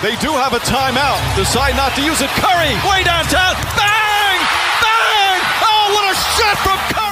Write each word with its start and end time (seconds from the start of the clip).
They 0.00 0.14
do 0.22 0.30
have 0.30 0.52
a 0.54 0.60
timeout. 0.60 1.18
Decide 1.34 1.74
not 1.74 1.92
to 1.96 2.02
use 2.02 2.20
it. 2.22 2.30
Curry, 2.38 2.70
way 2.88 3.02
downtown. 3.02 3.54
Bang! 3.74 4.38
Bang! 4.78 5.40
Oh, 5.58 5.90
what 5.90 6.04
a 6.06 6.14
shot 6.14 6.56
from 6.62 6.78
Curry! 6.94 7.07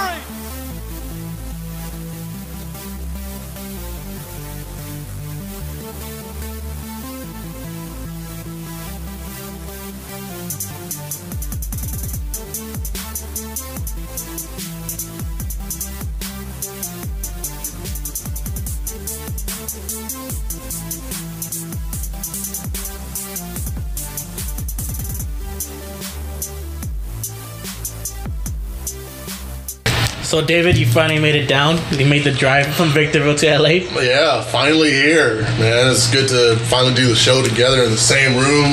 So 30.37 30.45
David, 30.45 30.77
you 30.77 30.85
finally 30.87 31.19
made 31.19 31.35
it 31.35 31.47
down. 31.47 31.79
You 31.99 32.05
made 32.05 32.23
the 32.25 32.31
drive 32.31 32.67
from 32.75 32.91
Victorville 32.91 33.37
to 33.37 33.59
LA. 33.59 33.69
Yeah, 34.03 34.43
finally 34.43 34.91
here, 34.91 35.41
man. 35.59 35.91
It's 35.91 36.11
good 36.13 36.29
to 36.29 36.63
finally 36.67 36.93
do 36.93 37.09
the 37.09 37.17
show 37.17 37.43
together 37.43 37.83
in 37.85 37.91
the 37.91 37.97
same 37.97 38.37
room. 38.37 38.73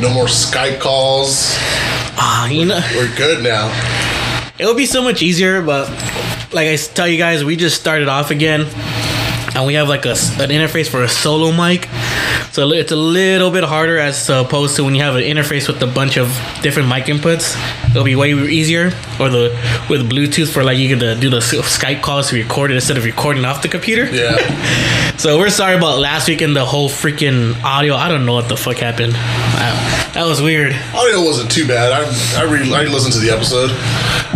No 0.00 0.12
more 0.12 0.24
Skype 0.24 0.80
calls. 0.80 1.52
Ah, 2.18 2.48
you 2.48 2.64
know, 2.64 2.80
We're 2.96 3.14
good 3.16 3.44
now. 3.44 3.70
it 4.58 4.66
would 4.66 4.76
be 4.76 4.86
so 4.86 5.02
much 5.04 5.22
easier, 5.22 5.62
but 5.62 5.88
like 6.52 6.66
I 6.66 6.74
tell 6.74 7.06
you 7.06 7.16
guys, 7.16 7.44
we 7.44 7.54
just 7.54 7.80
started 7.80 8.08
off 8.08 8.32
again, 8.32 8.62
and 9.54 9.64
we 9.64 9.74
have 9.74 9.88
like 9.88 10.04
a 10.04 10.16
an 10.42 10.50
interface 10.50 10.88
for 10.88 11.04
a 11.04 11.08
solo 11.08 11.52
mic. 11.52 11.88
So 12.52 12.70
it's 12.70 12.92
a 12.92 12.96
little 12.96 13.50
bit 13.50 13.64
harder 13.64 13.96
as 13.96 14.28
opposed 14.28 14.76
to 14.76 14.84
when 14.84 14.94
you 14.94 15.00
have 15.00 15.16
an 15.16 15.22
interface 15.22 15.68
with 15.68 15.82
a 15.82 15.86
bunch 15.86 16.18
of 16.18 16.28
different 16.60 16.86
mic 16.86 17.06
inputs. 17.06 17.56
It'll 17.90 18.04
be 18.04 18.14
way 18.14 18.32
easier. 18.34 18.88
Or 19.18 19.30
the 19.30 19.58
with 19.88 20.10
Bluetooth 20.10 20.52
for 20.52 20.62
like 20.62 20.76
you 20.76 20.94
can 20.94 21.02
uh, 21.02 21.14
do 21.14 21.30
the 21.30 21.38
Skype 21.38 22.02
calls 22.02 22.28
to 22.28 22.36
record 22.36 22.70
it 22.70 22.74
instead 22.74 22.98
of 22.98 23.04
recording 23.06 23.46
off 23.46 23.62
the 23.62 23.68
computer. 23.68 24.04
Yeah. 24.04 24.36
So 25.18 25.38
we're 25.38 25.50
sorry 25.50 25.76
about 25.76 25.98
last 26.00 26.26
week 26.26 26.40
and 26.40 26.56
the 26.56 26.64
whole 26.64 26.88
freaking 26.88 27.62
audio. 27.62 27.94
I 27.94 28.08
don't 28.08 28.26
know 28.26 28.32
what 28.32 28.48
the 28.48 28.56
fuck 28.56 28.78
happened. 28.78 29.12
Wow, 29.12 30.10
that 30.14 30.24
was 30.26 30.42
weird. 30.42 30.72
Audio 30.94 31.22
wasn't 31.22 31.50
too 31.52 31.68
bad. 31.68 31.92
I 31.92 32.40
I, 32.40 32.44
re- 32.50 32.74
I 32.74 32.84
listened 32.84 33.12
to 33.14 33.20
the 33.20 33.30
episode. 33.30 33.70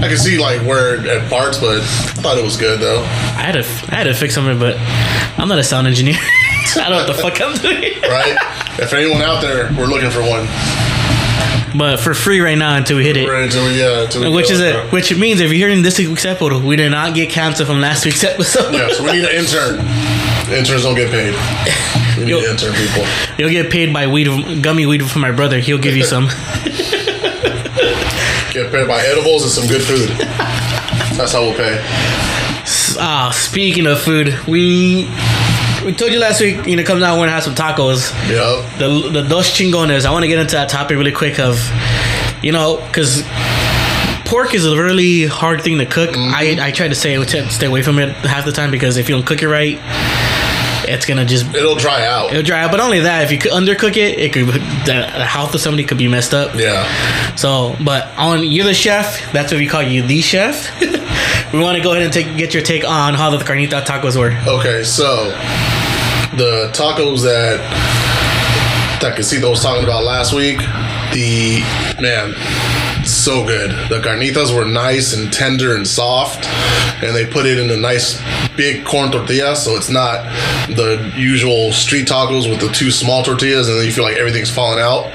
I 0.00 0.06
could 0.08 0.18
see 0.18 0.38
like 0.38 0.60
where 0.64 1.04
at 1.08 1.28
parts, 1.28 1.58
but 1.58 1.80
I 1.80 1.84
thought 2.22 2.38
it 2.38 2.44
was 2.44 2.56
good 2.56 2.78
though. 2.78 3.00
I 3.00 3.42
had 3.42 3.52
to 3.52 3.60
I 3.92 3.96
had 3.96 4.04
to 4.04 4.14
fix 4.14 4.34
something, 4.34 4.60
but 4.60 4.76
I'm 5.38 5.48
not 5.48 5.58
a 5.58 5.64
sound 5.64 5.88
engineer. 5.88 6.18
I 6.76 6.88
don't 6.88 6.90
know 6.90 6.96
what 6.98 7.06
the 7.06 7.22
fuck 7.22 7.40
I'm 7.40 7.56
doing. 7.60 7.94
Right? 8.06 8.36
if 8.78 8.92
anyone 8.92 9.22
out 9.22 9.40
there, 9.42 9.72
we're 9.76 9.86
looking 9.86 10.10
for 10.10 10.20
one. 10.20 10.46
But 11.76 11.98
for 11.98 12.14
free 12.14 12.40
right 12.40 12.56
now 12.56 12.76
until 12.76 12.96
we 12.96 13.04
hit 13.04 13.16
it. 13.16 13.28
Right 13.28 13.42
until 13.44 13.64
we 13.66 13.78
yeah, 13.78 14.04
until 14.04 14.22
we 14.22 14.30
Which 14.34 14.50
is 14.50 14.60
it? 14.60 14.92
Which 14.92 15.14
means 15.16 15.40
if 15.40 15.50
you're 15.50 15.68
hearing 15.68 15.82
this 15.82 15.98
week's 15.98 16.24
episode, 16.24 16.62
we 16.64 16.76
did 16.76 16.90
not 16.90 17.14
get 17.14 17.30
canceled 17.30 17.68
from 17.68 17.80
last 17.80 18.04
week's 18.06 18.24
episode. 18.24 18.72
Yeah, 18.72 18.88
so 18.92 19.04
we 19.04 19.12
need 19.12 19.24
an 19.24 19.30
intern. 19.34 19.80
Interns 20.52 20.82
don't 20.84 20.94
get 20.94 21.10
paid. 21.10 21.34
We 22.16 22.24
need 22.24 22.30
Yo. 22.30 22.50
intern 22.50 22.72
people. 22.74 23.04
You'll 23.36 23.50
get 23.50 23.70
paid 23.70 23.92
by 23.92 24.06
weed, 24.06 24.62
gummy 24.62 24.86
weed 24.86 25.04
from 25.10 25.20
my 25.20 25.32
brother. 25.32 25.58
He'll 25.58 25.78
give 25.78 25.96
you 25.96 26.04
some. 26.04 26.28
Get 28.52 28.70
paid 28.72 28.88
by 28.88 29.00
edibles 29.04 29.42
and 29.42 29.52
some 29.52 29.66
good 29.66 29.82
food. 29.82 30.08
That's 31.18 31.32
how 31.32 31.42
we'll 31.42 31.54
pay. 31.56 31.78
Ah, 32.98 33.30
speaking 33.34 33.86
of 33.86 34.00
food, 34.00 34.38
we 34.46 35.04
we 35.86 35.92
told 35.92 36.12
you 36.12 36.18
last 36.18 36.40
week. 36.40 36.66
You 36.66 36.76
know, 36.76 36.82
come 36.82 36.98
down. 36.98 37.18
We're 37.18 37.26
gonna 37.26 37.32
have 37.32 37.44
some 37.44 37.54
tacos. 37.54 38.12
Yep. 38.28 38.78
the 38.78 39.20
the 39.22 39.28
dos 39.28 39.50
chingones. 39.56 40.04
I 40.04 40.10
want 40.10 40.24
to 40.24 40.28
get 40.28 40.38
into 40.38 40.56
that 40.56 40.68
topic 40.68 40.98
really 40.98 41.12
quick 41.12 41.38
of, 41.38 41.56
you 42.42 42.52
know, 42.52 42.84
because 42.88 43.22
pork 44.26 44.54
is 44.54 44.66
a 44.66 44.76
really 44.76 45.26
hard 45.26 45.62
thing 45.62 45.78
to 45.78 45.86
cook. 45.86 46.10
I 46.10 46.46
mm-hmm. 46.46 46.60
I 46.60 46.72
try 46.72 46.88
to 46.88 46.94
say 46.94 47.22
stay 47.48 47.66
away 47.66 47.82
from 47.82 47.98
it 48.00 48.10
half 48.16 48.44
the 48.44 48.52
time 48.52 48.70
because 48.70 48.96
if 48.96 49.08
you 49.08 49.14
don't 49.14 49.24
cook 49.24 49.42
it 49.42 49.48
right, 49.48 49.78
it's 50.88 51.06
gonna 51.06 51.24
just 51.24 51.54
It'll 51.54 51.76
dry 51.76 52.04
out. 52.04 52.30
it'll 52.30 52.42
dry 52.42 52.62
out. 52.62 52.70
But 52.70 52.80
only 52.80 53.00
that, 53.00 53.24
if 53.24 53.30
you 53.32 53.38
undercook 53.50 53.96
it, 53.96 54.18
it 54.18 54.32
could 54.32 54.46
the, 54.46 54.92
the 55.16 55.24
health 55.24 55.54
of 55.54 55.60
somebody 55.60 55.84
could 55.84 55.98
be 55.98 56.08
messed 56.08 56.34
up. 56.34 56.54
Yeah. 56.56 56.84
So, 57.36 57.76
but 57.84 58.08
on 58.16 58.44
you're 58.44 58.64
the 58.64 58.74
chef. 58.74 59.32
That's 59.32 59.52
what 59.52 59.58
we 59.58 59.66
call 59.66 59.82
you, 59.82 60.02
the 60.02 60.20
chef. 60.20 60.80
we 61.52 61.60
want 61.60 61.76
to 61.76 61.82
go 61.82 61.92
ahead 61.92 62.02
and 62.02 62.12
take 62.12 62.36
get 62.36 62.54
your 62.54 62.62
take 62.62 62.84
on 62.84 63.14
how 63.14 63.30
the 63.30 63.38
carnita 63.38 63.84
tacos 63.84 64.18
were. 64.18 64.32
Okay, 64.48 64.82
so 64.82 65.30
the 66.36 66.70
tacos 66.74 67.22
that 67.22 67.58
that 69.00 69.16
Casito 69.16 69.50
was 69.50 69.62
talking 69.62 69.84
about 69.84 70.04
last 70.04 70.32
week, 70.32 70.58
the 71.12 71.60
man, 72.00 72.34
so 73.04 73.44
good. 73.44 73.70
The 73.88 74.00
carnitas 74.00 74.54
were 74.54 74.64
nice 74.64 75.14
and 75.14 75.32
tender 75.32 75.76
and 75.76 75.86
soft, 75.86 76.46
and 77.02 77.14
they 77.14 77.26
put 77.26 77.46
it 77.46 77.58
in 77.58 77.70
a 77.70 77.76
nice 77.76 78.20
big 78.56 78.84
corn 78.84 79.10
tortilla, 79.10 79.54
so 79.54 79.76
it's 79.76 79.90
not 79.90 80.24
the 80.68 81.12
usual 81.16 81.72
street 81.72 82.08
tacos 82.08 82.48
with 82.50 82.60
the 82.60 82.68
two 82.68 82.90
small 82.90 83.22
tortillas, 83.22 83.68
and 83.68 83.78
then 83.78 83.86
you 83.86 83.92
feel 83.92 84.04
like 84.04 84.16
everything's 84.16 84.50
falling 84.50 84.80
out. 84.80 85.12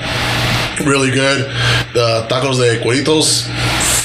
Really 0.86 1.12
good. 1.12 1.46
The 1.94 2.28
tacos 2.30 2.58
de 2.58 2.80
cueritos, 2.84 3.48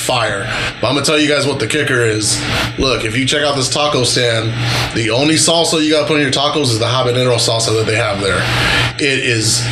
fire. 0.07 0.45
But 0.81 0.89
I'm 0.89 0.95
gonna 0.95 1.05
tell 1.05 1.19
you 1.19 1.29
guys 1.29 1.47
what 1.47 1.59
the 1.59 1.67
kicker 1.67 2.01
is. 2.01 2.41
Look, 2.79 3.05
if 3.05 3.17
you 3.17 3.27
check 3.27 3.43
out 3.43 3.57
this 3.57 3.69
taco 3.69 4.05
stand, 4.05 4.51
the 4.97 5.11
only 5.11 5.35
salsa 5.35 5.83
you 5.83 5.91
gotta 5.91 6.07
put 6.07 6.17
in 6.17 6.23
your 6.23 6.31
tacos 6.31 6.71
is 6.71 6.79
the 6.79 6.87
habanero 6.87 7.37
salsa 7.37 7.77
that 7.77 7.87
they 7.87 7.97
have 7.97 8.21
there. 8.21 8.41
It 8.99 9.25
is 9.25 9.65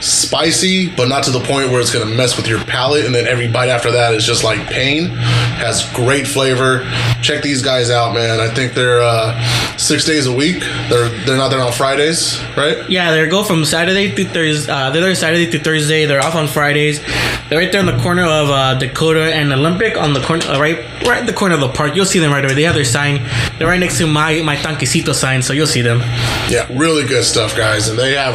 spicy, 0.00 0.88
but 0.90 1.08
not 1.08 1.22
to 1.24 1.30
the 1.30 1.40
point 1.40 1.70
where 1.70 1.80
it's 1.80 1.92
gonna 1.92 2.06
mess 2.06 2.36
with 2.36 2.48
your 2.48 2.64
palate, 2.64 3.04
and 3.04 3.14
then 3.14 3.28
every 3.28 3.48
bite 3.48 3.68
after 3.68 3.90
that 3.92 4.14
is 4.14 4.24
just 4.24 4.42
like 4.42 4.66
pain. 4.66 5.10
Has 5.52 5.88
great 5.92 6.26
flavor. 6.26 6.84
Check 7.22 7.42
these 7.42 7.62
guys 7.62 7.90
out, 7.90 8.14
man. 8.14 8.40
I 8.40 8.52
think 8.52 8.74
they're 8.74 9.02
uh, 9.02 9.40
six 9.76 10.04
days 10.04 10.26
a 10.26 10.32
week. 10.32 10.60
They're 10.88 11.08
they're 11.24 11.36
not 11.36 11.50
there 11.50 11.60
on 11.60 11.72
Fridays, 11.72 12.40
right? 12.56 12.88
Yeah, 12.90 13.12
they 13.12 13.28
go 13.28 13.44
from 13.44 13.64
Saturday 13.64 14.10
to 14.14 14.24
Thursday. 14.24 14.72
Uh, 14.72 14.90
they're 14.90 15.02
there 15.02 15.14
Saturday 15.14 15.50
to 15.50 15.58
Thursday. 15.58 16.06
They're 16.06 16.22
off 16.22 16.34
on 16.34 16.48
Fridays. 16.48 17.00
They're 17.48 17.58
right 17.58 17.70
there 17.70 17.80
in 17.80 17.86
the 17.86 17.98
corner 18.02 18.24
of 18.24 18.50
uh, 18.50 18.74
Dakota 18.74 19.32
and 19.34 19.52
Olympic, 19.52 19.96
on 19.96 20.14
the 20.14 20.20
corner, 20.20 20.46
uh, 20.46 20.58
right, 20.58 20.78
right 21.06 21.20
in 21.20 21.26
the 21.26 21.32
corner 21.32 21.54
of 21.54 21.60
the 21.60 21.68
park. 21.68 21.94
You'll 21.94 22.06
see 22.06 22.18
them 22.18 22.32
right 22.32 22.44
away. 22.44 22.54
They 22.54 22.62
have 22.62 22.74
their 22.74 22.84
sign. 22.84 23.22
They're 23.58 23.68
right 23.68 23.80
next 23.80 23.98
to 23.98 24.06
my 24.06 24.42
my 24.42 24.56
tanquecito 24.56 25.14
sign, 25.14 25.42
so 25.42 25.52
you'll 25.52 25.66
see 25.66 25.82
them. 25.82 26.00
Yeah, 26.48 26.66
really 26.70 27.06
good 27.06 27.24
stuff, 27.24 27.56
guys. 27.56 27.88
And 27.88 27.98
they 27.98 28.14
have 28.14 28.34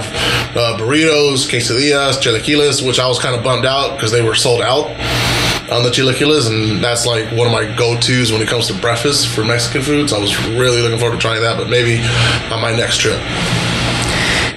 uh, 0.56 0.78
burritos, 0.80 1.50
quesadillas, 1.50 2.22
chilaquiles, 2.22 2.86
which 2.86 3.00
I 3.00 3.08
was 3.08 3.20
kind 3.20 3.36
of 3.36 3.44
bummed 3.44 3.66
out 3.66 3.96
because 3.98 4.12
they 4.12 4.22
were 4.22 4.36
sold 4.36 4.62
out 4.62 4.88
on 5.70 5.84
the 5.84 5.90
chilaquiles, 5.90 6.48
and 6.50 6.84
that's 6.84 7.06
like 7.06 7.26
one 7.32 7.48
of 7.48 7.54
my 7.54 7.66
go-tos 7.76 8.32
when 8.32 8.42
it 8.42 8.48
comes 8.48 8.68
to 8.68 8.74
breakfast 8.80 9.28
for 9.28 9.44
Mexican 9.44 9.82
food. 9.82 10.10
So 10.10 10.18
I 10.18 10.20
was 10.20 10.38
really 10.50 10.82
looking 10.82 11.00
forward 11.00 11.16
to 11.16 11.22
trying 11.22 11.42
that, 11.42 11.58
but 11.58 11.70
maybe 11.70 12.00
on 12.54 12.62
my 12.62 12.76
next 12.76 13.00
trip. 13.00 13.20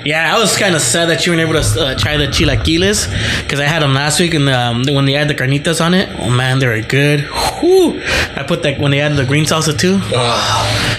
Yeah, 0.04 0.34
I 0.34 0.38
was 0.38 0.56
kind 0.56 0.74
of 0.74 0.80
sad 0.80 1.10
that 1.10 1.26
you 1.26 1.32
weren't 1.32 1.42
able 1.42 1.60
to 1.60 1.80
uh, 1.80 1.94
try 1.94 2.16
the 2.16 2.26
chilaquiles 2.26 3.06
because 3.42 3.60
I 3.60 3.66
had 3.66 3.82
them 3.82 3.92
last 3.92 4.18
week, 4.18 4.34
and 4.34 4.48
um, 4.48 4.84
when 4.88 5.04
they 5.04 5.12
had 5.12 5.28
the 5.28 5.34
carnitas 5.34 5.84
on 5.84 5.92
it, 5.92 6.08
oh 6.20 6.30
man, 6.30 6.58
they 6.58 6.66
were 6.66 6.80
good. 6.80 7.20
Whew. 7.60 8.00
I 8.34 8.44
put 8.46 8.62
that 8.62 8.80
when 8.80 8.92
they 8.92 9.00
added 9.00 9.18
the 9.18 9.26
green 9.26 9.44
salsa 9.44 9.78
too. 9.78 10.00
Uh, 10.14 10.40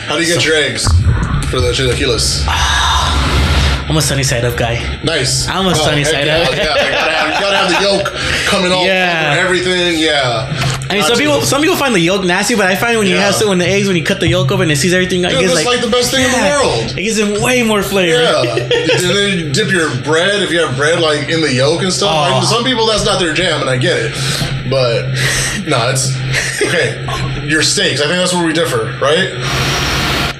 how 0.08 0.18
do 0.18 0.22
you 0.24 0.32
get 0.32 0.46
your 0.46 0.56
eggs 0.56 0.86
for 1.50 1.60
the 1.60 1.72
chilaquiles? 1.72 2.46
I'm 3.90 3.98
a 3.98 4.02
sunny 4.02 4.24
side 4.24 4.46
up 4.46 4.56
guy. 4.56 4.76
Nice. 5.04 5.48
I'm 5.48 5.68
a 5.68 5.76
sunny 5.76 6.04
side 6.04 6.28
yeah, 6.28 6.38
up. 6.38 6.56
Yeah, 6.56 6.76
you 6.76 7.11
gotta, 7.42 7.58
have, 7.58 7.70
you 7.72 7.78
gotta 7.78 7.98
have 7.98 8.06
the 8.06 8.14
yolk 8.14 8.46
coming 8.46 8.72
off 8.72 8.86
Yeah. 8.86 9.36
everything. 9.40 9.98
Yeah. 10.00 10.48
I 10.90 10.96
mean, 10.96 11.04
some 11.04 11.18
people 11.18 11.42
some 11.42 11.62
people 11.62 11.78
find 11.78 11.96
the 11.96 12.00
yolk 12.02 12.26
nasty, 12.26 12.56
but 12.56 12.66
I 12.66 12.76
find 12.76 12.98
when 12.98 13.08
you 13.08 13.16
Yeah. 13.16 13.26
have 13.28 13.36
some 13.36 13.48
when 13.50 13.58
the 13.60 13.68
eggs 13.68 13.88
when 13.88 13.96
you 13.96 14.04
cut 14.04 14.20
the 14.20 14.28
yolk 14.28 14.52
open 14.52 14.64
and 14.64 14.72
it 14.74 14.76
sees 14.78 14.94
everything, 14.94 15.26
I 15.26 15.30
Dude, 15.30 15.42
guess 15.42 15.56
like, 15.56 15.66
like, 15.66 15.82
the 15.82 15.88
best 15.90 16.12
thing 16.12 16.26
in 16.26 16.32
the 16.32 16.38
world. 16.50 16.92
it 16.98 17.02
gives 17.04 17.16
them 17.18 17.42
way 17.42 17.64
more 17.64 17.82
flavor. 17.82 18.22
Yeah, 18.22 18.42
and 18.56 18.70
then 19.16 19.38
you 19.40 19.52
dip 19.54 19.72
your 19.72 19.90
bread 20.04 20.44
if 20.44 20.52
you 20.52 20.60
have 20.66 20.76
bread 20.76 21.00
like 21.00 21.30
in 21.30 21.40
the 21.42 21.54
yolk 21.54 21.82
and 21.82 21.94
stuff. 21.94 22.12
Oh. 22.12 22.38
Like, 22.40 22.44
some 22.44 22.64
people 22.66 22.86
that's 22.88 23.06
not 23.06 23.20
their 23.20 23.34
jam, 23.34 23.62
and 23.62 23.70
I 23.70 23.78
get 23.78 23.98
it. 23.98 24.12
But 24.70 25.08
no, 25.68 25.90
it's 25.90 26.12
okay. 26.62 27.00
Your 27.48 27.62
steaks, 27.62 28.02
I 28.02 28.06
think 28.08 28.18
that's 28.20 28.34
where 28.34 28.46
we 28.46 28.52
differ, 28.54 28.98
right? 29.02 29.32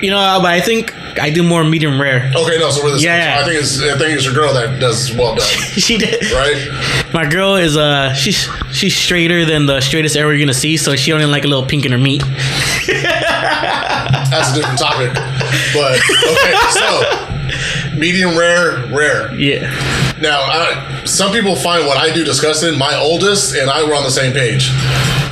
You 0.02 0.10
know, 0.10 0.40
but 0.42 0.52
I 0.52 0.60
think 0.62 0.94
I 1.20 1.30
do 1.30 1.44
more 1.44 1.64
medium 1.64 2.00
rare. 2.00 2.32
Okay, 2.36 2.58
no, 2.58 2.70
so 2.72 2.84
we're 2.84 2.92
the 2.92 3.00
same. 3.00 3.08
Yeah. 3.08 3.38
So 3.38 3.42
I 3.42 3.46
think 3.46 3.62
it's 3.62 3.82
I 3.82 3.98
think 3.98 4.16
it's 4.16 4.26
your 4.26 4.34
girl 4.34 4.54
that 4.54 4.80
does 4.80 5.12
well 5.16 5.36
done, 5.36 5.48
she 5.78 5.98
did. 5.98 6.22
right? 6.32 6.68
My 7.14 7.26
girl 7.30 7.56
is 7.56 7.76
uh 7.78 8.14
she's 8.14 8.48
she's 8.72 8.96
straighter 8.96 9.46
than 9.46 9.66
the 9.66 9.82
straightest 9.82 10.16
ever 10.16 10.34
you're 10.34 10.40
gonna 10.46 10.54
see, 10.54 10.78
so 10.78 10.96
she 10.96 11.12
only 11.14 11.26
like 11.26 11.44
a 11.44 11.48
little 11.48 11.66
pink 11.66 11.86
in 11.86 11.92
her 11.92 11.98
meat. 11.98 12.24
That's 12.88 14.52
a 14.52 14.56
different 14.56 14.80
topic. 14.80 15.14
But 15.74 16.00
okay, 16.28 16.54
so 16.72 17.96
medium 17.98 18.38
rare, 18.38 18.86
rare. 18.88 19.34
Yeah. 19.36 19.70
Now, 20.22 20.42
I, 20.42 21.04
some 21.06 21.32
people 21.32 21.56
find 21.56 21.88
what 21.88 21.98
I 21.98 22.14
do 22.14 22.24
disgusting. 22.24 22.78
My 22.78 22.96
oldest 22.96 23.56
and 23.56 23.70
I 23.70 23.84
were 23.84 23.96
on 23.96 24.04
the 24.04 24.12
same 24.12 24.34
page. 24.34 24.70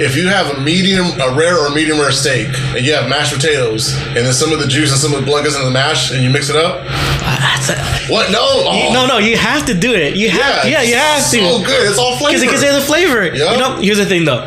If 0.01 0.15
you 0.15 0.27
have 0.27 0.57
a 0.57 0.61
medium, 0.61 1.05
a 1.21 1.31
rare 1.35 1.63
or 1.63 1.69
medium 1.69 1.99
rare 1.99 2.11
steak, 2.11 2.47
and 2.75 2.83
you 2.83 2.93
have 2.93 3.07
mashed 3.07 3.33
potatoes, 3.33 3.93
and 3.95 4.17
then 4.17 4.33
some 4.33 4.51
of 4.51 4.59
the 4.59 4.67
juice 4.67 4.91
and 4.91 4.99
some 4.99 5.13
of 5.13 5.19
the 5.19 5.25
blood 5.25 5.43
goes 5.45 5.55
in 5.55 5.63
the 5.63 5.69
mash, 5.69 6.11
and 6.11 6.23
you 6.23 6.31
mix 6.31 6.49
it 6.49 6.55
up, 6.55 6.83
That's 6.85 7.69
a- 7.69 8.11
what? 8.11 8.31
No, 8.31 8.39
oh, 8.41 8.89
no, 8.91 9.05
no, 9.05 9.17
you 9.19 9.37
have 9.37 9.65
to 9.67 9.75
do 9.75 9.93
it. 9.93 10.15
You 10.15 10.31
have, 10.31 10.65
yeah, 10.65 10.81
you 10.81 10.95
have 10.95 11.19
it's 11.19 11.31
to. 11.31 11.37
So 11.39 11.63
good, 11.63 11.89
it's 11.89 11.99
all 11.99 12.17
flavor. 12.17 12.39
Because 12.39 12.43
it 12.43 12.49
gives 12.49 12.63
it 12.63 12.81
a 12.81 12.85
flavor. 12.85 13.25
Yeah. 13.35 13.51
You 13.51 13.57
know, 13.59 13.75
here's 13.75 13.97
the 13.97 14.05
thing 14.05 14.25
though. 14.25 14.45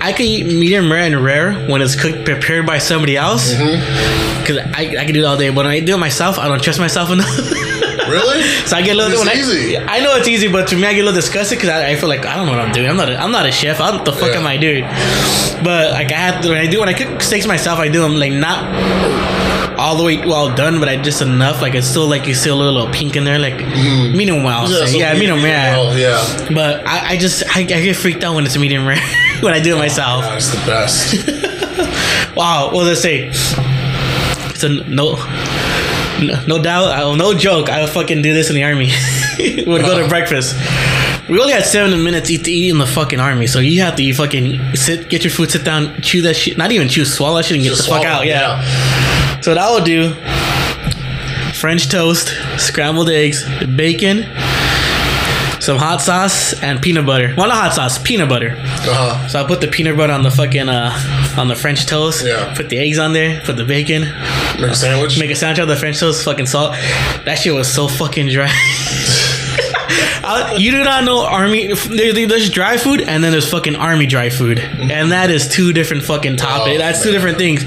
I 0.00 0.12
can 0.12 0.24
eat 0.24 0.46
medium 0.46 0.90
rare 0.90 1.02
and 1.02 1.22
rare 1.22 1.54
when 1.68 1.82
it's 1.82 2.00
cooked 2.00 2.24
prepared 2.24 2.64
by 2.64 2.78
somebody 2.78 3.16
else. 3.16 3.52
Mm-hmm. 3.52 4.40
Because 4.40 4.58
I, 4.58 4.96
I 5.00 5.04
can 5.04 5.12
do 5.12 5.20
it 5.20 5.24
all 5.24 5.36
day. 5.36 5.48
But 5.48 5.56
when 5.56 5.66
I 5.66 5.80
do 5.80 5.94
it 5.94 5.98
myself, 5.98 6.38
I 6.38 6.46
don't 6.46 6.62
trust 6.62 6.78
myself 6.78 7.10
enough. 7.10 7.26
Really? 8.08 8.42
so 8.66 8.76
I 8.76 8.82
get 8.82 8.94
a 8.94 8.96
little. 8.96 9.12
It's 9.12 9.20
when 9.20 9.28
I- 9.28 9.40
easy. 9.40 9.78
I, 9.78 10.00
know 10.00 10.16
it's 10.16 10.28
easy, 10.28 10.48
but 10.48 10.68
to 10.68 10.76
me, 10.76 10.86
I 10.86 10.94
get 10.94 11.00
a 11.00 11.04
little 11.04 11.20
disgusted 11.20 11.58
because 11.58 11.70
I, 11.70 11.90
I 11.90 11.96
feel 11.96 12.08
like 12.08 12.24
I 12.24 12.36
don't 12.36 12.46
know 12.46 12.52
what 12.52 12.60
I'm 12.60 12.72
doing. 12.72 12.88
I'm 12.88 12.96
not. 12.96 13.10
A, 13.10 13.16
I'm 13.20 13.32
not 13.32 13.46
a 13.46 13.52
chef. 13.52 13.80
I, 13.80 13.90
what 13.90 14.04
the 14.04 14.12
fuck 14.12 14.30
Yeah. 14.32 14.38
am 14.38 14.46
I 14.46 14.56
doing? 14.56 14.84
But 15.64 15.92
like 15.92 16.12
I 16.12 16.16
have 16.16 16.42
to, 16.42 16.50
when 16.50 16.58
I 16.58 16.66
do 16.66 16.80
when 16.80 16.88
I 16.88 16.92
cook 16.92 17.20
steaks 17.22 17.46
myself, 17.46 17.78
I 17.78 17.88
do 17.88 18.02
them 18.02 18.16
like 18.16 18.32
not 18.32 18.64
all 19.78 19.96
the 19.96 20.04
way 20.04 20.18
well 20.18 20.54
done, 20.54 20.80
but 20.80 20.88
I 20.88 20.96
just 20.96 21.22
enough. 21.22 21.62
Like 21.62 21.74
it's 21.74 21.86
still 21.86 22.08
like 22.08 22.26
you 22.26 22.34
see 22.34 22.50
a 22.50 22.54
little, 22.54 22.72
little 22.72 22.92
pink 22.92 23.16
in 23.16 23.24
there, 23.24 23.38
like 23.38 23.54
mm-hmm. 23.54 24.16
medium 24.16 24.42
well. 24.42 24.62
I'll 24.62 24.68
so 24.68 24.84
Yeah, 24.84 25.12
medium 25.14 25.42
rare. 25.42 25.72
well, 25.72 25.98
yeah. 25.98 26.48
But 26.52 26.86
I, 26.86 27.10
I 27.10 27.16
just 27.16 27.44
I, 27.54 27.60
I 27.60 27.64
get 27.64 27.96
freaked 27.96 28.24
out 28.24 28.34
when 28.34 28.44
it's 28.44 28.56
medium 28.58 28.86
rare 28.86 29.00
when 29.40 29.54
I 29.54 29.60
do 29.60 29.74
it 29.74 29.78
oh, 29.78 29.78
myself. 29.78 30.22
That's 30.22 30.50
the 30.50 30.66
best. 30.66 31.56
Wow, 32.36 32.70
what 32.70 32.84
does 32.84 32.98
it 32.98 33.00
say? 33.00 33.28
It's 34.50 34.62
a 34.62 34.68
no, 34.68 35.16
no, 36.22 36.44
no 36.46 36.62
doubt, 36.62 36.88
I, 36.88 37.16
no 37.16 37.34
joke. 37.34 37.68
I 37.68 37.82
would 37.82 37.90
fucking 37.90 38.22
do 38.22 38.32
this 38.34 38.48
in 38.50 38.56
the 38.56 38.64
army. 38.64 38.90
We 39.38 39.64
would 39.64 39.82
go 39.82 40.00
to 40.00 40.08
breakfast. 40.08 40.54
We 41.28 41.38
only 41.40 41.52
had 41.52 41.64
seven 41.64 42.02
minutes 42.04 42.28
to 42.28 42.34
eat, 42.34 42.44
to 42.44 42.50
eat 42.52 42.70
in 42.70 42.78
the 42.78 42.86
fucking 42.86 43.18
army, 43.18 43.46
so 43.46 43.58
you 43.58 43.82
have 43.82 43.96
to 43.96 44.02
you 44.02 44.14
fucking 44.14 44.76
sit, 44.76 45.10
get 45.10 45.24
your 45.24 45.30
food, 45.30 45.50
sit 45.50 45.64
down, 45.64 46.00
chew 46.00 46.22
that 46.22 46.36
shit. 46.36 46.56
Not 46.56 46.70
even 46.72 46.88
chew, 46.88 47.04
swallow 47.04 47.36
that 47.36 47.46
shit 47.46 47.56
and 47.56 47.64
get 47.64 47.70
Just 47.70 47.84
the 47.84 47.90
fuck 47.90 48.02
swallow, 48.02 48.20
out. 48.20 48.26
Yeah. 48.26 49.40
So 49.40 49.50
what 49.50 49.58
I 49.58 49.72
would 49.72 49.84
do: 49.84 50.14
French 51.52 51.88
toast, 51.88 52.32
scrambled 52.58 53.10
eggs, 53.10 53.44
bacon, 53.76 54.22
some 55.60 55.78
hot 55.78 56.00
sauce, 56.00 56.54
and 56.62 56.80
peanut 56.80 57.04
butter. 57.06 57.34
Well, 57.36 57.48
not 57.48 57.56
hot 57.56 57.72
sauce, 57.74 57.98
peanut 57.98 58.28
butter. 58.28 58.52
Uh-huh. 58.56 59.28
So 59.28 59.42
I 59.42 59.46
put 59.46 59.60
the 59.60 59.66
peanut 59.68 59.96
butter 59.96 60.12
on 60.12 60.22
the 60.22 60.30
fucking 60.30 60.68
uh 60.68 60.92
on 61.38 61.48
the 61.48 61.56
French 61.56 61.86
toast. 61.86 62.24
Yeah. 62.24 62.54
Put 62.54 62.68
the 62.68 62.78
eggs 62.78 62.98
on 62.98 63.12
there. 63.12 63.40
Put 63.44 63.56
the 63.56 63.64
bacon. 63.64 64.02
Make 64.60 64.70
a 64.70 64.74
sandwich. 64.74 65.18
Make 65.18 65.30
a 65.30 65.34
sandwich 65.36 65.58
out 65.58 65.62
of 65.64 65.68
the 65.68 65.76
French 65.76 65.98
toast. 66.00 66.24
Fucking 66.24 66.46
salt. 66.46 66.72
That 67.24 67.36
shit 67.38 67.54
was 67.54 67.72
so 67.72 67.88
fucking 67.88 68.28
dry. 68.28 68.50
I- 70.28 70.56
you 70.58 70.72
do 70.72 70.82
not 70.82 71.04
know 71.04 71.24
army. 71.24 71.68
there- 71.72 72.26
There's 72.26 72.50
dry 72.50 72.76
food 72.78 73.00
and 73.00 73.22
then 73.22 73.30
there's 73.30 73.48
fucking 73.48 73.76
army 73.76 74.06
dry 74.06 74.28
food, 74.28 74.58
and 74.58 75.12
that 75.12 75.30
is 75.30 75.46
two 75.48 75.72
different 75.72 76.02
fucking 76.02 76.36
topics. 76.36 76.74
Oh, 76.74 76.78
That's 76.78 77.00
two 77.02 77.12
different 77.12 77.38
things. 77.38 77.64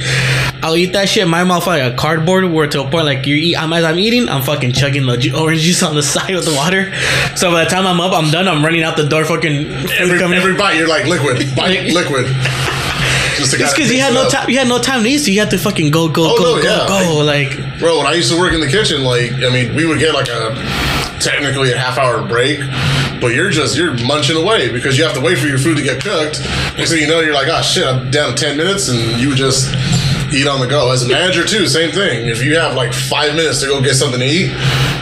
I'll 0.62 0.76
eat 0.76 0.92
that 0.92 1.08
shit 1.08 1.26
my 1.28 1.46
mouth 1.46 1.66
like 1.68 1.82
a 1.82 1.96
cardboard, 1.96 2.44
where 2.52 2.68
to 2.68 2.82
a 2.84 2.90
point 2.92 3.06
like 3.06 3.26
you 3.26 3.36
eat. 3.36 3.56
I'm, 3.56 3.72
as 3.72 3.86
I'm 3.86 3.98
eating, 3.98 4.28
I'm 4.28 4.42
fucking 4.42 4.74
chugging 4.74 5.06
the 5.06 5.16
ju- 5.16 5.38
orange 5.38 5.62
juice 5.62 5.82
on 5.84 5.96
the 5.96 6.04
side 6.16 6.36
with 6.36 6.44
the 6.46 6.54
water. 6.54 6.92
So 7.38 7.50
by 7.52 7.64
the 7.64 7.70
time 7.70 7.88
I'm 7.88 8.02
up, 8.02 8.12
I'm 8.12 8.30
done. 8.30 8.48
I'm 8.50 8.64
running 8.66 8.84
out 8.84 8.98
the 8.98 9.08
door. 9.08 9.24
Fucking 9.24 9.68
Every, 9.98 10.22
every 10.22 10.56
bite, 10.56 10.76
you're 10.76 10.90
like 10.90 11.06
liquid. 11.06 11.56
Bite 11.56 11.94
liquid. 11.94 12.26
Just 13.40 13.56
to 13.56 13.64
It's 13.64 13.74
because 13.74 13.92
you 13.92 14.00
had 14.02 14.14
no 14.14 14.28
time. 14.30 14.50
You 14.50 14.58
had 14.60 14.68
no 14.68 14.80
time 14.80 15.04
to 15.04 15.10
eat, 15.10 15.20
so 15.20 15.32
you 15.32 15.40
had 15.40 15.50
to 15.52 15.58
fucking 15.58 15.92
go, 15.92 16.08
go, 16.10 16.34
Oh, 16.34 16.38
go, 16.38 16.56
no, 16.58 16.62
go, 16.62 16.68
yeah. 16.70 16.88
go. 16.88 17.18
Like, 17.24 17.80
Bro, 17.80 17.98
when 17.98 18.08
I 18.08 18.14
used 18.14 18.32
to 18.32 18.38
work 18.38 18.54
in 18.54 18.60
the 18.62 18.68
kitchen, 18.68 19.04
like, 19.04 19.32
I 19.34 19.50
mean, 19.50 19.76
we 19.76 19.86
would 19.86 20.00
get 20.00 20.14
like 20.14 20.28
a 20.28 20.54
technically 21.20 21.72
a 21.74 21.78
half 21.78 21.98
hour 21.98 22.26
break, 22.28 22.60
but 23.20 23.34
you're 23.34 23.50
just, 23.50 23.76
you're 23.78 23.94
munching 24.06 24.38
away 24.38 24.72
because 24.72 24.98
you 24.98 25.04
have 25.04 25.14
to 25.16 25.22
wait 25.22 25.38
for 25.38 25.48
your 25.48 25.58
food 25.58 25.76
to 25.78 25.84
get 25.84 26.02
cooked. 26.04 26.40
And 26.78 26.88
so 26.88 26.96
you 26.96 27.08
know, 27.08 27.20
you're 27.20 27.34
like, 27.34 27.48
oh 27.50 27.62
shit, 27.62 27.86
I'm 27.86 28.10
down 28.12 28.36
to 28.36 28.42
10 28.42 28.56
minutes, 28.58 28.88
and 28.90 29.20
you 29.20 29.36
just 29.36 29.68
eat 30.34 30.48
on 30.48 30.60
the 30.60 30.68
go. 30.68 30.92
As 30.92 31.04
a 31.04 31.08
manager, 31.10 31.44
too, 31.46 31.68
same 31.68 31.92
thing. 31.92 32.28
If 32.28 32.44
you 32.44 32.56
have 32.58 32.76
like 32.76 32.94
five 32.94 33.36
minutes 33.36 33.62
to 33.62 33.68
go 33.68 33.82
get 33.82 33.96
something 33.96 34.20
to 34.20 34.26
eat, 34.26 34.52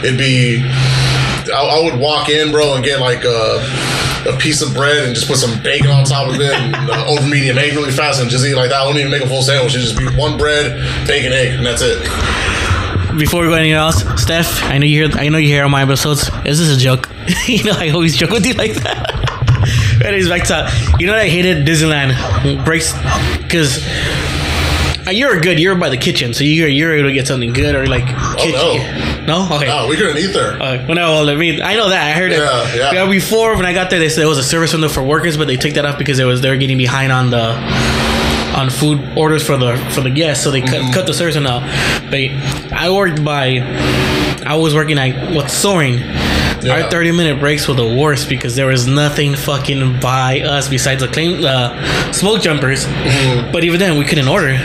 it'd 0.04 0.18
be, 0.18 0.62
I, 1.54 1.78
I 1.78 1.80
would 1.84 1.98
walk 2.00 2.28
in, 2.28 2.50
bro, 2.50 2.74
and 2.74 2.84
get 2.84 3.00
like 3.00 3.24
a, 3.24 3.58
a 4.26 4.36
piece 4.36 4.62
of 4.62 4.74
bread 4.74 5.04
and 5.06 5.14
just 5.14 5.28
put 5.28 5.36
some 5.36 5.62
bacon 5.62 5.90
on 5.90 6.04
top 6.04 6.28
of 6.28 6.40
it 6.40 6.52
and 6.52 6.74
uh, 6.90 7.06
over 7.06 7.26
medium 7.26 7.58
egg 7.58 7.74
really 7.74 7.92
fast 7.92 8.20
and 8.20 8.30
just 8.30 8.44
eat 8.44 8.54
like 8.54 8.70
that. 8.70 8.80
I 8.80 8.84
don't 8.84 8.96
even 8.98 9.10
make 9.10 9.22
a 9.22 9.28
full 9.28 9.42
sandwich. 9.42 9.74
It'd 9.74 9.86
just 9.86 9.98
be 9.98 10.06
one 10.16 10.36
bread, 10.38 11.06
bacon, 11.06 11.32
egg, 11.32 11.54
and 11.54 11.66
that's 11.66 11.82
it. 11.82 12.02
before 13.18 13.42
we 13.42 13.48
go 13.48 13.54
anything 13.54 13.72
else, 13.72 14.02
Steph, 14.20 14.62
I 14.64 14.78
know 14.78 14.86
you 14.86 15.06
hear. 15.08 15.18
I 15.18 15.28
know 15.28 15.38
you 15.38 15.48
hear 15.48 15.62
all 15.64 15.68
my 15.68 15.82
episodes. 15.82 16.30
Is 16.44 16.58
this 16.58 16.76
a 16.76 16.78
joke? 16.78 17.08
you 17.46 17.64
know, 17.64 17.74
I 17.76 17.90
always 17.90 18.16
joke 18.16 18.30
with 18.30 18.46
you 18.46 18.54
like 18.54 18.74
that. 18.74 20.00
Anyways, 20.04 20.28
back 20.28 20.44
to 20.48 20.70
you 20.98 21.06
know 21.06 21.14
I 21.14 21.28
hated 21.28 21.66
Disneyland 21.66 22.64
breaks 22.64 22.92
because. 23.38 23.84
You're 25.10 25.40
good. 25.40 25.58
You're 25.58 25.74
by 25.74 25.88
the 25.88 25.96
kitchen, 25.96 26.34
so 26.34 26.44
you're 26.44 26.68
you're 26.68 26.92
able 26.92 27.08
to 27.08 27.14
get 27.14 27.26
something 27.26 27.54
good 27.54 27.74
or 27.74 27.86
like. 27.86 28.04
kitchen. 28.36 28.52
no. 28.52 29.17
Okay. 29.58 29.66
No, 29.66 29.86
we 29.88 29.96
couldn't 29.96 30.16
eat 30.18 30.32
there. 30.32 30.54
Uh, 30.60 30.84
well, 30.86 30.94
no, 30.94 31.12
well, 31.12 31.30
I 31.30 31.34
mean, 31.36 31.60
I 31.62 31.74
know 31.76 31.88
that. 31.90 32.02
I 32.16 32.18
heard 32.18 32.32
Yeah, 32.32 32.90
it. 32.90 32.94
yeah. 32.94 33.06
Before, 33.10 33.56
when 33.56 33.66
I 33.66 33.72
got 33.72 33.90
there, 33.90 33.98
they 33.98 34.08
said 34.08 34.24
it 34.24 34.28
was 34.28 34.38
a 34.38 34.42
service 34.42 34.72
window 34.72 34.88
for 34.88 35.02
workers, 35.02 35.36
but 35.36 35.46
they 35.46 35.56
took 35.56 35.74
that 35.74 35.84
off 35.84 35.98
because 35.98 36.18
it 36.18 36.24
was 36.24 36.40
they 36.40 36.50
were 36.50 36.56
getting 36.56 36.78
behind 36.78 37.12
on 37.12 37.30
the 37.30 37.52
on 38.56 38.70
food 38.70 39.16
orders 39.16 39.46
for 39.46 39.56
the 39.56 39.76
for 39.94 40.00
the 40.00 40.10
guests, 40.10 40.42
so 40.42 40.50
they 40.50 40.60
cut, 40.60 40.70
Mm-hmm. 40.80 40.92
cut 40.92 41.06
the 41.06 41.14
service 41.14 41.34
window. 41.36 41.60
But 42.10 42.72
I 42.72 42.90
worked 42.90 43.22
by, 43.24 43.58
I 44.46 44.56
was 44.56 44.74
working 44.74 44.98
at 44.98 45.34
what's 45.34 45.52
soaring. 45.52 45.98
Yeah. 46.60 46.82
Our 46.82 46.90
thirty 46.90 47.12
minute 47.12 47.38
breaks 47.38 47.68
were 47.68 47.74
the 47.74 47.94
worst 47.96 48.28
because 48.28 48.56
there 48.56 48.66
was 48.66 48.86
nothing 48.88 49.36
fucking 49.36 50.00
by 50.00 50.40
us 50.40 50.68
besides 50.68 51.02
the 51.02 51.08
claim 51.08 51.44
uh, 51.44 52.12
smoke 52.12 52.40
jumpers. 52.42 52.84
Mm-hmm. 52.84 53.52
But 53.52 53.62
even 53.64 53.78
then, 53.78 53.96
we 53.98 54.04
couldn't 54.04 54.26
order. 54.28 54.56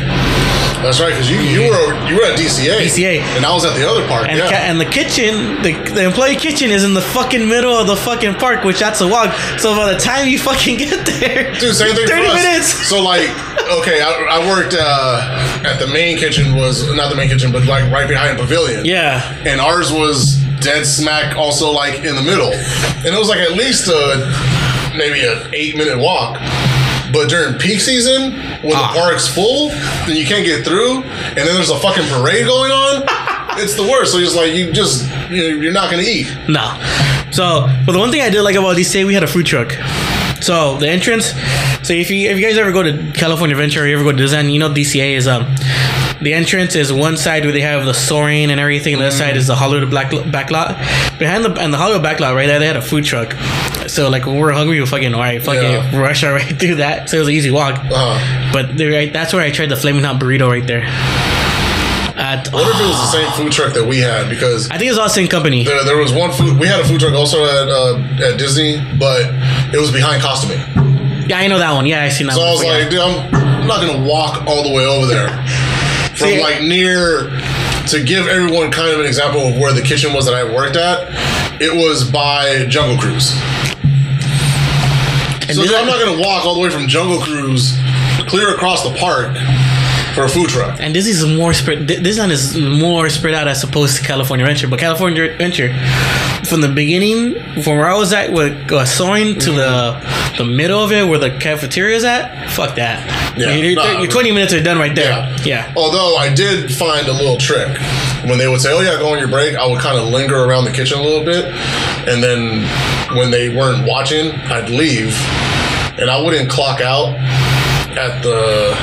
That's 0.83 1.00
right, 1.00 1.09
because 1.09 1.30
you, 1.31 1.39
you 1.39 1.62
were 1.69 1.94
you 2.07 2.15
were 2.18 2.25
at 2.27 2.38
DCA, 2.38 2.77
DCA. 2.83 3.19
and 3.38 3.45
I 3.45 3.53
was 3.53 3.63
at 3.65 3.74
the 3.75 3.88
other 3.88 4.06
park. 4.07 4.27
And, 4.27 4.38
yeah. 4.38 4.50
ca- 4.50 4.65
and 4.68 4.80
the 4.80 4.85
kitchen, 4.85 5.62
the, 5.63 5.71
the 5.94 6.03
employee 6.03 6.35
kitchen 6.35 6.69
is 6.71 6.83
in 6.83 6.94
the 6.94 7.01
fucking 7.01 7.47
middle 7.47 7.74
of 7.74 7.88
the 7.88 7.95
fucking 7.95 8.35
park, 8.35 8.63
which 8.63 8.80
that's 8.80 9.00
a 9.01 9.07
walk. 9.07 9.33
So 9.57 9.75
by 9.75 9.94
the 9.94 10.00
time 10.00 10.27
you 10.27 10.38
fucking 10.38 10.77
get 10.83 11.06
there, 11.06 11.53
Dude, 11.59 11.74
same 11.75 11.95
thing 11.95 12.07
30 12.07 12.21
for 12.21 12.27
us. 12.27 12.44
minutes. 12.44 12.68
So 12.89 13.01
like, 13.01 13.30
okay, 13.80 14.01
I, 14.01 14.39
I 14.44 14.47
worked 14.47 14.75
uh, 14.77 15.63
at 15.65 15.80
the 15.80 15.88
main 15.88 16.18
kitchen 16.18 16.56
was 16.56 16.85
not 16.94 17.09
the 17.09 17.15
main 17.15 17.30
kitchen, 17.30 17.51
but 17.51 17.65
like 17.65 17.89
right 17.91 18.07
behind 18.07 18.38
a 18.38 18.41
Pavilion. 18.41 18.83
Yeah. 18.85 19.24
And 19.47 19.62
ours 19.62 19.91
was 19.91 20.38
dead 20.59 20.85
smack, 20.85 21.35
also 21.38 21.71
like 21.71 22.03
in 22.03 22.15
the 22.15 22.21
middle, 22.21 22.51
and 22.51 23.07
it 23.07 23.18
was 23.18 23.30
like 23.30 23.39
at 23.39 23.51
least 23.53 23.88
a 23.88 24.91
maybe 24.95 25.25
an 25.25 25.53
eight 25.53 25.75
minute 25.77 25.97
walk. 25.97 26.38
But 27.13 27.30
during 27.30 27.54
peak 27.60 27.80
season, 27.80 28.33
when 28.63 28.74
Ah. 28.75 28.92
the 28.92 29.00
park's 29.00 29.27
full, 29.27 29.69
then 30.07 30.15
you 30.18 30.25
can't 30.25 30.44
get 30.44 30.65
through, 30.65 31.04
and 31.04 31.38
then 31.38 31.54
there's 31.56 31.69
a 31.69 31.77
fucking 31.80 32.06
parade 32.07 32.45
going 32.48 32.71
on. 32.71 33.04
it's 33.62 33.75
the 33.75 33.83
worst. 33.83 34.12
So 34.13 34.18
it's 34.18 34.36
like 34.36 34.54
you 34.54 34.74
just 34.74 35.07
you're 35.30 35.71
not 35.71 35.89
gonna 35.92 36.04
eat. 36.04 36.27
No. 36.50 36.65
So, 37.31 37.68
but 37.86 37.92
the 37.94 37.99
one 37.99 38.11
thing 38.11 38.21
I 38.21 38.30
did 38.30 38.42
like 38.42 38.56
about 38.56 38.76
DCA, 38.78 39.06
we 39.06 39.14
had 39.14 39.23
a 39.23 39.28
food 39.28 39.45
truck. 39.45 39.71
So 40.42 40.78
the 40.78 40.90
entrance. 40.90 41.33
So 41.83 41.94
if 41.94 42.09
you 42.11 42.30
if 42.30 42.38
you 42.38 42.45
guys 42.45 42.57
ever 42.57 42.71
go 42.71 42.83
to 42.83 43.11
California 43.14 43.56
Adventure 43.56 43.83
or 43.83 43.88
you 43.88 43.95
ever 43.95 44.04
go 44.04 44.11
to 44.11 44.23
Disneyland, 44.23 44.52
you 44.52 44.59
know 44.59 44.69
DCA 44.69 45.16
is 45.16 45.28
um 45.28 45.45
the 46.23 46.33
entrance 46.33 46.75
is 46.75 46.92
one 46.92 47.18
side 47.18 47.44
where 47.44 47.51
they 47.53 47.61
have 47.61 47.85
the 47.85 47.94
soaring 47.94 48.49
and 48.51 48.59
everything, 48.59 48.94
and 48.94 49.01
the 49.01 49.07
other 49.07 49.15
side 49.15 49.35
is 49.37 49.47
the 49.47 49.56
Hollywood 49.56 49.89
black 49.89 50.11
back 50.31 50.49
lot. 50.51 50.77
Behind 51.19 51.44
the 51.45 51.53
and 51.61 51.73
the 51.73 51.77
Hollywood 51.77 52.01
back 52.03 52.19
lot 52.19 52.33
right 52.35 52.47
there, 52.47 52.59
they 52.59 52.65
had 52.68 52.77
a 52.77 52.81
food 52.81 53.03
truck. 53.06 53.33
So 53.87 54.09
like 54.09 54.25
when 54.25 54.37
we're 54.37 54.51
hungry, 54.53 54.80
we 54.80 54.85
fucking 54.85 55.13
all 55.13 55.19
right, 55.19 55.44
fucking 55.44 55.61
Yeah. 55.61 55.99
rush 55.99 56.23
our 56.23 56.33
way 56.35 56.44
through 56.59 56.75
that. 56.75 57.09
So 57.09 57.18
it 57.18 57.19
was 57.19 57.27
an 57.27 57.33
easy 57.33 57.51
walk. 57.51 57.75
Uh-huh. 57.80 58.51
But 58.53 58.80
right, 58.80 59.11
that's 59.11 59.33
where 59.33 59.42
I 59.44 59.51
tried 59.51 59.69
the 59.69 59.75
flaming 59.75 60.03
hot 60.03 60.19
burrito 60.21 60.47
right 60.49 60.65
there. 60.65 60.83
At, 62.15 62.47
I 62.53 62.56
wonder 62.56 62.69
if 62.71 62.80
it 62.80 62.87
was 62.87 62.99
the 63.01 63.11
same 63.18 63.31
food 63.33 63.51
truck 63.51 63.73
that 63.73 63.85
we 63.85 63.97
had 63.99 64.30
because 64.30 64.69
I 64.69 64.77
think 64.77 64.89
it's 64.89 64.99
all 64.99 65.06
the 65.07 65.13
same 65.13 65.27
company. 65.27 65.63
There, 65.63 65.83
there 65.83 65.97
was 65.97 66.13
one 66.13 66.31
food. 66.31 66.59
We 66.59 66.68
had 66.68 66.80
a 66.80 66.85
food 66.85 66.99
truck 67.01 67.13
also 67.13 67.44
at 67.44 67.68
uh, 67.68 68.31
at 68.31 68.37
Disney, 68.37 68.77
but 68.99 69.21
it 69.73 69.80
was 69.80 69.92
behind 69.92 70.21
costuming. 70.21 70.59
Yeah, 71.27 71.39
I 71.39 71.47
know 71.47 71.57
that 71.57 71.73
one. 71.73 71.85
Yeah, 71.87 72.03
I 72.03 72.09
seen 72.09 72.27
that 72.27 72.33
So 72.35 72.42
one. 72.42 72.49
I 72.49 72.51
was 72.51 72.59
before, 72.61 72.73
yeah. 72.75 72.81
like, 72.83 72.89
dude, 72.92 72.99
I'm, 72.99 73.35
I'm 73.63 73.68
not 73.68 73.81
gonna 73.81 74.06
walk 74.07 74.45
all 74.45 74.61
the 74.63 74.73
way 74.75 74.85
over 74.85 75.07
there 75.07 75.27
from 76.16 76.28
See- 76.30 76.42
like 76.42 76.62
near. 76.62 77.30
To 77.88 78.02
give 78.02 78.28
everyone 78.28 78.72
kind 78.72 78.94
of 78.94 79.02
an 79.02 79.06
example 79.06 79.46
of 79.46 79.58
where 79.58 79.74
the 79.74 79.82
kitchen 79.82 80.14
was 80.14 80.26
that 80.26 80.34
I 80.34 80.44
worked 80.46 80.78
at, 80.78 81.10
it 81.62 81.74
was 81.76 82.10
by 82.10 82.66
Jungle 82.68 82.98
Cruise. 82.98 83.34
And 85.44 85.52
So 85.58 85.64
I'm 85.78 85.86
not 85.86 86.00
gonna 86.00 86.18
walk 86.18 86.46
all 86.46 86.56
the 86.56 86.62
way 86.62 86.70
from 86.70 86.88
Jungle 86.88 87.20
Cruise 87.20 87.78
clear 88.28 88.56
across 88.56 88.84
the 88.84 88.96
park 88.98 89.36
for 90.14 90.24
a 90.26 90.30
food 90.30 90.50
truck. 90.50 90.80
And 90.80 90.94
this 90.96 91.08
is 91.08 91.26
more 91.26 91.54
spread. 91.54 91.88
This 91.88 92.18
one 92.20 92.32
is 92.32 92.56
more 92.58 93.10
spread 93.10 93.34
out 93.34 93.48
as 93.48 93.64
opposed 93.64 93.98
to 93.98 94.04
California 94.04 94.46
Adventure. 94.46 94.68
But 94.68 94.80
California 94.80 95.24
Adventure, 95.24 95.70
from 96.46 96.62
the 96.62 96.70
beginning, 96.70 97.36
from 97.64 97.78
where 97.78 97.88
I 97.90 97.98
was 97.98 98.14
at, 98.14 98.32
with 98.32 98.72
uh, 98.72 98.86
soaring 98.86 99.40
to 99.40 99.52
the 99.52 100.34
the 100.38 100.46
middle 100.46 100.84
of 100.84 100.92
it, 100.92 101.08
where 101.08 101.20
the 101.20 101.32
cafeteria 101.38 101.96
is 101.96 102.04
at, 102.04 102.50
fuck 102.52 102.76
that. 102.76 103.06
Yeah, 103.38 103.54
Your- 103.56 103.76
nah, 103.76 104.00
your 104.02 104.10
twenty 104.12 104.32
minutes 104.32 104.54
are 104.54 104.62
done 104.64 104.78
right 104.78 104.96
there. 104.96 105.36
Yeah. 105.44 105.72
Although 105.76 106.16
I 106.18 106.34
did 106.34 106.74
find 106.74 107.08
a 107.08 107.14
little 107.14 107.38
trick. 107.38 107.70
when 108.24 108.38
they 108.38 108.48
would 108.48 108.62
say, 108.62 108.72
"Oh 108.72 108.80
yeah, 108.82 108.98
go 109.00 109.12
on 109.12 109.20
your 109.20 109.28
break," 109.28 109.56
I 109.58 109.66
would 109.68 109.80
kind 109.82 109.98
of 109.98 110.08
linger 110.08 110.38
around 110.46 110.64
the 110.66 110.72
kitchen 110.72 110.98
a 110.98 111.02
little 111.04 111.26
bit, 111.26 111.44
and 112.08 112.24
then 112.24 112.64
when 113.18 113.32
they 113.32 113.50
weren't 113.50 113.86
watching, 113.86 114.32
I'd 114.50 114.70
leave, 114.70 115.14
and 116.00 116.10
I 116.10 116.22
wouldn't 116.22 116.50
clock 116.50 116.80
out 116.80 117.16
at 117.98 118.24
the 118.24 118.74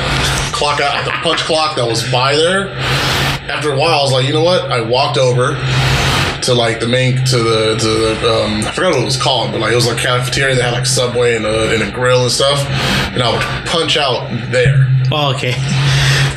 clock 0.61 0.79
out 0.79 0.95
at 0.95 1.07
the 1.07 1.11
punch 1.23 1.41
clock 1.41 1.75
that 1.77 1.87
was 1.87 2.05
by 2.13 2.37
there. 2.37 2.69
After 3.49 3.73
a 3.73 3.77
while, 3.79 3.99
I 3.99 4.03
was 4.03 4.13
like, 4.13 4.27
you 4.27 4.35
know 4.35 4.43
what? 4.45 4.71
I 4.71 4.83
walked 4.83 5.17
over 5.17 5.55
to 6.43 6.55
like 6.55 6.81
the 6.81 6.87
main 6.87 7.17
to 7.17 7.39
the 7.39 7.77
to 7.79 7.87
the 7.87 8.31
um, 8.31 8.67
I 8.67 8.71
forgot 8.73 8.93
what 8.93 9.01
it 9.01 9.05
was 9.07 9.17
called, 9.17 9.53
but 9.53 9.63
like 9.63 9.73
it 9.73 9.75
was 9.75 9.87
like 9.87 9.97
a 9.97 10.03
cafeteria 10.03 10.55
that 10.57 10.63
had 10.63 10.73
like 10.75 10.85
Subway 10.85 11.35
and 11.35 11.47
a, 11.47 11.73
and 11.73 11.83
a 11.83 11.91
grill 11.91 12.25
and 12.25 12.31
stuff, 12.31 12.59
and 13.15 13.23
I 13.23 13.33
would 13.33 13.69
punch 13.69 13.97
out 13.97 14.29
there. 14.51 14.87
Oh, 15.11 15.33
okay. 15.35 15.55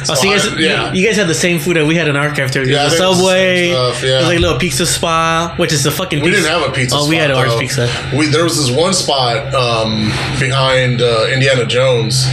Oh, 0.10 0.16
so 0.16 0.28
you 0.28 0.36
guys, 0.36 0.46
I- 0.46 0.58
yeah. 0.58 0.92
you, 0.92 1.08
guys 1.08 1.16
had 1.16 1.30
the 1.30 1.34
same 1.34 1.60
food 1.60 1.78
that 1.78 1.86
we 1.86 1.96
had 1.96 2.10
in 2.10 2.18
our 2.18 2.30
cafeteria. 2.36 2.68
Yeah, 2.74 2.90
the 2.90 3.08
was 3.08 3.20
the 3.20 3.72
stuff, 3.72 4.04
yeah. 4.04 4.10
there's 4.10 4.26
like 4.26 4.38
a 4.38 4.42
little 4.42 4.60
pizza 4.60 4.86
spot, 4.86 5.58
which 5.58 5.72
is 5.72 5.86
the 5.86 5.92
fucking. 5.92 6.20
We 6.20 6.26
pizza. 6.30 6.42
didn't 6.42 6.60
have 6.60 6.70
a 6.70 6.74
pizza. 6.74 6.98
Oh, 7.00 7.08
we 7.08 7.16
had 7.16 7.32
ours 7.32 7.56
pizza. 7.56 7.88
We 8.14 8.26
there 8.26 8.44
was 8.44 8.58
this 8.58 8.70
one 8.70 8.94
spot 8.94 9.54
um, 9.56 10.08
behind 10.42 11.02
uh, 11.02 11.30
Indiana 11.32 11.66
Jones 11.66 12.26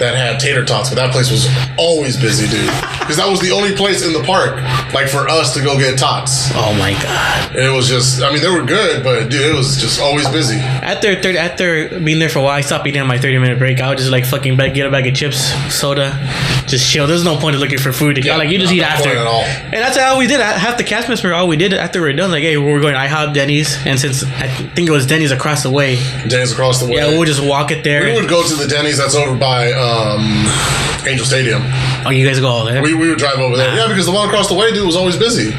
that 0.00 0.14
had 0.16 0.40
tater 0.40 0.64
tots, 0.64 0.88
but 0.90 0.96
that 0.96 1.12
place 1.12 1.30
was 1.30 1.46
always 1.78 2.16
busy, 2.16 2.48
dude. 2.48 2.66
Because 2.98 3.16
that 3.16 3.28
was 3.28 3.40
the 3.40 3.50
only 3.50 3.74
place 3.76 4.04
in 4.04 4.12
the 4.12 4.22
park, 4.22 4.56
like 4.92 5.08
for 5.08 5.28
us 5.28 5.54
to 5.54 5.62
go 5.62 5.78
get 5.78 5.98
tots. 5.98 6.50
Oh 6.54 6.74
my 6.78 6.92
god! 7.02 7.54
It 7.56 7.70
was 7.74 7.88
just, 7.88 8.22
I 8.22 8.32
mean, 8.32 8.40
they 8.42 8.50
were 8.50 8.62
good, 8.64 9.02
but 9.04 9.28
dude, 9.30 9.46
it 9.50 9.54
was 9.54 9.76
just 9.80 10.00
always 10.00 10.28
busy. 10.28 10.56
After 10.58 11.14
thirty, 11.20 11.38
after 11.38 12.00
being 12.00 12.18
there 12.18 12.28
for 12.28 12.38
a 12.38 12.42
while, 12.42 12.52
I 12.56 12.60
stopped 12.62 12.86
eating 12.86 13.00
on 13.00 13.06
my 13.08 13.18
thirty 13.18 13.38
minute 13.38 13.58
break. 13.58 13.80
I 13.80 13.88
would 13.88 13.98
just 13.98 14.10
like 14.10 14.24
fucking 14.26 14.56
bag, 14.56 14.74
get 14.74 14.86
a 14.86 14.90
bag 14.90 15.06
of 15.06 15.14
chips, 15.14 15.38
soda, 15.74 16.16
just 16.66 16.90
chill. 16.90 17.06
There's 17.06 17.24
no 17.24 17.36
point 17.36 17.54
in 17.54 17.60
looking 17.60 17.78
for 17.78 17.92
food. 17.92 18.24
Yeah, 18.24 18.36
like 18.36 18.50
you 18.50 18.58
just 18.58 18.72
eat 18.72 18.82
after. 18.82 19.10
at 19.10 19.26
all. 19.26 19.42
And 19.42 19.74
that's 19.74 19.96
how 19.96 20.18
we 20.18 20.26
did. 20.26 20.40
Half 20.40 20.78
the 20.78 20.84
cast 20.84 21.08
members, 21.08 21.24
all 21.32 21.48
we 21.48 21.56
did 21.56 21.72
after 21.74 22.00
we 22.00 22.06
were 22.08 22.12
done, 22.12 22.30
like, 22.30 22.42
hey, 22.42 22.56
we're 22.56 22.80
going 22.80 22.94
IHOP, 22.94 23.34
Denny's, 23.34 23.76
and 23.86 23.98
since 23.98 24.22
I 24.24 24.48
think 24.48 24.88
it 24.88 24.92
was 24.92 25.06
Denny's 25.06 25.32
across 25.32 25.62
the 25.62 25.70
way, 25.70 25.96
Denny's 26.28 26.52
across 26.52 26.80
the 26.80 26.86
way. 26.86 26.96
yeah, 26.96 27.08
we'll 27.08 27.24
just 27.24 27.44
walk 27.44 27.70
it 27.70 27.82
there. 27.84 28.04
we 28.04 28.12
would 28.20 28.28
go 28.30 28.46
to 28.46 28.54
the 28.54 28.68
Denny's 28.68 28.98
that's 28.98 29.14
over 29.16 29.36
by 29.36 29.72
uh, 29.72 29.89
um, 29.90 31.06
Angel 31.06 31.26
Stadium. 31.26 31.62
oh, 32.06 32.10
you 32.10 32.26
guys 32.26 32.38
go 32.40 32.48
all 32.48 32.64
there. 32.64 32.82
We, 32.82 32.94
we 32.94 33.08
would 33.08 33.18
drive 33.18 33.38
over 33.38 33.56
there. 33.56 33.74
Yeah, 33.74 33.88
because 33.88 34.06
the 34.06 34.12
one 34.12 34.28
across 34.28 34.48
the 34.48 34.54
way, 34.54 34.72
dude, 34.72 34.86
was 34.86 34.96
always 34.96 35.16
busy. 35.16 35.52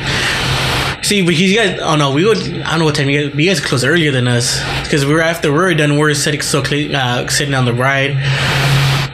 See, 1.03 1.21
because 1.23 1.41
you 1.41 1.57
guys, 1.57 1.79
oh 1.81 1.95
no, 1.95 2.13
we 2.13 2.25
would. 2.25 2.37
I 2.37 2.69
don't 2.71 2.79
know 2.79 2.85
what 2.85 2.95
time 2.95 3.09
you 3.09 3.29
guys. 3.29 3.37
You 3.37 3.47
guys 3.49 3.59
closed 3.59 3.83
earlier 3.83 4.11
than 4.11 4.27
us 4.27 4.59
because 4.83 5.05
we 5.05 5.13
were 5.13 5.21
after 5.21 5.51
we 5.51 5.57
were 5.57 5.73
done. 5.73 5.93
We 5.93 5.99
were 5.99 6.13
sitting 6.13 6.41
so 6.41 6.61
uh, 6.61 7.27
sitting 7.27 7.53
on 7.53 7.65
the 7.65 7.73
ride, 7.73 8.11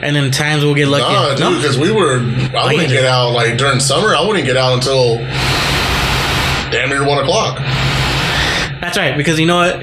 and 0.03 0.15
then 0.15 0.29
times 0.29 0.63
we'll 0.63 0.75
get 0.75 0.89
lucky. 0.89 1.11
Nah, 1.11 1.29
dude, 1.31 1.39
no, 1.39 1.55
because 1.55 1.77
we 1.77 1.91
were. 1.91 2.19
I 2.19 2.71
you 2.71 2.77
wouldn't 2.77 2.89
get 2.89 3.05
out 3.05 3.31
like 3.31 3.57
during 3.57 3.79
summer. 3.79 4.13
I 4.15 4.25
wouldn't 4.25 4.45
get 4.45 4.57
out 4.57 4.73
until 4.73 5.17
damn 6.69 6.89
near 6.89 7.07
one 7.07 7.23
o'clock. 7.23 7.57
that's 8.81 8.97
right. 8.97 9.15
Because 9.17 9.39
you 9.39 9.45
know 9.47 9.57
what, 9.57 9.77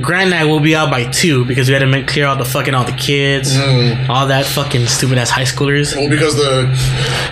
Grand 0.00 0.30
Night 0.30 0.44
will 0.44 0.60
be 0.60 0.74
out 0.74 0.90
by 0.90 1.04
two 1.10 1.44
because 1.44 1.68
we 1.68 1.72
had 1.74 1.80
to 1.80 1.86
make 1.86 2.06
clear 2.06 2.26
all 2.26 2.36
the 2.36 2.44
fucking 2.44 2.74
all 2.74 2.84
the 2.84 2.92
kids, 2.92 3.54
Mm. 3.56 4.08
all 4.08 4.26
that 4.28 4.44
fucking 4.46 4.86
stupid 4.86 5.18
ass 5.18 5.30
high 5.30 5.42
schoolers. 5.44 5.94
Well, 5.96 6.08
because 6.08 6.36
the 6.36 6.66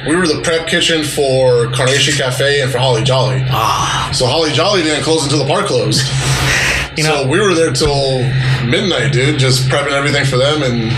we 0.09 0.15
were 0.17 0.27
the 0.27 0.41
prep 0.43 0.67
kitchen 0.67 1.03
for 1.05 1.71
Carnation 1.73 2.15
Cafe 2.15 2.61
and 2.61 2.71
for 2.71 2.79
Holly 2.79 3.03
Jolly. 3.03 3.45
Ah, 3.51 4.11
So 4.13 4.27
Holly 4.27 4.53
Jolly 4.53 4.83
didn't 4.83 5.03
close 5.05 5.25
until 5.25 5.39
the 5.41 5.47
park 5.47 5.67
closed. 5.67 6.01
you 6.97 7.05
know, 7.05 7.23
so 7.23 7.29
we 7.29 7.41
were 7.41 7.55
there 7.55 7.73
till 7.73 8.19
midnight, 8.67 9.13
dude, 9.13 9.39
just 9.39 9.69
prepping 9.69 9.93
everything 9.93 10.25
for 10.25 10.37
them. 10.37 10.63
And 10.63 10.93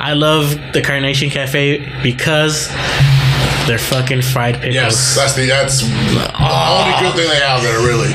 I 0.00 0.12
love 0.14 0.58
the 0.72 0.80
Carnation 0.80 1.28
Cafe 1.30 1.78
because 2.02 2.68
they're 3.66 3.78
fucking 3.78 4.22
fried 4.22 4.54
pickles. 4.56 4.74
yes, 4.74 5.14
that's 5.16 5.34
the 5.34 5.46
that's 5.46 5.80
the 5.82 5.86
only 5.86 6.94
good 7.00 7.14
thing 7.14 7.28
they 7.28 7.40
have 7.40 7.62
there. 7.62 7.78
Really, 7.86 8.08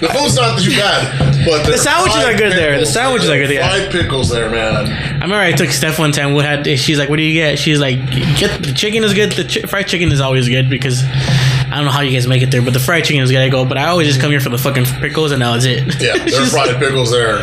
the 0.00 0.08
food's 0.12 0.36
not 0.36 0.58
too 0.58 0.70
bad, 0.70 1.44
but 1.44 1.66
The 1.66 1.76
sandwiches 1.78 2.22
are 2.24 2.34
good 2.36 2.52
there. 2.52 2.72
The 2.72 2.78
pickles, 2.78 2.92
sandwiches 2.94 3.28
are 3.30 3.36
good, 3.38 3.50
yeah. 3.50 3.68
Fried 3.68 3.90
pickles 3.92 4.30
there, 4.30 4.50
man. 4.50 4.86
I 4.86 5.12
remember 5.14 5.36
I 5.36 5.52
took 5.52 5.70
Steph 5.70 5.98
one 5.98 6.12
time. 6.12 6.34
We 6.34 6.42
had 6.42 6.66
she's 6.78 6.98
like, 6.98 7.08
"What 7.08 7.16
do 7.16 7.22
you 7.22 7.34
get?" 7.34 7.58
She's 7.58 7.78
like, 7.80 7.98
"Get 8.38 8.62
the 8.62 8.72
chicken 8.72 9.04
is 9.04 9.14
good. 9.14 9.32
The 9.32 9.44
chi- 9.44 9.66
fried 9.68 9.86
chicken 9.86 10.10
is 10.12 10.20
always 10.20 10.48
good 10.48 10.70
because 10.70 11.02
I 11.04 11.76
don't 11.76 11.84
know 11.84 11.90
how 11.90 12.00
you 12.02 12.12
guys 12.12 12.26
make 12.26 12.42
it 12.42 12.50
there, 12.50 12.62
but 12.62 12.72
the 12.72 12.80
fried 12.80 13.04
chicken 13.04 13.22
is 13.22 13.30
good." 13.30 13.40
I 13.40 13.48
go, 13.48 13.64
but 13.64 13.78
I 13.78 13.88
always 13.88 14.06
just 14.08 14.20
come 14.20 14.30
here 14.30 14.40
for 14.40 14.48
the 14.50 14.58
fucking 14.58 14.84
pickles, 15.00 15.32
and 15.32 15.42
that 15.42 15.50
was 15.54 15.64
it. 15.66 16.00
Yeah, 16.00 16.12
their 16.18 16.26
Just- 16.28 16.52
fried 16.52 16.76
pickles 16.78 17.10
there 17.10 17.38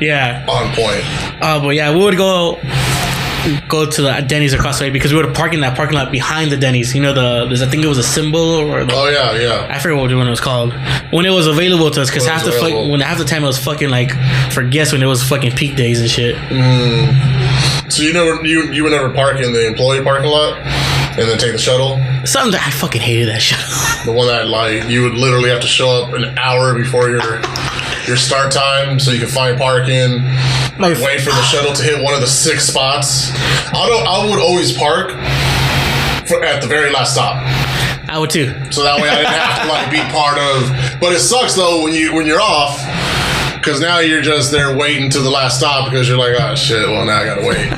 yeah. 0.00 0.44
on 0.48 0.74
point. 0.74 1.02
Uh, 1.42 1.60
but 1.60 1.70
yeah, 1.70 1.92
we 1.94 2.02
would 2.04 2.16
go 2.16 2.58
go 3.68 3.88
to 3.88 4.02
the 4.02 4.24
Denny's 4.26 4.52
across 4.52 4.78
the 4.78 4.84
way 4.84 4.90
because 4.90 5.12
we 5.12 5.22
would 5.22 5.34
park 5.34 5.52
in 5.52 5.60
that 5.60 5.76
parking 5.76 5.96
lot 5.96 6.10
behind 6.10 6.50
the 6.50 6.56
Denny's. 6.56 6.94
You 6.94 7.02
know 7.02 7.12
the 7.12 7.46
there's 7.46 7.62
I 7.62 7.66
think 7.66 7.84
it 7.84 7.88
was 7.88 7.98
a 7.98 8.02
symbol 8.02 8.40
or 8.40 8.84
the, 8.84 8.94
Oh 8.94 9.08
yeah, 9.08 9.36
yeah. 9.38 9.68
I 9.70 9.78
forget 9.78 9.96
what 9.96 10.14
one 10.14 10.26
it 10.26 10.30
was 10.30 10.40
called 10.40 10.72
when 11.10 11.26
it 11.26 11.30
was 11.30 11.46
available 11.46 11.90
to 11.90 12.02
us 12.02 12.10
because 12.10 12.26
half 12.26 12.44
the 12.44 12.88
when 12.90 13.00
half 13.00 13.18
the 13.18 13.24
time 13.24 13.44
it 13.44 13.46
was 13.46 13.58
fucking 13.58 13.90
like 13.90 14.12
for 14.52 14.62
guests 14.62 14.92
when 14.92 15.02
it 15.02 15.06
was 15.06 15.22
fucking 15.22 15.52
peak 15.52 15.76
days 15.76 16.00
and 16.00 16.10
shit. 16.10 16.36
Mm. 16.36 17.90
So 17.90 18.02
you 18.02 18.12
never 18.12 18.44
you 18.46 18.72
you 18.72 18.82
would 18.82 18.92
never 18.92 19.10
park 19.10 19.40
in 19.40 19.52
the 19.52 19.66
employee 19.66 20.02
parking 20.02 20.30
lot 20.30 20.58
and 21.18 21.28
then 21.28 21.38
take 21.38 21.52
the 21.52 21.58
shuttle. 21.58 21.96
Something 22.26 22.52
that 22.52 22.64
I 22.66 22.70
fucking 22.70 23.00
hated 23.00 23.28
that 23.28 23.40
shit. 23.40 23.58
The 24.04 24.12
one 24.12 24.26
that 24.26 24.48
like 24.48 24.88
you 24.88 25.02
would 25.02 25.14
literally 25.14 25.50
have 25.50 25.60
to 25.60 25.68
show 25.68 25.90
up 25.90 26.12
an 26.14 26.36
hour 26.38 26.74
before 26.74 27.10
your 27.10 27.20
your 28.06 28.16
start 28.16 28.52
time 28.52 28.98
so 29.00 29.10
you 29.10 29.18
can 29.18 29.28
find 29.28 29.58
parking. 29.58 30.22
My 30.78 30.90
Wait 31.02 31.20
for 31.20 31.30
the 31.30 31.42
shuttle 31.42 31.72
to 31.72 31.82
hit 31.82 32.02
one 32.02 32.14
of 32.14 32.20
the 32.20 32.26
six 32.26 32.66
spots. 32.66 33.30
I 33.32 33.86
don't. 33.88 34.06
I 34.06 34.28
would 34.30 34.40
always 34.40 34.76
park 34.76 35.10
for, 36.26 36.42
at 36.44 36.60
the 36.62 36.68
very 36.68 36.90
last 36.90 37.12
stop, 37.14 37.42
I 38.08 38.18
would 38.18 38.30
too. 38.30 38.46
so 38.70 38.82
that 38.82 39.00
way 39.00 39.08
I 39.08 39.16
didn't 39.16 39.32
have 39.32 39.62
to 39.62 39.68
like 39.68 39.90
be 39.90 40.00
part 40.12 40.38
of. 40.38 41.00
But 41.00 41.12
it 41.12 41.20
sucks 41.20 41.54
though 41.54 41.82
when 41.82 41.94
you 41.94 42.14
when 42.14 42.26
you're 42.26 42.40
off. 42.40 42.78
Because 43.54 43.80
now 43.80 43.98
you're 44.00 44.20
just 44.20 44.50
there 44.52 44.76
waiting 44.76 45.08
to 45.10 45.20
the 45.20 45.30
last 45.30 45.58
stop 45.58 45.90
because 45.90 46.06
you're 46.06 46.18
like, 46.18 46.34
oh 46.38 46.54
shit, 46.54 46.86
well 46.86 47.06
now 47.06 47.20
I 47.20 47.24
gotta 47.24 47.46
wait. 47.46 47.70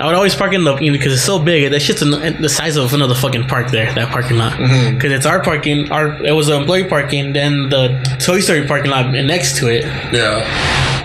I 0.00 0.06
would 0.06 0.14
always 0.14 0.34
park 0.34 0.52
in 0.54 0.64
the 0.64 0.76
you 0.76 0.90
know 0.90 0.98
because 0.98 1.12
it's 1.12 1.22
so 1.22 1.38
big. 1.38 1.70
That 1.70 1.80
shit's 1.80 2.00
in 2.02 2.10
the 2.10 2.48
size 2.48 2.76
of 2.76 2.92
another 2.94 3.14
fucking 3.14 3.44
park 3.46 3.70
there. 3.70 3.92
That 3.94 4.08
parking 4.10 4.38
lot 4.38 4.52
because 4.56 4.70
Mm-hmm. 4.70 5.12
it's 5.12 5.26
our 5.26 5.42
parking. 5.42 5.92
Our 5.92 6.14
it 6.24 6.32
was 6.32 6.48
an 6.48 6.60
employee 6.60 6.84
parking. 6.84 7.32
Then 7.32 7.68
the 7.68 8.00
Toy 8.24 8.40
Story 8.40 8.66
parking 8.66 8.90
lot 8.90 9.10
next 9.12 9.56
to 9.58 9.68
it. 9.68 9.84
Yeah, 10.12 10.40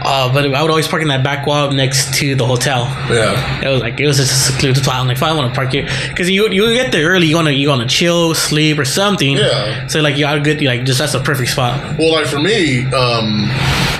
Uh, 0.05 0.31
but 0.31 0.45
I 0.53 0.61
would 0.61 0.69
always 0.71 0.87
park 0.87 1.01
in 1.01 1.07
that 1.09 1.23
back 1.23 1.45
wall 1.47 1.71
next 1.71 2.13
to 2.19 2.35
the 2.35 2.45
hotel. 2.45 2.85
yeah. 3.09 3.65
It 3.65 3.69
was 3.69 3.81
like 3.81 3.99
it 3.99 4.07
was 4.07 4.17
just 4.17 4.31
a 4.31 4.51
secluded 4.53 4.83
spot. 4.83 4.95
I'm 4.95 5.07
like, 5.07 5.17
if 5.17 5.23
I 5.23 5.33
want 5.33 5.51
to 5.51 5.55
park 5.59 5.71
here, 5.73 5.87
because 6.09 6.29
you 6.29 6.47
you 6.49 6.73
get 6.73 6.91
there 6.91 7.09
early, 7.09 7.27
you 7.27 7.35
wanna 7.35 7.51
you 7.51 7.67
wanna 7.69 7.87
chill, 7.87 8.33
sleep, 8.35 8.77
or 8.79 8.85
something. 8.85 9.37
Yeah. 9.37 9.87
So 9.87 9.99
like 10.01 10.15
you 10.17 10.25
are 10.25 10.39
good. 10.39 10.61
Like 10.61 10.85
just 10.85 10.99
that's 10.99 11.13
a 11.15 11.19
perfect 11.19 11.49
spot. 11.51 11.97
Well, 11.99 12.13
like 12.13 12.27
for 12.27 12.39
me, 12.39 12.85
um, 12.93 13.49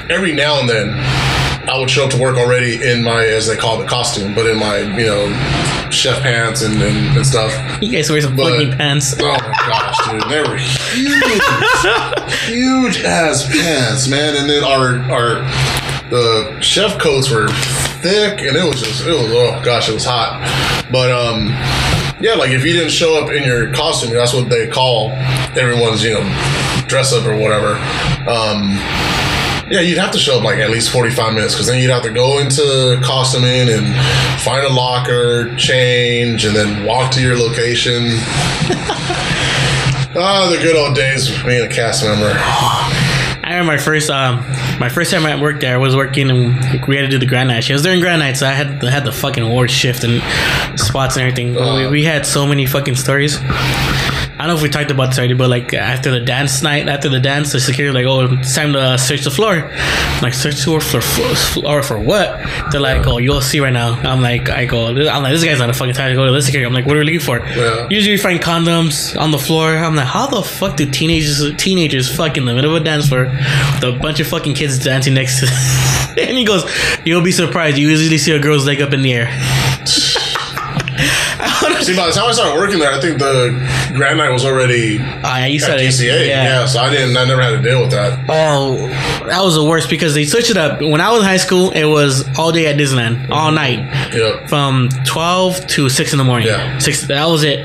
every 0.10 0.34
now 0.34 0.60
and 0.62 0.70
then, 0.70 0.88
I 1.70 1.78
would 1.80 1.90
show 1.90 2.06
up 2.06 2.12
to 2.12 2.18
work 2.20 2.38
already 2.38 2.82
in 2.88 3.04
my, 3.04 3.26
as 3.26 3.48
they 3.48 3.56
call 3.56 3.82
it, 3.82 3.88
costume, 3.88 4.34
but 4.36 4.46
in 4.48 4.58
my, 4.60 4.80
you 4.80 5.06
know, 5.06 5.90
chef 5.92 6.22
pants 6.22 6.62
and, 6.62 6.82
and, 6.82 7.16
and 7.18 7.26
stuff. 7.26 7.52
You 7.82 7.92
guys 7.92 8.10
wear 8.10 8.22
some 8.22 8.36
But- 8.36 8.54
fucking 8.54 8.78
pants. 8.78 9.16
Oh 9.20 9.26
my 9.32 9.38
gosh, 9.68 10.10
dude, 10.10 10.30
they 10.30 10.42
were 10.42 10.58
huge, 10.58 11.42
huge 12.48 13.04
ass 13.04 13.48
pants, 13.52 14.08
man. 14.08 14.36
And 14.36 14.50
then 14.50 14.64
our 14.64 15.00
our 15.12 15.36
the 16.10 16.60
chef 16.62 17.00
coats 17.00 17.30
were 17.32 17.48
thick, 18.02 18.42
and 18.42 18.56
it 18.56 18.64
was 18.64 18.82
just 18.82 19.06
it 19.06 19.12
was 19.12 19.32
oh 19.32 19.62
gosh, 19.64 19.90
it 19.90 19.94
was 19.94 20.06
hot. 20.06 20.40
But 20.92 21.12
um, 21.12 21.48
yeah, 22.22 22.34
like 22.36 22.52
if 22.52 22.64
you 22.66 22.74
didn't 22.74 22.92
show 22.92 23.22
up 23.24 23.32
in 23.32 23.44
your 23.44 23.72
costume, 23.74 24.14
that's 24.14 24.34
what 24.34 24.50
they 24.50 24.68
call 24.68 25.12
everyone's 25.58 26.04
you 26.04 26.14
know 26.14 26.24
dress 26.88 27.14
up 27.14 27.26
or 27.26 27.36
whatever. 27.36 27.76
Um, 28.30 28.78
yeah, 29.70 29.82
you'd 29.82 29.98
have 29.98 30.12
to 30.12 30.20
show 30.20 30.38
up 30.38 30.44
like 30.44 30.60
at 30.60 30.70
least 30.70 30.92
45 30.92 31.34
minutes 31.34 31.54
because 31.54 31.68
then 31.68 31.82
you'd 31.82 31.90
have 31.90 32.04
to 32.04 32.12
go 32.12 32.40
into 32.40 33.00
costuming 33.04 33.70
and 33.70 33.96
find 34.42 34.66
a 34.66 34.70
locker, 34.74 35.56
change, 35.56 36.46
and 36.46 36.56
then 36.56 36.86
walk 36.86 37.12
to 37.14 37.22
your 37.22 37.38
location. 37.38 38.04
Ah, 40.18 40.50
the 40.50 40.58
good 40.58 40.78
old 40.78 40.96
days 40.96 41.30
of 41.30 41.46
being 41.46 41.66
a 41.66 41.68
cast 41.68 42.02
member. 42.02 42.32
I 43.44 43.50
remember 43.50 43.74
my 43.74 43.78
first 43.78 44.10
um 44.10 44.38
my 44.80 44.88
first 44.88 45.12
time 45.12 45.26
I 45.26 45.40
worked 45.40 45.60
there 45.60 45.74
I 45.74 45.78
was 45.78 45.94
working 45.94 46.30
and 46.30 46.88
we 46.88 46.96
had 46.96 47.02
to 47.02 47.10
do 47.10 47.20
the 47.20 47.26
grand 47.26 47.50
night. 47.50 47.70
I 47.70 47.74
was 47.74 47.82
during 47.82 48.00
grand 48.00 48.20
night, 48.20 48.38
so 48.38 48.48
I 48.48 48.54
had 48.54 48.82
I 48.82 48.92
had 48.92 49.04
the 49.04 49.12
fucking 49.12 49.44
award 49.44 49.70
shift 49.70 50.06
and 50.06 50.24
spots 50.80 51.18
and 51.18 51.24
everything. 51.24 51.58
Uh. 51.58 51.76
we, 51.76 51.88
we 51.88 52.04
had 52.06 52.26
so 52.26 52.48
many 52.48 52.66
fucking 52.66 52.96
stories. 52.96 53.38
I 54.38 54.39
don't 54.39 54.48
know 54.50 54.56
if 54.58 54.63
we 54.63 54.70
talked 54.70 54.92
about 54.92 55.08
this 55.08 55.18
already, 55.18 55.34
but 55.34 55.50
like 55.50 55.74
after 55.74 56.12
the 56.12 56.20
dance 56.20 56.62
night, 56.62 56.89
after 56.89 57.08
the 57.08 57.22
dance, 57.22 57.54
the 57.54 57.60
security 57.62 57.96
like, 57.96 58.06
oh, 58.06 58.34
it's 58.34 58.54
time 58.54 58.74
to 58.74 58.80
uh, 58.80 58.98
search 58.98 59.24
the 59.24 59.32
floor. 59.32 59.54
I'm 59.54 60.22
like, 60.22 60.34
search 60.34 60.56
the 60.56 60.63
floor 60.63 60.82
for 60.82 61.00
floor 61.00 61.82
for 61.82 61.98
what? 61.98 62.46
They're 62.70 62.82
like, 62.82 63.08
oh, 63.08 63.18
you'll 63.18 63.39
see 63.39 63.62
right 63.62 63.72
now. 63.72 63.94
I'm 63.94 64.22
like, 64.22 64.50
I 64.50 64.65
go, 64.65 64.88
I'm 64.88 65.24
like, 65.24 65.32
this 65.32 65.46
guy's 65.46 65.60
not 65.60 65.70
a 65.70 65.74
fucking 65.74 65.94
time 65.94 66.10
to 66.10 66.15
go 66.15 66.25
to 66.25 66.34
the 66.34 66.42
security. 66.42 66.68
I'm 66.68 66.74
like, 66.74 66.86
what 66.86 66.98
are 66.98 67.00
we 67.00 67.06
looking 67.06 67.22
for? 67.22 67.39
Yeah. 67.39 67.88
Usually 67.89 68.15
we 68.15 68.18
find 68.18 68.42
condoms 68.42 69.18
on 69.18 69.32
the 69.32 69.39
floor. 69.39 69.70
I'm 69.70 69.96
like, 69.96 70.08
how 70.08 70.27
the 70.27 70.44
fuck 70.44 70.75
do 70.75 70.89
teenagers 70.89 71.56
teenagers 71.56 72.13
fuck 72.13 72.36
in 72.36 72.44
the 72.44 72.54
middle 72.54 72.75
of 72.75 72.82
a 72.82 72.84
dance 72.84 73.08
floor 73.08 73.27
with 73.27 73.84
a 73.84 73.98
bunch 74.01 74.20
of 74.20 74.27
fucking 74.27 74.56
kids 74.56 74.84
dancing 74.84 75.13
next 75.13 75.39
to 75.39 75.46
Them? 75.46 76.18
and 76.27 76.38
he 76.38 76.44
goes, 76.44 76.70
You'll 77.06 77.22
be 77.22 77.32
surprised. 77.32 77.77
You 77.77 77.88
usually 77.88 78.18
see 78.18 78.34
a 78.34 78.39
girl's 78.39 78.65
leg 78.65 78.82
up 78.82 78.92
in 78.92 79.01
the 79.01 79.13
air. 79.13 79.27
See, 81.84 81.96
by 81.96 82.08
the 82.08 82.12
time 82.14 82.26
I 82.28 82.32
started 82.32 82.58
working 82.60 82.80
there, 82.80 82.92
I 82.92 83.00
think 83.00 83.20
the 83.20 83.52
Grand 83.96 84.18
Night 84.18 84.30
was 84.32 84.46
already 84.46 85.00
used 85.52 85.68
at 85.70 85.78
to 85.78 85.84
DCA. 85.84 86.28
Yeah. 86.28 86.66
so 86.66 86.80
I 86.80 86.90
didn't. 86.90 87.16
I 87.18 87.26
never 87.26 87.42
had 87.42 87.52
to 87.52 87.62
deal 87.62 87.82
with 87.82 87.92
that. 87.92 88.26
Oh, 88.30 88.88
that 89.28 89.42
was 89.42 89.56
the 89.56 89.64
worst 89.64 89.90
because 89.90 90.14
they 90.14 90.26
switched 90.26 90.50
it 90.50 90.58
up. 90.58 90.82
When 90.82 91.02
I 91.02 91.12
was 91.12 91.22
in 91.22 91.26
high 91.26 91.38
school, 91.38 91.72
it 91.72 91.86
was 91.86 92.28
all 92.38 92.52
day 92.52 92.68
at 92.68 92.78
Disneyland, 92.78 93.30
all 93.30 93.52
night, 93.52 93.80
Yep. 94.14 94.48
from 94.50 94.90
twelve 95.06 95.66
to 95.68 95.90
six 95.90 96.12
in 96.12 96.18
the 96.18 96.24
morning. 96.24 96.48
Yeah. 96.48 96.78
Six. 96.80 97.08
That 97.08 97.26
was 97.26 97.44
it. 97.44 97.60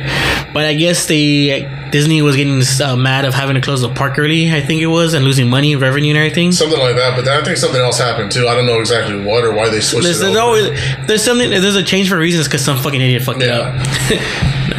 But 0.53 0.65
I 0.65 0.75
guess 0.75 1.07
the 1.07 1.67
Disney 1.91 2.23
was 2.23 2.37
getting 2.37 2.61
uh, 2.83 2.97
mad 2.97 3.25
of 3.25 3.35
having 3.35 3.55
to 3.55 3.61
close 3.61 3.81
the 3.83 3.89
park 3.89 4.19
early. 4.19 4.53
I 4.53 4.61
think 4.61 4.81
it 4.83 4.87
was, 4.87 5.15
and 5.15 5.25
losing 5.25 5.49
money, 5.49 5.77
revenue, 5.77 6.11
and 6.11 6.19
everything. 6.19 6.51
Something 6.53 6.79
like 6.79 6.97
that. 6.97 7.15
But 7.17 7.25
then 7.25 7.41
I 7.41 7.45
think 7.45 7.57
something 7.57 7.81
else 7.81 7.99
happened 7.99 8.33
too. 8.33 8.49
I 8.49 8.55
don't 8.55 8.67
know 8.67 8.81
exactly 8.81 9.23
what 9.25 9.45
or 9.45 9.53
why 9.53 9.69
they 9.71 9.81
switched 9.81 10.05
There's, 10.05 10.21
it 10.21 10.25
there's 10.25 10.37
always 10.37 10.71
there's 11.07 11.23
something 11.25 11.51
there's 11.51 11.77
a 11.77 11.83
change 11.85 12.09
for 12.09 12.19
reasons 12.19 12.47
because 12.49 12.65
some 12.65 12.79
fucking 12.79 13.01
idiot 13.01 13.23
fucked 13.23 13.41
Yeah. 13.43 13.77
it 13.77 13.81
up. 13.81 13.90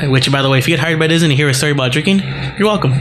Which, 0.10 0.32
by 0.32 0.42
the 0.42 0.50
way, 0.50 0.58
if 0.58 0.68
you 0.68 0.76
get 0.76 0.80
hired 0.82 1.00
by 1.00 1.08
Disney 1.08 1.26
and 1.26 1.32
you 1.32 1.38
hear 1.38 1.50
a 1.50 1.54
story 1.54 1.72
about 1.72 1.92
drinking, 1.92 2.20
you're 2.58 2.68
welcome. 2.68 2.94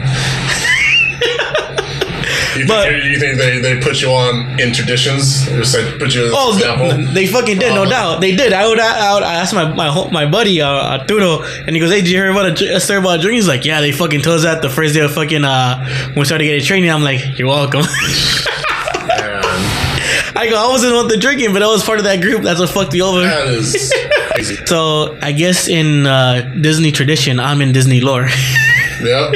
You 2.53 2.65
think, 2.67 2.67
but- 2.67 2.91
you 3.05 3.17
think 3.17 3.37
they, 3.37 3.59
they 3.59 3.79
put 3.81 4.01
you 4.01 4.09
on 4.09 4.59
in 4.59 4.73
traditions? 4.73 5.45
Just 5.45 5.73
like 5.75 5.97
put 5.97 6.13
you 6.13 6.29
Oh, 6.33 6.53
they 7.13 7.25
fucking 7.25 7.57
did, 7.59 7.73
no 7.73 7.83
Oh. 7.83 7.89
doubt. 7.89 8.19
They 8.21 8.35
did. 8.35 8.51
I 8.53 8.67
would, 8.67 8.77
I, 8.79 9.13
would, 9.13 9.23
I 9.23 9.35
asked 9.35 9.53
my 9.53 9.73
my 9.73 10.09
my 10.11 10.25
buddy 10.29 10.61
uh, 10.61 10.67
Arturo, 10.99 11.43
and 11.65 11.69
he 11.75 11.79
goes, 11.79 11.89
"Hey, 11.91 12.01
did 12.01 12.09
you 12.09 12.17
hear 12.17 12.29
about 12.29 12.61
a, 12.61 12.75
a 12.75 12.79
story 12.81 12.99
about 12.99 13.21
drinking?" 13.21 13.37
He's 13.37 13.47
like, 13.47 13.63
"Yeah, 13.65 13.79
they 13.79 13.93
fucking 13.93 14.21
told 14.21 14.35
us 14.37 14.43
that 14.43 14.61
the 14.61 14.69
first 14.69 14.93
day 14.93 14.99
of 14.99 15.13
fucking 15.13 15.45
uh 15.45 15.79
when 16.09 16.19
we 16.19 16.25
started 16.25 16.43
getting 16.43 16.63
training." 16.63 16.91
I'm 16.91 17.03
like, 17.03 17.21
"You're 17.39 17.47
welcome." 17.47 17.83
I 20.33 20.47
go, 20.49 20.55
"I 20.57 20.67
wasn't 20.69 20.93
with 20.95 21.09
the 21.09 21.17
drinking, 21.17 21.53
but 21.53 21.63
I 21.63 21.67
was 21.67 21.83
part 21.83 21.99
of 21.99 22.03
that 22.05 22.21
group. 22.21 22.41
That's 22.43 22.59
what 22.59 22.69
fucked 22.69 22.91
me 22.93 23.01
over." 23.01 23.21
that 23.21 23.47
is 23.47 23.93
crazy. 24.45 24.65
So 24.65 25.17
I 25.21 25.31
guess 25.31 25.67
in 25.67 26.05
uh, 26.05 26.53
Disney 26.59 26.91
tradition, 26.91 27.39
I'm 27.39 27.61
in 27.61 27.71
Disney 27.71 28.01
lore. 28.01 28.27
Yep. 29.01 29.33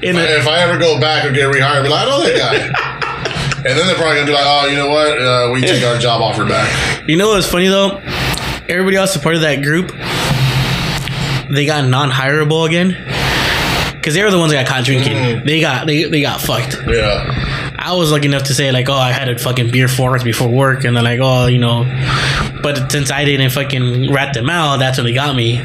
in 0.00 0.14
a, 0.14 0.20
If 0.20 0.46
I 0.46 0.60
ever 0.60 0.78
go 0.78 1.00
back 1.00 1.24
or 1.24 1.32
get 1.32 1.52
rehired, 1.52 1.62
I'll 1.62 1.82
be 1.82 1.88
like, 1.88 2.06
I 2.06 2.08
know 2.08 2.22
that 2.22 2.38
guy. 2.38 3.68
And 3.68 3.76
then 3.76 3.88
they're 3.88 3.96
probably 3.96 4.14
gonna 4.14 4.26
be 4.26 4.32
like, 4.32 4.44
oh, 4.46 4.66
you 4.68 4.76
know 4.76 4.88
what? 4.90 5.20
Uh, 5.20 5.50
we 5.52 5.60
take 5.60 5.82
our 5.82 5.98
job 5.98 6.22
offer 6.22 6.44
back. 6.44 7.08
You 7.08 7.16
know 7.16 7.30
what's 7.30 7.50
funny 7.50 7.66
though? 7.66 7.98
Everybody 8.68 8.96
else 8.96 9.16
a 9.16 9.18
part 9.18 9.34
of 9.34 9.40
that 9.40 9.62
group, 9.64 9.88
they 11.52 11.66
got 11.66 11.88
non-hireable 11.88 12.64
again. 12.64 12.92
Cause 14.04 14.14
they 14.14 14.22
were 14.22 14.30
the 14.30 14.38
ones 14.38 14.52
that 14.52 14.66
got 14.66 14.72
caught 14.72 14.84
drinking. 14.84 15.44
They 15.44 15.60
got 15.60 15.88
they, 15.88 16.04
they 16.04 16.20
got 16.20 16.40
fucked. 16.40 16.76
Yeah. 16.86 17.74
I 17.76 17.94
was 17.94 18.12
lucky 18.12 18.26
enough 18.26 18.44
to 18.44 18.54
say 18.54 18.70
like, 18.70 18.88
oh, 18.88 18.94
I 18.94 19.12
had 19.12 19.28
a 19.28 19.38
fucking 19.38 19.70
beer 19.70 19.88
four 19.88 20.10
hours 20.10 20.22
before 20.22 20.48
work, 20.48 20.84
and 20.84 20.96
they're 20.96 21.02
like, 21.02 21.20
oh, 21.20 21.46
you 21.46 21.58
know. 21.58 21.84
But 22.64 22.90
since 22.90 23.10
I 23.10 23.26
didn't 23.26 23.50
fucking 23.50 24.10
rat 24.10 24.32
them 24.32 24.48
out, 24.48 24.78
that's 24.78 24.96
when 24.96 25.04
they 25.04 25.12
got 25.12 25.36
me. 25.36 25.62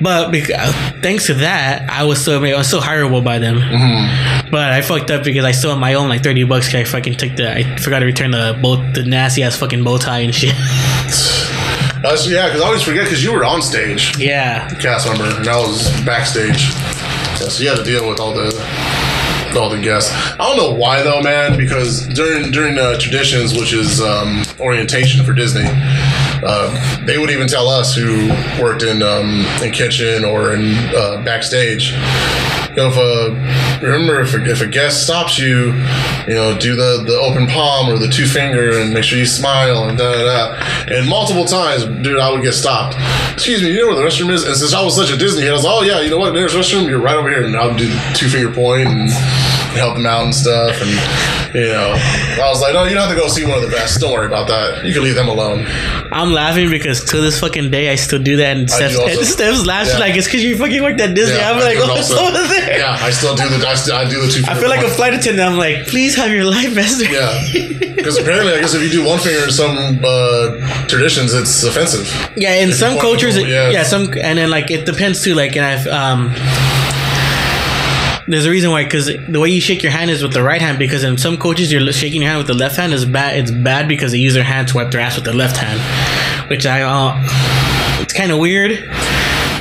But 0.00 0.32
because, 0.32 0.74
thanks 1.00 1.26
to 1.26 1.34
that, 1.34 1.88
I 1.88 2.02
was 2.02 2.20
still 2.20 2.44
I 2.44 2.54
was 2.54 2.66
still 2.66 2.80
hireable 2.80 3.24
by 3.24 3.38
them. 3.38 3.60
But 4.50 4.72
I 4.72 4.82
fucked 4.82 5.12
up 5.12 5.22
because 5.22 5.44
I 5.44 5.52
still 5.52 5.70
had 5.70 5.78
my 5.78 5.94
own 5.94 6.08
like 6.08 6.24
thirty 6.24 6.42
bucks. 6.42 6.66
Cause 6.66 6.74
I 6.74 6.84
fucking 6.84 7.14
took 7.14 7.36
the 7.36 7.56
I 7.56 7.76
forgot 7.76 8.00
to 8.00 8.06
return 8.06 8.32
the 8.32 8.58
bow 8.60 8.76
the 8.92 9.04
nasty 9.04 9.44
ass 9.44 9.56
fucking 9.56 9.84
bow 9.84 9.98
tie 9.98 10.18
and 10.18 10.34
shit. 10.34 10.54
That's, 12.02 12.28
yeah, 12.28 12.46
because 12.48 12.60
I 12.60 12.66
always 12.66 12.82
forget 12.82 13.04
because 13.04 13.24
you 13.24 13.32
were 13.32 13.44
on 13.44 13.62
stage, 13.62 14.18
yeah, 14.18 14.68
cast 14.80 15.06
member, 15.08 15.24
and 15.24 15.48
I 15.48 15.56
was 15.58 15.88
backstage. 16.04 16.70
Yeah, 17.40 17.48
so 17.48 17.62
you 17.62 17.68
had 17.68 17.78
to 17.78 17.84
deal 17.84 18.08
with 18.08 18.20
all 18.20 18.34
the 18.34 18.52
all 19.58 19.70
the 19.70 19.80
guests. 19.80 20.12
I 20.12 20.36
don't 20.38 20.56
know 20.56 20.74
why 20.74 21.02
though, 21.02 21.22
man. 21.22 21.56
Because 21.56 22.06
during 22.08 22.50
during 22.50 22.78
uh, 22.78 22.98
traditions, 22.98 23.54
which 23.54 23.72
is 23.72 24.00
um, 24.00 24.44
orientation 24.60 25.24
for 25.24 25.32
Disney, 25.32 25.64
uh, 26.46 27.04
they 27.04 27.18
would 27.18 27.30
even 27.30 27.48
tell 27.48 27.68
us 27.68 27.94
who 27.94 28.28
worked 28.62 28.82
in 28.82 29.02
um, 29.02 29.44
in 29.62 29.72
kitchen 29.72 30.24
or 30.24 30.54
in 30.54 30.74
uh, 30.94 31.22
backstage. 31.24 31.92
You 32.70 32.82
know, 32.82 32.88
if 32.88 32.96
a 32.96 33.86
remember 33.86 34.20
if 34.20 34.34
a, 34.34 34.44
if 34.44 34.60
a 34.60 34.66
guest 34.66 35.04
stops 35.04 35.38
you, 35.38 35.72
you 36.28 36.34
know, 36.34 36.56
do 36.58 36.76
the 36.76 37.02
the 37.06 37.18
open 37.18 37.46
palm 37.46 37.88
or 37.88 37.98
the 37.98 38.08
two 38.08 38.26
finger 38.26 38.78
and 38.78 38.92
make 38.92 39.04
sure 39.04 39.18
you 39.18 39.26
smile 39.26 39.88
and 39.88 39.96
da 39.96 40.12
da 40.12 40.24
da. 40.24 40.94
And 40.94 41.08
multiple 41.08 41.46
times, 41.46 41.84
dude, 42.02 42.18
I 42.18 42.30
would 42.30 42.42
get 42.42 42.52
stopped. 42.52 42.96
Excuse 43.32 43.62
me, 43.62 43.72
you 43.72 43.80
know 43.80 43.88
where 43.88 43.96
the 43.96 44.02
restroom 44.02 44.30
is? 44.30 44.44
And 44.44 44.56
since 44.56 44.74
I 44.74 44.84
was 44.84 44.94
such 44.94 45.10
a 45.10 45.16
Disney 45.16 45.48
I 45.48 45.52
was 45.52 45.64
like, 45.64 45.74
oh 45.74 45.82
yeah, 45.82 46.00
you 46.00 46.10
know 46.10 46.18
what? 46.18 46.34
There's 46.34 46.54
restroom. 46.54 46.88
You're 46.88 47.00
right 47.00 47.16
over 47.16 47.28
here, 47.28 47.44
and 47.44 47.56
I 47.56 47.66
would 47.66 47.78
do 47.78 47.88
the 47.88 48.12
two 48.14 48.28
finger 48.28 48.52
point 48.52 48.88
and 48.88 49.08
help 49.76 49.94
them 49.96 50.06
out 50.06 50.24
and 50.24 50.34
stuff. 50.34 50.74
And 50.80 50.90
you 51.54 51.68
know, 51.68 51.92
I 51.94 52.48
was 52.48 52.60
like, 52.60 52.74
no, 52.74 52.84
you 52.84 52.94
don't 52.94 53.08
have 53.08 53.14
to 53.16 53.20
go 53.20 53.28
see 53.28 53.44
one 53.44 53.56
of 53.56 53.62
the 53.62 53.70
best. 53.70 54.00
Don't 54.00 54.12
worry 54.12 54.26
about 54.26 54.48
that. 54.48 54.84
You 54.84 54.92
can 54.92 55.02
leave 55.02 55.14
them 55.14 55.28
alone. 55.28 55.64
I'm 56.12 56.32
laughing 56.32 56.70
because 56.70 57.04
to 57.06 57.20
this 57.20 57.40
fucking 57.40 57.70
day 57.70 57.90
I 57.90 57.94
still 57.96 58.22
do 58.22 58.36
that. 58.38 58.56
And 58.56 58.70
Steph's, 58.70 58.96
also. 58.96 59.18
and 59.18 59.26
Steph's 59.26 59.66
laughing 59.66 59.94
Yeah. 59.94 59.98
like 60.00 60.14
it's 60.16 60.26
because 60.26 60.42
you 60.44 60.56
fucking 60.56 60.82
worked 60.82 61.00
at 61.00 61.14
Disney. 61.14 61.36
Yeah, 61.36 61.50
I'm 61.52 61.60
like, 61.60 61.78
oh, 61.78 61.90
also. 61.90 62.14
there. 62.16 62.78
Yeah, 62.78 62.96
I 63.00 63.10
still 63.10 63.34
do 63.36 63.48
the 63.48 63.66
I, 63.66 63.74
still, 63.74 63.96
I 63.96 64.08
do 64.08 64.20
the 64.20 64.28
two. 64.32 64.42
I 64.48 64.54
feel 64.58 64.68
like 64.68 64.84
a 64.84 64.90
flight 64.90 65.14
attendant. 65.14 65.48
I'm 65.48 65.56
like, 65.58 65.86
please 65.86 66.14
have 66.16 66.30
your 66.30 66.44
life 66.44 66.72
vest. 66.72 67.02
Yeah, 67.10 67.32
because 67.96 68.18
apparently, 68.18 68.52
I 68.52 68.60
guess 68.60 68.74
if 68.74 68.82
you 68.82 68.90
do 68.90 69.06
one 69.06 69.18
finger 69.18 69.44
in 69.44 69.50
some 69.50 69.76
uh, 70.04 70.86
traditions, 70.86 71.32
it's 71.34 71.62
offensive. 71.64 72.06
Yeah, 72.36 72.54
in 72.54 72.70
If 72.70 72.76
some 72.76 72.98
cultures, 72.98 73.36
it- 73.36 73.48
yeah. 73.48 73.70
yeah. 73.70 73.82
some 73.82 74.04
and 74.20 74.38
then 74.38 74.50
like 74.50 74.70
it 74.70 74.84
depends 74.86 75.22
too. 75.22 75.34
Like, 75.34 75.56
and 75.56 75.64
I've 75.64 75.86
um, 75.86 76.30
there's 78.28 78.46
a 78.46 78.50
reason 78.50 78.70
why 78.70 78.84
because 78.84 79.06
the 79.06 79.40
way 79.40 79.48
you 79.48 79.60
shake 79.60 79.82
your 79.82 79.92
hand 79.92 80.10
is 80.10 80.22
with 80.22 80.32
the 80.32 80.42
right 80.42 80.60
hand. 80.60 80.78
Because 80.78 81.04
in 81.04 81.16
some 81.18 81.36
cultures, 81.36 81.72
you're 81.72 81.92
shaking 81.92 82.22
your 82.22 82.30
hand 82.30 82.38
with 82.38 82.46
the 82.48 82.54
left 82.54 82.76
hand 82.76 82.92
is 82.92 83.04
bad. 83.04 83.36
It's 83.38 83.50
bad 83.50 83.88
because 83.88 84.12
they 84.12 84.18
use 84.18 84.34
their 84.34 84.44
hand 84.44 84.68
to 84.68 84.76
wipe 84.76 84.90
their 84.90 85.00
ass 85.00 85.16
with 85.16 85.24
the 85.24 85.32
left 85.32 85.56
hand, 85.56 85.80
which 86.50 86.66
I 86.66 86.82
uh, 86.82 87.22
it's 88.02 88.12
kind 88.12 88.32
of 88.32 88.38
weird. 88.38 88.92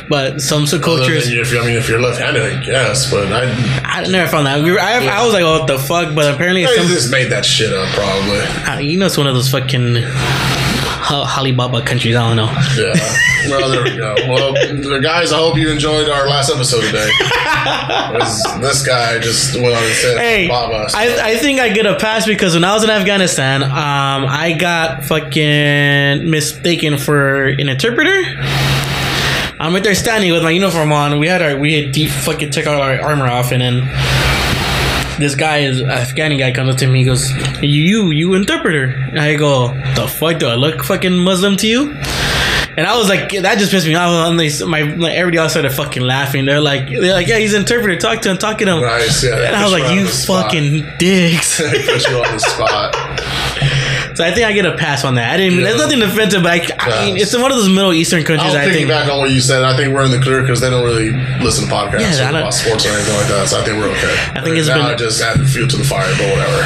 But 0.07 0.39
some 0.39 0.67
cultures, 0.67 1.27
if 1.31 1.51
I 1.51 1.65
mean, 1.65 1.77
if 1.77 1.89
you're 1.89 1.99
left-handed, 1.99 2.43
I 2.43 2.63
guess, 2.63 3.09
but 3.09 3.33
I, 3.33 3.51
I 3.83 4.05
never 4.07 4.29
found 4.29 4.45
that. 4.45 4.63
We 4.63 4.71
were, 4.71 4.79
I, 4.79 5.03
I 5.03 5.25
was 5.25 5.33
like, 5.33 5.43
oh, 5.43 5.59
what 5.59 5.67
the 5.67 5.79
fuck? 5.79 6.13
But 6.13 6.31
apparently, 6.31 6.63
I 6.63 6.75
some, 6.75 6.85
just 6.85 7.09
made 7.11 7.31
that 7.31 7.43
shit 7.43 7.73
up, 7.73 7.89
probably. 7.89 8.39
uh, 8.71 8.79
you 8.79 8.99
know, 8.99 9.07
it's 9.07 9.17
one 9.17 9.25
of 9.25 9.33
those 9.33 9.49
fucking 9.49 9.95
Alibaba 11.11 11.81
countries. 11.81 12.15
I 12.15 12.27
don't 12.27 12.37
know. 12.37 12.51
Yeah. 12.77 12.93
Well, 13.49 13.69
there 13.69 13.83
we 13.83 13.95
go. 13.95 14.15
Well, 14.27 15.01
guys, 15.01 15.31
I 15.31 15.37
hope 15.37 15.55
you 15.57 15.69
enjoyed 15.69 16.09
our 16.09 16.27
last 16.27 16.49
episode 16.51 16.81
today. 16.81 17.09
this 18.61 18.85
guy 18.85 19.19
just 19.19 19.53
went 19.55 19.67
on 19.75 19.83
and 19.83 19.93
said, 19.95 20.17
Hey, 20.17 20.47
Baba. 20.47 20.87
I, 20.93 21.33
I 21.33 21.37
think 21.37 21.59
I 21.59 21.69
get 21.69 21.85
a 21.85 21.95
pass 21.95 22.25
because 22.25 22.55
when 22.55 22.63
I 22.63 22.73
was 22.73 22.83
in 22.83 22.89
Afghanistan, 22.89 23.63
um, 23.63 23.71
I 23.71 24.55
got 24.59 25.05
fucking 25.05 26.29
mistaken 26.29 26.97
for 26.97 27.45
an 27.47 27.69
interpreter. 27.69 28.23
I'm 29.57 29.73
right 29.73 29.83
there 29.83 29.95
standing 29.95 30.31
with 30.31 30.43
my 30.43 30.49
uniform 30.51 30.91
on. 30.91 31.17
We 31.19 31.27
had 31.27 31.41
our 31.41 31.55
we 31.57 31.73
had 31.81 31.93
deep 31.93 32.09
fucking 32.09 32.51
took 32.51 32.67
all 32.67 32.81
our 32.81 32.99
armor 32.99 33.27
off, 33.27 33.51
and 33.51 33.61
then 33.61 33.83
this 35.17 35.35
guy 35.35 35.59
is 35.59 35.81
Afghani 35.81 36.37
guy 36.39 36.51
comes 36.51 36.73
up 36.73 36.77
to 36.79 36.87
me. 36.87 36.99
He 36.99 37.05
goes, 37.05 37.31
"You 37.61 37.81
you 37.81 38.11
you 38.11 38.33
interpreter?" 38.33 38.85
And 38.85 39.19
I 39.19 39.35
go, 39.35 39.73
"The 39.95 40.07
fuck 40.07 40.39
do 40.39 40.47
I 40.47 40.55
look 40.55 40.83
fucking 40.83 41.17
Muslim 41.17 41.57
to 41.57 41.67
you?" 41.67 41.95
And 42.77 42.85
I 42.85 42.97
was 42.97 43.07
like, 43.07 43.31
that 43.31 43.57
just 43.57 43.71
pissed 43.71 43.87
me 43.87 43.95
off. 43.95 44.29
And 44.29 44.37
they, 44.37 44.49
my 44.65 44.81
like, 44.81 45.13
everybody 45.13 45.37
else 45.37 45.53
started 45.53 45.71
fucking 45.71 46.03
laughing. 46.03 46.45
They're 46.45 46.59
like, 46.59 46.89
they're 46.89 47.13
like, 47.13 47.27
yeah, 47.27 47.37
he's 47.37 47.53
an 47.53 47.61
interpreter. 47.61 47.95
Talk 47.95 48.21
to 48.23 48.31
him. 48.31 48.37
Talk 48.37 48.57
to 48.57 48.65
him. 48.65 48.81
Nice, 48.81 49.23
yeah. 49.23 49.47
And 49.47 49.55
I 49.55 49.63
was 49.63 49.71
like, 49.71 49.93
you 49.93 50.03
the 50.03 50.11
spot. 50.11 50.45
fucking 50.45 50.85
dicks. 50.99 51.61
Put 51.61 52.09
you 52.09 52.17
on 52.17 52.33
the 52.33 52.39
spot. 52.39 53.41
so 54.15 54.23
I 54.23 54.31
think 54.31 54.47
I 54.47 54.53
get 54.53 54.65
a 54.65 54.75
pass 54.77 55.03
on 55.03 55.15
that. 55.15 55.33
I 55.33 55.37
didn't. 55.37 55.59
Yeah. 55.59 55.65
There's 55.65 55.77
nothing 55.77 56.01
offensive, 56.01 56.43
but 56.43 56.51
I, 56.51 56.75
I 56.79 57.05
mean, 57.05 57.17
it's 57.17 57.35
one 57.35 57.51
of 57.51 57.57
those 57.57 57.69
Middle 57.69 57.93
Eastern 57.93 58.23
countries. 58.23 58.53
I'll 58.53 58.57
I 58.57 58.71
think. 58.71 58.87
back 58.87 59.11
on 59.11 59.19
what 59.19 59.31
you 59.31 59.41
said. 59.41 59.63
I 59.63 59.75
think 59.75 59.93
we're 59.93 60.05
in 60.05 60.11
the 60.11 60.19
clear 60.19 60.41
because 60.41 60.61
they 60.61 60.69
don't 60.69 60.83
really 60.83 61.11
listen 61.43 61.67
to 61.67 61.71
podcasts 61.73 62.17
Yeah, 62.17 62.27
or 62.27 62.29
about 62.39 62.53
sports 62.53 62.85
or 62.85 62.89
anything 62.89 63.15
like 63.15 63.27
that. 63.27 63.47
So 63.49 63.59
I 63.59 63.63
think 63.63 63.77
we're 63.77 63.89
okay. 63.91 64.15
I 64.33 64.41
think 64.41 64.57
it's 64.57 64.67
now 64.67 64.75
been- 64.77 64.85
I 64.85 64.95
just 64.95 65.21
add 65.21 65.39
fuel 65.47 65.67
to 65.67 65.77
the 65.77 65.83
fire, 65.83 66.09
but 66.17 66.29
whatever. 66.31 66.61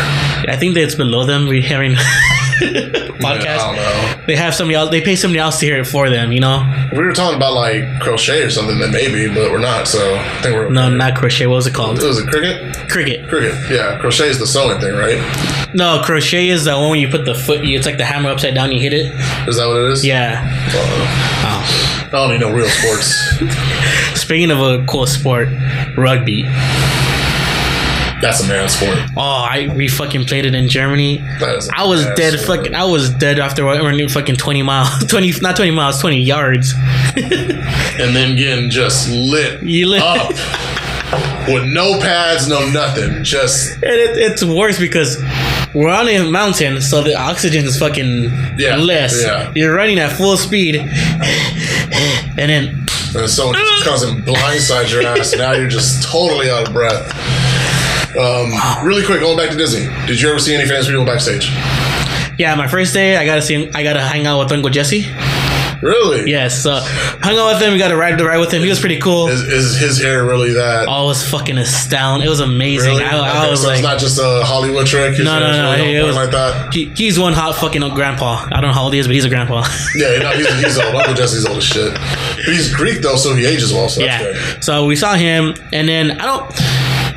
I 0.47 0.55
think 0.57 0.75
that 0.75 0.83
it's 0.83 0.95
below 0.95 1.25
them. 1.25 1.47
We're 1.47 1.61
Yeah, 1.61 1.95
podcast. 2.59 3.75
Know. 3.75 4.25
They 4.27 4.35
have 4.35 4.53
somebody 4.53 4.75
else. 4.75 4.91
They 4.91 5.01
pay 5.01 5.15
somebody 5.15 5.39
else 5.39 5.59
to 5.59 5.65
hear 5.65 5.79
it 5.79 5.85
for 5.85 6.09
them. 6.09 6.31
You 6.31 6.41
know. 6.41 6.63
If 6.91 6.97
we 6.97 7.03
were 7.03 7.13
talking 7.13 7.37
about 7.37 7.53
like 7.53 7.83
crochet 8.01 8.43
or 8.43 8.49
something, 8.49 8.79
then 8.79 8.91
maybe, 8.91 9.27
but 9.27 9.51
we're 9.51 9.59
not. 9.59 9.87
So 9.87 10.15
I 10.15 10.41
think 10.41 10.55
we're 10.55 10.65
okay. 10.65 10.73
No, 10.73 10.89
not 10.89 11.15
crochet. 11.15 11.47
What 11.47 11.55
was 11.55 11.67
it 11.67 11.73
called? 11.73 11.99
It 11.99 12.03
was 12.03 12.19
a 12.19 12.25
cricket? 12.27 12.75
Cricket. 12.89 13.27
Cricket. 13.27 13.53
Yeah, 13.71 13.97
crochet 13.99 14.29
is 14.29 14.39
the 14.39 14.47
sewing 14.47 14.79
thing, 14.79 14.93
right? 14.93 15.19
No, 15.73 16.01
crochet 16.03 16.49
is 16.49 16.65
the 16.65 16.77
one 16.77 16.91
when 16.91 16.99
you 16.99 17.09
put 17.09 17.25
the 17.25 17.35
foot. 17.35 17.61
It's 17.63 17.85
like 17.85 17.97
the 17.97 18.05
hammer 18.05 18.29
upside 18.29 18.55
down. 18.55 18.71
You 18.71 18.79
hit 18.79 18.93
it. 18.93 19.07
Is 19.47 19.57
that 19.57 19.67
what 19.67 19.77
it 19.77 19.91
is? 19.91 20.05
Yeah. 20.05 20.41
Uh, 20.73 21.29
Oh. 21.51 22.05
I 22.07 22.09
don't 22.11 22.33
even 22.33 22.41
know 22.41 22.51
real 22.55 22.67
sports. 22.69 23.13
Speaking 24.19 24.49
of 24.49 24.59
a 24.59 24.83
cool 24.85 25.05
sport, 25.05 25.49
rugby. 25.95 26.43
That's 28.21 28.43
a 28.43 28.47
man 28.47 28.67
sport. 28.69 28.97
Oh, 29.15 29.21
I 29.21 29.73
we 29.75 29.87
fucking 29.87 30.25
played 30.25 30.45
it 30.45 30.53
in 30.53 30.67
Germany. 30.67 31.17
That 31.39 31.55
is 31.57 31.69
a 31.69 31.77
I 31.77 31.85
was 31.85 32.05
dead. 32.15 32.37
sport. 32.39 32.59
Fucking, 32.59 32.75
I 32.75 32.83
was 32.85 33.09
dead 33.11 33.39
after 33.39 33.63
running 33.63 34.09
fucking 34.09 34.35
twenty 34.35 34.61
miles. 34.61 34.89
Twenty, 35.07 35.31
not 35.41 35.55
twenty 35.55 35.71
miles, 35.71 35.99
twenty 36.01 36.21
yards. 36.21 36.73
And 37.99 38.15
then 38.15 38.35
getting 38.37 38.69
just 38.69 39.09
lit 39.09 39.61
You 39.61 39.87
lit- 39.87 40.01
up 40.01 40.29
with 41.49 41.65
no 41.65 41.99
pads, 41.99 42.47
no 42.47 42.69
nothing. 42.69 43.23
Just 43.23 43.73
And 43.75 43.83
it, 43.91 44.17
it's 44.17 44.43
worse 44.43 44.79
because 44.79 45.17
we're 45.73 45.89
on 45.89 46.07
a 46.07 46.29
mountain, 46.29 46.81
so 46.81 47.01
the 47.01 47.15
oxygen 47.15 47.65
is 47.65 47.77
fucking 47.77 48.31
Yeah, 48.57 48.77
less. 48.77 49.21
yeah. 49.21 49.51
You're 49.55 49.73
running 49.75 49.99
at 49.99 50.13
full 50.13 50.37
speed. 50.37 50.77
and 50.77 50.89
then 52.37 52.85
And 53.15 53.29
someone 53.29 53.55
just 53.55 53.83
comes 53.83 54.01
and 54.03 54.23
blindsides 54.23 54.91
your 54.91 55.03
ass, 55.03 55.35
now 55.35 55.51
you're 55.53 55.67
just 55.67 56.03
totally 56.03 56.49
out 56.49 56.67
of 56.67 56.73
breath. 56.73 57.05
Um, 58.17 58.51
really 58.85 59.05
quick, 59.05 59.19
going 59.21 59.37
back 59.37 59.49
to 59.51 59.57
Disney. 59.57 59.87
Did 60.07 60.19
you 60.21 60.29
ever 60.29 60.39
see 60.39 60.55
any 60.55 60.67
famous 60.67 60.87
people 60.87 61.05
backstage? 61.05 61.49
yeah, 62.37 62.55
my 62.55 62.67
first 62.67 62.93
day, 62.93 63.17
I 63.17 63.25
gotta 63.25 63.41
see, 63.41 63.69
I 63.71 63.83
gotta 63.83 64.01
hang 64.01 64.25
out 64.25 64.39
with 64.39 64.51
Uncle 64.51 64.69
Jesse. 64.69 65.05
Really? 65.81 66.29
Yes, 66.29 66.61
so 66.61 66.79
hung 66.81 67.37
out 67.37 67.53
with 67.53 67.61
him. 67.61 67.71
We 67.71 67.79
got 67.79 67.87
to 67.87 67.95
ride 67.95 68.19
the 68.19 68.25
ride 68.25 68.39
with 68.39 68.51
him. 68.53 68.61
He 68.61 68.67
was 68.67 68.81
pretty 68.81 68.99
cool. 68.99 69.29
Is, 69.29 69.39
is 69.43 69.79
his 69.79 69.97
hair 70.01 70.25
really 70.25 70.51
that? 70.51 70.89
I 70.89 71.03
was 71.03 71.23
fucking 71.29 71.57
astounded. 71.57 72.25
It 72.27 72.29
was 72.29 72.41
amazing. 72.41 72.89
really? 72.97 73.03
I, 73.05 73.17
I 73.17 73.39
Okay, 73.43 73.51
was 73.51 73.61
so 73.61 73.67
like, 73.69 73.75
it's 73.77 73.83
not 73.83 73.97
just 73.97 74.19
a 74.19 74.43
Hollywood 74.43 74.87
trick. 74.87 75.15
His 75.15 75.23
No, 75.23 75.39
no, 75.39 75.51
no, 75.53 75.71
really 75.77 75.99
on 75.99 76.07
was- 76.07 76.15
like 76.17 76.31
that. 76.31 76.73
he, 76.73 76.87
he's 76.95 77.17
one 77.17 77.31
hot 77.31 77.55
fucking 77.55 77.79
grandpa. 77.95 78.45
I 78.51 78.59
don't 78.59 78.63
know 78.63 78.73
how 78.73 78.83
old 78.83 78.93
he 78.93 78.99
is, 78.99 79.07
but 79.07 79.13
he's 79.15 79.23
a 79.23 79.29
grandpa. 79.29 79.63
Yeah, 79.95 80.17
no, 80.19 80.31
he's, 80.31 80.49
he's 80.61 80.77
old. 80.77 80.95
Uncle 80.95 81.13
Jesse's 81.13 81.45
old 81.45 81.59
as 81.59 81.63
shit. 81.63 81.93
But 81.93 82.53
he's 82.53 82.73
Greek 82.75 83.01
though, 83.01 83.15
so 83.15 83.33
he 83.33 83.45
ages 83.45 83.71
well. 83.71 83.87
So 83.87 84.01
that's 84.01 84.21
yeah. 84.21 84.33
good. 84.53 84.63
So 84.65 84.85
we 84.85 84.97
saw 84.97 85.13
him, 85.13 85.53
and 85.71 85.87
then 85.87 86.19
I 86.19 86.25
don't. 86.25 86.51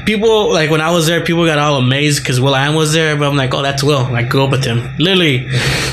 People 0.04 0.52
like 0.52 0.70
when 0.70 0.80
I 0.80 0.90
was 0.90 1.06
there, 1.06 1.24
people 1.24 1.44
got 1.46 1.58
all 1.58 1.76
amazed 1.78 2.22
because 2.22 2.40
will.i.am 2.40 2.74
was 2.74 2.92
there, 2.92 3.16
but 3.16 3.28
I'm 3.28 3.36
like, 3.36 3.54
oh, 3.54 3.62
that's 3.62 3.82
Will. 3.84 4.04
I 4.14 4.22
grew 4.22 4.44
up 4.44 4.50
with 4.50 4.64
him. 4.64 4.90
Literally, 4.98 5.46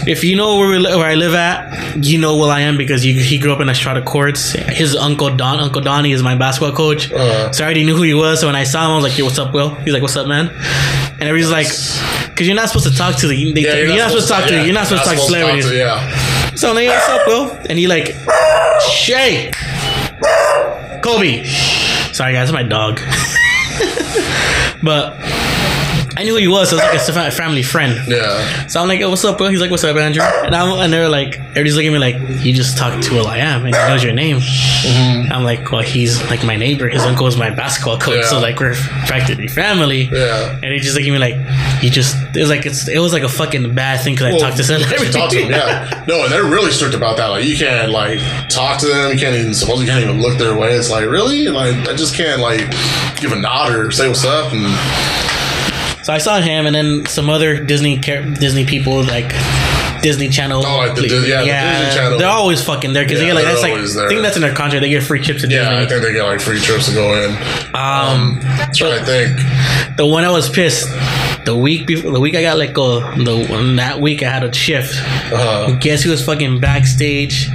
if 0.07 0.23
you 0.23 0.35
know 0.35 0.57
where 0.57 0.69
we, 0.69 0.83
where 0.83 1.05
I 1.05 1.15
live 1.15 1.33
at, 1.35 2.03
you 2.03 2.17
know 2.17 2.35
will.i.am 2.37 2.75
because 2.77 3.05
you, 3.05 3.13
he 3.19 3.37
grew 3.37 3.53
up 3.53 3.59
in 3.61 3.69
Estrada 3.69 4.01
Courts. 4.01 4.53
His 4.53 4.95
uncle 4.95 5.35
Don, 5.35 5.59
Uncle 5.59 5.81
Donnie, 5.81 6.11
is 6.11 6.23
my 6.23 6.35
basketball 6.35 6.75
coach. 6.75 7.11
Uh-huh. 7.11 7.51
So 7.51 7.63
I 7.63 7.65
already 7.65 7.83
knew 7.85 7.95
who 7.95 8.03
he 8.03 8.13
was. 8.15 8.41
So 8.41 8.47
when 8.47 8.55
I 8.55 8.63
saw 8.63 8.85
him, 8.85 8.91
I 8.91 8.95
was 8.95 9.03
like, 9.03 9.17
yo, 9.17 9.25
what's 9.25 9.37
up, 9.39 9.53
Will? 9.53 9.75
He's 9.75 9.93
like, 9.93 10.01
what's 10.01 10.15
up, 10.15 10.27
man? 10.27 10.49
And 10.49 11.23
everybody's 11.23 11.51
like, 11.51 11.67
because 12.29 12.47
you're 12.47 12.55
not 12.55 12.69
supposed 12.69 12.87
to 12.87 12.95
talk 12.95 13.15
to 13.17 13.27
the, 13.27 13.51
they, 13.53 13.61
Yeah, 13.61 13.75
you're, 13.75 13.97
not 13.97 14.09
supposed 14.09 14.27
to 14.27 14.33
talk 14.33 14.47
to, 14.47 14.53
yeah, 14.55 14.63
you're 14.63 14.73
not 14.73 14.87
supposed 14.87 15.03
to 15.03 15.09
talk 15.09 15.19
to 15.19 15.25
celebrities. 15.25 15.69
to- 15.69 15.75
yeah. 15.75 16.55
So 16.55 16.69
I'm 16.69 16.75
like, 16.75 16.87
what's 16.87 17.09
up, 17.09 17.27
Will? 17.27 17.51
And 17.69 17.77
he 17.77 17.87
like, 17.87 18.15
Shay, 18.91 19.51
Kobe. 21.03 21.43
Sorry, 22.11 22.33
guys, 22.33 22.49
that's 22.49 22.51
my 22.51 22.63
dog. 22.63 22.99
but 24.83 25.17
I 26.19 26.23
knew 26.23 26.33
who 26.33 26.39
he 26.39 26.47
was. 26.49 26.69
So 26.69 26.75
it 26.75 26.93
was 26.93 27.15
like 27.15 27.29
a 27.29 27.31
family 27.31 27.63
friend. 27.63 27.97
Yeah. 28.05 28.67
So 28.67 28.81
I'm 28.81 28.89
like, 28.89 28.99
oh, 28.99 29.09
what's 29.09 29.23
up, 29.23 29.37
bro? 29.37 29.47
He's 29.47 29.61
like, 29.61 29.71
what's 29.71 29.85
up, 29.85 29.95
Andrew? 29.95 30.21
And 30.21 30.53
I'm 30.53 30.77
and 30.81 30.91
they're 30.91 31.07
like, 31.07 31.39
everybody's 31.39 31.77
looking 31.77 31.95
at 31.95 31.97
me 31.97 31.99
like, 31.99 32.43
you 32.43 32.51
just 32.51 32.77
talked 32.77 33.01
to 33.03 33.19
I 33.19 33.37
am, 33.37 33.65
and 33.65 33.73
he 33.73 33.81
knows 33.87 34.03
your 34.03 34.11
name. 34.11 34.39
Mm-hmm. 34.39 35.31
I'm 35.31 35.45
like, 35.45 35.71
well, 35.71 35.81
he's 35.81 36.21
like 36.29 36.43
my 36.43 36.57
neighbor. 36.57 36.89
His 36.89 37.03
uncle 37.03 37.25
is 37.27 37.37
my 37.37 37.49
basketball 37.49 37.97
coach, 37.97 38.25
so 38.25 38.37
like 38.41 38.59
we're 38.59 38.75
practically 39.07 39.47
family. 39.47 40.09
Yeah. 40.11 40.59
And 40.61 40.73
he 40.73 40.79
just 40.79 40.93
looking 40.93 41.15
at 41.15 41.19
me 41.19 41.19
like, 41.19 41.81
you 41.81 41.89
just 41.89 42.17
it 42.35 42.41
was 42.41 42.49
like 42.49 42.65
it's 42.65 42.89
it 42.89 42.99
was 42.99 43.13
like 43.13 43.23
a 43.23 43.29
fucking 43.29 43.73
bad 43.73 44.03
thing 44.03 44.15
because 44.15 44.35
I 44.35 44.37
talked 44.37 44.57
to 44.57 44.63
celebrities. 44.65 45.15
talk 45.15 45.31
to 45.31 45.39
them, 45.39 45.51
yeah. 45.51 46.03
No, 46.05 46.23
and 46.23 46.33
they're 46.33 46.43
really 46.43 46.71
strict 46.71 46.95
about 46.95 47.15
that. 47.15 47.27
Like, 47.27 47.45
you 47.45 47.55
can't 47.55 47.93
like 47.93 48.19
talk 48.49 48.81
to 48.81 48.87
them. 48.87 49.13
You 49.13 49.19
can't 49.19 49.37
even 49.37 49.53
suppose 49.53 49.79
you 49.79 49.87
can't 49.87 50.03
even 50.03 50.21
look 50.21 50.37
their 50.37 50.57
way. 50.57 50.73
It's 50.73 50.89
like 50.89 51.05
really, 51.05 51.47
like 51.47 51.75
I 51.87 51.95
just 51.95 52.13
can't 52.13 52.41
like 52.41 52.69
give 53.21 53.31
a 53.31 53.37
nod 53.37 53.71
or 53.71 53.89
say 53.91 54.09
what's 54.09 54.25
up. 54.25 54.51
And 54.51 54.67
So 56.09 56.13
I 56.13 56.17
saw 56.17 56.41
him, 56.41 56.65
and 56.65 56.73
then 56.73 57.05
some 57.05 57.29
other 57.29 57.63
Disney 57.63 57.99
Disney 57.99 58.65
people 58.65 59.03
like 59.03 59.31
Disney 60.01 60.27
Channel. 60.27 60.63
Oh, 60.65 60.77
like 60.77 60.95
the 60.95 61.03
Dis- 61.03 61.27
yeah, 61.27 61.41
the 61.41 61.45
Disney 61.85 61.95
Channel. 62.01 62.17
They're 62.17 62.27
always 62.27 62.63
fucking 62.63 62.93
there 62.93 63.03
because 63.03 63.21
Yeah, 63.21 63.27
they 63.27 63.27
get 63.27 63.35
like 63.35 63.43
they're 63.43 63.53
that's 63.53 63.61
like 63.61 63.73
always 63.73 63.95
I 63.95 64.07
think 64.07 64.21
that's 64.23 64.35
in 64.35 64.41
their 64.41 64.55
contract. 64.55 64.81
They 64.81 64.89
get 64.89 65.03
free 65.03 65.21
trips 65.21 65.43
to 65.43 65.47
yeah, 65.47 65.77
I 65.77 65.85
think 65.85 66.01
they 66.01 66.13
get 66.13 66.23
like 66.23 66.41
free 66.41 66.59
trips 66.59 66.87
to 66.87 66.95
go 66.95 67.13
in. 67.13 67.29
Um, 67.75 68.39
that's 68.41 68.81
what 68.81 68.91
I 68.91 69.05
think. 69.05 69.97
the 69.97 70.05
one 70.07 70.23
I 70.23 70.31
was 70.31 70.49
pissed. 70.49 70.89
The 71.45 71.55
week 71.55 71.85
before, 71.85 72.11
the 72.11 72.19
week 72.19 72.33
I 72.33 72.41
got 72.41 72.57
let 72.57 72.73
go, 72.73 73.01
the 73.15 73.45
one 73.47 73.75
that 73.75 74.01
week 74.01 74.23
I 74.23 74.31
had 74.31 74.43
a 74.43 74.51
shift. 74.51 74.95
Uh, 75.31 75.75
Guess 75.75 76.01
who 76.01 76.09
was 76.09 76.25
fucking 76.25 76.59
backstage 76.59 77.47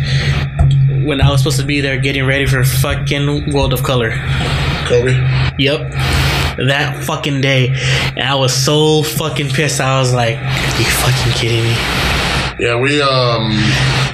when 1.05 1.21
I 1.21 1.29
was 1.29 1.41
supposed 1.41 1.59
to 1.59 1.67
be 1.67 1.81
there 1.81 1.99
getting 1.99 2.25
ready 2.25 2.47
for 2.47 2.63
fucking 2.63 3.53
World 3.53 3.73
of 3.73 3.83
Color? 3.83 4.13
Kobe. 4.87 5.13
Yep. 5.59 5.91
That 6.57 7.05
fucking 7.05 7.41
day. 7.41 7.69
And 8.17 8.21
I 8.21 8.35
was 8.35 8.55
so 8.55 9.03
fucking 9.03 9.51
pissed. 9.51 9.81
I 9.81 9.99
was 9.99 10.15
like, 10.15 10.37
you 10.37 10.85
fucking 10.85 11.33
kidding 11.35 11.65
me? 11.65 11.75
Yeah, 12.59 12.79
we 12.79 13.03
um 13.03 13.51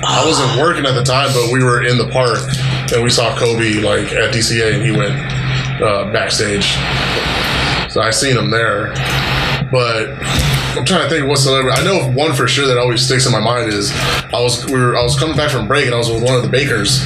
I 0.03 0.23
wasn't 0.25 0.61
working 0.61 0.87
at 0.87 0.95
the 0.95 1.03
time, 1.03 1.29
but 1.35 1.53
we 1.53 1.63
were 1.63 1.83
in 1.85 1.99
the 1.99 2.09
park 2.09 2.41
and 2.93 3.05
we 3.05 3.11
saw 3.11 3.37
Kobe 3.37 3.81
like 3.83 4.13
at 4.13 4.33
DCA 4.33 4.75
and 4.75 4.83
he 4.83 4.93
went 4.93 5.15
uh, 5.83 6.11
backstage. 6.11 6.65
So 7.93 8.01
I 8.01 8.11
seen 8.11 8.37
him 8.37 8.51
there. 8.51 8.95
But 9.71 10.11
I'm 10.77 10.85
trying 10.85 11.03
to 11.03 11.09
think 11.11 11.29
what 11.29 11.39
celebrity 11.39 11.79
I 11.79 11.85
know 11.85 12.11
one 12.13 12.33
for 12.33 12.49
sure 12.49 12.67
that 12.67 12.79
always 12.79 13.05
sticks 13.05 13.27
in 13.27 13.33
my 13.33 13.41
mind 13.41 13.73
is 13.73 13.93
I 14.33 14.41
was 14.41 14.65
we 14.67 14.79
were 14.79 14.97
I 14.97 15.03
was 15.03 15.19
coming 15.19 15.37
back 15.37 15.51
from 15.51 15.69
break 15.69 15.87
and 15.87 15.95
I 15.95 15.99
was 15.99 16.11
with 16.11 16.23
one 16.23 16.35
of 16.35 16.43
the 16.43 16.49
bakers 16.49 17.05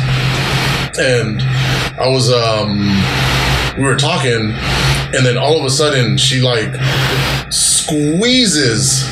and 0.96 1.42
I 1.98 2.08
was 2.08 2.32
um 2.32 2.78
we 3.76 3.84
were 3.84 3.96
talking 3.96 4.54
and 5.14 5.24
then 5.24 5.36
all 5.38 5.58
of 5.58 5.64
a 5.64 5.70
sudden 5.70 6.16
she 6.18 6.40
like 6.40 6.74
squeezes 7.50 9.04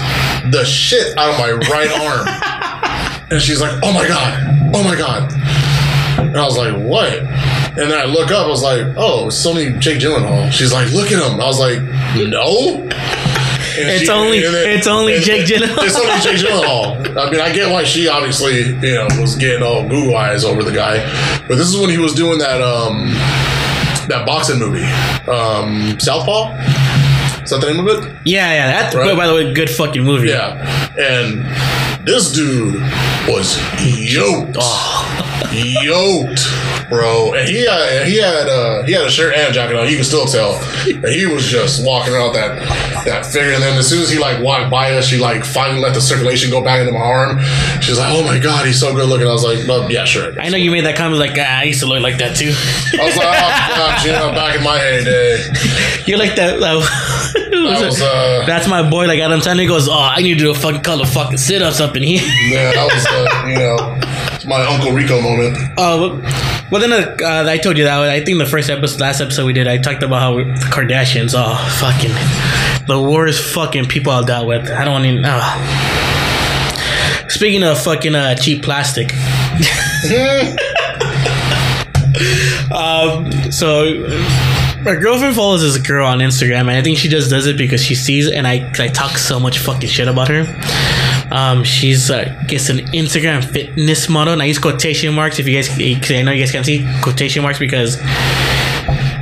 the 0.51 0.65
shit 0.65 1.17
out 1.17 1.31
of 1.31 1.39
my 1.39 1.53
right 1.71 1.91
arm. 2.01 3.23
And 3.31 3.41
she's 3.41 3.61
like, 3.61 3.79
oh 3.83 3.93
my 3.93 4.07
God, 4.07 4.39
oh 4.75 4.83
my 4.85 4.97
God. 4.97 5.33
And 6.19 6.37
I 6.37 6.45
was 6.45 6.57
like, 6.59 6.75
what? 6.77 7.13
And 7.19 7.91
then 7.91 7.93
I 7.99 8.05
look 8.05 8.31
up, 8.31 8.47
I 8.47 8.49
was 8.49 8.63
like, 8.63 8.87
oh, 8.97 9.29
it's 9.29 9.47
only 9.47 9.73
Jake 9.79 9.99
Gyllenhaal. 10.01 10.51
She's 10.53 10.73
like, 10.73 10.93
look 10.93 11.11
at 11.11 11.23
him. 11.23 11.41
I 11.41 11.45
was 11.47 11.59
like, 11.59 11.81
no. 12.31 12.83
And 13.75 13.89
It's 13.89 14.11
only- 14.11 14.39
it's 14.41 14.87
only 14.87 15.19
Jake 15.21 15.47
Gyllenhaal. 15.47 15.85
It's 15.87 15.97
only 15.99 16.21
Jake 16.21 16.45
Gyllenhaal. 16.45 17.17
I 17.17 17.31
mean, 17.31 17.41
I 17.41 17.53
get 17.53 17.71
why 17.73 17.85
she 17.85 18.09
obviously, 18.09 18.59
you 18.59 18.95
know, 18.95 19.09
was 19.19 19.35
getting 19.37 19.63
all 19.63 19.89
Google 19.89 20.17
eyes 20.17 20.45
over 20.45 20.63
the 20.63 20.73
guy. 20.73 20.99
But 21.49 21.57
this 21.57 21.69
is 21.69 21.79
when 21.79 21.89
he 21.89 21.97
was 21.99 22.13
doing 22.15 22.39
that 22.39 22.61
um 22.61 23.09
that 24.09 24.25
boxing 24.27 24.59
movie. 24.59 24.85
Um 25.31 25.99
Southpaw? 26.01 26.55
Is 27.43 27.51
that 27.51 27.61
the 27.61 27.73
name 27.73 27.87
of 27.87 27.89
it? 28.05 28.17
Yeah, 28.25 28.53
yeah. 28.53 28.67
That, 28.91 28.95
Right. 28.95 29.17
by 29.17 29.27
the 29.27 29.35
way, 29.35 29.53
good 29.53 29.69
fucking 29.69 30.05
movie. 30.05 30.29
Yeah. 30.29 30.55
And 30.97 31.45
this 32.07 32.33
dude 32.33 32.75
was 33.27 33.59
yoked. 33.85 34.57
Yoked, 35.53 36.41
bro. 36.93 37.33
And 37.35 37.49
he 37.49 37.65
had 37.65 38.07
he 38.07 38.19
had 38.21 38.49
uh, 38.49 38.85
he 38.85 38.93
had 38.93 39.07
a 39.07 39.11
shirt 39.11 39.35
and 39.35 39.51
a 39.51 39.53
jacket 39.53 39.77
on. 39.77 39.89
You 39.89 39.97
can 39.97 40.05
still 40.05 40.27
tell. 40.27 40.61
And 40.87 41.09
he 41.09 41.27
was 41.27 41.49
just 41.49 41.85
walking 41.85 42.13
around 42.15 42.35
that 42.35 42.61
that 43.07 43.27
figure. 43.27 43.53
And 43.53 43.63
then 43.63 43.79
as 43.79 43.89
soon 43.89 44.03
as 44.03 44.11
he 44.11 44.19
like 44.19 44.43
walked 44.43 44.71
by 44.71 44.93
us, 44.93 45.07
she 45.07 45.19
like 45.19 45.45
finally 45.45 45.81
let 45.81 45.95
the 45.95 46.01
circulation 46.01 46.51
go 46.51 46.63
back 46.63 46.81
into 46.81 46.93
my 46.93 47.01
arm. 47.01 47.41
She's 47.81 47.99
like, 47.99 48.13
"Oh 48.13 48.23
my 48.23 48.39
god, 48.39 48.67
he's 48.67 48.79
so 48.79 48.95
good 48.95 49.09
looking." 49.09 49.27
I 49.27 49.33
was 49.33 49.45
like, 49.45 49.67
"No, 49.67 49.89
yeah, 49.89 50.05
sure." 50.05 50.39
I 50.39 50.49
know 50.51 50.57
you 50.59 50.71
made 50.71 50.85
that 50.85 50.97
comment 50.97 51.19
like, 51.19 51.33
ah, 51.37 51.61
I 51.61 51.65
used 51.65 51.81
to 51.81 51.87
look 51.87 52.03
like 52.03 52.19
that 52.19 52.37
too. 52.37 52.53
I 53.01 53.05
was 53.07 53.17
like, 53.17 53.27
"Oh 53.27 53.77
gosh, 53.77 54.05
you 54.05 54.13
know, 54.13 54.31
back 54.33 54.57
in 54.57 54.63
my 54.63 54.79
heyday, 54.79 55.43
You're 56.07 56.19
like 56.19 56.37
that. 56.37 56.63
I 56.63 56.75
was 57.85 58.01
uh, 58.03 58.45
That's 58.47 58.69
my 58.69 58.89
boy. 58.89 59.07
Like 59.07 59.21
Adam 59.21 59.41
Sandler 59.41 59.69
goes, 59.69 59.89
oh, 59.89 59.93
I 59.93 60.21
need 60.21 60.35
to 60.35 60.45
do 60.45 60.51
a 60.51 60.55
fucking 60.55 60.83
couple 60.83 61.03
of 61.03 61.11
fucking 61.11 61.39
sit 61.39 61.63
ups 61.63 61.81
up 61.81 61.97
in 61.97 62.03
here. 62.03 62.23
yeah, 62.49 62.73
that 62.73 62.85
was 62.93 63.07
uh, 63.07 63.47
you 63.49 63.57
know, 63.59 64.49
my 64.49 64.65
Uncle 64.67 64.93
Rico 64.93 65.21
moment." 65.21 65.57
Uh, 65.79 66.62
well, 66.73 66.81
then 66.81 66.93
uh, 66.93 67.17
uh, 67.23 67.45
I 67.47 67.59
told 67.59 67.77
you 67.77 67.85
that. 67.85 68.01
I 68.01 68.25
think 68.25 68.39
the 68.39 68.47
first 68.47 68.71
episode, 68.71 68.99
last 68.99 69.21
episode 69.21 69.45
we 69.45 69.53
did, 69.53 69.69
I 69.69 69.77
talked 69.77 70.03
about 70.03 70.23
how 70.23 70.37
Kardashians, 70.71 71.35
oh, 71.37 71.55
fucking, 71.79 72.13
the 72.87 72.99
worst 72.99 73.45
fucking 73.53 73.89
people 73.89 74.11
I've 74.11 74.27
dealt 74.27 74.47
with. 74.47 74.71
I 74.71 74.87
don't 74.87 75.03
to. 75.03 75.23
Uh. 75.23 76.79
Speaking 77.29 77.63
of 77.63 77.79
fucking 77.79 78.15
uh, 78.15 78.37
cheap 78.37 78.63
plastic. 78.63 79.13
um, 82.73 83.31
so 83.53 84.09
my 84.83 84.97
girlfriend 84.97 85.37
follows 85.37 85.61
this 85.61 85.77
girl 85.77 86.07
on 86.07 86.21
Instagram, 86.21 86.61
and 86.61 86.71
I 86.71 86.83
think 86.83 86.97
she 86.97 87.09
just 87.09 87.29
does 87.29 87.47
it 87.47 87.59
because 87.59 87.85
she 87.85 87.95
sees 87.95 88.31
and 88.31 88.47
I, 88.47 88.73
I 88.79 88.89
talk 88.89 89.19
so 89.19 89.39
much 89.39 89.59
fucking 89.59 89.91
shit 89.91 90.09
about 90.09 90.29
her. 90.29 90.47
Um, 91.33 91.65
she's 91.65 92.11
uh, 92.11 92.45
gets 92.47 92.69
an 92.69 92.79
Instagram 92.93 93.43
fitness 93.43 94.09
model, 94.09 94.35
and 94.35 94.43
I 94.43 94.45
use 94.45 94.59
quotation 94.59 95.15
marks 95.15 95.39
if 95.39 95.49
you 95.49 95.57
guys, 95.57 95.75
because 95.75 96.11
I 96.11 96.21
know 96.23 96.31
you 96.31 96.43
guys 96.43 96.53
can't 96.53 96.67
see 96.67 96.87
quotation 97.03 97.43
marks 97.43 97.59
because 97.59 97.97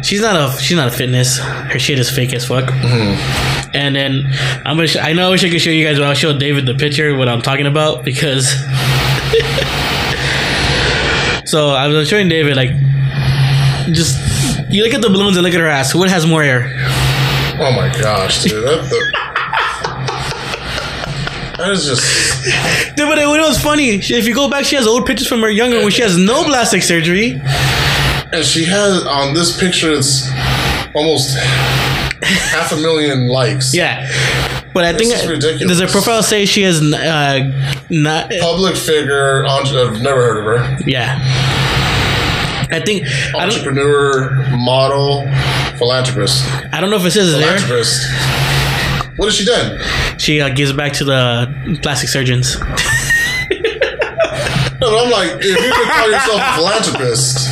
she's 0.02 0.20
not 0.20 0.34
a 0.34 0.50
she's 0.60 0.76
not 0.76 0.88
a 0.88 0.90
fitness. 0.90 1.38
Her 1.38 1.78
shit 1.78 2.00
is 2.00 2.10
fake 2.10 2.34
as 2.34 2.44
fuck. 2.46 2.68
And 3.72 3.94
then 3.94 4.24
I'm 4.64 4.76
gonna. 4.76 4.88
Sh- 4.88 4.96
I 4.96 5.12
know 5.12 5.28
I 5.28 5.30
wish 5.30 5.44
I 5.44 5.50
could 5.50 5.60
show 5.60 5.70
you 5.70 5.86
guys, 5.86 5.98
but 5.98 6.08
I'll 6.08 6.14
show 6.14 6.36
David 6.36 6.66
the 6.66 6.74
picture 6.74 7.16
what 7.16 7.28
I'm 7.28 7.42
talking 7.42 7.66
about 7.66 8.04
because. 8.04 8.48
so 11.48 11.70
I 11.70 11.86
was 11.86 12.08
showing 12.08 12.28
David 12.28 12.56
like, 12.56 12.70
just 13.94 14.18
you 14.68 14.82
look 14.82 14.94
at 14.94 15.02
the 15.02 15.10
balloons 15.10 15.36
and 15.36 15.44
look 15.44 15.54
at 15.54 15.60
her 15.60 15.68
ass. 15.68 15.94
What 15.94 16.10
has 16.10 16.26
more 16.26 16.42
hair? 16.42 16.72
Oh 17.60 17.70
my 17.76 17.92
gosh, 18.00 18.42
dude. 18.42 18.64
That, 18.64 18.82
the, 18.88 19.19
that 21.60 21.70
is 21.70 21.84
just. 21.86 22.96
Dude, 22.96 23.08
but 23.08 23.18
it, 23.18 23.22
it 23.24 23.40
was 23.40 23.58
funny. 23.60 24.00
She- 24.00 24.14
If 24.16 24.26
you 24.26 24.34
go 24.34 24.48
back, 24.50 24.64
she 24.64 24.76
has 24.76 24.86
old 24.86 25.06
pictures 25.06 25.28
from 25.28 25.40
her 25.42 25.50
younger 25.50 25.78
when 25.78 25.90
she 25.90 26.02
has 26.02 26.16
no 26.16 26.44
plastic 26.44 26.82
surgery. 26.82 27.40
And 28.32 28.44
she 28.44 28.64
has, 28.64 29.04
on 29.06 29.34
this 29.34 29.58
picture, 29.58 29.92
it's 29.92 30.28
almost 30.94 31.36
half 32.22 32.70
a 32.72 32.76
million 32.76 33.28
likes. 33.28 33.74
Yeah, 33.74 34.06
but 34.72 34.84
I 34.84 34.92
think 34.96 35.12
is 35.12 35.26
ridiculous. 35.26 35.78
does 35.78 35.80
her 35.80 35.88
profile 35.88 36.22
say 36.22 36.44
she 36.46 36.62
has 36.62 36.80
uh, 36.80 37.82
not? 37.90 38.30
Public 38.40 38.76
figure, 38.76 39.44
I've 39.46 40.00
never 40.00 40.22
heard 40.22 40.38
of 40.38 40.44
her. 40.44 40.78
Yeah, 40.86 41.18
I 42.70 42.80
think 42.84 43.04
I 43.34 43.44
Entrepreneur, 43.44 44.46
model, 44.56 45.22
philanthropist. 45.76 46.44
I 46.72 46.80
don't 46.80 46.90
know 46.90 46.96
if 46.98 47.04
it 47.06 47.10
says 47.10 47.32
philanthropist. 47.34 48.02
there. 48.08 48.29
What 49.16 49.26
has 49.26 49.34
she 49.36 49.44
done? 49.44 49.78
She 50.18 50.40
uh, 50.40 50.48
gives 50.50 50.72
back 50.72 50.92
to 50.94 51.04
the 51.04 51.78
plastic 51.82 52.08
surgeons. 52.08 52.56
No, 54.80 54.90
but 54.90 55.04
I'm 55.04 55.10
like, 55.10 55.30
if 55.40 55.44
you 55.44 55.72
could 55.74 55.88
call 55.90 56.10
yourself 56.10 56.40
a 56.40 56.54
philanthropist, 56.56 57.50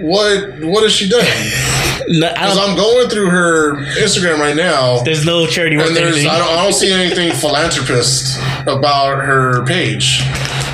what 0.00 0.58
what 0.64 0.82
has 0.82 0.92
she 0.94 1.10
done? 1.10 1.26
No, 2.08 2.28
Because 2.32 2.56
don't, 2.56 2.70
I'm 2.70 2.76
going 2.76 3.08
through 3.10 3.28
her 3.28 3.76
Instagram 4.00 4.38
right 4.38 4.56
now, 4.56 5.02
there's 5.02 5.26
no 5.26 5.46
charity 5.46 5.76
work. 5.76 5.88
and 5.88 5.96
there's. 5.96 6.16
I 6.24 6.38
don't, 6.38 6.48
I 6.48 6.62
don't 6.64 6.72
see 6.72 6.90
anything 6.90 7.32
philanthropist 7.38 8.38
about 8.66 9.18
her 9.22 9.62
page. 9.66 10.22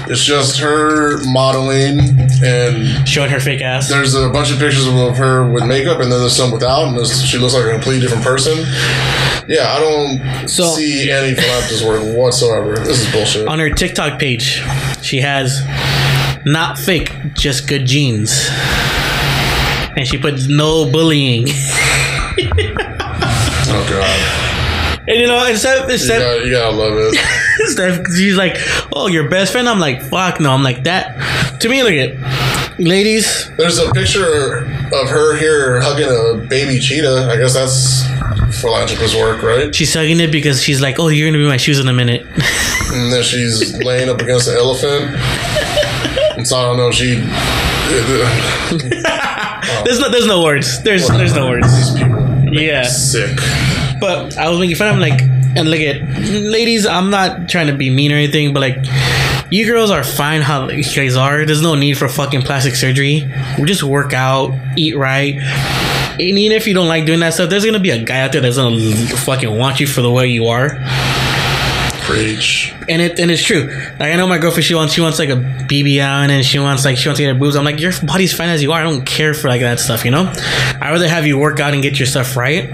It's 0.09 0.23
just 0.25 0.59
her 0.61 1.19
modeling, 1.25 1.99
and 2.45 3.09
showing 3.09 3.31
her 3.31 3.41
fake 3.41 3.61
ass. 3.61 3.89
there's 3.89 4.15
a 4.15 4.29
bunch 4.31 4.53
of 4.53 4.59
pictures 4.59 4.87
of 4.87 5.17
her 5.17 5.51
with 5.51 5.65
makeup, 5.67 6.01
and 6.01 6.11
then 6.13 6.21
there's 6.21 6.37
some 6.37 6.53
without, 6.53 6.87
and 6.97 7.07
she 7.07 7.39
looks 7.39 7.55
like 7.55 7.65
a 7.65 7.73
completely 7.73 8.01
different 8.03 8.23
person. 8.23 8.57
Yeah, 9.49 9.73
I 9.75 9.81
don't 9.81 10.49
So- 10.49 10.75
see 10.77 11.11
any 11.11 11.35
philanthropist 11.35 11.85
work 11.85 12.03
whatsoever. 12.17 12.77
This 12.79 13.01
is 13.07 13.13
bullshit. 13.13 13.49
on 13.49 13.59
her 13.59 13.71
TikTok 13.71 14.19
page, 14.21 14.63
she 15.03 15.21
has 15.21 15.61
not 16.45 16.79
fake, 16.79 17.13
just 17.35 17.67
good 17.67 17.85
genes. 17.87 18.49
And 19.97 20.07
she 20.07 20.19
puts 20.19 20.47
no 20.47 20.91
bullying. 20.91 21.49
Oh 23.69 23.87
god, 23.91 24.99
And 25.09 25.19
you 25.19 25.27
know, 25.27 25.45
instead, 25.47 25.87
you 25.89 25.95
instead, 25.95 26.21
gotta, 26.21 26.45
you 26.47 26.53
gotta 26.53 26.77
love 26.77 26.95
it. 26.97 27.17
she's 28.17 28.37
like, 28.37 28.57
"Oh, 28.93 29.09
your 29.09 29.29
best 29.29 29.53
friend." 29.53 29.69
I'm 29.69 29.81
like, 29.81 30.03
"Fuck 30.03 30.41
no!" 30.41 30.53
I'm 30.53 30.63
like 30.63 30.85
that. 30.85 31.59
To 31.61 31.69
me, 31.69 31.83
look 31.83 31.93
at 31.93 32.79
ladies. 32.79 33.51
There's 33.57 33.79
a 33.79 33.91
picture 33.93 34.65
of 34.93 35.09
her 35.09 35.37
here 35.37 35.81
hugging 35.81 36.09
a 36.09 36.47
baby 36.47 36.79
cheetah. 36.79 37.29
I 37.31 37.37
guess 37.37 37.55
that's 37.55 38.05
philanthropist 38.61 39.17
work, 39.17 39.43
right? 39.43 39.75
She's 39.75 39.93
hugging 39.95 40.21
it 40.21 40.31
because 40.31 40.63
she's 40.63 40.81
like, 40.81 40.99
"Oh, 40.99 41.09
you're 41.09 41.29
gonna 41.29 41.43
be 41.43 41.49
my 41.49 41.57
shoes 41.57 41.79
in 41.79 41.89
a 41.89 41.93
minute." 41.93 42.27
And 42.89 43.13
then 43.13 43.23
she's 43.25 43.77
laying 43.83 44.09
up 44.09 44.21
against 44.21 44.47
an 44.49 44.55
elephant. 44.57 45.17
And 46.39 46.47
so 46.47 46.57
I 46.57 46.63
don't 46.63 46.77
know. 46.79 46.91
She. 46.93 47.17
there's 49.85 50.01
no, 50.01 50.09
there's 50.11 50.27
no 50.27 50.43
words. 50.43 50.83
There's, 50.83 51.07
there's 51.09 51.35
no 51.35 51.49
words. 51.49 51.67
These 51.77 52.03
people 52.03 52.55
Yeah. 52.55 52.83
sick. 52.85 53.37
But 54.01 54.37
I 54.39 54.49
was 54.49 54.59
making 54.61 54.77
fun 54.77 54.89
of 54.89 54.95
him, 54.95 55.01
like, 55.01 55.21
and 55.57 55.71
look 55.71 55.81
at 55.81 56.03
ladies. 56.31 56.87
I'm 56.87 57.11
not 57.11 57.49
trying 57.49 57.69
to 57.69 57.75
be 57.75 57.91
mean 57.91 58.13
or 58.13 58.17
anything, 58.17 58.53
but 58.53 58.61
like, 58.61 58.77
you 59.51 59.67
girls 59.67 59.91
are 59.91 60.03
fine 60.03 60.43
how 60.43 60.69
you 60.69 60.83
guys 60.83 61.17
are. 61.17 61.45
There's 61.47 61.63
no 61.63 61.75
need 61.75 61.97
for 61.99 62.09
fucking 62.09 62.43
plastic 62.43 62.75
surgery. 62.75 63.31
We 63.59 63.65
just 63.65 63.83
work 63.83 64.13
out, 64.13 64.55
eat 64.77 64.97
right. 64.97 65.37
And 65.39 66.21
even 66.21 66.57
if 66.57 66.67
you 66.67 66.75
don't 66.75 66.89
like 66.89 67.07
doing 67.07 67.21
that 67.21 67.35
stuff, 67.35 67.51
there's 67.51 67.65
gonna 67.65 67.79
be 67.79 67.91
a 67.91 68.03
guy 68.03 68.21
out 68.21 68.33
there 68.33 68.41
that's 68.41 68.57
gonna 68.57 68.95
fucking 69.19 69.57
want 69.57 69.81
you 69.81 69.87
for 69.87 70.03
the 70.03 70.11
way 70.11 70.29
you 70.29 70.47
are. 70.47 70.71
Preach. 72.07 72.73
And 72.89 73.03
it 73.03 73.19
and 73.19 73.31
it's 73.33 73.43
true. 73.43 73.67
Like 73.99 74.13
I 74.13 74.17
know 74.17 74.29
my 74.29 74.39
girlfriend, 74.39 74.65
she 74.65 74.75
wants 74.75 74.95
she 74.95 75.01
wants 75.01 75.19
like 75.19 75.29
a 75.29 75.33
BB 75.35 76.01
on 76.07 76.31
and 76.31 76.45
she 76.45 76.59
wants 76.59 76.85
like 76.85 76.97
she 76.97 77.09
wants 77.09 77.19
to 77.19 77.25
get 77.25 77.33
her 77.33 77.39
boobs. 77.39 77.57
I'm 77.57 77.65
like, 77.65 77.81
your 77.81 77.93
body's 78.05 78.33
fine 78.33 78.49
as 78.49 78.63
you 78.63 78.73
are. 78.73 78.81
I 78.81 78.85
don't 78.85 79.05
care 79.05 79.35
for 79.35 79.49
like 79.49 79.61
that 79.61 79.81
stuff, 79.81 80.05
you 80.05 80.13
know. 80.13 80.33
I 80.81 80.93
rather 80.93 81.09
have 81.09 81.27
you 81.27 81.37
work 81.37 81.59
out 81.59 81.75
and 81.75 81.83
get 81.83 81.99
your 81.99 82.07
stuff 82.07 82.37
right, 82.37 82.71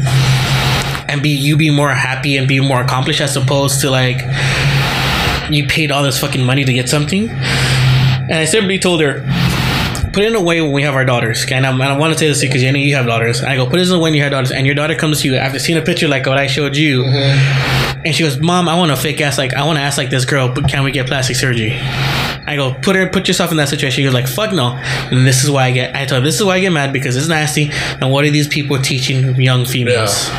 and 1.12 1.22
be 1.22 1.28
you 1.28 1.56
be 1.56 1.70
more 1.70 1.90
happy 1.90 2.36
and 2.38 2.48
be 2.48 2.58
more 2.58 2.80
accomplished 2.80 3.20
as 3.20 3.36
opposed 3.36 3.80
to 3.82 3.90
like 3.90 4.20
you 5.50 5.66
paid 5.66 5.92
all 5.92 6.02
this 6.02 6.18
fucking 6.18 6.44
money 6.44 6.64
to 6.64 6.72
get 6.72 6.88
something. 6.88 7.28
And 7.28 8.32
I 8.32 8.46
simply 8.46 8.78
told 8.78 9.02
her, 9.02 9.20
put 10.12 10.22
it 10.22 10.28
in 10.28 10.34
a 10.34 10.42
way 10.42 10.60
when 10.60 10.72
we 10.72 10.82
have 10.82 10.94
our 10.94 11.04
daughters. 11.04 11.44
Okay, 11.44 11.54
and, 11.54 11.66
and 11.66 11.82
I 11.82 11.98
want 11.98 12.12
to 12.12 12.18
say 12.18 12.28
this 12.28 12.40
because 12.40 12.62
you 12.62 12.70
know 12.72 12.78
you 12.78 12.94
have 12.96 13.06
daughters. 13.06 13.40
And 13.40 13.48
I 13.48 13.56
go, 13.56 13.66
put 13.66 13.80
it 13.80 13.88
in 13.88 13.94
a 13.94 13.98
way 13.98 14.10
when 14.10 14.14
you 14.14 14.22
have 14.22 14.32
daughters, 14.32 14.52
and 14.52 14.66
your 14.66 14.74
daughter 14.74 14.94
comes 14.94 15.22
to 15.22 15.28
you 15.28 15.36
after 15.36 15.58
seeing 15.58 15.78
a 15.78 15.82
picture 15.82 16.08
like 16.08 16.26
what 16.26 16.38
I 16.38 16.46
showed 16.46 16.76
you. 16.76 17.02
Mm-hmm. 17.02 18.02
And 18.04 18.14
she 18.14 18.24
goes, 18.24 18.40
"Mom, 18.40 18.68
I 18.68 18.76
want 18.76 18.90
a 18.90 18.96
fake 18.96 19.20
ass 19.20 19.38
like 19.38 19.54
I 19.54 19.64
want 19.64 19.78
to 19.78 19.82
ask 19.82 19.96
like 19.96 20.10
this 20.10 20.24
girl, 20.24 20.52
but 20.52 20.68
can 20.68 20.82
we 20.82 20.90
get 20.90 21.06
plastic 21.06 21.36
surgery?" 21.36 21.72
I 21.72 22.56
go, 22.56 22.74
"Put 22.74 22.96
her, 22.96 23.08
put 23.08 23.28
yourself 23.28 23.52
in 23.52 23.56
that 23.58 23.68
situation." 23.68 23.96
She 23.96 24.02
goes, 24.02 24.14
"Like 24.14 24.26
fuck 24.26 24.52
no." 24.52 24.76
And 25.10 25.26
this 25.26 25.44
is 25.44 25.50
why 25.50 25.66
I 25.66 25.70
get. 25.70 25.94
I 25.94 26.04
told 26.04 26.22
her, 26.22 26.26
"This 26.26 26.36
is 26.36 26.44
why 26.44 26.56
I 26.56 26.60
get 26.60 26.70
mad 26.72 26.92
because 26.92 27.16
it's 27.16 27.28
nasty." 27.28 27.70
And 28.00 28.10
what 28.10 28.24
are 28.24 28.30
these 28.30 28.48
people 28.48 28.78
teaching 28.78 29.40
young 29.40 29.64
females? 29.64 30.30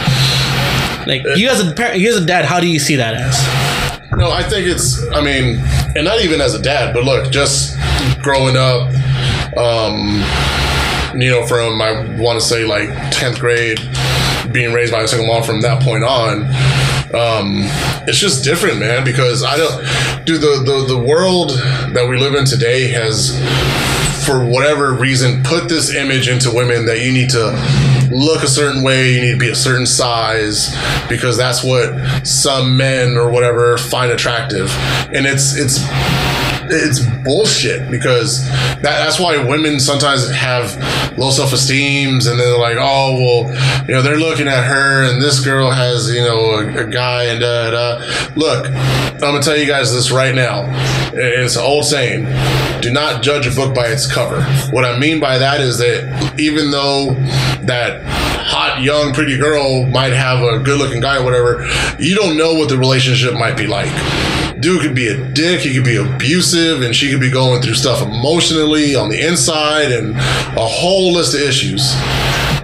Like 1.08 1.24
you 1.36 1.50
as 1.50 1.66
a 1.66 1.74
parent, 1.74 2.00
you 2.00 2.10
as 2.10 2.18
a 2.18 2.26
dad, 2.26 2.46
how 2.46 2.60
do 2.60 2.68
you 2.68 2.80
see 2.80 2.96
that 2.96 3.16
as? 3.16 4.12
No, 4.18 4.32
I 4.32 4.44
think 4.44 4.68
it's. 4.68 5.06
I 5.12 5.22
mean, 5.22 5.60
and 5.96 6.06
not 6.06 6.22
even 6.22 6.40
as 6.40 6.54
a 6.54 6.62
dad, 6.62 6.94
but 6.94 7.04
look, 7.04 7.32
just 7.32 7.78
growing 8.22 8.56
up, 8.56 8.90
um, 9.58 10.24
you 11.20 11.30
know, 11.30 11.46
from 11.48 11.82
I 11.82 12.16
want 12.18 12.40
to 12.40 12.46
say 12.46 12.64
like 12.66 12.90
tenth 13.12 13.40
grade, 13.40 13.80
being 14.52 14.74
raised 14.74 14.92
by 14.92 15.02
a 15.02 15.08
single 15.08 15.28
mom 15.28 15.44
from 15.44 15.62
that 15.62 15.82
point 15.82 16.04
on. 16.04 16.44
Um, 17.14 17.62
it's 18.08 18.18
just 18.18 18.44
different, 18.44 18.80
man. 18.80 19.04
Because 19.04 19.44
I 19.44 19.58
don't, 19.58 20.26
dude. 20.26 20.42
The, 20.42 20.64
the 20.66 20.96
the 20.96 21.00
world 21.00 21.52
that 21.94 22.08
we 22.08 22.18
live 22.18 22.36
in 22.36 22.46
today 22.46 22.88
has, 22.90 23.32
for 24.26 24.46
whatever 24.46 24.94
reason, 24.94 25.44
put 25.44 25.70
this 25.70 25.94
image 25.94 26.28
into 26.28 26.52
women 26.52 26.86
that 26.86 27.02
you 27.02 27.12
need 27.12 27.30
to 27.32 27.52
look 28.12 28.44
a 28.44 28.48
certain 28.48 28.84
way, 28.84 29.14
you 29.14 29.22
need 29.22 29.32
to 29.32 29.38
be 29.38 29.50
a 29.50 29.56
certain 29.56 29.86
size, 29.86 30.76
because 31.10 31.38
that's 31.38 31.64
what 31.64 32.26
some 32.26 32.78
men 32.78 33.18
or 33.18 33.30
whatever 33.30 33.78
find 33.78 34.12
attractive, 34.12 34.72
and 35.14 35.26
it's 35.26 35.56
it's 35.56 35.80
it's 36.70 37.00
bullshit 37.24 37.90
because 37.90 38.48
that, 38.50 38.82
that's 38.82 39.20
why 39.20 39.44
women 39.44 39.80
sometimes 39.80 40.30
have 40.32 40.76
low 41.18 41.30
self-esteems 41.30 42.26
and 42.28 42.40
they're 42.40 42.58
like 42.58 42.78
oh 42.80 43.14
well 43.46 43.86
you 43.88 43.94
know 43.94 44.02
they're 44.02 44.18
looking 44.18 44.48
at 44.48 44.64
her 44.64 45.04
and 45.04 45.22
this 45.22 45.44
girl 45.44 45.70
has 45.70 46.10
you 46.14 46.22
know 46.22 46.56
a, 46.56 46.86
a 46.86 46.90
guy 46.90 47.26
and 47.26 47.42
da 47.42 47.72
da 47.72 48.06
look 48.36 48.68
i'm 48.68 49.20
gonna 49.20 49.42
tell 49.42 49.58
you 49.58 49.68
guys 49.68 49.94
this 49.94 50.12
right 50.12 50.36
now. 50.36 50.64
It's 51.16 51.56
an 51.56 51.64
old 51.64 51.86
saying 51.86 52.26
do 52.82 52.92
not 52.92 53.22
judge 53.22 53.46
a 53.46 53.52
book 53.52 53.74
by 53.74 53.88
its 53.88 54.12
cover. 54.12 54.44
What 54.72 54.84
i 54.84 54.98
mean 54.98 55.20
by 55.20 55.38
that 55.38 55.62
is 55.62 55.78
that 55.78 56.34
even 56.40 56.72
though 56.72 57.14
that 57.62 58.04
hot 58.04 58.82
young 58.82 59.14
pretty 59.14 59.38
girl 59.38 59.86
might 59.86 60.12
have 60.12 60.44
a 60.44 60.60
good 60.60 60.78
looking 60.78 61.00
guy 61.02 61.18
or 61.18 61.24
whatever 61.24 61.66
you 61.98 62.14
don't 62.14 62.36
know 62.38 62.54
what 62.54 62.68
the 62.70 62.78
relationship 62.78 63.34
might 63.34 63.56
be 63.56 63.68
like 63.68 63.92
dude 64.64 64.82
could 64.82 64.96
be 64.96 65.08
a 65.08 65.18
dick, 65.34 65.60
he 65.60 65.74
could 65.74 65.84
be 65.84 65.98
abusive, 65.98 66.82
and 66.82 66.96
she 66.96 67.12
could 67.12 67.20
be 67.20 67.30
going 67.30 67.62
through 67.62 67.74
stuff 67.74 68.02
emotionally 68.02 68.96
on 68.96 69.10
the 69.10 69.28
inside 69.28 69.92
and 69.92 70.16
a 70.16 70.66
whole 70.66 71.14
list 71.14 71.36
of 71.36 71.42
issues. 71.42 71.94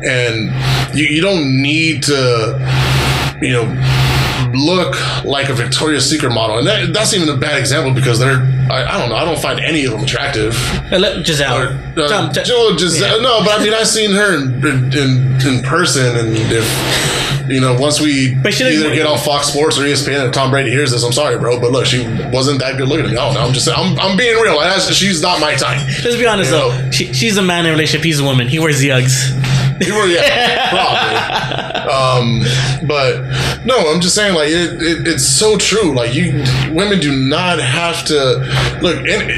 And 0.01 0.49
you, 0.97 1.05
you 1.05 1.21
don't 1.21 1.61
need 1.61 2.03
to, 2.03 3.37
you 3.41 3.51
know, 3.51 4.08
look 4.53 4.95
like 5.25 5.49
a 5.49 5.53
Victoria's 5.53 6.09
Secret 6.09 6.31
model. 6.33 6.57
And 6.59 6.67
that, 6.67 6.93
that's 6.93 7.13
even 7.13 7.29
a 7.29 7.37
bad 7.37 7.59
example 7.59 7.93
because 7.93 8.19
they're, 8.19 8.41
I, 8.71 8.85
I 8.85 8.97
don't 8.99 9.09
know, 9.09 9.15
I 9.15 9.25
don't 9.25 9.39
find 9.39 9.59
any 9.59 9.85
of 9.85 9.91
them 9.91 10.03
attractive. 10.03 10.55
Uh, 10.91 11.21
Gisele, 11.23 11.77
Uh, 11.97 12.07
Tom, 12.07 12.31
t- 12.33 12.41
just 12.43 12.99
yeah. 13.01 13.17
no, 13.21 13.41
but 13.43 13.59
I 13.59 13.63
mean 13.63 13.73
I've 13.73 13.87
seen 13.87 14.11
her 14.11 14.35
in 14.35 14.63
in, 14.93 15.41
in 15.47 15.63
person, 15.63 16.15
and 16.17 16.29
if 16.35 17.49
you 17.49 17.59
know 17.59 17.73
once 17.79 17.99
we 17.99 18.35
But 18.35 18.53
she 18.53 18.63
didn't- 18.63 18.85
either 18.85 18.95
get 18.95 19.05
on 19.07 19.17
Fox 19.17 19.47
Sports 19.47 19.77
or 19.79 19.81
ESPN, 19.83 20.25
and 20.25 20.33
Tom 20.33 20.51
Brady 20.51 20.69
hears 20.69 20.91
this, 20.91 21.03
I'm 21.03 21.11
sorry, 21.13 21.37
bro, 21.37 21.59
but 21.59 21.71
look, 21.71 21.85
she 21.85 22.07
wasn't 22.31 22.59
that 22.59 22.77
good 22.77 22.87
looking. 22.87 23.05
I 23.11 23.13
don't 23.25 23.33
know. 23.33 23.41
I'm 23.41 23.53
just 23.53 23.67
I'm, 23.69 23.97
I'm 23.99 24.15
being 24.17 24.35
real. 24.37 24.59
She's 24.79 25.21
not 25.21 25.39
my 25.41 25.55
type. 25.55 25.81
Let's 26.03 26.15
be 26.17 26.25
honest 26.27 26.51
You 26.51 26.57
though. 26.57 26.91
She, 26.91 27.13
she's 27.13 27.37
a 27.37 27.41
man 27.41 27.65
in 27.65 27.71
a 27.71 27.73
relationship. 27.73 28.03
He's 28.05 28.19
a 28.19 28.23
woman. 28.23 28.47
He 28.47 28.59
wears 28.59 28.79
the 28.79 28.89
Uggs. 28.89 29.68
You 29.87 29.95
were, 29.95 30.07
yeah, 30.07 30.69
probably. 30.69 31.89
Um, 31.89 32.87
but 32.87 33.65
no, 33.65 33.91
I'm 33.91 34.01
just 34.01 34.13
saying, 34.15 34.35
like 34.35 34.49
it, 34.49 34.81
it, 34.81 35.07
it's 35.07 35.25
so 35.25 35.57
true. 35.57 35.93
Like 35.95 36.13
you, 36.13 36.43
women 36.73 36.99
do 36.99 37.15
not 37.15 37.59
have 37.59 38.03
to 38.05 38.17
look. 38.81 38.97
And 39.07 39.29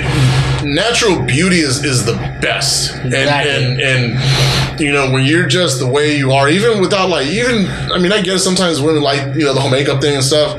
natural 0.75 1.21
beauty 1.23 1.59
is 1.59 1.83
is 1.83 2.05
the 2.05 2.13
best, 2.41 2.95
and 2.97 3.13
Exactly. 3.13 3.51
and 3.51 3.81
and 3.81 4.79
you 4.79 4.91
know 4.91 5.11
when 5.11 5.25
you're 5.25 5.47
just 5.47 5.79
the 5.79 5.87
way 5.87 6.17
you 6.17 6.31
are, 6.31 6.49
even 6.49 6.81
without 6.81 7.09
like 7.09 7.27
even. 7.27 7.67
I 7.91 7.99
mean, 7.99 8.11
I 8.11 8.21
guess 8.21 8.43
sometimes 8.43 8.81
women 8.81 9.03
like 9.03 9.35
you 9.35 9.45
know 9.45 9.53
the 9.53 9.59
whole 9.61 9.71
makeup 9.71 10.01
thing 10.01 10.15
and 10.15 10.23
stuff. 10.23 10.57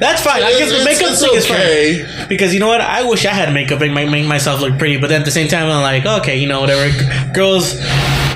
That's 0.00 0.22
fine. 0.22 0.42
I 0.42 0.50
guess 0.58 0.70
the 0.76 0.84
makeup 0.84 1.16
thing 1.18 1.34
is 1.34 1.44
okay. 1.50 2.02
fine. 2.04 2.28
Because 2.28 2.52
you 2.52 2.58
know 2.60 2.66
what? 2.68 2.80
I 2.80 3.04
wish 3.08 3.24
I 3.26 3.30
had 3.30 3.52
makeup 3.54 3.80
and 3.80 3.94
make, 3.94 4.10
make 4.10 4.26
myself 4.26 4.60
look 4.60 4.76
pretty, 4.78 4.96
but 4.96 5.08
then 5.08 5.20
at 5.20 5.24
the 5.24 5.30
same 5.30 5.46
time, 5.48 5.66
I'm 5.68 5.82
like, 5.82 6.04
okay, 6.20 6.36
you 6.36 6.48
know, 6.48 6.60
whatever. 6.60 6.90
Girls, 7.32 7.74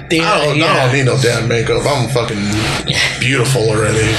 they, 0.09 0.21
I 0.21 0.44
don't, 0.44 0.62
I 0.62 0.87
don't 0.87 0.92
need 0.94 1.05
no 1.07 1.18
damn 1.21 1.49
makeup. 1.49 1.83
I'm 1.87 2.09
fucking 2.09 2.42
beautiful 3.21 3.68
already. 3.68 4.14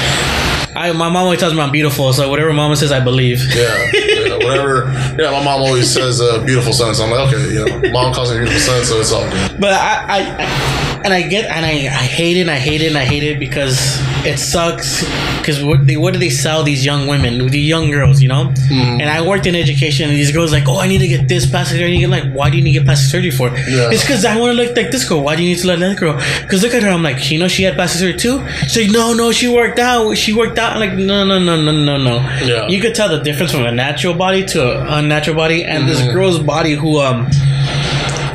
I, 0.76 0.92
my 0.92 1.10
mom 1.10 1.18
always 1.18 1.40
tells 1.40 1.54
me 1.54 1.60
I'm 1.62 1.72
beautiful, 1.72 2.14
so 2.14 2.30
whatever 2.30 2.54
mama 2.54 2.76
says, 2.76 2.92
I 2.92 3.00
believe. 3.00 3.42
Yeah, 3.56 3.92
yeah, 3.94 4.36
whatever. 4.36 4.92
Yeah, 5.18 5.32
my 5.32 5.44
mom 5.44 5.62
always 5.62 5.92
says 5.92 6.22
uh, 6.22 6.44
"beautiful 6.46 6.74
son," 6.74 6.94
so 6.94 7.04
I'm 7.04 7.12
like, 7.12 7.28
okay, 7.34 7.54
you 7.54 7.66
know, 7.66 7.92
mom 7.92 8.14
calls 8.14 8.32
me 8.32 8.38
beautiful 8.38 8.62
son, 8.62 8.86
so 8.86 9.00
it's 9.00 9.12
all 9.12 9.28
good. 9.30 9.60
But 9.60 9.74
I, 9.74 10.06
I, 10.08 10.36
I 10.40 10.89
and 11.04 11.14
I 11.14 11.22
get, 11.24 11.46
and 11.46 11.66
I, 11.66 11.72
I 11.72 12.06
hate 12.18 12.38
it, 12.38 12.42
and 12.42 12.52
I 12.52 12.58
hate 12.60 12.82
it, 12.82 12.88
and 12.88 12.98
I 12.98 13.06
hate 13.06 13.24
it 13.24 13.40
because 13.40 13.78
it 14.26 14.38
sucks 14.38 15.04
because 15.40 15.64
what, 15.64 15.88
they, 15.88 15.96
what 15.98 16.14
do 16.14 16.20
they 16.20 16.30
sell 16.30 16.64
these 16.64 16.86
young 16.86 17.08
women, 17.08 17.48
the 17.48 17.60
young 17.60 17.90
girls, 17.90 18.22
you 18.22 18.28
know? 18.28 18.54
And 18.70 19.04
I 19.04 19.26
worked 19.26 19.46
in 19.48 19.56
education, 19.56 20.10
and 20.10 20.18
these 20.18 20.32
girls 20.32 20.52
like, 20.52 20.68
oh, 20.68 20.80
I 20.80 20.88
need 20.88 21.00
to 21.00 21.08
get 21.08 21.28
this 21.28 21.50
plastic 21.50 21.76
surgery. 21.76 21.92
And 21.94 22.02
you 22.02 22.08
get 22.08 22.24
like, 22.26 22.34
why 22.34 22.50
do 22.50 22.58
you 22.58 22.64
need 22.64 22.74
to 22.74 22.80
get 22.80 22.86
plastic 22.86 23.10
surgery 23.12 23.32
for? 23.32 23.50
Yeah. 23.50 23.90
It's 23.92 24.02
because 24.04 24.26
I 24.26 24.38
want 24.40 24.56
to 24.58 24.64
look 24.64 24.76
like 24.76 24.92
this 24.92 25.08
girl. 25.08 25.22
Why 25.24 25.36
do 25.36 25.44
you 25.44 25.50
need 25.50 25.60
to 25.62 25.68
look 25.68 25.80
like 25.80 25.90
that 25.90 26.00
girl? 26.00 26.14
Because 26.42 26.62
look 26.64 26.74
at 26.74 26.84
her. 26.84 26.90
I'm 26.90 27.02
like, 27.04 27.32
you 27.32 27.40
know, 27.40 27.48
she 27.48 27.64
had 27.64 27.76
plastic 27.76 28.00
surgery 28.02 28.20
too. 28.20 28.48
She's 28.68 28.78
like, 28.88 28.92
no, 28.92 29.14
no, 29.14 29.32
she 29.32 29.48
worked 29.48 29.80
out. 29.80 30.16
She 30.18 30.34
worked 30.34 30.58
out. 30.60 30.74
I'm 30.74 30.80
like, 30.80 30.94
no, 30.94 31.24
no, 31.24 31.40
no, 31.40 31.56
no, 31.62 31.72
no, 31.72 31.98
no. 31.98 32.16
Yeah. 32.46 32.68
You 32.68 32.80
could 32.82 32.94
tell 32.96 33.10
the 33.10 33.20
difference 33.24 33.52
from 33.52 33.66
a 33.66 33.72
natural 33.72 34.14
body 34.14 34.46
to 34.48 34.82
an 34.82 34.88
unnatural 34.88 35.36
body, 35.38 35.64
and 35.64 35.88
this 35.88 36.00
Mm-hmm. 36.00 36.14
girl's 36.14 36.40
body 36.40 36.74
who 36.74 37.00
um. 37.00 37.28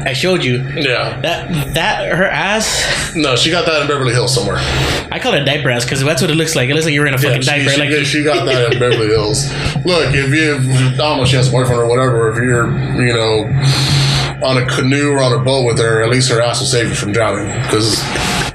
I 0.07 0.13
showed 0.13 0.45
you 0.45 0.59
Yeah. 0.77 1.19
that 1.23 1.75
that 1.75 2.13
her 2.13 2.25
ass. 2.29 3.13
No, 3.17 3.37
she 3.37 3.51
got 3.51 3.65
that 3.67 3.83
in 3.83 3.89
Beverly 3.89 4.13
Hills 4.13 4.35
somewhere. 4.35 4.57
I 5.11 5.19
call 5.21 5.35
it 5.35 5.45
diaper 5.45 5.71
ass 5.71 5.85
because 5.85 6.03
that's 6.05 6.21
what 6.21 6.31
it 6.31 6.35
looks 6.35 6.55
like. 6.57 6.69
It 6.69 6.75
looks 6.75 6.85
like 6.85 6.95
you're 6.95 7.07
in 7.07 7.15
a 7.15 7.17
Yeah, 7.17 7.29
fucking 7.29 7.43
she, 7.43 7.47
diaper. 7.51 7.71
she, 7.71 7.81
like 7.81 8.07
she 8.07 8.23
got 8.25 8.45
that 8.47 8.73
in 8.75 8.79
Beverly 8.79 9.07
Hills. 9.15 9.47
Look, 9.85 10.15
if 10.15 10.29
you, 10.33 10.55
I 10.57 10.97
don't 10.97 11.17
know, 11.19 11.23
if 11.23 11.29
she 11.29 11.37
has 11.37 11.49
a 11.49 11.53
boyfriend 11.53 11.81
or 11.81 11.87
whatever. 11.89 12.31
If 12.31 12.37
you're, 12.37 12.67
you 13.03 13.13
know, 13.15 14.47
on 14.47 14.59
a 14.59 14.67
canoe 14.67 15.11
or 15.13 15.23
on 15.23 15.33
a 15.33 15.39
boat 15.43 15.65
with 15.65 15.79
her, 15.79 16.03
at 16.03 16.11
least 16.11 16.31
her 16.31 16.41
ass 16.43 16.61
will 16.61 16.67
save 16.67 16.89
you 16.89 16.95
from 16.95 17.13
drowning. 17.13 17.47
Because 17.63 17.97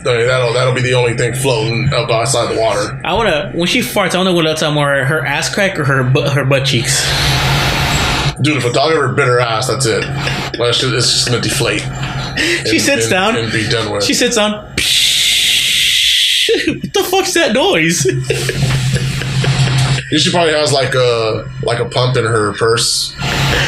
that'll 0.03 0.53
that'll 0.53 0.73
be 0.73 0.81
the 0.81 0.93
only 0.93 1.15
thing 1.15 1.33
floating 1.33 1.91
up 1.93 2.09
outside 2.09 2.53
the 2.53 2.59
water. 2.59 2.99
I 3.03 3.13
wanna 3.13 3.51
when 3.53 3.67
she 3.67 3.79
farts, 3.79 4.13
I 4.15 4.17
wanna 4.17 4.33
what 4.33 4.45
else 4.45 4.61
more 4.73 5.03
her 5.05 5.25
ass 5.25 5.53
crack 5.53 5.79
or 5.79 5.85
her 5.85 6.03
butt, 6.03 6.33
her 6.33 6.45
butt 6.45 6.65
cheeks. 6.65 7.03
Dude, 8.41 8.57
if 8.57 8.65
a 8.65 8.71
dog 8.71 8.91
ever 8.93 9.09
bit 9.13 9.27
her 9.27 9.39
ass, 9.39 9.67
that's 9.67 9.85
it. 9.85 10.03
Well, 10.57 10.69
it's 10.69 10.79
just, 10.79 10.93
it's 10.93 11.11
just 11.11 11.27
gonna 11.27 11.41
deflate. 11.41 11.81
She 11.81 12.77
and- 12.77 12.81
sits 12.81 13.03
and- 13.05 13.11
down. 13.11 13.35
and 13.35 13.51
be 13.51 13.67
done 13.69 13.91
with. 13.91 14.03
She 14.03 14.13
sits 14.13 14.35
down. 14.35 14.51
what 16.69 16.93
the 16.93 17.03
fuck's 17.09 17.33
that 17.33 17.53
noise? 17.53 18.01
She 20.17 20.31
probably 20.31 20.53
has 20.53 20.71
like 20.73 20.95
a 20.95 21.47
like 21.63 21.79
a 21.79 21.85
pump 21.85 22.17
in 22.17 22.23
her 22.25 22.53
purse. 22.53 23.13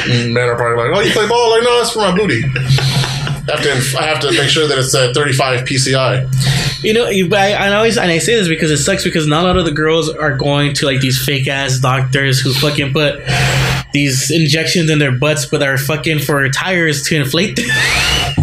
Men 0.08 0.38
are 0.38 0.56
probably 0.56 0.88
like, 0.90 0.98
"Oh, 0.98 1.02
you 1.02 1.12
play 1.12 1.28
ball?" 1.28 1.52
Like, 1.52 1.64
no, 1.64 1.78
that's 1.78 1.92
for 1.92 2.00
my 2.00 2.16
booty. 2.16 2.44
I 2.46 3.56
have 3.58 3.64
to, 3.64 3.98
I 4.00 4.04
have 4.06 4.20
to 4.22 4.32
make 4.32 4.50
sure 4.50 4.68
that 4.68 4.78
it's 4.78 4.94
a 4.94 5.14
35 5.14 5.66
PCI. 5.68 6.84
You 6.84 6.94
know, 6.94 7.10
you- 7.10 7.30
I, 7.36 7.52
I 7.54 7.74
always 7.74 7.98
and 7.98 8.10
I 8.10 8.18
say 8.20 8.36
this 8.36 8.48
because 8.48 8.72
it 8.72 8.78
sucks 8.78 9.04
because 9.04 9.28
not 9.28 9.44
a 9.44 9.48
lot 9.48 9.58
of 9.58 9.66
the 9.66 9.72
girls 9.72 10.10
are 10.10 10.36
going 10.36 10.74
to 10.76 10.86
like 10.88 11.00
these 11.02 11.24
fake 11.24 11.48
ass 11.48 11.78
doctors 11.80 12.40
who 12.40 12.54
fucking 12.54 12.92
put 12.94 13.20
these 13.94 14.32
injections 14.32 14.90
in 14.90 15.00
their 15.00 15.12
butts, 15.12 15.46
but 15.46 15.62
are 15.64 15.78
fucking 15.78 16.20
for 16.20 16.48
tires 16.50 17.04
to 17.04 17.16
inflate 17.16 17.56
them. 17.56 17.66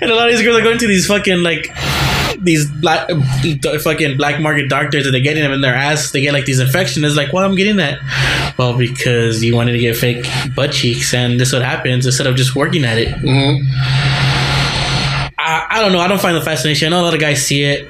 and 0.00 0.10
a 0.10 0.14
lot 0.14 0.28
of 0.28 0.34
these 0.34 0.42
girls 0.42 0.58
are 0.58 0.62
going 0.62 0.78
to 0.78 0.86
these 0.86 1.06
fucking 1.06 1.42
like 1.42 1.68
these 2.40 2.70
black 2.70 3.08
fucking 3.82 4.16
black 4.16 4.40
market 4.40 4.68
doctors 4.68 5.04
and 5.06 5.12
they're 5.14 5.20
getting 5.20 5.42
them 5.42 5.52
in 5.52 5.60
their 5.60 5.74
ass. 5.74 6.12
They 6.12 6.20
get 6.20 6.32
like 6.32 6.44
these 6.44 6.60
infections. 6.60 7.04
It's 7.04 7.16
like, 7.16 7.32
well, 7.32 7.44
I'm 7.44 7.56
getting 7.56 7.76
that. 7.76 7.98
Well, 8.58 8.76
because 8.78 9.42
you 9.42 9.54
wanted 9.56 9.72
to 9.72 9.78
get 9.78 9.96
fake 9.96 10.26
butt 10.54 10.72
cheeks, 10.72 11.12
and 11.14 11.40
this 11.40 11.48
is 11.48 11.54
what 11.54 11.62
happens 11.62 12.06
instead 12.06 12.26
of 12.26 12.36
just 12.36 12.54
working 12.54 12.84
at 12.84 12.98
it. 12.98 13.12
hmm 13.18 13.62
I, 15.40 15.66
I 15.70 15.80
don't 15.80 15.92
know. 15.92 16.00
I 16.00 16.08
don't 16.08 16.20
find 16.20 16.36
the 16.36 16.40
fascination. 16.42 16.88
I 16.88 16.90
know 16.90 17.02
a 17.02 17.04
lot 17.04 17.14
of 17.14 17.20
guys 17.20 17.46
see 17.46 17.62
it. 17.64 17.88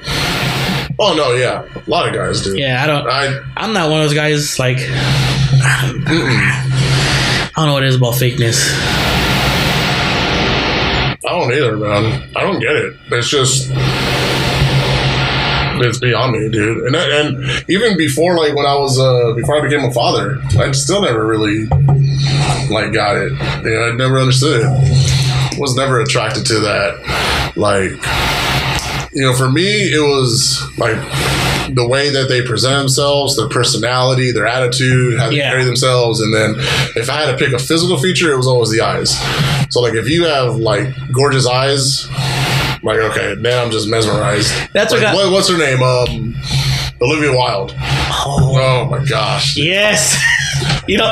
Oh 1.01 1.13
no, 1.15 1.33
yeah, 1.33 1.63
a 1.75 1.89
lot 1.89 2.07
of 2.07 2.13
guys 2.13 2.41
do. 2.43 2.57
Yeah, 2.57 2.83
I 2.83 2.87
don't. 2.87 3.07
I 3.07 3.41
I'm 3.57 3.73
not 3.73 3.89
one 3.89 4.01
of 4.01 4.05
those 4.09 4.13
guys. 4.15 4.59
Like, 4.59 4.77
I 7.55 7.61
don't, 7.61 7.67
know 7.67 7.73
what 7.73 7.83
it 7.83 7.89
is 7.89 7.95
about 7.95 8.13
fakeness. 8.13 8.71
I 11.25 11.31
don't 11.31 11.51
either, 11.53 11.77
man. 11.77 12.29
I 12.35 12.41
don't 12.41 12.59
get 12.59 12.75
it. 12.75 12.95
It's 13.11 13.29
just 13.29 13.69
it's 15.81 15.99
beyond 15.99 16.33
me, 16.33 16.49
dude. 16.49 16.85
And 16.85 16.95
and 16.95 17.69
even 17.69 17.97
before, 17.97 18.37
like 18.37 18.55
when 18.55 18.65
I 18.65 18.75
was 18.75 18.99
uh 18.99 19.33
before 19.35 19.57
I 19.57 19.61
became 19.61 19.85
a 19.85 19.91
father, 19.91 20.39
I 20.57 20.71
still 20.71 21.01
never 21.01 21.25
really 21.25 21.65
like 22.69 22.93
got 22.93 23.17
it. 23.17 23.31
You 23.63 23.71
know, 23.71 23.91
I 23.91 23.95
never 23.95 24.19
understood 24.19 24.61
it. 24.61 25.59
Was 25.59 25.75
never 25.75 25.99
attracted 25.99 26.45
to 26.47 26.59
that. 26.61 27.55
Like, 27.57 27.91
you 29.13 29.21
know, 29.23 29.33
for 29.33 29.51
me, 29.51 29.63
it 29.65 30.01
was 30.01 30.61
like 30.77 30.97
the 31.75 31.87
way 31.87 32.09
that 32.09 32.27
they 32.29 32.41
present 32.41 32.77
themselves, 32.77 33.35
their 33.37 33.47
personality, 33.49 34.31
their 34.31 34.47
attitude, 34.47 35.17
how 35.19 35.29
they 35.29 35.37
Yeah. 35.37 35.49
carry 35.51 35.63
themselves, 35.63 36.19
and 36.21 36.33
then 36.33 36.55
if 36.95 37.09
I 37.09 37.21
had 37.25 37.31
to 37.31 37.37
pick 37.37 37.53
a 37.53 37.59
physical 37.59 37.97
feature, 37.97 38.31
it 38.33 38.37
was 38.37 38.47
always 38.47 38.69
the 38.69 38.81
eyes. 38.81 39.11
So 39.69 39.81
like 39.81 39.93
if 39.93 40.07
you 40.09 40.25
have 40.25 40.55
like 40.57 40.87
gorgeous 41.11 41.45
eyes, 41.47 42.07
like 42.83 42.97
okay, 42.99 43.35
now 43.39 43.63
I'm 43.63 43.71
just 43.71 43.87
mesmerized. 43.87 44.51
That's 44.73 44.91
what 44.93 45.01
got- 45.01 45.15
what, 45.15 45.31
what's 45.31 45.49
her 45.49 45.57
name? 45.57 45.81
Um, 45.83 46.35
Olivia 47.01 47.31
Wilde. 47.31 47.73
Oh, 47.77 48.57
Oh 48.61 48.85
my 48.85 49.03
gosh. 49.05 49.55
yes. 49.55 50.17
you 50.87 50.97
know, 50.97 51.11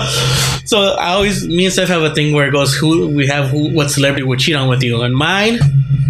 so 0.66 0.94
I 0.96 1.14
always, 1.14 1.48
me 1.48 1.66
and 1.66 1.74
Steph 1.74 1.88
have 1.90 2.02
a 2.04 2.14
thing 2.16 2.34
where 2.34 2.48
it 2.48 2.52
goes, 2.52 2.74
who 2.76 3.10
we 3.10 3.28
have, 3.28 3.50
who, 3.50 3.70
what 3.74 3.90
celebrity 3.92 4.24
would 4.24 4.40
cheat 4.40 4.56
on 4.56 4.68
with 4.70 4.84
you? 4.84 5.02
And 5.02 5.16
mine, 5.16 5.60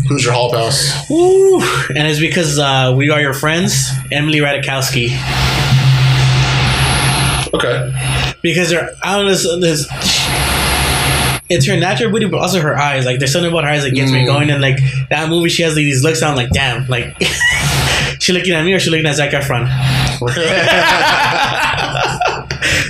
Who's 0.09 0.23
your 0.23 0.33
hall 0.33 0.51
pass? 0.51 1.05
woo, 1.09 1.59
and 1.89 2.07
it's 2.07 2.19
because 2.19 2.57
uh, 2.57 2.93
we 2.95 3.09
are 3.09 3.19
your 3.19 3.33
friends, 3.33 3.89
Emily 4.11 4.39
Ratajkowski. 4.39 5.09
Okay. 7.53 8.35
because 8.41 8.71
her 8.71 8.89
I 9.03 9.15
don't 9.17 9.25
know 9.27 9.59
this, 9.59 9.87
it's 11.49 11.65
her 11.65 11.77
natural 11.77 12.11
beauty 12.11 12.25
but 12.27 12.39
also 12.39 12.59
her 12.59 12.77
eyes 12.77 13.05
like 13.05 13.19
there's 13.19 13.31
something 13.31 13.49
about 13.51 13.63
her 13.63 13.69
eyes 13.69 13.83
that 13.83 13.91
gets 13.95 14.11
me 14.11 14.19
Mm. 14.23 14.25
going 14.27 14.49
and 14.51 14.61
like 14.61 14.77
that 15.09 15.29
movie 15.29 15.47
she 15.49 15.63
has 15.63 15.73
like, 15.73 15.83
these 15.85 16.03
looks 16.03 16.21
I'm 16.21 16.35
like 16.35 16.49
damn 16.51 16.85
like 16.87 17.15
she 18.19 18.33
looking 18.33 18.53
at 18.53 18.65
me 18.65 18.73
or 18.73 18.79
she 18.79 18.89
looking 18.89 19.05
at 19.05 19.15
Zac 19.15 19.31
Efron 19.31 19.65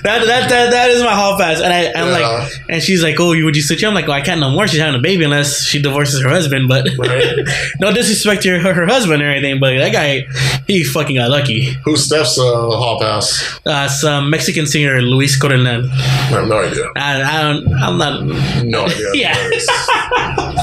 that, 0.04 0.26
that, 0.26 0.50
that, 0.50 0.72
that 0.72 0.90
is 0.90 1.02
my 1.04 1.14
hall 1.16 1.38
pass 1.38 1.60
and 1.62 1.72
I, 1.74 1.88
I'm 2.00 2.08
Yeah. 2.10 2.20
like 2.28 2.52
and 2.70 2.82
she's 2.84 3.02
like 3.04 3.20
oh 3.20 3.32
you 3.34 3.46
would 3.46 3.56
you 3.56 3.62
switch 3.62 3.84
I'm 3.84 3.94
like 3.94 4.08
well 4.08 4.18
I 4.18 4.22
can't 4.22 4.40
no 4.40 4.50
more 4.50 4.68
she's 4.68 4.80
having 4.80 4.96
a 5.00 5.02
baby 5.04 5.24
unless 5.24 5.64
she 5.64 5.82
divorces 5.82 6.22
her 6.24 6.30
husband 6.30 6.68
but 6.68 6.88
Right. 6.98 7.36
no 7.80 7.94
disrespect 7.94 8.44
to 8.44 8.60
her, 8.60 8.74
her 8.74 8.86
husband 8.86 9.22
or 9.22 9.30
anything 9.30 9.60
but 9.60 9.76
that 9.78 9.92
guy 9.94 10.28
he 10.68 10.84
fucking 10.84 11.16
got 11.16 11.30
lucky 11.30 11.74
Who's 11.86 12.06
Steph's 12.06 12.38
uh, 12.38 12.44
hall 12.44 13.00
pass? 13.00 13.60
uh, 13.66 13.88
some 13.88 14.30
Mexican 14.30 14.66
singer 14.66 15.02
Luis 15.02 15.38
Coronel 15.40 15.90
I 15.92 15.94
have 15.94 16.48
no 16.48 16.60
idea. 16.60 16.86
I, 16.96 17.22
I 17.22 17.42
don't 17.44 17.74
I'm 17.74 17.98
not 17.98 18.64
No 18.66 18.86
idea. 18.86 19.12
Yeah. 19.14 19.50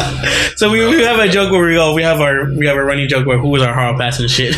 So 0.56 0.70
we, 0.70 0.86
we 0.86 1.02
have 1.02 1.18
a 1.18 1.28
joke 1.28 1.50
where 1.50 1.66
we 1.66 1.74
go. 1.74 1.92
We 1.94 2.02
have 2.02 2.20
our 2.20 2.50
we 2.52 2.66
have 2.66 2.76
a 2.76 2.84
running 2.84 3.08
joke 3.08 3.26
where 3.26 3.38
who 3.38 3.48
was 3.48 3.62
our 3.62 3.74
hall 3.74 3.98
pass 3.98 4.20
and 4.20 4.30
shit. 4.30 4.54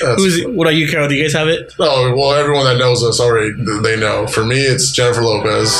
Who's 0.00 0.44
what 0.46 0.66
are 0.66 0.72
you, 0.72 0.88
Carol? 0.88 1.08
Do 1.08 1.14
you 1.14 1.22
guys 1.22 1.32
have 1.34 1.48
it? 1.48 1.74
Oh 1.78 2.14
well, 2.16 2.32
everyone 2.32 2.64
that 2.64 2.78
knows 2.78 3.02
us 3.04 3.20
already, 3.20 3.52
they 3.82 3.98
know. 3.98 4.26
For 4.26 4.44
me, 4.44 4.60
it's 4.60 4.90
Jennifer 4.92 5.22
Lopez. 5.22 5.70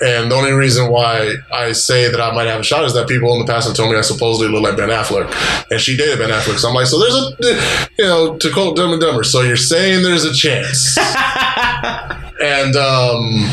And 0.00 0.30
the 0.30 0.34
only 0.34 0.52
reason 0.52 0.90
why 0.90 1.36
I 1.50 1.72
say 1.72 2.10
that 2.10 2.20
I 2.20 2.34
might 2.34 2.46
have 2.46 2.60
a 2.60 2.64
shot 2.64 2.84
is 2.84 2.92
that 2.94 3.08
people 3.08 3.32
in 3.32 3.40
the 3.40 3.50
past 3.50 3.66
have 3.66 3.76
told 3.76 3.90
me 3.90 3.96
I 3.96 4.02
supposedly 4.02 4.52
look 4.52 4.62
like 4.62 4.76
Ben 4.76 4.90
Affleck. 4.90 5.32
And 5.70 5.80
she 5.80 5.96
dated 5.96 6.18
Ben 6.18 6.30
Affleck. 6.30 6.58
So 6.58 6.68
I'm 6.68 6.74
like, 6.74 6.86
so 6.86 6.98
there's 7.00 7.14
a, 7.14 7.92
you 7.98 8.04
know, 8.04 8.36
to 8.36 8.52
quote 8.52 8.76
Dumb 8.76 8.92
and 8.92 9.00
Dumber, 9.00 9.24
so 9.24 9.40
you're 9.40 9.56
saying 9.56 10.02
there's 10.02 10.24
a 10.24 10.34
chance. 10.34 10.98
and 10.98 12.76
um, 12.76 13.46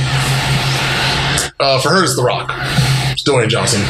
uh, 1.60 1.79
for 1.82 1.89
her, 1.89 2.03
it's 2.03 2.15
The 2.15 2.23
Rock. 2.23 2.51
It's 3.12 3.23
Dwayne 3.23 3.47
Johnson. 3.47 3.82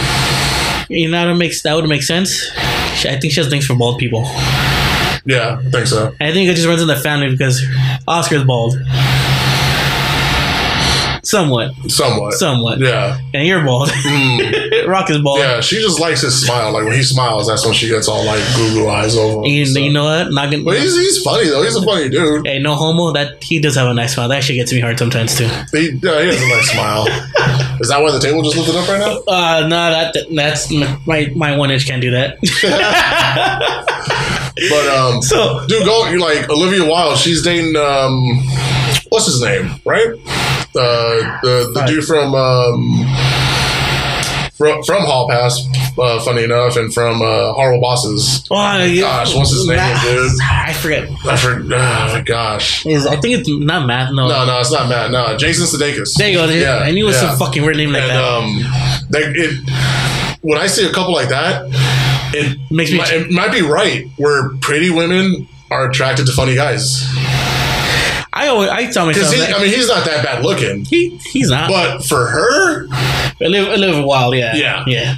You 0.89 1.10
know 1.10 1.28
that 1.28 1.36
makes 1.36 1.63
that 1.63 1.74
would 1.74 1.88
make 1.88 2.04
sense. 2.04 2.52
I 2.56 3.18
think 3.20 3.34
she 3.34 3.39
has 3.39 3.50
things 3.50 3.66
for 3.66 3.76
bald 3.76 3.98
people. 3.98 4.26
Yeah, 5.26 5.62
I 5.66 5.70
think 5.72 5.88
so. 5.88 6.14
I 6.20 6.32
think 6.34 6.50
it 6.50 6.56
just 6.56 6.68
runs 6.68 6.82
in 6.82 6.88
the 6.88 6.96
family 6.98 7.30
because 7.32 7.62
Oscar's 8.08 8.44
bald. 8.44 8.76
Somewhat, 11.26 11.72
Somewhat. 11.88 12.34
somewhat. 12.34 12.80
Yeah. 12.80 13.18
And 13.34 13.48
you're 13.48 13.64
bald. 13.64 13.90
Rock 14.88 15.10
is 15.10 15.20
bald. 15.22 15.40
Yeah, 15.40 15.62
she 15.62 15.78
just 15.82 15.98
likes 15.98 16.20
his 16.20 16.46
smile. 16.46 16.74
Like 16.74 16.84
when 16.84 16.92
he 16.94 17.02
smiles, 17.02 17.48
that's 17.48 17.64
when 17.64 17.74
she 17.74 17.88
gets 17.88 18.10
all 18.10 18.26
like 18.26 18.44
goo 18.58 18.74
goo 18.74 18.90
eyes 18.90 19.16
over. 19.16 19.38
him, 19.40 19.46
You, 19.46 19.66
so. 19.66 19.80
you 19.80 19.92
know 19.94 20.04
what? 20.04 20.32
Not 20.34 20.52
gonna. 20.52 20.64
But 20.66 20.78
he's, 20.78 20.96
he's 20.98 21.24
funny 21.24 21.48
though. 21.48 21.64
He's 21.64 21.78
a 21.78 21.82
funny 21.82 22.10
dude. 22.10 22.46
Hey, 22.46 22.60
no 22.60 22.76
homo. 22.76 23.14
That 23.14 23.42
he 23.42 23.60
does 23.62 23.76
have 23.76 23.88
a 23.88 23.94
nice 23.94 24.14
smile. 24.16 24.28
That 24.28 24.40
actually 24.40 24.56
gets 24.58 24.74
me 24.74 24.82
hard 24.82 25.00
sometimes 25.00 25.34
too. 25.36 25.46
He, 25.72 25.92
yeah, 26.04 26.22
he 26.22 26.28
has 26.28 26.42
a 26.42 26.48
nice 26.50 26.70
smile. 26.72 27.08
Is 27.80 27.88
that 27.90 28.02
why 28.02 28.12
the 28.12 28.20
table 28.20 28.44
just 28.44 28.58
lifted 28.58 28.76
up 28.76 28.88
right 28.90 29.00
now? 29.00 29.22
Uh, 29.34 29.62
no, 29.68 29.92
that 29.92 30.16
that's 30.36 30.70
my 31.08 31.32
my 31.36 31.56
one 31.56 31.72
inch 31.72 31.88
can't 31.88 32.02
do 32.02 32.12
that. 32.12 32.38
But 34.70 34.88
um, 34.88 35.22
so 35.22 35.66
dude, 35.68 35.86
go. 35.86 36.08
You're 36.10 36.20
like 36.20 36.50
Olivia 36.50 36.84
Wilde. 36.84 37.18
She's 37.18 37.44
dating 37.44 37.76
um, 37.76 38.39
what's 39.10 39.26
his 39.26 39.42
name? 39.42 39.80
Right? 39.86 40.13
Uh, 40.76 41.39
the 41.42 41.72
the 41.74 41.84
dude 41.88 42.04
from 42.06 42.34
um, 42.36 43.06
from 44.56 44.84
from 44.84 45.04
Hall 45.04 45.28
Pass. 45.30 45.60
Uh, 45.98 46.19
funny 46.23 46.44
enough, 46.44 46.75
and 46.75 46.92
from 46.92 47.21
uh, 47.21 47.54
Horrible 47.54 47.80
Bosses. 47.82 48.48
Oh, 48.50 48.84
yeah. 48.84 49.02
Gosh, 49.02 49.36
what's 49.36 49.52
his 49.52 49.67
name, 49.67 49.77
Matt- 49.77 50.04
dude? 50.04 50.32
I 50.42 50.73
forget. 50.73 51.08
I 51.25 51.38
forgot. 51.38 52.10
Oh 52.10 52.13
my 52.15 52.21
gosh. 52.21 52.84
Is 52.88 53.06
I 53.06 53.15
think 53.17 53.40
it's 53.40 53.50
not 53.50 53.86
Matt. 53.86 54.12
No. 54.12 54.27
No, 54.27 54.44
no, 54.46 54.60
it's 54.60 54.71
not 54.71 54.90
Matt. 54.90 55.12
No, 55.12 55.38
Jason 55.38 55.67
Sudeikis. 55.67 56.15
There 56.15 56.30
you 56.30 56.38
go. 56.38 56.46
Yeah, 56.46 56.77
I 56.77 56.90
knew 56.90 57.06
it 57.06 57.10
was 57.10 57.21
yeah. 57.21 57.30
some 57.30 57.38
fucking 57.38 57.62
weird 57.62 57.77
name 57.77 57.92
like 57.92 58.02
and 58.02 58.12
that. 58.12 58.23
um, 58.23 58.60
it 59.12 60.40
when 60.42 60.60
I 60.60 60.67
see 60.67 60.86
a 60.86 60.92
couple 60.92 61.13
like 61.13 61.30
that, 61.30 61.69
it 62.34 62.58
Makes 62.71 62.92
me- 62.92 62.98
might, 62.98 63.12
it 63.13 63.31
might 63.31 63.52
be 63.52 63.62
right 63.62 64.08
where 64.17 64.50
pretty 64.58 64.90
women 64.90 65.48
are 65.71 65.90
attracted 65.90 66.25
to 66.27 66.31
funny 66.34 66.56
guys. 66.56 67.04
I 68.36 68.48
always 68.48 68.69
I 68.69 68.92
tell 68.92 69.06
myself 69.06 69.31
he, 69.31 69.40
that 69.42 69.54
I 69.56 69.60
mean, 69.62 69.71
he's 69.73 69.88
not 69.88 70.06
that 70.06 70.23
bad 70.25 70.44
looking, 70.44 70.86
he, 70.86 71.17
he's 71.17 71.50
not. 71.50 71.69
but 71.69 72.04
for 72.04 72.25
her, 72.27 72.86
a 72.88 73.48
little, 73.48 73.75
a 73.75 73.77
little 73.77 74.08
while, 74.08 74.34
yeah, 74.34 74.56
Yeah. 74.56 74.84
yeah. 74.88 75.15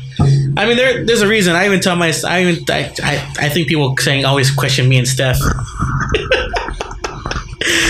I 0.58 0.66
mean, 0.66 0.76
there, 0.78 1.06
there's 1.06 1.22
a 1.22 1.28
reason. 1.28 1.56
I 1.56 1.66
even 1.66 1.80
tell 1.82 1.96
my, 1.96 2.14
I 2.26 2.42
even, 2.46 2.64
I, 2.70 2.94
I, 3.04 3.34
I 3.46 3.50
think 3.50 3.68
people 3.70 3.96
saying 3.98 4.26
always 4.26 4.52
question 4.52 4.88
me 4.90 4.98
and 4.98 5.08
Steph. 5.08 5.38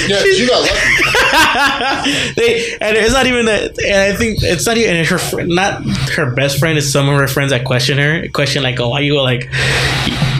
yeah, 0.08 0.24
you 0.24 0.48
got 0.48 0.62
lucky. 0.62 0.74
they 2.36 2.78
and 2.82 2.98
it's 2.98 3.14
not 3.14 3.26
even 3.28 3.46
that. 3.46 3.78
And 3.84 4.14
I 4.14 4.16
think 4.16 4.40
it's 4.42 4.66
not 4.66 4.78
even 4.78 5.04
her, 5.06 5.18
fr- 5.18 5.42
not 5.42 5.84
her 6.16 6.32
best 6.34 6.60
friend. 6.60 6.78
is 6.78 6.92
some 6.92 7.10
of 7.10 7.20
her 7.20 7.28
friends 7.28 7.52
that 7.52 7.66
question 7.66 7.98
her, 7.98 8.28
question 8.34 8.64
like, 8.64 8.80
"Oh, 8.80 8.90
why 8.90 9.00
you 9.02 9.20
like?" 9.22 9.50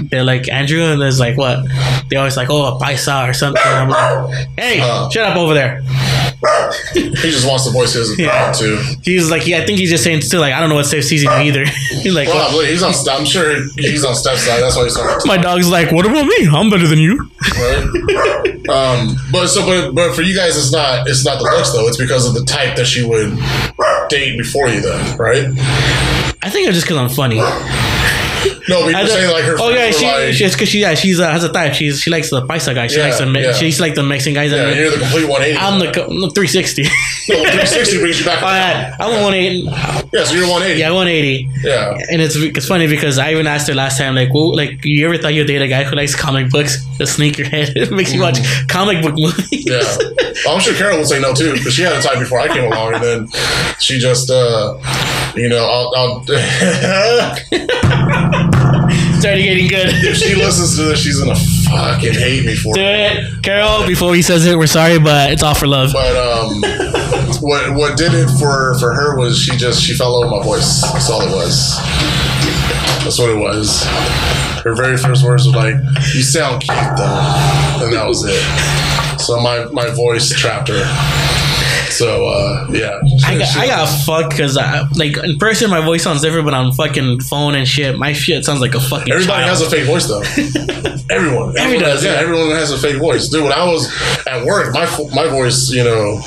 They're 0.10 0.24
like 0.24 0.48
Andrew, 0.50 0.82
and 0.82 1.02
there's 1.02 1.20
like 1.20 1.36
what? 1.38 1.66
They 2.10 2.18
always 2.18 2.38
like, 2.38 2.50
"Oh, 2.50 2.76
a 2.76 2.80
paisa 2.80 3.28
or 3.30 3.34
something." 3.34 3.62
I'm 3.66 3.90
like, 3.90 4.48
"Hey, 4.58 4.80
Uh. 4.82 5.10
shut 5.10 5.28
up 5.28 5.38
over 5.38 5.54
there." 5.54 5.82
He 6.94 7.32
just 7.32 7.48
wants 7.48 7.66
to 7.66 7.72
voice 7.72 7.94
his 7.94 8.18
Yeah. 8.20 8.52
too. 8.52 8.78
He's 9.04 9.30
like, 9.32 9.46
yeah, 9.48 9.60
I 9.60 9.66
think 9.66 9.80
he's 9.80 9.90
just 9.90 10.04
saying 10.04 10.22
still 10.22 10.42
like, 10.42 10.54
I 10.54 10.60
don't 10.60 10.70
know 10.70 10.76
what 10.76 10.86
sees 10.86 11.24
in 11.24 11.30
either. 11.30 11.66
he's 11.90 12.14
like, 12.14 12.28
Well, 12.28 12.48
I 12.48 12.52
believe 12.52 12.70
he's 12.70 12.84
on. 12.84 12.94
I'm 13.10 13.26
sure 13.26 13.56
he's 13.78 14.04
on 14.06 14.16
Steph's 14.16 14.44
side. 14.44 14.62
That's 14.62 14.76
why 14.76 14.84
he's 14.84 14.96
talking. 14.96 15.22
my 15.26 15.38
dog's 15.38 15.70
like, 15.70 15.92
what 15.92 16.06
about 16.06 16.26
me? 16.26 16.48
I'm 16.48 16.70
better 16.70 16.88
than 16.88 17.00
you. 17.00 17.30
right? 17.58 17.86
um, 18.70 19.16
but 19.32 19.48
so, 19.48 19.66
but 19.66 19.94
but 19.94 20.16
for 20.16 20.22
you 20.22 20.36
guys, 20.36 20.58
it's 20.58 20.72
not 20.72 21.08
it's 21.08 21.24
not 21.26 21.38
the 21.38 21.44
looks 21.44 21.72
though. 21.72 21.88
It's 21.88 21.98
because 21.98 22.28
of 22.28 22.34
the 22.34 22.44
type 22.46 22.76
that 22.78 22.86
she 22.86 23.06
would 23.06 23.38
date 24.10 24.38
before 24.38 24.68
you, 24.70 24.82
then, 24.82 25.18
right? 25.18 25.46
I 26.44 26.50
think 26.50 26.68
it's 26.68 26.76
just 26.76 26.86
because 26.88 26.98
I'm 26.98 27.10
funny. 27.10 27.40
No, 28.68 28.86
we 28.86 28.94
you're 28.96 29.08
saying 29.08 29.32
like 29.32 29.44
her. 29.46 29.56
oh 29.60 29.70
yeah, 29.70 29.92
she, 29.92 30.06
like, 30.06 30.34
she's 30.34 30.54
because 30.54 30.70
she 30.70 30.80
yeah 30.82 30.96
she's 30.96 31.20
uh, 31.20 31.32
has 31.32 31.44
a 31.44 31.52
type. 31.54 31.74
She's 31.74 32.02
she 32.02 32.10
likes 32.10 32.30
the 32.30 32.42
paisa 32.42 32.74
guy. 32.74 32.88
She 32.88 32.98
Yeah, 32.98 33.04
likes 33.06 33.20
the 33.20 33.26
Me- 33.28 33.44
yeah. 33.44 33.54
she's 33.54 33.80
like 33.80 33.94
the 33.96 34.04
Mexican 34.04 34.34
guys. 34.34 34.52
yeah, 34.52 34.66
that 34.66 34.76
you're 34.76 34.90
the 34.92 34.98
complete 34.98 35.28
180. 35.30 35.58
I'm 35.60 35.80
the 35.80 35.92
co- 35.92 36.08
no, 36.08 36.30
360. 36.30 36.84
no, 36.84 36.90
360 37.46 38.00
brings 38.00 38.20
you 38.20 38.26
back. 38.26 38.42
Oh, 38.42 38.48
yeah, 38.48 38.96
I'm 39.00 39.12
a 39.12 39.24
180. 39.24 39.64
Yeah, 40.14 40.24
so 40.24 40.34
you're 40.36 40.48
180. 40.50 40.80
Yeah, 40.80 40.90
180. 40.92 41.50
Yeah. 41.64 41.98
And 42.12 42.22
it's 42.22 42.36
it's 42.36 42.68
funny 42.68 42.88
because 42.88 43.18
I 43.20 43.32
even 43.32 43.48
asked 43.48 43.68
her 43.68 43.76
last 43.76 43.98
time, 43.98 44.16
like, 44.16 44.34
well, 44.34 44.56
like, 44.56 44.84
you 44.84 45.06
ever 45.06 45.18
thought 45.18 45.34
you'd 45.34 45.48
date 45.48 45.62
a 45.62 45.68
guy 45.68 45.84
who 45.84 45.96
likes 45.96 46.16
comic 46.16 46.50
books? 46.50 46.84
The 46.98 47.06
sneakerhead. 47.06 47.74
It 47.76 47.92
makes 47.92 48.14
you 48.14 48.22
watch 48.22 48.40
comic 48.68 49.02
book 49.04 49.14
movies. 49.16 49.66
Yeah, 49.66 49.84
well, 50.46 50.56
I'm 50.56 50.62
sure 50.62 50.74
Carol 50.74 50.98
would 50.98 51.08
say 51.08 51.20
no 51.20 51.34
too, 51.34 51.54
because 51.54 51.74
she 51.74 51.84
had 51.84 51.94
a 51.94 52.02
type 52.02 52.20
before 52.20 52.40
I 52.40 52.48
came 52.48 52.72
along, 52.72 52.94
and 52.96 53.04
then 53.04 53.28
she 53.80 54.00
just, 54.00 54.30
uh, 54.32 54.76
you 55.36 55.50
know, 55.50 55.66
I'll, 55.66 55.92
I'll 55.96 56.26
Started 59.26 59.42
getting 59.42 59.68
good. 59.68 59.88
if 60.06 60.18
she 60.18 60.36
listens 60.36 60.76
to 60.78 60.84
this, 60.84 61.00
she's 61.00 61.20
gonna 61.20 61.34
fucking 61.34 62.14
hate 62.14 62.46
me 62.46 62.56
for 62.56 62.76
Do 62.76 62.82
it. 62.82 63.18
it, 63.18 63.42
Carol. 63.44 63.88
Before 63.88 64.14
he 64.14 64.22
says 64.22 64.46
it, 64.46 64.56
we're 64.56 64.68
sorry, 64.68 65.00
but 65.00 65.32
it's 65.32 65.42
all 65.42 65.56
for 65.56 65.66
love. 65.66 65.92
But 65.94 66.16
um, 66.16 66.62
what 67.42 67.74
what 67.74 67.98
did 67.98 68.14
it 68.14 68.28
for 68.38 68.78
for 68.78 68.94
her 68.94 69.18
was 69.18 69.40
she 69.42 69.58
just 69.58 69.82
she 69.82 69.96
fell 69.96 70.14
over 70.16 70.30
my 70.30 70.44
voice. 70.44 70.82
That's 70.94 71.10
all 71.10 71.22
it 71.24 71.32
was. 71.32 71.76
That's 73.04 73.18
what 73.18 73.32
it 73.32 73.38
was. 73.40 73.82
Her 74.64 74.76
very 74.76 74.96
first 74.96 75.26
words 75.26 75.48
were 75.48 75.54
like, 75.54 75.76
"You 76.14 76.22
sound 76.22 76.62
cute 76.62 76.78
though," 76.96 77.82
and 77.82 77.92
that 77.94 78.06
was 78.08 78.24
it. 78.28 79.20
So 79.20 79.40
my 79.40 79.66
my 79.72 79.90
voice 79.90 80.30
trapped 80.40 80.68
her. 80.68 80.84
So 81.98 82.26
uh, 82.28 82.68
yeah, 82.72 83.00
I 83.26 83.38
got, 83.38 83.58
I 83.58 83.68
got 83.68 83.86
fucked 84.06 84.30
because 84.32 84.58
I 84.58 84.88
like 84.96 85.18
in 85.18 85.38
person 85.38 85.70
my 85.70 85.82
voice 85.84 86.04
sounds 86.04 86.22
different, 86.22 86.46
but 86.46 86.54
on 86.54 86.72
fucking 86.74 87.22
phone 87.22 87.56
and 87.56 87.68
shit, 87.68 87.98
my 87.98 88.14
shit 88.14 88.44
sounds 88.46 88.62
like 88.62 88.76
a 88.76 88.80
fucking. 88.80 89.12
Everybody 89.12 89.44
child. 89.44 89.50
has 89.50 89.62
a 89.62 89.70
fake 89.70 89.86
voice 89.86 90.08
though. 90.08 90.22
Everyone, 91.10 91.56
everyone 91.58 91.84
does. 91.84 92.04
Yeah, 92.04 92.14
yeah. 92.14 92.20
everyone 92.20 92.50
has 92.50 92.72
a 92.72 92.78
fake 92.80 92.98
voice, 92.98 93.30
dude. 93.30 93.44
When 93.44 93.54
I 93.54 93.64
was 93.64 93.88
at 94.26 94.44
work, 94.44 94.74
my 94.74 94.86
my 95.14 95.28
voice, 95.28 95.70
you 95.70 95.84
know, 95.84 96.20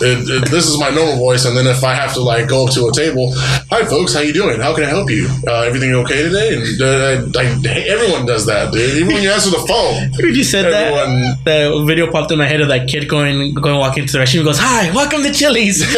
it, 0.00 0.28
it, 0.28 0.50
this 0.50 0.66
is 0.66 0.78
my 0.78 0.90
normal 0.90 1.16
voice, 1.18 1.44
and 1.44 1.56
then 1.56 1.68
if 1.68 1.84
I 1.84 1.94
have 1.94 2.12
to 2.14 2.20
like 2.20 2.48
go 2.48 2.66
up 2.66 2.72
to 2.74 2.86
a 2.88 2.92
table, 2.92 3.32
hi 3.70 3.84
folks, 3.84 4.12
how 4.12 4.20
you 4.20 4.32
doing? 4.32 4.60
How 4.60 4.74
can 4.74 4.84
I 4.84 4.88
help 4.88 5.08
you? 5.08 5.28
Uh, 5.46 5.60
everything 5.62 5.92
okay 5.94 6.22
today? 6.22 6.56
And 6.56 6.82
uh, 6.82 7.38
I, 7.38 7.42
I, 7.44 7.78
everyone 7.88 8.26
does 8.26 8.46
that, 8.46 8.72
dude. 8.72 8.96
Even 8.96 9.14
when 9.14 9.22
you 9.22 9.30
answer 9.30 9.50
the 9.50 9.64
phone, 9.68 10.10
Dude, 10.18 10.36
you 10.36 10.44
said 10.44 10.66
Everyone- 10.66 11.22
that. 11.44 11.44
The 11.44 11.84
video 11.86 12.10
popped 12.10 12.32
in 12.32 12.38
my 12.38 12.46
head 12.46 12.60
of 12.60 12.68
that 12.68 12.88
kid 12.88 13.08
going 13.08 13.54
going 13.54 13.76
walking 13.78 14.02
into 14.02 14.14
the 14.14 14.18
restaurant. 14.18 14.42
He 14.44 14.48
goes, 14.50 14.58
"Hi, 14.58 14.90
welcome 14.92 15.13
to 15.22 15.32
Chili's." 15.32 15.80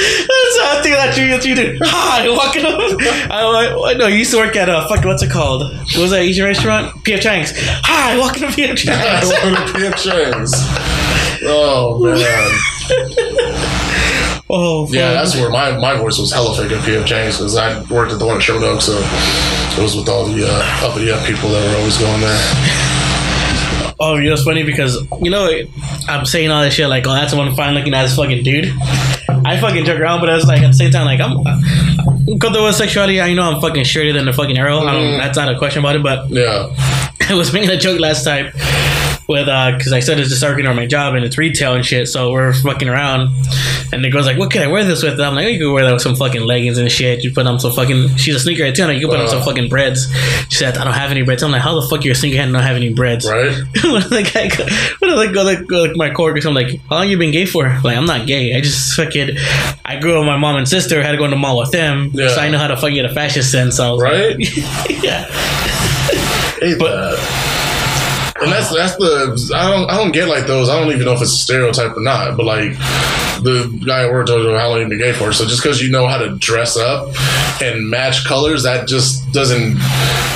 That's 0.00 0.58
how 0.58 0.78
I 0.78 0.80
think 0.82 0.96
that 0.96 1.16
you, 1.18 1.28
that 1.28 1.44
you 1.44 1.54
do. 1.54 1.78
Hi, 1.82 2.28
welcome. 2.28 2.64
I, 3.30 3.90
I, 3.90 3.94
no, 3.94 4.06
you 4.06 4.16
used 4.18 4.30
to 4.30 4.38
work 4.38 4.56
at 4.56 4.68
a 4.68 4.86
fuck. 4.88 5.04
What's 5.04 5.22
it 5.22 5.30
called? 5.30 5.62
What 5.74 5.98
was 5.98 6.10
that 6.10 6.20
Asian 6.20 6.46
restaurant? 6.46 6.94
PF 7.04 7.20
Chang's. 7.20 7.52
Hi, 7.54 8.16
welcome 8.16 8.40
to 8.42 8.48
PF 8.48 8.76
Chang's. 8.76 9.28
want 9.44 9.68
to 9.68 9.72
PF 9.74 9.96
Chang's. 10.00 10.52
Oh 11.42 11.98
man, 11.98 12.16
oh, 14.50 14.86
fuck. 14.86 14.94
yeah, 14.94 15.12
that's 15.12 15.34
where 15.36 15.50
my, 15.50 15.76
my 15.78 15.96
voice 15.96 16.18
was 16.18 16.32
hella 16.32 16.54
fake 16.56 16.72
at 16.72 16.84
PF 16.84 17.06
Chang's 17.06 17.38
because 17.38 17.56
I 17.56 17.80
worked 17.84 18.12
at 18.12 18.18
the 18.18 18.26
one 18.26 18.36
at 18.36 18.42
Sherman 18.42 18.64
Oaks, 18.64 18.86
so 18.86 18.98
it 18.98 19.82
was 19.82 19.96
with 19.96 20.08
all 20.08 20.26
the 20.26 20.44
uh, 20.46 20.86
uppity 20.86 21.10
up 21.10 21.24
people 21.26 21.50
that 21.50 21.60
were 21.70 21.78
always 21.78 21.98
going 21.98 22.20
there. 22.20 22.89
Oh, 24.02 24.16
you 24.16 24.28
know, 24.28 24.34
it's 24.34 24.44
funny 24.44 24.62
because 24.62 24.96
you 25.20 25.30
know 25.30 25.50
I'm 26.08 26.24
saying 26.24 26.50
all 26.50 26.62
this 26.62 26.74
shit 26.74 26.88
like, 26.88 27.06
oh, 27.06 27.12
that's 27.12 27.34
one 27.34 27.54
fine 27.54 27.74
looking 27.74 27.92
ass 27.94 28.16
fucking 28.16 28.42
dude. 28.42 28.72
I 29.28 29.58
fucking 29.60 29.84
joke 29.84 30.00
around, 30.00 30.20
but 30.20 30.30
I 30.30 30.34
was 30.34 30.46
like 30.46 30.62
at 30.62 30.68
the 30.68 30.72
same 30.72 30.90
time, 30.90 31.04
like 31.06 31.20
I'm 31.20 31.44
comfortable 32.38 32.64
with 32.66 32.76
sexuality. 32.76 33.20
I 33.20 33.34
know 33.34 33.42
I'm 33.42 33.60
fucking 33.60 33.84
straighter 33.84 34.12
than 34.12 34.24
the 34.24 34.32
fucking 34.32 34.56
arrow. 34.56 34.78
I 34.80 34.92
don't. 34.92 35.02
Mm. 35.14 35.18
That's 35.18 35.36
not 35.36 35.54
a 35.54 35.58
question 35.58 35.80
about 35.80 35.96
it, 35.96 36.02
but 36.02 36.30
Yeah. 36.30 36.74
I 37.28 37.34
was 37.34 37.52
making 37.52 37.70
a 37.70 37.76
joke 37.76 38.00
last 38.00 38.24
time 38.24 38.52
with 39.30 39.48
uh 39.48 39.72
because 39.76 39.92
I 39.92 40.00
said 40.00 40.18
it's 40.18 40.28
just 40.28 40.40
starting 40.40 40.66
on 40.66 40.76
my 40.76 40.86
job 40.86 41.14
and 41.14 41.24
it's 41.24 41.38
retail 41.38 41.74
and 41.74 41.84
shit. 41.86 42.08
So 42.08 42.30
we're 42.32 42.52
fucking 42.52 42.88
around, 42.88 43.30
and 43.92 44.04
the 44.04 44.10
girl's 44.10 44.26
like, 44.26 44.36
"What 44.38 44.50
can 44.50 44.62
I 44.62 44.66
wear 44.66 44.84
this 44.84 45.02
with?" 45.02 45.14
And 45.14 45.22
I'm 45.22 45.34
like, 45.34 45.48
"You 45.52 45.58
can 45.58 45.72
wear 45.72 45.84
that 45.84 45.92
with 45.92 46.02
some 46.02 46.16
fucking 46.16 46.42
leggings 46.42 46.76
and 46.78 46.90
shit. 46.90 47.22
You 47.24 47.32
put 47.32 47.46
on 47.46 47.58
some 47.60 47.72
fucking. 47.72 48.16
She's 48.16 48.34
a 48.34 48.48
sneakerhead 48.48 48.74
too. 48.74 48.82
And 48.84 48.92
you 49.00 49.00
can 49.06 49.10
put 49.16 49.20
on 49.20 49.28
some 49.28 49.38
Uh. 49.40 49.44
fucking 49.44 49.68
Breds." 49.70 50.12
She 50.50 50.56
said, 50.58 50.76
"I 50.76 50.84
don't 50.84 50.92
have 50.94 51.10
any 51.10 51.22
Breds." 51.22 51.42
I'm 51.42 51.52
like, 51.52 51.62
"How 51.62 51.80
the 51.80 51.86
fuck 51.88 52.04
you're 52.04 52.12
a 52.14 52.16
sneakerhead 52.16 52.44
and 52.44 52.52
not 52.52 52.64
have 52.64 52.76
any 52.76 52.92
Breds?" 52.92 53.24
Right? 53.30 53.52
when 53.84 54.02
the 54.10 54.28
guy, 54.34 54.48
go- 54.48 54.66
when 54.98 55.10
I 55.18 55.32
go 55.32 55.42
like, 55.44 55.70
like 55.70 55.96
my 55.96 56.10
coworkers, 56.10 56.44
I'm 56.46 56.54
like, 56.54 56.80
"How 56.88 56.96
long 56.96 57.08
you 57.08 57.16
been 57.16 57.30
gay 57.30 57.46
for?" 57.46 57.64
Like, 57.84 57.96
I'm 57.96 58.06
not 58.06 58.26
gay. 58.26 58.54
I 58.56 58.60
just 58.60 58.94
fucking. 58.96 59.36
I 59.84 59.96
grew 60.00 60.14
up 60.14 60.20
with 60.20 60.26
my 60.26 60.36
mom 60.36 60.56
and 60.56 60.68
sister. 60.68 61.02
Had 61.02 61.12
to 61.12 61.18
go 61.18 61.24
in 61.24 61.30
the 61.30 61.36
mall 61.36 61.58
with 61.58 61.70
them, 61.70 62.10
Yeah. 62.14 62.28
so 62.34 62.40
I 62.40 62.48
know 62.50 62.58
how 62.58 62.66
to 62.68 62.76
fucking 62.76 62.94
get 62.94 63.04
a 63.04 63.14
fashion 63.14 63.42
sense. 63.42 63.76
So 63.76 63.84
I 63.88 63.90
was 63.92 64.02
Right? 64.02 64.36
like, 64.36 65.02
yeah. 65.04 65.24
hate 66.60 66.78
But- 66.78 67.16
that. 67.16 67.49
And 68.40 68.50
that's 68.50 68.74
that's 68.74 68.96
the 68.96 69.52
I 69.54 69.70
don't 69.70 69.90
I 69.90 69.96
don't 69.96 70.12
get 70.12 70.28
like 70.28 70.46
those. 70.46 70.68
I 70.68 70.78
don't 70.78 70.92
even 70.92 71.04
know 71.04 71.12
if 71.12 71.20
it's 71.20 71.32
a 71.32 71.36
stereotype 71.36 71.96
or 71.96 72.00
not. 72.00 72.36
But 72.36 72.46
like 72.46 72.72
the 73.42 73.82
guy 73.86 74.04
at 74.04 74.12
work 74.12 74.26
told 74.26 74.42
you 74.42 74.56
how 74.56 74.70
long 74.70 74.80
you 74.80 74.88
been 74.88 74.98
gay 74.98 75.12
for. 75.12 75.32
So 75.32 75.44
just 75.44 75.62
because 75.62 75.82
you 75.82 75.90
know 75.90 76.06
how 76.06 76.18
to 76.18 76.36
dress 76.36 76.76
up 76.76 77.14
and 77.60 77.88
match 77.88 78.24
colors, 78.24 78.62
that 78.62 78.88
just 78.88 79.30
doesn't 79.32 79.76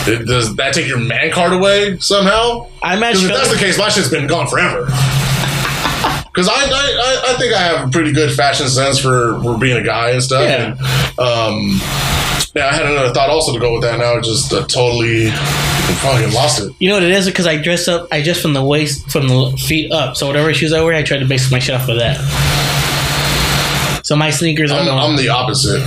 it 0.07 0.26
does 0.26 0.55
that 0.57 0.74
take 0.74 0.86
your 0.86 0.98
man 0.98 1.32
card 1.32 1.52
away 1.52 1.98
somehow? 1.98 2.68
I 2.82 2.98
match 2.98 3.16
if 3.16 3.28
that's 3.28 3.50
the 3.50 3.59
case, 3.59 3.78
my 3.78 3.88
shit's 3.88 4.11
been 4.11 4.26
gone 4.26 4.46
forever. 4.46 4.88
Because 6.34 6.48
I, 6.48 6.52
I, 6.52 6.59
I, 6.59 7.32
I 7.32 7.38
think 7.38 7.55
I 7.55 7.59
have 7.61 7.88
a 7.88 7.90
pretty 7.92 8.11
good 8.11 8.34
fashion 8.34 8.68
sense 8.68 8.98
for, 8.98 9.40
for 9.40 9.57
being 9.57 9.76
a 9.76 9.84
guy 9.84 10.11
and 10.11 10.20
stuff. 10.20 10.42
Yeah. 10.42 10.74
And, 10.74 11.18
um, 11.20 11.78
yeah, 12.55 12.68
I 12.68 12.72
had 12.72 12.86
another 12.86 13.12
thought 13.12 13.30
also 13.30 13.52
to 13.52 13.59
go 13.59 13.72
with 13.74 13.82
that. 13.82 13.98
Now 13.98 14.20
just 14.20 14.52
uh, 14.52 14.64
totally 14.66 15.30
fucking 15.30 16.32
lost 16.32 16.62
it. 16.62 16.72
You 16.78 16.88
know 16.88 16.94
what 16.94 17.02
it 17.02 17.11
is? 17.11 17.26
Because 17.26 17.46
I 17.46 17.57
dress 17.61 17.88
up, 17.88 18.09
I 18.12 18.22
dress 18.22 18.40
from 18.40 18.52
the 18.52 18.64
waist, 18.64 19.11
from 19.11 19.28
the 19.28 19.57
feet 19.66 19.90
up. 19.92 20.16
So 20.16 20.26
whatever 20.26 20.52
shoes 20.55 20.72
I 20.72 20.82
wear, 20.82 20.94
I 20.94 21.02
try 21.02 21.18
to 21.18 21.26
base 21.26 21.50
my 21.50 21.59
shit 21.59 21.74
off 21.74 21.88
of 21.88 21.96
that. 21.98 22.16
So 24.05 24.16
my 24.16 24.30
sneakers 24.30 24.70
I'm, 24.70 24.88
I'm 24.88 25.16
the 25.16 25.30
opposite. 25.30 25.82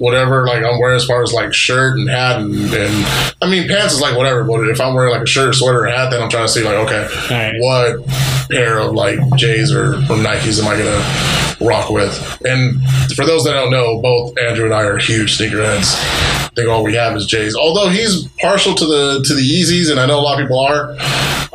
Whatever, 0.00 0.46
like 0.46 0.64
I'm 0.64 0.80
wearing 0.80 0.96
as 0.96 1.04
far 1.04 1.22
as 1.22 1.34
like 1.34 1.52
shirt 1.52 1.98
and 1.98 2.08
hat 2.08 2.40
and, 2.40 2.54
and 2.54 3.06
I 3.42 3.50
mean 3.50 3.68
pants 3.68 3.92
is 3.92 4.00
like 4.00 4.16
whatever. 4.16 4.44
But 4.44 4.66
if 4.70 4.80
I'm 4.80 4.94
wearing 4.94 5.12
like 5.12 5.22
a 5.22 5.26
shirt, 5.26 5.54
sweater, 5.54 5.84
and 5.84 5.94
hat, 5.94 6.10
then 6.10 6.22
I'm 6.22 6.30
trying 6.30 6.46
to 6.46 6.52
see 6.52 6.64
like 6.64 6.76
okay, 6.76 7.06
Alright. 7.30 7.54
what 7.60 8.08
pair 8.50 8.78
of 8.78 8.94
like 8.94 9.18
J's 9.36 9.72
or, 9.74 9.94
or 9.94 10.16
Nikes 10.16 10.58
am 10.58 10.68
I 10.68 10.78
gonna 10.78 11.66
rock 11.68 11.90
with? 11.90 12.16
And 12.46 12.82
for 13.14 13.26
those 13.26 13.44
that 13.44 13.52
don't 13.52 13.70
know, 13.70 14.00
both 14.00 14.38
Andrew 14.38 14.64
and 14.64 14.72
I 14.72 14.84
are 14.84 14.96
huge 14.96 15.36
sneakerheads. 15.38 15.94
I 15.98 16.50
think 16.54 16.68
all 16.70 16.82
we 16.82 16.94
have 16.94 17.14
is 17.14 17.26
J's. 17.26 17.54
Although 17.54 17.90
he's 17.90 18.26
partial 18.40 18.74
to 18.74 18.86
the 18.86 19.22
to 19.22 19.34
the 19.34 19.42
Yeezys, 19.42 19.90
and 19.90 20.00
I 20.00 20.06
know 20.06 20.18
a 20.18 20.22
lot 20.22 20.40
of 20.40 20.44
people 20.46 20.58
are. 20.60 20.96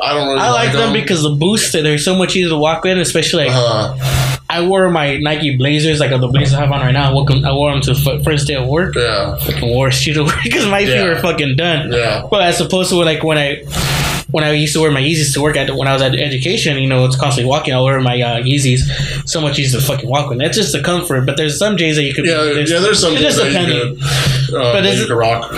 I 0.00 0.14
don't 0.14 0.28
really 0.28 0.40
I 0.40 0.50
like 0.50 0.72
them 0.72 0.92
because 0.92 1.22
the 1.22 1.30
boost, 1.30 1.72
they're 1.72 1.98
so 1.98 2.14
much 2.14 2.36
easier 2.36 2.50
to 2.50 2.56
walk 2.56 2.84
with, 2.84 2.98
especially 2.98 3.46
like 3.46 3.54
uh, 3.54 4.35
I 4.48 4.64
wore 4.66 4.88
my 4.90 5.16
Nike 5.18 5.56
Blazers, 5.56 5.98
like 6.00 6.10
the 6.10 6.28
Blazers 6.28 6.54
I 6.54 6.60
have 6.60 6.72
on 6.72 6.80
right 6.80 6.92
now. 6.92 7.10
I 7.10 7.12
wore 7.12 7.26
'em- 7.30 7.44
I 7.44 7.52
wore 7.52 7.72
them 7.72 7.80
to 7.82 7.90
f- 7.92 8.22
first 8.24 8.46
day 8.46 8.54
of 8.54 8.66
work. 8.66 8.94
yeah, 8.94 9.36
Fucking 9.36 9.68
wore 9.68 9.90
shit 9.90 10.14
to 10.14 10.24
work 10.24 10.36
because 10.44 10.66
my 10.66 10.84
feet 10.84 10.94
Yeah. 10.94 11.04
were 11.04 11.16
fucking 11.16 11.56
done. 11.56 11.92
yeah, 11.92 12.22
But 12.30 12.42
as 12.42 12.60
opposed 12.60 12.90
to 12.90 12.96
like 13.02 13.22
when 13.24 13.38
I 13.38 13.62
when 14.30 14.42
I 14.44 14.52
used 14.52 14.74
to 14.74 14.80
wear 14.80 14.90
my 14.90 15.00
Yeezys 15.00 15.32
to 15.34 15.40
work 15.40 15.56
at 15.56 15.70
when 15.74 15.86
I 15.88 15.92
was 15.92 16.02
at 16.02 16.14
education, 16.14 16.78
you 16.78 16.88
know, 16.88 17.04
it's 17.06 17.16
constantly 17.16 17.48
walking. 17.48 17.72
I 17.74 17.80
wear 17.80 18.00
my 18.00 18.20
uh, 18.20 18.40
Yeezys, 18.42 18.80
so 19.28 19.40
much 19.40 19.58
easier 19.58 19.80
to 19.80 19.86
fucking 19.86 20.08
walk 20.08 20.28
with. 20.30 20.38
That's 20.40 20.56
just 20.56 20.72
the 20.72 20.82
comfort. 20.82 21.26
But 21.26 21.36
there's 21.36 21.58
some 21.58 21.76
J's 21.76 21.96
that 21.96 22.02
you 22.02 22.12
could 22.14 22.26
yeah, 22.26 22.42
yeah. 22.44 22.80
There's 22.80 23.00
some 23.00 23.14
it 23.14 23.18
just 23.20 23.38
you 23.38 23.44
depending. 23.50 23.98
uh, 24.54 24.72
But 24.72 24.84
is 24.86 25.08
you 25.08 25.14
rock. 25.14 25.50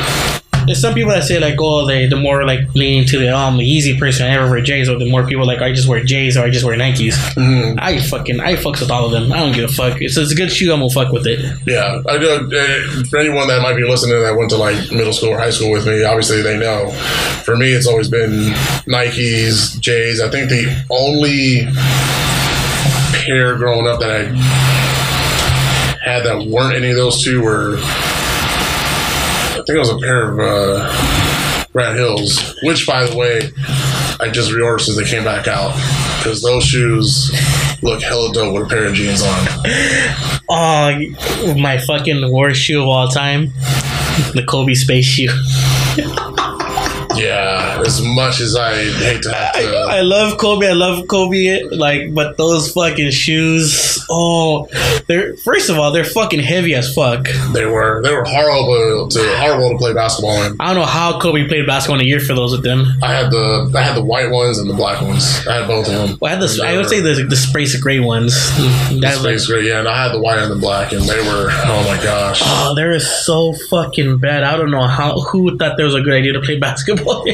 There's 0.68 0.80
some 0.80 0.94
people 0.94 1.10
that 1.10 1.24
say 1.24 1.38
like, 1.38 1.56
oh, 1.58 1.86
they 1.86 2.06
the 2.06 2.16
more 2.16 2.44
like 2.44 2.60
leaning 2.74 3.06
to 3.08 3.18
the 3.18 3.34
um 3.34 3.58
the 3.58 3.64
easy 3.64 3.98
person, 3.98 4.26
I 4.26 4.30
never 4.30 4.50
wear 4.50 4.60
J's, 4.60 4.88
or 4.88 4.98
the 4.98 5.10
more 5.10 5.26
people 5.26 5.46
like 5.46 5.60
I 5.60 5.72
just 5.72 5.88
wear 5.88 6.04
J's 6.04 6.36
or 6.36 6.44
I 6.44 6.50
just 6.50 6.64
wear 6.64 6.76
Nikes. 6.76 7.14
Mm-hmm. 7.34 7.78
I 7.78 8.00
fucking 8.00 8.40
I 8.40 8.56
fucks 8.56 8.80
with 8.80 8.90
all 8.90 9.06
of 9.06 9.12
them. 9.12 9.32
I 9.32 9.38
don't 9.38 9.54
give 9.54 9.70
a 9.70 9.72
fuck. 9.72 10.00
It's, 10.00 10.16
it's 10.16 10.32
a 10.32 10.34
good 10.34 10.52
shoe. 10.52 10.72
I'm 10.72 10.80
gonna 10.80 10.90
fuck 10.90 11.12
with 11.12 11.26
it. 11.26 11.40
Yeah, 11.66 12.02
I 12.08 12.18
do. 12.18 12.28
Uh, 12.30 13.04
for 13.10 13.18
anyone 13.18 13.48
that 13.48 13.62
might 13.62 13.76
be 13.76 13.84
listening 13.84 14.20
that 14.20 14.36
went 14.36 14.50
to 14.50 14.56
like 14.56 14.76
middle 14.92 15.12
school 15.12 15.30
or 15.30 15.38
high 15.38 15.50
school 15.50 15.70
with 15.70 15.86
me, 15.86 16.04
obviously 16.04 16.42
they 16.42 16.58
know. 16.58 16.90
For 17.44 17.56
me, 17.56 17.72
it's 17.72 17.86
always 17.86 18.08
been 18.08 18.52
Nikes, 18.86 19.78
J's. 19.80 20.20
I 20.20 20.28
think 20.30 20.50
the 20.50 20.84
only 20.90 21.66
pair 23.12 23.56
growing 23.56 23.86
up 23.86 24.00
that 24.00 24.10
I 24.10 24.24
had 26.04 26.24
that 26.24 26.46
weren't 26.46 26.74
any 26.74 26.90
of 26.90 26.96
those 26.96 27.22
two 27.22 27.42
were, 27.42 27.76
think 29.68 29.76
it 29.76 29.80
was 29.80 29.90
a 29.90 29.98
pair 29.98 30.30
of 30.30 30.40
uh, 30.40 31.66
Rat 31.74 31.94
Hills, 31.94 32.54
which, 32.62 32.86
by 32.86 33.04
the 33.04 33.14
way, 33.14 33.38
I 34.18 34.30
just 34.30 34.50
reordered 34.50 34.80
since 34.80 34.96
they 34.96 35.04
came 35.04 35.24
back 35.24 35.46
out 35.46 35.74
because 36.18 36.40
those 36.40 36.64
shoes 36.64 37.30
look 37.82 38.00
hella 38.00 38.32
dope 38.32 38.54
with 38.54 38.62
a 38.62 38.66
pair 38.66 38.86
of 38.86 38.94
jeans 38.94 39.22
on. 39.22 39.46
Oh, 40.48 41.54
my 41.58 41.76
fucking 41.76 42.32
worst 42.32 42.62
shoe 42.62 42.80
of 42.80 42.88
all 42.88 43.08
time, 43.08 43.48
the 44.32 44.42
Kobe 44.48 44.72
space 44.72 45.04
shoe. 45.04 45.28
Yeah, 47.14 47.82
as 47.84 48.00
much 48.00 48.40
as 48.40 48.56
I 48.56 48.74
hate 48.74 49.22
to 49.22 49.32
have 49.34 49.56
I, 49.56 49.62
to. 49.62 49.76
I 49.76 50.00
love 50.00 50.38
Kobe. 50.38 50.66
I 50.68 50.72
love 50.72 51.08
Kobe. 51.08 51.64
Like, 51.64 52.14
but 52.14 52.38
those 52.38 52.72
fucking 52.72 53.10
shoes. 53.10 53.87
Oh, 54.10 54.66
they're 55.06 55.36
first 55.36 55.68
of 55.70 55.78
all 55.78 55.92
they're 55.92 56.04
fucking 56.04 56.40
heavy 56.40 56.74
as 56.74 56.92
fuck. 56.94 57.26
They 57.52 57.66
were 57.66 58.02
they 58.02 58.12
were 58.14 58.24
horrible 58.24 59.08
to 59.08 59.36
horrible 59.36 59.70
to 59.70 59.76
play 59.78 59.92
basketball 59.94 60.42
in. 60.44 60.56
I 60.60 60.66
don't 60.66 60.76
know 60.76 60.86
how 60.86 61.18
Kobe 61.20 61.46
played 61.46 61.66
basketball 61.66 62.00
in 62.00 62.06
a 62.06 62.08
year 62.08 62.20
for 62.20 62.34
those 62.34 62.52
with 62.52 62.62
them. 62.62 62.86
I 63.02 63.12
had 63.12 63.30
the 63.30 63.70
I 63.74 63.82
had 63.82 63.96
the 63.96 64.04
white 64.04 64.30
ones 64.30 64.58
and 64.58 64.68
the 64.68 64.74
black 64.74 65.00
ones. 65.02 65.46
I 65.46 65.58
had 65.60 65.66
both 65.66 65.88
of 65.88 65.92
them. 65.94 66.18
Well, 66.20 66.30
I 66.30 66.34
had 66.36 66.42
the 66.42 66.62
I 66.64 66.76
would 66.76 66.88
say 66.88 67.00
the 67.00 67.26
the 67.28 67.36
space 67.36 67.78
gray 67.80 68.00
ones. 68.00 68.34
That 69.00 69.18
Space 69.18 69.46
gray, 69.46 69.62
yeah, 69.68 69.80
and 69.80 69.88
I 69.88 70.04
had 70.04 70.12
the 70.12 70.20
white 70.20 70.38
and 70.38 70.50
the 70.50 70.56
black, 70.56 70.92
and 70.92 71.02
they 71.02 71.18
were 71.18 71.48
oh 71.50 71.84
my 71.88 72.02
gosh. 72.02 72.40
oh, 72.44 72.74
they 72.74 72.84
were 72.84 73.00
so 73.00 73.52
fucking 73.70 74.18
bad. 74.18 74.42
I 74.44 74.56
don't 74.56 74.70
know 74.70 74.86
how 74.86 75.20
who 75.20 75.56
thought 75.58 75.76
there 75.76 75.86
was 75.86 75.94
a 75.94 76.00
good 76.00 76.14
idea 76.14 76.32
to 76.34 76.40
play 76.40 76.58
basketball. 76.68 77.24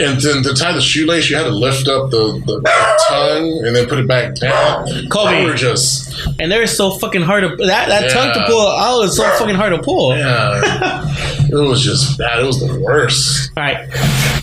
And 0.00 0.20
then 0.20 0.42
to 0.42 0.54
tie 0.54 0.72
the 0.72 0.80
shoelace, 0.80 1.28
you 1.30 1.36
had 1.36 1.44
to 1.44 1.50
lift 1.50 1.88
up 1.88 2.10
the, 2.10 2.40
the 2.46 2.60
tongue 3.08 3.62
and 3.66 3.74
then 3.74 3.86
put 3.88 3.98
it 3.98 4.06
back 4.08 4.34
down. 4.36 4.86
Kobe. 5.08 5.30
They 5.40 5.44
were 5.46 5.54
just 5.54 6.04
and 6.38 6.50
they're 6.50 6.66
so 6.66 6.90
fucking 6.92 7.22
hard 7.22 7.42
to 7.42 7.56
that 7.66 7.88
that 7.88 8.10
tongue 8.10 8.32
to 8.34 8.40
Yeah. 8.40 8.46
pull 8.46 8.68
out 8.68 9.02
is 9.04 9.16
so 9.16 9.22
fucking 9.38 9.54
hard 9.54 9.72
to 9.74 9.82
pull. 9.82 10.16
yeah. 10.16 10.60
it 11.50 11.54
was 11.54 11.82
just 11.84 12.18
bad. 12.18 12.40
It 12.40 12.46
was 12.46 12.58
the 12.60 12.80
worst. 12.80 13.50
All 13.56 13.62
right, 13.62 13.88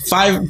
five 0.06 0.48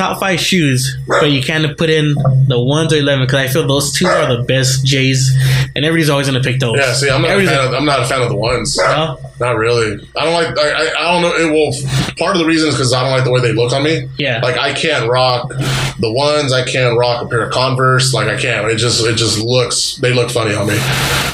top 0.00 0.18
five 0.18 0.40
shoes, 0.40 0.96
but 1.06 1.30
you 1.30 1.42
kind 1.42 1.64
of 1.64 1.76
put 1.76 1.90
in 1.90 2.14
the 2.48 2.58
ones 2.58 2.92
or 2.92 2.96
eleven 2.96 3.26
because 3.26 3.38
I 3.38 3.48
feel 3.48 3.66
those 3.66 3.92
two 3.92 4.06
are 4.06 4.36
the 4.36 4.42
best 4.44 4.84
J's, 4.84 5.30
and 5.76 5.84
everybody's 5.84 6.08
always 6.08 6.26
gonna 6.26 6.40
pick 6.40 6.58
those. 6.58 6.78
Yeah, 6.78 6.92
see, 6.94 7.10
I'm 7.10 7.22
not 7.22 7.38
a 7.38 7.44
fan 7.44 7.68
of, 7.68 7.74
I'm 7.74 7.84
not 7.84 8.00
a 8.00 8.06
fan 8.06 8.22
of 8.22 8.28
the 8.28 8.36
ones. 8.36 8.76
No? 8.78 9.18
Not 9.38 9.56
really. 9.56 10.06
I 10.16 10.24
don't 10.24 10.34
like. 10.34 10.58
I, 10.58 10.70
I, 10.70 10.94
I 10.98 11.12
don't 11.12 11.22
know. 11.22 11.34
It 11.36 11.50
will. 11.50 11.72
Part 12.18 12.36
of 12.36 12.40
the 12.40 12.46
reason 12.46 12.68
is 12.68 12.74
because 12.74 12.92
I 12.92 13.02
don't 13.02 13.12
like 13.12 13.24
the 13.24 13.30
way 13.30 13.40
they 13.40 13.52
look 13.52 13.72
on 13.72 13.82
me. 13.82 14.08
Yeah. 14.18 14.40
Like 14.42 14.58
I 14.58 14.72
can't 14.74 15.08
rock 15.08 15.48
the 15.48 16.12
ones. 16.12 16.52
I 16.52 16.64
can't 16.64 16.98
rock 16.98 17.22
a 17.24 17.28
pair 17.28 17.42
of 17.42 17.52
Converse. 17.52 18.12
Like 18.12 18.28
I 18.28 18.38
can't. 18.38 18.66
It 18.70 18.76
just. 18.76 19.04
It 19.04 19.16
just 19.16 19.38
looks. 19.38 19.96
They 19.96 20.12
look 20.12 20.30
funny 20.30 20.54
on 20.54 20.66
me. 20.66 20.78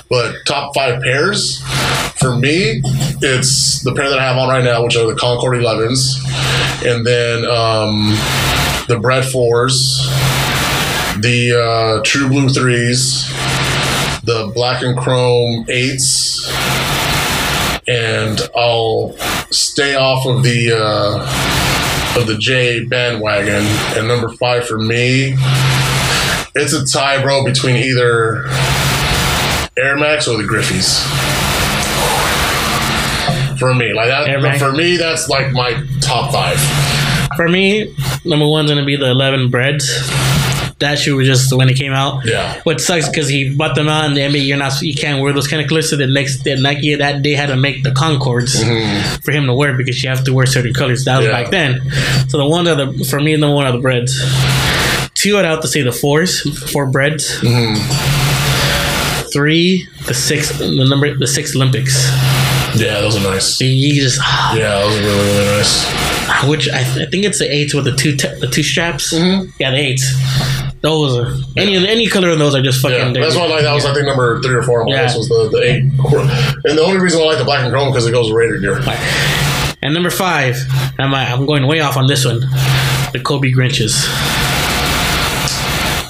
But 0.08 0.44
top 0.46 0.74
five 0.74 1.02
pairs 1.02 1.60
for 2.18 2.36
me, 2.36 2.80
it's 3.22 3.82
the 3.82 3.94
pair 3.94 4.08
that 4.08 4.18
I 4.18 4.24
have 4.24 4.36
on 4.36 4.48
right 4.48 4.64
now, 4.64 4.82
which 4.82 4.96
are 4.96 5.06
the 5.06 5.14
Concord 5.14 5.56
11s, 5.58 6.16
and 6.84 7.06
then 7.06 7.44
um, 7.44 8.10
the 8.88 8.98
Bred 9.00 9.24
Fours, 9.24 9.98
the 11.20 11.52
uh, 11.54 12.02
True 12.04 12.28
Blue 12.28 12.48
threes, 12.48 13.28
the 14.24 14.50
Black 14.54 14.82
and 14.82 14.96
Chrome 14.98 15.66
eights 15.68 16.50
and 17.88 18.40
I'll 18.54 19.16
stay 19.50 19.94
off 19.94 20.26
of 20.26 20.42
the 20.42 20.72
uh, 20.72 22.20
of 22.20 22.26
the 22.26 22.36
J 22.36 22.84
bandwagon. 22.84 23.64
And 23.96 24.08
number 24.08 24.28
five 24.30 24.66
for 24.66 24.78
me, 24.78 25.34
it's 26.54 26.72
a 26.72 26.84
tie, 26.84 27.22
bro, 27.22 27.44
between 27.44 27.76
either 27.76 28.46
Air 29.78 29.96
Max 29.96 30.26
or 30.26 30.36
the 30.36 30.44
Griffeys. 30.48 31.45
For 33.58 33.74
me, 33.74 33.92
like 33.92 34.08
that. 34.08 34.58
For 34.58 34.72
me, 34.72 34.96
that's 34.96 35.28
like 35.28 35.52
my 35.52 35.82
top 36.00 36.32
five. 36.32 36.58
For 37.36 37.48
me, 37.48 37.94
number 38.24 38.46
one's 38.46 38.70
gonna 38.70 38.84
be 38.84 38.96
the 38.96 39.10
eleven 39.10 39.50
Breds. 39.50 39.88
That 40.78 40.98
shoe 40.98 41.16
was 41.16 41.26
just 41.26 41.50
when 41.56 41.70
it 41.70 41.74
came 41.78 41.92
out. 41.94 42.26
Yeah. 42.26 42.60
What 42.64 42.82
sucks 42.82 43.08
because 43.08 43.28
he 43.30 43.54
bought 43.56 43.74
them 43.74 43.88
out 43.88 44.04
in 44.04 44.12
the 44.14 44.20
NBA. 44.20 44.46
You're 44.46 44.58
not, 44.58 44.78
you 44.82 44.94
can't 44.94 45.22
wear 45.22 45.32
those 45.32 45.48
kind 45.48 45.62
of 45.62 45.68
colors. 45.70 45.88
So 45.88 45.96
the 45.96 46.06
next, 46.06 46.44
the 46.44 46.60
Nike 46.60 46.94
that 46.94 47.22
day 47.22 47.32
had 47.32 47.46
to 47.46 47.56
make 47.56 47.82
the 47.82 47.92
Concords 47.92 48.62
for 49.24 49.32
him 49.32 49.46
to 49.46 49.54
wear 49.54 49.74
because 49.74 50.02
you 50.02 50.10
have 50.10 50.22
to 50.24 50.34
wear 50.34 50.44
certain 50.44 50.74
colors. 50.74 51.06
That 51.06 51.16
was 51.16 51.26
Mm-hmm. 51.28 51.34
Yeah. 51.34 51.42
back 51.44 51.50
then. 51.50 52.28
So 52.28 52.36
the 52.36 52.46
one 52.46 52.66
of 52.66 52.76
the 52.76 53.04
for 53.06 53.20
me, 53.20 53.34
the 53.36 53.50
one 53.50 53.66
of 53.66 53.72
the 53.72 53.80
Breds. 53.80 54.20
Two, 55.14 55.38
I'd 55.38 55.46
have 55.46 55.62
to 55.62 55.68
say 55.68 55.80
the 55.80 55.92
fours, 55.92 56.42
four 56.70 56.84
Breds. 56.90 57.40
Mm-hmm. 57.40 59.32
Three, 59.32 59.86
the 60.06 60.14
six, 60.14 60.56
the 60.58 60.86
number, 60.88 61.14
the 61.16 61.26
six 61.26 61.54
Olympics. 61.56 61.94
Yeah, 62.80 63.00
those 63.00 63.16
are 63.16 63.30
nice. 63.30 63.60
You 63.60 63.94
just, 64.00 64.18
Yeah, 64.54 64.80
those 64.80 64.96
are 64.96 65.00
really 65.02 65.28
really 65.28 65.56
nice. 65.58 66.48
which 66.48 66.68
I, 66.70 66.80
I 66.80 67.06
think 67.10 67.24
it's 67.24 67.38
the 67.38 67.50
eights 67.52 67.74
with 67.74 67.84
the 67.84 67.94
two 67.96 68.16
te- 68.16 68.38
the 68.40 68.46
two 68.48 68.62
straps. 68.62 69.12
Mm-hmm. 69.14 69.50
Yeah, 69.58 69.70
the 69.70 69.76
eights. 69.78 70.12
Those 70.82 71.16
are 71.18 71.34
any 71.56 71.74
any 71.88 72.06
color 72.06 72.30
of 72.30 72.38
those 72.38 72.54
are 72.54 72.62
just 72.62 72.80
fucking. 72.82 73.14
Yeah, 73.14 73.20
that's 73.22 73.34
why 73.34 73.44
I 73.44 73.48
like 73.48 73.62
that 73.62 73.72
was 73.74 73.84
I 73.86 73.94
think 73.94 74.06
number 74.06 74.40
three 74.42 74.54
or 74.54 74.62
four 74.62 74.80
on 74.82 74.86
my 74.86 74.92
Yeah. 74.96 75.02
list 75.04 75.18
was 75.18 75.28
the, 75.28 75.48
the 75.50 75.62
eight. 75.62 75.82
And 76.70 76.78
the 76.78 76.82
only 76.82 76.98
reason 77.00 77.20
I 77.20 77.24
like 77.24 77.38
the 77.38 77.44
black 77.44 77.62
and 77.64 77.72
chrome 77.72 77.90
because 77.90 78.06
it 78.06 78.12
goes 78.12 78.26
with 78.30 78.36
Raider 78.36 78.58
gear. 78.58 78.80
And 79.82 79.94
number 79.94 80.10
five, 80.10 80.56
I'm 80.98 81.14
I'm 81.14 81.46
going 81.46 81.66
way 81.66 81.80
off 81.80 81.96
on 81.96 82.06
this 82.06 82.24
one. 82.24 82.40
The 83.12 83.20
Kobe 83.24 83.50
Grinches. 83.52 83.94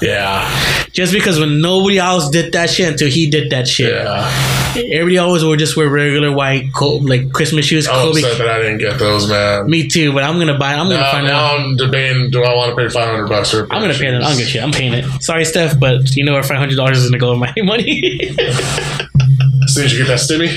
Yeah, 0.01 0.47
Just 0.91 1.11
because 1.13 1.39
when 1.39 1.59
nobody 1.61 1.97
else 1.97 2.29
did 2.29 2.53
that 2.53 2.69
shit 2.69 2.87
until 2.89 3.09
he 3.09 3.29
did 3.29 3.49
that 3.51 3.67
shit. 3.67 3.93
yeah. 3.93 4.29
Everybody 4.75 5.17
always 5.17 5.43
would 5.43 5.57
just 5.57 5.75
wear 5.75 5.89
regular 5.89 6.31
white 6.31 6.65
like 7.01 7.31
Christmas 7.33 7.65
shoes. 7.65 7.87
I'm 7.87 7.95
Kobe. 8.09 8.19
upset 8.21 8.37
that 8.37 8.47
I 8.49 8.57
didn't 8.59 8.77
get 8.77 8.99
those, 8.99 9.27
man. 9.27 9.67
Me 9.67 9.87
too, 9.87 10.13
but 10.13 10.23
I'm 10.23 10.37
gonna 10.37 10.57
buy. 10.57 10.73
I'm 10.73 10.87
gonna 10.87 10.99
Now, 10.99 11.11
find 11.11 11.25
now 11.27 11.45
out. 11.45 11.59
I'm 11.59 11.75
debating: 11.77 12.29
Do 12.29 12.43
I 12.43 12.53
want 12.53 12.75
to 12.75 12.75
pay 12.75 12.87
five 12.89 13.09
hundred 13.09 13.27
bucks 13.27 13.53
or? 13.55 13.63
I'm 13.73 13.81
gonna 13.81 13.95
pay 13.95 14.07
it. 14.07 14.15
I 14.15 14.19
don't 14.19 14.37
give 14.37 14.45
a 14.45 14.49
shit. 14.49 14.61
I'm 14.63 14.71
paying 14.71 14.93
it. 14.93 15.05
Sorry, 15.23 15.45
Steph, 15.45 15.79
but 15.79 16.15
you 16.15 16.23
know 16.23 16.33
where 16.33 16.43
five 16.43 16.57
hundred 16.57 16.75
dollars 16.75 16.99
is 16.99 17.09
gonna 17.09 17.17
go 17.19 17.31
with 17.31 17.39
my 17.39 17.53
money. 17.63 18.35
As 19.63 19.73
soon 19.73 19.85
as 19.85 19.93
you 19.93 19.99
get 20.05 20.07
that 20.09 20.19
stimmy, 20.19 20.47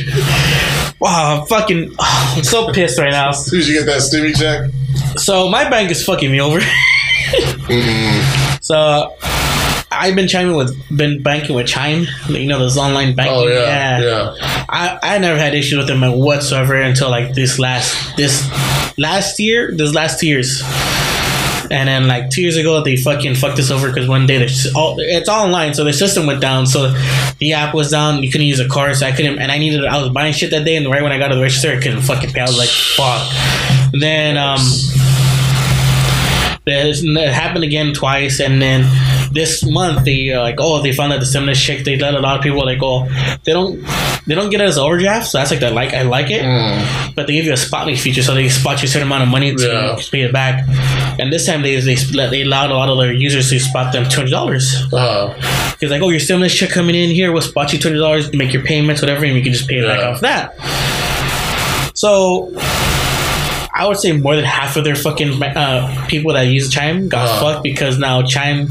wow, 1.01 1.41
I'm 1.41 1.47
fucking. 1.47 1.95
I'm 1.99 2.45
so 2.45 2.73
pissed 2.73 2.99
right 2.99 3.11
now. 3.11 3.31
as 3.31 3.47
soon 3.47 3.61
as 3.61 3.69
you 3.71 3.79
get 3.79 3.87
that 3.87 4.01
stimmy 4.03 4.37
check, 4.37 4.71
So 5.19 5.49
my 5.49 5.69
bank 5.71 5.91
is 5.91 6.05
fucking 6.05 6.31
me 6.31 6.41
over. 6.43 6.61
Mm-hmm. 7.31 8.57
So 8.71 9.17
I've 9.91 10.15
been 10.15 10.29
chiming 10.29 10.55
with 10.55 10.73
been 10.97 11.25
banking 11.25 11.57
with 11.57 11.67
Chime. 11.67 12.07
You 12.29 12.47
know 12.47 12.61
those 12.61 12.79
online 12.79 13.17
banking. 13.17 13.35
oh 13.37 13.49
yeah, 13.49 13.99
yeah, 14.01 14.35
I, 14.69 14.99
I 15.03 15.19
never 15.19 15.37
had 15.37 15.57
issues 15.57 15.77
with 15.77 15.89
them 15.89 16.03
whatsoever 16.21 16.77
until 16.77 17.11
like 17.11 17.35
this 17.35 17.59
last 17.59 18.17
this 18.17 18.49
last 18.97 19.41
year, 19.41 19.73
this 19.75 19.93
last 19.93 20.21
two 20.21 20.29
years. 20.29 20.63
And 21.73 21.89
then 21.89 22.07
like 22.07 22.31
two 22.31 22.43
years 22.43 22.57
ago, 22.57 22.83
they 22.83 22.97
fucking 22.97 23.35
fucked 23.37 23.59
us 23.59 23.71
over 23.73 23.89
because 23.89 24.09
one 24.09 24.27
day 24.27 24.39
there's 24.39 24.73
all 24.75 24.95
it's 24.99 25.29
all 25.29 25.47
online, 25.47 25.75
so 25.75 25.83
the 25.83 25.93
system 25.93 26.27
went 26.27 26.41
down. 26.41 26.67
So 26.67 26.95
the 27.39 27.55
app 27.55 27.75
was 27.75 27.91
down. 27.91 28.23
You 28.23 28.31
couldn't 28.31 28.47
use 28.47 28.61
a 28.61 28.69
card, 28.69 28.95
so 28.97 29.07
I 29.07 29.11
couldn't. 29.13 29.41
And 29.41 29.51
I 29.51 29.59
needed. 29.59 29.85
I 29.85 30.01
was 30.01 30.11
buying 30.11 30.33
shit 30.33 30.53
that 30.53 30.65
day, 30.65 30.77
and 30.77 30.89
right 30.89 31.03
when 31.03 31.11
I 31.11 31.19
got 31.19 31.29
to 31.29 31.35
the 31.35 31.43
register, 31.43 31.73
I 31.73 31.81
couldn't 31.81 32.03
fucking 32.03 32.31
pay. 32.31 32.41
I 32.41 32.45
was 32.45 32.59
like, 32.59 32.69
fuck. 32.69 33.23
Then 33.93 34.37
um, 34.37 34.61
it 36.71 37.33
happened 37.33 37.65
again 37.65 37.93
twice, 37.93 38.41
and 38.41 38.61
then 38.61 38.85
this 39.33 39.65
month 39.65 40.05
they 40.05 40.33
uh, 40.33 40.41
like 40.43 40.57
oh 40.59 40.83
they 40.83 40.93
found 40.93 41.13
out 41.13 41.21
the 41.21 41.27
stimulus 41.27 41.63
check. 41.63 41.85
They 41.85 41.97
let 41.97 42.15
a 42.15 42.21
lot 42.21 42.37
of 42.37 42.43
people 42.43 42.65
like 42.65 42.79
oh 42.83 43.07
they 43.45 43.53
don't 43.53 43.81
they 44.27 44.35
don't 44.35 44.51
get 44.51 44.61
it 44.61 44.65
as 44.65 44.79
overdraft, 44.79 45.27
so 45.29 45.39
that's 45.39 45.51
like 45.51 45.61
that 45.61 45.73
like 45.73 45.93
I 45.95 46.03
like 46.03 46.31
it, 46.31 46.43
but 47.17 47.27
they 47.27 47.33
give 47.35 47.45
you 47.47 47.53
a 47.53 47.57
spot 47.57 47.87
me 47.87 47.97
feature, 47.97 48.23
so 48.23 48.35
they 48.35 48.49
spot 48.49 48.81
you 48.83 48.87
a 48.87 48.89
certain 48.89 49.09
amount 49.09 49.23
of 49.25 49.29
money 49.29 49.55
to 49.55 49.63
Yeah. 49.67 49.99
pay 50.11 50.23
it 50.23 50.33
back. 50.33 50.65
And 51.19 51.33
this 51.33 51.47
time 51.47 51.63
they 51.63 51.79
they 51.81 51.95
they 51.97 52.43
allowed 52.43 52.71
a 52.71 52.75
lot 52.75 52.89
of 52.89 52.99
their 52.99 53.13
users 53.13 53.51
to 53.51 53.59
spot 53.61 53.93
them 53.93 54.05
two 54.09 54.21
hundred 54.21 54.31
dollars. 54.31 54.75
uh, 54.93 55.35
Because 55.73 55.91
like 55.91 56.03
oh 56.03 56.11
your 56.11 56.21
stimulus 56.21 56.55
check 56.55 56.71
coming 56.71 56.95
in 56.95 57.11
here, 57.11 57.33
we'll 57.33 57.43
spot 57.43 57.73
you 57.73 57.79
two 57.79 57.89
hundred 57.89 58.01
dollars, 58.01 58.31
to 58.31 58.37
make 58.37 58.53
your 58.53 58.63
payments, 58.63 59.01
whatever, 59.03 59.25
and 59.25 59.35
you 59.37 59.43
can 59.43 59.53
just 59.53 59.69
pay 59.69 59.79
it 59.79 59.87
back 59.87 60.01
off 60.05 60.21
that. 60.21 60.55
So 61.95 62.51
I 63.81 63.87
would 63.89 63.97
say 63.97 64.13
more 64.13 64.37
than 64.37 64.45
half 64.45 64.77
of 64.77 64.85
their 64.85 64.95
fucking 64.95 65.43
uh, 65.43 66.07
people 66.07 66.35
that 66.35 66.43
use 66.43 66.69
Chime 66.71 67.09
got 67.09 67.27
Uh. 67.29 67.41
fucked 67.41 67.63
because 67.63 67.99
now 67.99 68.21
Chime 68.23 68.69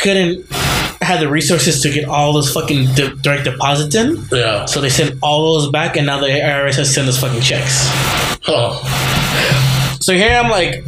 couldn't 0.00 0.44
had 1.00 1.20
the 1.20 1.28
resources 1.28 1.80
to 1.82 1.90
get 1.90 2.08
all 2.08 2.32
those 2.32 2.52
fucking 2.52 2.84
di- 2.94 3.14
direct 3.22 3.44
deposits 3.44 3.94
in. 3.94 4.16
Yeah. 4.32 4.64
So 4.66 4.80
they 4.80 4.88
sent 4.90 5.16
all 5.22 5.54
those 5.60 5.70
back, 5.70 5.96
and 5.96 6.06
now 6.06 6.18
the 6.20 6.26
IRS 6.26 6.74
has 6.76 6.92
sent 6.92 7.08
us 7.08 7.20
fucking 7.20 7.40
checks. 7.40 7.86
Oh. 8.48 8.82
So 10.00 10.12
here 10.14 10.36
I'm 10.36 10.50
like, 10.50 10.84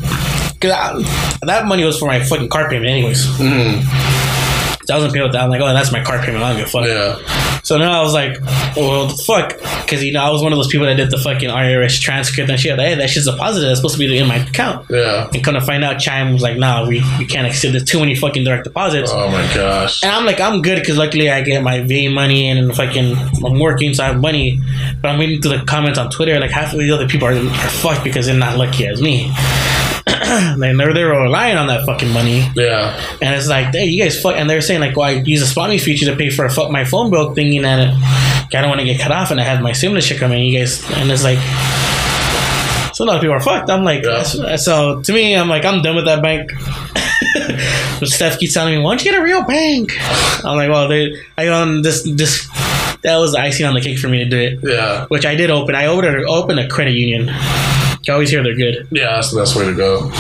cause 0.61 0.73
I, 0.73 1.37
that 1.43 1.67
money 1.67 1.85
was 1.85 1.99
for 1.99 2.07
my 2.07 2.21
fucking 2.23 2.49
car 2.49 2.69
payment, 2.69 2.87
anyways. 2.91 3.25
Mm. 3.39 3.83
So 4.91 4.95
I 4.95 4.97
wasn't 4.97 5.15
paying 5.15 5.23
with 5.23 5.35
that. 5.35 5.45
I'm 5.45 5.51
like, 5.51 5.61
oh, 5.61 5.73
that's 5.73 5.93
my 5.93 6.03
car 6.03 6.19
payment. 6.19 6.43
I 6.43 6.49
don't 6.49 6.59
give 6.59 6.67
a 6.67 6.71
fuck. 6.71 6.85
Yeah. 6.85 7.61
So 7.63 7.79
now 7.79 8.01
I 8.01 8.03
was 8.03 8.13
like, 8.13 8.41
well, 8.75 9.07
the 9.07 9.23
fuck, 9.23 9.57
because 9.85 10.03
you 10.03 10.13
know 10.13 10.21
I 10.21 10.31
was 10.31 10.43
one 10.43 10.53
of 10.53 10.59
those 10.59 10.67
people 10.67 10.85
that 10.87 10.97
did 10.97 11.13
the 11.13 11.19
fucking 11.19 11.49
IRS 11.49 12.01
transcript 12.01 12.51
and 12.51 12.59
shit. 12.59 12.77
Like, 12.77 12.89
hey, 12.89 12.95
that 12.97 13.09
shit's 13.09 13.29
a 13.29 13.37
positive. 13.37 13.69
That's 13.69 13.79
supposed 13.79 13.95
to 13.95 14.01
be 14.01 14.19
in 14.19 14.27
my 14.27 14.39
account. 14.39 14.87
Yeah. 14.91 15.31
And 15.33 15.45
come 15.45 15.55
to 15.55 15.61
find 15.61 15.85
out, 15.85 16.01
Chime 16.01 16.33
was 16.33 16.43
like, 16.43 16.57
nah, 16.57 16.89
we, 16.89 17.05
we 17.21 17.27
can't 17.27 17.47
accept. 17.47 17.71
There's 17.71 17.85
too 17.85 18.01
many 18.01 18.17
fucking 18.17 18.43
direct 18.43 18.65
deposits. 18.65 19.13
Oh 19.15 19.31
my 19.31 19.43
gosh. 19.55 20.03
And 20.03 20.11
I'm 20.11 20.27
like, 20.27 20.41
I'm 20.41 20.61
good 20.63 20.81
because 20.81 20.99
luckily 20.99 21.31
I 21.31 21.43
get 21.43 21.63
my 21.63 21.83
VA 21.83 22.11
money 22.11 22.49
and 22.49 22.75
fucking 22.75 23.17
I'm 23.45 23.61
working, 23.61 23.95
so 23.95 24.03
I 24.03 24.09
have 24.09 24.21
money. 24.21 24.59
But 25.01 25.11
I'm 25.11 25.21
reading 25.21 25.41
through 25.41 25.59
the 25.59 25.65
comments 25.67 26.01
on 26.01 26.11
Twitter, 26.11 26.41
like 26.41 26.51
half 26.51 26.73
of 26.73 26.81
the 26.81 26.91
other 26.91 27.07
people 27.07 27.29
are, 27.29 27.35
are 27.35 27.69
fucked 27.69 28.03
because 28.03 28.27
they're 28.27 28.37
not 28.37 28.59
lucky 28.59 28.87
as 28.89 29.01
me. 29.01 29.33
and 30.63 30.79
they're 30.81 30.93
they're 30.95 31.09
relying 31.09 31.57
on 31.57 31.67
that 31.69 31.87
fucking 31.87 32.11
money, 32.13 32.47
Yeah. 32.55 32.99
and 33.23 33.35
it's 33.35 33.49
like, 33.49 33.67
hey, 33.75 33.85
you 33.87 34.03
guys 34.03 34.21
fuck. 34.21 34.35
And 34.37 34.49
they're 34.49 34.61
saying 34.61 34.81
like, 34.81 34.97
well, 34.97 35.07
I 35.09 35.13
use 35.25 35.43
a 35.43 35.47
spot 35.47 35.71
me 35.71 35.79
feature 35.79 36.07
to 36.07 36.17
pay 36.17 36.31
for 36.31 36.45
a 36.45 36.51
fuck 36.51 36.71
my 36.71 36.85
phone 36.85 37.11
bill, 37.11 37.35
thinking 37.35 37.63
that 37.63 37.79
it, 37.81 37.95
I 38.57 38.61
don't 38.61 38.69
want 38.69 38.81
to 38.81 38.87
get 38.87 39.01
cut 39.01 39.13
off, 39.13 39.31
and 39.31 39.41
I 39.41 39.45
have 39.45 39.61
my 39.63 39.73
stimulus 39.73 40.07
check 40.09 40.19
coming. 40.19 40.45
You 40.45 40.59
guys, 40.59 40.83
and 40.93 41.11
it's 41.11 41.25
like. 41.25 41.39
So 42.95 43.05
a 43.05 43.07
lot 43.07 43.17
of 43.17 43.23
people 43.23 43.35
are 43.37 43.41
fucked. 43.41 43.71
I'm 43.71 43.83
like, 43.85 44.03
Yeah. 44.05 44.57
so 44.57 45.01
to 45.01 45.13
me, 45.13 45.35
I'm 45.35 45.49
like, 45.49 45.65
I'm 45.65 45.81
done 45.81 45.97
with 45.97 46.05
that 46.05 46.23
bank. 46.23 46.51
but 48.01 48.09
Steph 48.09 48.39
keeps 48.39 48.53
telling 48.53 48.75
me, 48.77 48.83
why 48.83 48.91
don't 48.91 49.05
you 49.05 49.11
get 49.11 49.19
a 49.19 49.23
real 49.25 49.43
bank? 49.45 49.93
I'm 50.45 50.57
like, 50.57 50.69
well, 50.69 50.87
they, 50.89 51.15
I 51.39 51.49
on 51.49 51.81
this, 51.83 52.03
this, 52.03 52.47
that 53.03 53.17
was 53.17 53.33
the 53.33 53.39
icing 53.39 53.65
on 53.65 53.75
the 53.75 53.81
cake 53.81 53.99
for 53.99 54.09
me 54.09 54.19
to 54.19 54.29
do 54.29 54.39
it, 54.39 54.59
Yeah. 54.63 55.07
which 55.07 55.25
I 55.25 55.35
did 55.35 55.49
open. 55.51 55.75
I 55.75 55.87
opened, 55.87 56.27
opened 56.27 56.61
a 56.61 56.69
credit 56.69 56.93
union. 56.93 57.31
You 58.07 58.15
always 58.15 58.31
hear 58.31 58.43
they're 58.43 58.55
good. 58.57 58.89
Yeah, 58.91 59.13
that's 59.17 59.31
the 59.33 59.41
best 59.41 59.57
way 59.57 59.67
to 59.67 59.75
go. 59.75 60.11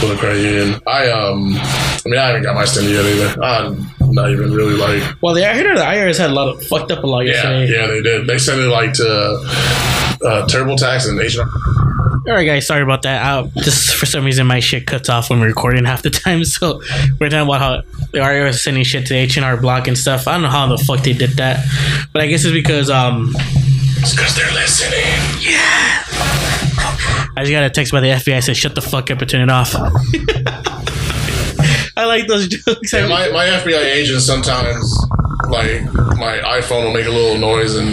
For 0.00 0.06
the 0.06 0.16
credit 0.16 0.42
union. 0.42 0.80
I 0.86 1.10
um 1.10 1.54
I 1.56 2.02
mean 2.06 2.18
I 2.18 2.26
haven't 2.28 2.42
got 2.44 2.54
my 2.54 2.64
stimmy 2.64 2.92
yet 2.92 3.04
either. 3.04 3.42
I'm 3.42 3.86
not 4.14 4.30
even 4.30 4.52
really 4.52 4.74
like 4.76 5.02
Well, 5.22 5.34
the, 5.34 5.44
I 5.48 5.54
heard 5.54 5.76
the 5.76 5.80
IRS 5.82 6.18
had 6.18 6.30
a 6.30 6.32
lot 6.32 6.48
of 6.48 6.62
fucked 6.66 6.90
up 6.92 7.02
a 7.02 7.06
lot 7.06 7.20
Yeah, 7.26 7.32
yesterday. 7.32 7.72
yeah, 7.72 7.86
they 7.88 8.02
did. 8.02 8.26
They 8.26 8.38
sent 8.38 8.60
it 8.60 8.68
like 8.68 8.92
to 8.94 9.08
uh, 9.08 10.46
TurboTax 10.46 11.08
and 11.08 11.20
H. 11.20 11.38
All 11.38 12.34
right, 12.34 12.44
guys, 12.44 12.66
sorry 12.66 12.82
about 12.82 13.02
that. 13.02 13.24
Uh, 13.24 13.46
just 13.62 13.94
for 13.94 14.04
some 14.06 14.24
reason, 14.24 14.46
my 14.46 14.60
shit 14.60 14.86
cuts 14.86 15.08
off 15.08 15.30
when 15.30 15.40
we're 15.40 15.46
recording 15.46 15.84
half 15.84 16.02
the 16.02 16.10
time. 16.10 16.42
So 16.44 16.80
we're 17.20 17.30
talking 17.30 17.48
about 17.48 17.60
how 17.60 17.82
the 18.12 18.18
IRS 18.18 18.50
is 18.50 18.62
sending 18.64 18.84
shit 18.84 19.06
to 19.06 19.14
H 19.14 19.36
and 19.36 19.44
R 19.46 19.56
Block 19.56 19.86
and 19.88 19.96
stuff. 19.96 20.28
I 20.28 20.32
don't 20.32 20.42
know 20.42 20.48
how 20.48 20.66
the 20.66 20.78
fuck 20.78 21.00
they 21.04 21.12
did 21.12 21.30
that, 21.38 21.64
but 22.12 22.22
I 22.22 22.26
guess 22.26 22.44
it's 22.44 22.52
because 22.52 22.90
um, 22.90 23.32
It's 23.36 24.14
because 24.14 24.36
they're 24.36 24.52
listening. 24.52 25.04
I 27.36 27.42
just 27.42 27.52
got 27.52 27.64
a 27.64 27.70
text 27.70 27.92
by 27.92 28.00
the 28.00 28.08
FBI 28.08 28.42
said 28.42 28.56
shut 28.56 28.74
the 28.74 28.80
fuck 28.82 29.10
up 29.10 29.20
and 29.20 29.30
turn 29.30 29.42
it 29.42 29.50
off. 29.50 29.74
I 31.96 32.04
like 32.04 32.26
those 32.28 32.46
jokes. 32.48 32.92
Yeah, 32.92 33.06
my, 33.08 33.28
my 33.30 33.46
FBI 33.46 33.84
agent 33.84 34.20
sometimes 34.22 34.94
like 35.48 35.82
my 36.16 36.38
iPhone 36.44 36.84
will 36.84 36.92
make 36.92 37.06
a 37.06 37.10
little 37.10 37.38
noise 37.38 37.74
and 37.76 37.88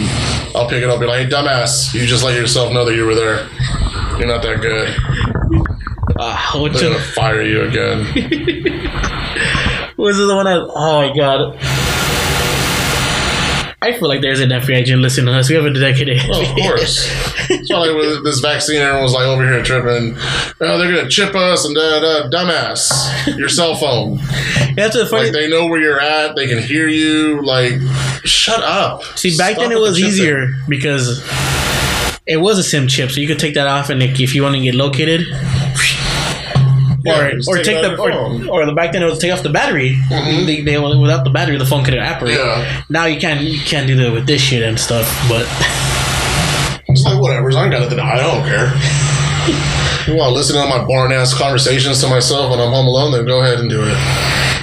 I'll 0.55 0.67
pick 0.69 0.83
it 0.83 0.89
up 0.89 0.93
and 0.93 1.01
be 1.01 1.07
like, 1.07 1.25
hey, 1.25 1.29
dumbass, 1.29 1.93
you 1.93 2.05
just 2.05 2.23
let 2.23 2.36
yourself 2.36 2.71
know 2.73 2.86
that 2.86 2.95
you 2.95 3.05
were 3.05 3.15
there. 3.15 3.47
You're 4.19 4.27
not 4.27 4.41
that 4.43 4.61
good. 4.61 4.95
uh, 6.19 6.69
They're 6.69 6.89
gonna 6.91 6.99
fire 6.99 7.41
you 7.41 7.63
again. 7.63 7.99
was 9.97 10.19
it 10.19 10.25
the 10.25 10.36
one? 10.36 10.47
I, 10.47 10.57
oh 10.57 11.07
my 11.09 11.15
god. 11.15 11.57
I 13.86 13.93
feel 13.93 14.07
like 14.07 14.21
there's 14.21 14.39
an 14.39 14.49
FBI 14.49 14.77
agent 14.77 15.03
listening 15.03 15.27
to 15.27 15.33
us. 15.33 15.47
We 15.47 15.55
have 15.55 15.65
a 15.65 15.71
dedicated. 15.71 16.19
Well, 16.27 16.41
of 16.41 16.47
course. 16.55 17.07
It's 17.51 17.69
not 17.69 17.81
like 17.81 17.95
with 17.95 18.23
this 18.23 18.39
vaccine, 18.39 18.81
everyone's 18.81 19.13
like 19.13 19.25
over 19.27 19.43
here 19.47 19.61
tripping. 19.61 20.15
Oh, 20.59 20.77
they're 20.79 20.95
gonna 20.95 21.07
chip 21.07 21.36
us 21.36 21.65
and 21.65 21.75
da 21.75 21.99
da. 21.99 22.29
Dumbass, 22.31 23.38
your 23.38 23.47
cell 23.47 23.75
phone. 23.75 24.17
That's 24.75 24.95
the 24.95 25.05
funny. 25.05 25.25
Like 25.25 25.33
they 25.33 25.47
know 25.47 25.67
where 25.67 25.79
you're 25.79 25.99
at. 25.99 26.36
They 26.36 26.47
can 26.47 26.57
hear 26.57 26.88
you. 26.88 27.43
Like, 27.43 27.73
shut 28.23 28.63
up. 28.63 29.03
See, 29.19 29.38
back 29.38 29.53
Stop 29.53 29.65
then 29.65 29.71
it 29.71 29.75
with 29.75 29.83
the 29.83 29.89
was 29.91 29.99
easier 29.99 30.47
because 30.67 31.23
it 32.25 32.38
was 32.38 32.57
a 32.57 32.63
SIM 32.63 32.88
chip, 32.88 33.11
so 33.11 33.21
you 33.21 33.27
could 33.27 33.38
take 33.38 33.53
that 33.53 33.67
off, 33.67 33.91
and 33.91 34.01
if 34.01 34.33
you 34.33 34.41
want 34.41 34.55
to 34.55 34.61
get 34.61 34.73
located, 34.73 35.27
Yeah, 37.05 37.27
or 37.27 37.31
just 37.31 37.47
or 37.47 37.55
take 37.57 37.65
take 37.65 37.75
it 37.77 37.81
the 37.83 37.87
out 37.89 37.93
of 37.93 37.99
your 37.99 38.11
or. 38.11 38.29
Mm-hmm. 38.29 38.49
or 38.49 38.65
the 38.65 38.73
back 38.73 38.91
then 38.93 39.03
it 39.03 39.05
was 39.05 39.19
take 39.19 39.31
off 39.31 39.43
the 39.43 39.49
battery. 39.49 39.95
They, 40.09 40.61
they 40.61 40.77
without 40.77 41.23
the 41.23 41.29
battery, 41.29 41.57
the 41.57 41.65
phone 41.65 41.83
couldn't 41.83 42.03
operate. 42.03 42.37
Yeah. 42.37 42.83
Now 42.89 43.05
you 43.05 43.19
can't 43.19 43.41
you 43.41 43.59
can't 43.59 43.87
do 43.87 43.95
that 43.97 44.11
with 44.11 44.25
this 44.25 44.41
shit 44.41 44.63
and 44.63 44.79
stuff. 44.79 45.05
But 45.29 45.45
It's 46.87 47.03
like 47.03 47.19
whatever. 47.21 47.51
I 47.51 47.63
ain't 47.63 47.71
got 47.71 47.81
nothing. 47.81 47.99
I 47.99 48.17
don't 48.17 48.45
care. 48.45 48.71
You 50.07 50.15
want 50.17 50.29
to 50.29 50.35
listen 50.35 50.55
to 50.55 50.67
my 50.69 50.85
boring 50.85 51.11
ass 51.11 51.33
conversations 51.33 51.99
to 52.01 52.07
myself 52.07 52.51
when 52.51 52.59
I'm 52.59 52.69
home 52.69 52.85
alone? 52.85 53.11
Then 53.11 53.25
go 53.25 53.41
ahead 53.41 53.59
and 53.59 53.67
do 53.67 53.81
it. 53.81 53.95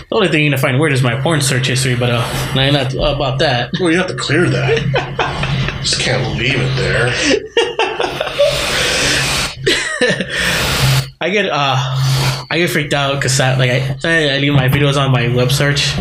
the 0.08 0.14
only 0.14 0.28
thing 0.28 0.42
you're 0.44 0.50
gonna 0.50 0.62
find 0.62 0.78
weird 0.78 0.92
is 0.92 1.02
my 1.02 1.20
porn 1.20 1.40
search 1.40 1.66
history. 1.66 1.96
But 1.96 2.10
uh, 2.10 2.52
now 2.54 2.62
you're 2.62 2.72
not 2.72 2.94
about 2.94 3.40
that. 3.40 3.72
Well, 3.80 3.90
you 3.90 3.98
have 3.98 4.06
to 4.06 4.14
clear 4.14 4.48
that. 4.48 5.80
Just 5.82 6.00
can't 6.00 6.38
leave 6.38 6.54
it 6.54 6.76
there. 6.76 7.08
I 11.20 11.30
get 11.30 11.46
uh, 11.50 11.76
I 12.52 12.58
get 12.58 12.68
freaked 12.68 12.92
out 12.92 13.14
because 13.14 13.40
I, 13.40 13.56
like 13.56 13.70
I, 13.70 14.34
I 14.34 14.38
leave 14.38 14.52
my 14.52 14.68
videos 14.68 14.98
on 15.00 15.10
my 15.10 15.34
web 15.34 15.50
search. 15.50 15.94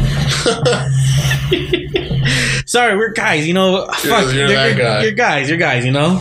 Sorry, 2.68 2.97
we're 2.97 3.14
guys, 3.14 3.47
you 3.47 3.54
know. 3.54 3.88
Fuck, 3.88 4.34
you're 4.34 4.49
you're, 4.49 4.49
you're- 4.49 4.76
guy. 4.76 5.04
you're 5.04 5.12
guys, 5.14 5.47
you're 5.47 5.58
guys, 5.58 5.86
you 5.86 5.91
know. 5.91 6.20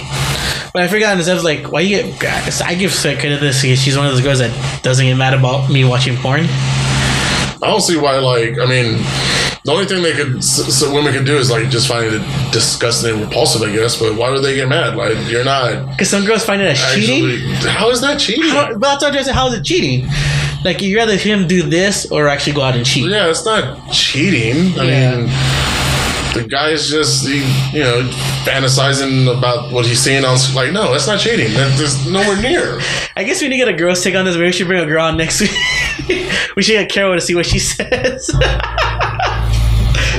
But 0.72 0.82
I 0.84 0.88
forgot 0.88 1.16
this. 1.16 1.28
I 1.28 1.34
was 1.34 1.42
like, 1.42 1.72
why 1.72 1.80
you 1.80 2.00
get? 2.00 2.20
guys, 2.20 2.60
I 2.60 2.76
give 2.76 2.92
credit 2.94 3.40
to 3.40 3.44
this 3.44 3.60
because 3.60 3.82
she's 3.82 3.96
one 3.96 4.06
of 4.06 4.12
those 4.12 4.22
girls 4.22 4.38
that 4.38 4.82
doesn't 4.84 5.04
get 5.04 5.16
mad 5.16 5.34
about 5.34 5.68
me 5.68 5.84
watching 5.84 6.16
porn. 6.16 6.42
I 6.42 7.58
don't 7.62 7.80
see 7.80 7.96
why. 7.96 8.18
Like, 8.18 8.56
I 8.56 8.66
mean, 8.66 9.02
the 9.70 9.76
only 9.76 9.86
thing 9.86 10.02
they 10.02 10.12
could, 10.12 10.42
so 10.42 10.92
women 10.92 11.12
could 11.12 11.24
do 11.26 11.36
is 11.38 11.50
like 11.50 11.68
just 11.70 11.86
find 11.88 12.06
it 12.12 12.52
disgusting 12.52 13.12
and 13.14 13.22
repulsive, 13.22 13.62
I 13.62 13.72
guess. 13.74 13.98
But 13.98 14.16
why 14.16 14.30
would 14.30 14.42
they 14.42 14.54
get 14.56 14.68
mad? 14.68 14.96
Like, 14.96 15.16
you're 15.30 15.44
not 15.44 15.90
Because 15.90 16.10
some 16.10 16.24
girls 16.24 16.44
find 16.44 16.60
it 16.60 16.66
as 16.76 16.94
cheating. 16.94 17.38
How 17.68 17.90
is 17.90 18.00
that 18.00 18.18
cheating? 18.18 18.50
How, 18.50 18.72
but 18.72 18.80
that's 18.80 19.02
what 19.04 19.14
I 19.16 19.22
said. 19.22 19.34
How 19.34 19.46
is 19.48 19.54
it 19.54 19.64
cheating? 19.64 20.08
Like 20.64 20.82
you 20.82 20.96
rather 20.96 21.16
him 21.16 21.46
do 21.46 21.62
this 21.62 22.10
or 22.10 22.28
actually 22.28 22.54
go 22.54 22.62
out 22.62 22.74
and 22.76 22.84
cheat. 22.84 23.08
Yeah, 23.08 23.30
it's 23.30 23.44
not 23.44 23.90
cheating. 23.92 24.78
I 24.78 24.84
Yeah. 24.84 25.16
mean, 25.16 25.30
the 26.34 26.46
guy's 26.48 26.88
just 26.88 27.26
he, 27.26 27.38
you 27.76 27.82
know 27.82 28.02
fantasizing 28.44 29.36
about 29.36 29.72
what 29.72 29.84
he's 29.86 30.00
seeing 30.00 30.24
on. 30.24 30.36
Like, 30.54 30.72
no, 30.72 30.92
that's 30.92 31.06
not 31.06 31.18
cheating. 31.20 31.52
That's 31.54 31.78
just 31.78 32.08
nowhere 32.08 32.40
near. 32.42 32.78
I 33.16 33.24
guess 33.24 33.40
we 33.42 33.48
need 33.48 33.58
to 33.60 33.64
get 33.64 33.68
a 33.74 33.76
girl's 33.78 34.02
take 34.02 34.14
on 34.14 34.24
this. 34.24 34.34
Maybe 34.34 34.46
we 34.46 34.52
should 34.52 34.66
bring 34.66 34.82
a 34.82 34.86
girl 34.86 35.04
on 35.04 35.16
next 35.16 35.40
week. 36.08 36.30
we 36.56 36.62
should 36.62 36.72
get 36.72 36.90
Carol 36.90 37.14
to 37.14 37.20
see 37.20 37.34
what 37.34 37.46
she 37.46 37.58
says. 37.70 38.30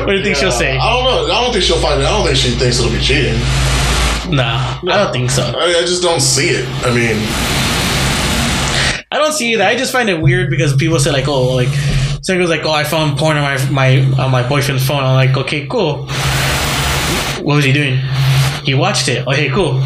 What 0.05 0.11
do 0.11 0.17
you 0.17 0.23
think 0.23 0.35
she'll 0.37 0.51
say? 0.51 0.77
I 0.77 0.89
don't 0.93 1.03
know. 1.03 1.33
I 1.33 1.43
don't 1.43 1.51
think 1.51 1.63
she'll 1.63 1.79
find 1.81 2.01
it. 2.01 2.05
I 2.05 2.09
don't 2.09 2.25
think 2.25 2.37
she 2.37 2.51
thinks 2.51 2.79
it'll 2.79 2.91
be 2.91 2.99
cheating. 2.99 3.39
Nah, 4.29 4.79
I 4.81 5.03
don't 5.03 5.11
think 5.11 5.29
so. 5.29 5.43
I, 5.43 5.79
I 5.79 5.81
just 5.81 6.01
don't 6.01 6.21
see 6.21 6.49
it. 6.49 6.65
I 6.85 6.93
mean, 6.93 7.17
I 9.11 9.17
don't 9.17 9.33
see 9.33 9.53
it. 9.53 9.61
I 9.61 9.75
just 9.75 9.91
find 9.91 10.09
it 10.09 10.21
weird 10.21 10.49
because 10.49 10.75
people 10.75 10.99
say 10.99 11.11
like, 11.11 11.27
oh, 11.27 11.53
like 11.53 11.69
some 12.21 12.37
goes 12.37 12.49
like, 12.49 12.63
oh, 12.63 12.71
I 12.71 12.83
found 12.83 13.17
porn 13.17 13.37
on 13.37 13.43
my 13.43 13.69
my 13.69 14.23
on 14.23 14.31
my 14.31 14.47
boyfriend's 14.47 14.85
phone. 14.85 15.03
I'm 15.03 15.15
like, 15.15 15.35
okay, 15.37 15.67
cool. 15.67 16.07
What 17.43 17.55
was 17.55 17.65
he 17.65 17.73
doing? 17.73 17.99
He 18.63 18.73
watched 18.73 19.07
it. 19.09 19.27
Okay, 19.27 19.49
cool. 19.49 19.81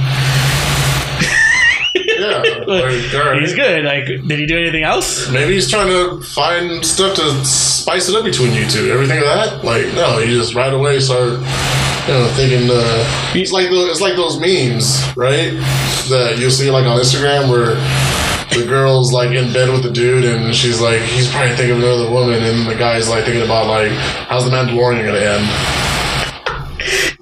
Yeah, 2.30 2.64
like, 2.68 3.14
all 3.14 3.32
right. 3.32 3.42
He's 3.42 3.54
good. 3.56 3.86
Like, 3.86 4.06
did 4.06 4.40
he 4.40 4.46
do 4.46 4.58
anything 4.58 4.84
else? 4.84 5.30
Maybe 5.30 5.54
he's 5.54 5.70
trying 5.70 5.88
to 5.90 6.22
find 6.26 6.86
stuff 6.86 7.16
to 7.16 7.46
spice 7.46 8.10
it 8.10 8.16
up 8.16 8.24
between 8.24 8.54
you 8.54 8.66
two. 8.68 8.92
Everything 8.92 9.20
of 9.20 9.26
that, 9.26 9.64
like 9.64 9.86
no, 9.94 10.20
you 10.20 10.38
just 10.38 10.56
right 10.56 10.74
away 10.74 11.00
start, 11.00 11.34
you 11.34 12.14
know, 12.14 12.32
thinking. 12.36 12.70
Uh, 12.70 13.04
it's 13.36 13.52
like 13.52 13.70
the, 13.70 13.88
it's 13.90 14.02
like 14.02 14.16
those 14.16 14.40
memes, 14.40 15.02
right? 15.16 15.52
That 16.10 16.38
you'll 16.40 16.52
see 16.52 16.70
like 16.70 16.86
on 16.86 17.00
Instagram 17.00 17.50
where 17.50 17.76
the 18.58 18.66
girl's 18.66 19.12
like 19.12 19.32
in 19.32 19.52
bed 19.52 19.70
with 19.70 19.84
the 19.84 19.92
dude 19.92 20.24
and 20.24 20.56
she's 20.56 20.80
like, 20.80 21.02
he's 21.02 21.30
probably 21.30 21.56
thinking 21.56 21.78
of 21.78 21.84
another 21.84 22.10
woman, 22.10 22.42
and 22.44 22.68
the 22.68 22.76
guy's 22.76 23.10
like 23.10 23.26
thinking 23.26 23.44
about 23.44 23.68
like, 23.68 23.92
how's 24.28 24.46
the 24.46 24.52
Mandalorian 24.52 25.06
gonna 25.06 25.20
end? 25.20 25.85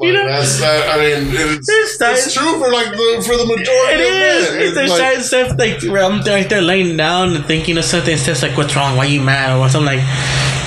Like, 0.03 0.07
You 0.07 0.13
know- 0.13 0.27
that's 0.27 0.59
that. 0.59 0.89
I 0.89 0.97
mean, 0.97 1.27
it's, 1.31 1.69
It's 1.69 1.97
it's 2.01 2.33
true 2.33 2.59
for 2.59 2.71
like 2.71 2.91
the 2.91 3.23
for 3.25 3.37
the 3.37 3.45
majority 3.45 4.03
It 4.03 4.07
of 4.07 4.13
is. 4.13 4.49
men. 4.51 4.61
It's 4.61 4.75
there's 4.75 4.89
like- 4.91 4.99
certain 4.99 5.23
stuff 5.23 5.59
like 5.59 5.83
I'm 5.83 6.21
like 6.21 6.49
they're 6.49 6.61
laying 6.61 6.97
down 6.97 7.35
and 7.35 7.45
thinking 7.45 7.77
of 7.77 7.85
something. 7.85 8.13
It's 8.13 8.25
just 8.25 8.43
like, 8.43 8.55
what's 8.57 8.75
wrong? 8.75 8.97
Why 8.97 9.05
you 9.05 9.21
mad? 9.21 9.57
Or 9.57 9.69
something 9.69 9.85
like, 9.97 10.03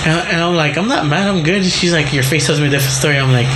and, 0.07 0.19
and 0.29 0.41
I'm 0.41 0.55
like, 0.55 0.77
I'm 0.77 0.87
not 0.87 1.05
mad. 1.07 1.27
I'm 1.29 1.43
good. 1.43 1.65
She's 1.65 1.93
like, 1.93 2.11
your 2.13 2.23
face 2.23 2.45
tells 2.47 2.59
me 2.59 2.67
a 2.67 2.69
different 2.69 2.93
story. 2.93 3.17
I'm 3.17 3.31
like, 3.31 3.47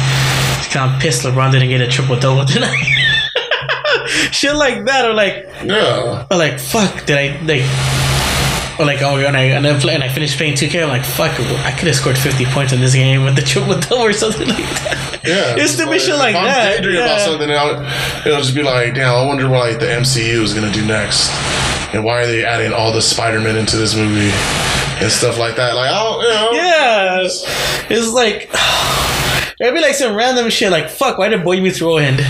I'm 0.76 1.00
pissed. 1.00 1.24
LeBron 1.24 1.52
didn't 1.52 1.70
get 1.70 1.82
a 1.82 1.88
triple 1.88 2.18
double 2.20 2.46
tonight. 2.46 2.78
Shit 4.32 4.56
like 4.56 4.86
that, 4.86 5.06
or 5.06 5.14
like, 5.14 5.48
yeah. 5.64 6.26
or 6.30 6.38
like, 6.38 6.60
fuck, 6.60 7.06
did 7.06 7.18
I 7.18 7.40
like? 7.46 8.11
Or 8.82 8.86
like 8.86 9.04
oh, 9.04 9.18
and 9.18 9.38
I 9.38 9.44
and, 9.44 9.64
then 9.64 9.80
play, 9.80 9.94
and 9.94 10.04
I 10.04 10.10
finished 10.10 10.38
playing 10.38 10.56
2K. 10.56 10.82
I'm 10.82 10.90
like, 10.90 11.06
fuck, 11.06 11.40
I 11.40 11.72
could 11.72 11.88
have 11.88 11.96
scored 11.96 12.18
50 12.18 12.46
points 12.46 12.74
in 12.74 12.82
this 12.82 12.96
game 12.96 13.24
with 13.24 13.36
the 13.36 13.42
triple 13.46 13.80
double 13.80 14.02
or 14.02 14.12
something 14.12 14.48
like 14.48 14.58
that. 14.58 15.22
Yeah, 15.24 15.56
it's 15.56 15.74
stupid 15.74 16.02
shit 16.02 16.16
like 16.16 16.34
if 16.34 16.42
I'm 16.42 16.46
that. 16.46 16.78
daydreaming 16.78 17.04
about 17.04 17.22
something, 17.22 17.52
I'll, 17.52 18.26
it'll 18.26 18.42
just 18.42 18.56
be 18.56 18.64
like, 18.64 18.96
damn, 18.96 19.14
I 19.14 19.24
wonder 19.28 19.48
what 19.48 19.70
like 19.70 19.80
the 19.80 19.86
MCU 19.86 20.42
is 20.42 20.56
gonna 20.56 20.72
do 20.72 20.84
next, 20.84 21.30
and 21.94 22.04
why 22.04 22.22
are 22.24 22.26
they 22.26 22.44
adding 22.44 22.74
all 22.74 22.92
the 22.92 23.04
Spider-Man 23.04 23.56
into 23.56 23.78
this 23.78 23.96
movie 23.96 24.32
and 24.98 25.12
stuff 25.12 25.38
like 25.38 25.58
that. 25.58 25.76
Like, 25.76 25.92
I 25.92 26.04
don't, 26.04 26.22
you 26.24 26.30
know, 26.30 26.50
Yeah, 26.54 27.22
it's 27.22 28.14
like 28.14 28.50
it'd 29.60 29.76
be 29.76 29.82
like 29.82 29.94
some 29.94 30.16
random 30.16 30.50
shit. 30.50 30.72
Like 30.72 30.90
fuck, 30.90 31.20
why 31.20 31.30
did 31.30 31.44
Boy 31.44 31.62
Meets 31.62 31.82
World 31.84 32.02
end? 32.02 32.20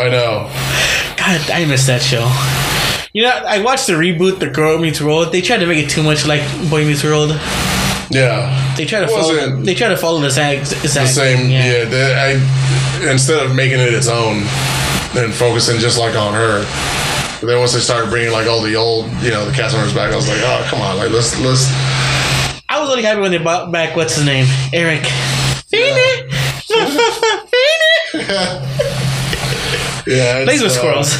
I 0.00 0.08
know. 0.08 0.48
God, 1.18 1.50
I 1.50 1.66
miss 1.68 1.86
that 1.88 2.00
show. 2.00 2.24
You 3.14 3.22
know, 3.22 3.30
I 3.30 3.62
watched 3.62 3.86
the 3.86 3.92
reboot, 3.92 4.40
The 4.40 4.50
Girl 4.50 4.76
Meets 4.76 5.00
World. 5.00 5.30
They 5.30 5.40
tried 5.40 5.58
to 5.58 5.66
make 5.66 5.78
it 5.78 5.88
too 5.88 6.02
much 6.02 6.26
like 6.26 6.42
Boy 6.68 6.84
Meets 6.84 7.04
World. 7.04 7.30
Yeah, 8.10 8.74
They 8.76 8.84
try 8.86 9.00
to 9.02 9.06
follow. 9.06 9.62
They 9.62 9.74
try 9.76 9.86
to 9.86 9.96
follow 9.96 10.18
the 10.18 10.26
exact, 10.26 10.70
the 10.82 10.88
same. 10.88 11.48
Yeah, 11.48 11.84
the, 11.84 12.12
I 12.18 13.08
instead 13.08 13.46
of 13.46 13.54
making 13.54 13.78
it 13.78 13.94
its 13.94 14.08
own 14.08 14.38
and 15.16 15.32
focusing 15.32 15.78
just 15.78 15.96
like 15.96 16.16
on 16.16 16.34
her. 16.34 16.66
But 17.40 17.46
then 17.46 17.60
once 17.60 17.72
they 17.74 17.78
started 17.78 18.10
bringing 18.10 18.32
like 18.32 18.48
all 18.48 18.60
the 18.60 18.74
old, 18.74 19.06
you 19.22 19.30
know, 19.30 19.44
the 19.44 19.52
cast 19.52 19.76
members 19.76 19.94
back, 19.94 20.12
I 20.12 20.16
was 20.16 20.28
like, 20.28 20.40
oh 20.42 20.66
come 20.68 20.80
on, 20.80 20.96
like 20.96 21.10
let's 21.10 21.40
let's 21.40 21.68
I 22.68 22.80
was 22.80 22.90
only 22.90 23.04
happy 23.04 23.20
when 23.20 23.30
they 23.30 23.38
brought 23.38 23.70
back 23.70 23.94
what's 23.94 24.16
his 24.16 24.26
name, 24.26 24.46
Eric. 24.72 25.06
Feeny. 25.70 26.26
yeah, 30.04 30.38
it's, 30.38 30.44
Plays 30.44 30.62
with 30.62 30.72
uh, 30.72 31.02
squirrels. 31.04 31.16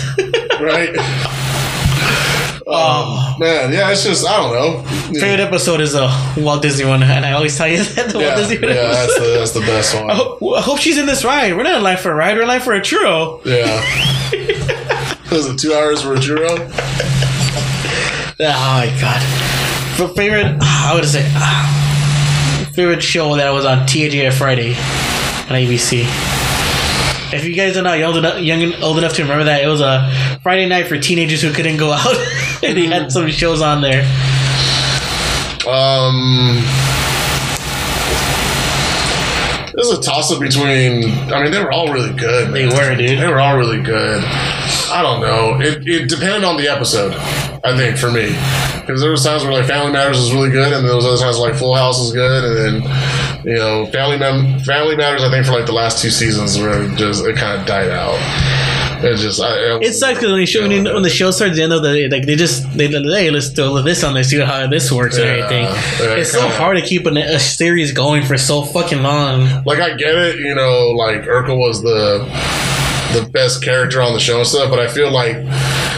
right? 0.61 1.31
Um, 2.67 2.73
oh 2.77 3.37
man, 3.39 3.73
yeah, 3.75 3.91
it's 3.91 4.05
just 4.05 4.27
I 4.27 4.37
don't 4.39 4.53
know. 4.55 4.83
Favorite 5.21 5.41
episode 5.41 5.81
is 5.83 5.95
a 5.95 6.09
Walt 6.39 6.63
Disney 6.63 6.87
one, 6.87 7.03
and 7.03 7.27
I 7.27 7.33
always 7.33 7.57
tell 7.59 7.69
you 7.69 7.85
that 7.85 8.11
the 8.13 8.19
Yeah, 8.21 8.27
Walt 8.29 8.39
Disney 8.49 8.67
yeah, 8.67 8.83
one. 8.85 8.93
that's 8.93 9.19
the 9.19 9.27
that's 9.39 9.51
the 9.53 9.61
best 9.61 9.95
one. 9.95 10.11
I 10.11 10.15
hope, 10.15 10.39
I 10.57 10.61
hope 10.63 10.79
she's 10.79 10.97
in 10.97 11.05
this 11.05 11.25
ride. 11.25 11.55
We're 11.57 11.63
not 11.65 11.77
in 11.77 11.83
line 11.83 11.99
for 11.99 12.11
a 12.11 12.15
ride. 12.15 12.37
We're 12.37 12.43
in 12.43 12.49
line 12.49 12.61
for 12.63 12.73
a 12.73 12.81
churro. 12.81 13.45
Yeah. 13.45 13.83
Was 15.31 15.47
it 15.47 15.59
two 15.59 15.75
hours 15.75 16.01
for 16.03 16.15
a 16.15 16.17
churro? 16.17 16.59
Oh 18.37 18.37
my 18.39 18.97
god. 19.01 19.21
For 19.97 20.09
favorite, 20.15 20.57
I 20.61 20.93
would 20.95 21.05
say 21.05 21.23
favorite 22.73 23.03
show 23.03 23.37
that 23.37 23.51
was 23.51 23.65
on 23.65 23.81
TGI 23.87 24.33
Friday 24.33 24.71
on 24.71 25.55
ABC. 25.61 26.05
If 27.33 27.45
you 27.45 27.55
guys 27.55 27.77
are 27.77 27.83
not 27.83 27.99
young 27.99 28.17
enough, 28.17 28.41
young 28.41 28.63
and 28.63 28.83
old 28.83 28.99
enough 28.99 29.15
to 29.15 29.23
remember 29.23 29.45
that, 29.45 29.63
it 29.65 29.67
was 29.69 29.81
a 29.81 30.34
Friday 30.45 30.69
night 30.69 30.89
for 30.89 30.99
teenagers 30.99 31.41
who 31.41 31.51
couldn't 31.55 31.79
go 31.79 31.91
out, 31.91 32.17
and 32.63 32.77
they 32.77 32.85
had 32.85 33.11
some 33.11 33.31
shows 33.31 33.63
on 33.63 33.81
there. 33.81 34.03
Um, 35.67 36.61
this 39.73 39.87
is 39.89 39.99
a 39.99 40.03
toss 40.03 40.31
up 40.31 40.41
between. 40.41 41.05
I 41.33 41.43
mean, 41.43 41.51
they 41.51 41.65
were 41.65 41.73
all 41.73 41.91
really 41.91 42.13
good. 42.13 42.53
They 42.53 42.67
were, 42.67 42.95
dude. 42.95 43.19
They 43.19 43.27
were 43.27 43.41
all 43.41 43.57
really 43.57 43.81
good. 43.81 44.23
I 44.23 45.01
don't 45.01 45.23
know. 45.23 45.59
It, 45.63 45.89
it 45.89 46.11
depended 46.11 46.45
on 46.45 46.59
the 46.59 46.69
episode. 46.69 47.15
I 47.65 47.75
think 47.75 47.97
for 47.97 48.11
me, 48.11 48.27
because 48.83 49.01
there 49.01 49.11
was 49.11 49.25
times 49.25 49.45
where 49.45 49.53
like 49.55 49.65
Family 49.65 49.93
Matters 49.93 50.19
was 50.19 50.35
really 50.35 50.51
good, 50.51 50.75
and 50.75 50.87
there 50.87 50.95
was 50.95 51.07
other 51.07 51.17
times 51.17 51.39
where, 51.39 51.53
like 51.53 51.59
Full 51.59 51.75
House 51.75 51.99
was 51.99 52.13
good, 52.13 52.45
and 52.45 52.85
then 52.85 53.47
you 53.47 53.55
know 53.55 53.87
Family 53.87 54.19
Mem- 54.19 54.59
Family 54.61 54.95
Matters. 54.95 55.23
I 55.23 55.31
think 55.31 55.47
for 55.47 55.53
like 55.53 55.65
the 55.65 55.73
last 55.73 56.03
two 56.03 56.11
seasons 56.11 56.59
where 56.59 56.83
it 56.83 56.97
just 56.97 57.25
it 57.25 57.35
kind 57.37 57.59
of 57.59 57.67
died 57.67 57.89
out. 57.89 58.21
It 59.05 59.17
just 59.17 59.41
I, 59.41 59.79
It 59.81 59.93
sucks 59.93 60.19
because 60.19 60.33
when, 60.33 60.41
they 60.41 60.47
show, 60.47 60.69
when, 60.69 61.03
the 61.03 61.11
show 61.11 61.31
starts, 61.31 61.57
the 61.57 61.63
end 61.63 61.73
of 61.73 61.83
the 61.83 61.93
day, 61.93 62.09
like 62.09 62.27
they 62.27 62.37
just 62.37 62.71
they 62.77 62.89
hey 62.89 63.31
let's 63.31 63.49
throw 63.51 63.81
this 63.83 64.03
on 64.05 64.15
there, 64.15 64.25
see 64.25 64.41
how 64.41 64.67
this 64.67 64.91
works 64.91 65.17
and 65.17 65.27
everything. 65.27 65.65
yeah, 65.65 66.17
it's 66.17 66.33
so 66.33 66.41
kinda. 66.41 66.57
hard 66.57 66.77
to 66.79 66.83
keep 66.83 67.07
a, 67.07 67.11
a 67.11 67.39
series 67.39 67.93
going 67.93 68.25
for 68.25 68.37
so 68.39 68.63
fucking 68.63 69.03
long. 69.03 69.63
like 69.65 69.81
I 69.81 69.97
get 69.97 70.15
it, 70.15 70.39
you 70.39 70.55
know, 70.55 70.91
like 70.91 71.23
Urkel 71.23 71.59
was 71.59 71.83
the 71.83 72.25
the 73.15 73.29
best 73.29 73.63
character 73.63 74.03
on 74.03 74.13
the 74.13 74.21
show 74.21 74.39
and 74.39 74.47
stuff, 74.47 74.71
but 74.71 74.81
I 74.81 74.89
feel 74.89 75.11
like 75.13 75.37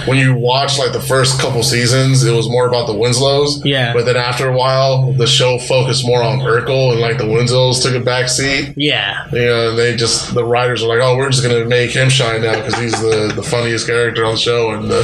when 0.07 0.19
you 0.19 0.35
watch 0.35 0.79
like 0.79 0.93
the 0.93 1.01
first 1.01 1.41
couple 1.41 1.63
seasons, 1.63 2.25
it 2.25 2.35
was 2.35 2.49
more 2.49 2.67
about 2.67 2.87
the 2.87 2.95
Winslows. 2.95 3.65
Yeah. 3.65 3.93
But 3.93 4.05
then 4.05 4.17
after 4.17 4.49
a 4.49 4.57
while, 4.57 5.13
the 5.13 5.27
show 5.27 5.59
focused 5.59 6.07
more 6.07 6.23
on 6.23 6.39
Urkel 6.39 6.93
and 6.93 7.01
like 7.01 7.19
the 7.19 7.27
Winslows 7.27 7.83
took 7.83 7.95
a 7.95 8.01
back 8.01 8.29
seat. 8.29 8.73
Yeah, 8.77 9.27
You 9.33 9.45
know, 9.47 9.71
and 9.71 9.79
they 9.79 9.97
just 9.97 10.35
the 10.35 10.45
writers 10.45 10.83
are 10.83 10.89
like, 10.89 11.01
oh, 11.01 11.17
we're 11.17 11.31
just 11.31 11.43
gonna 11.43 11.65
make 11.65 11.91
him 11.91 12.09
shine 12.09 12.43
now 12.43 12.57
because 12.57 12.79
he's 12.79 13.01
the 13.01 13.33
the 13.35 13.43
funniest 13.43 13.87
character 13.87 14.25
on 14.25 14.33
the 14.33 14.39
show 14.41 14.71
and 14.71 14.91
the 14.91 15.01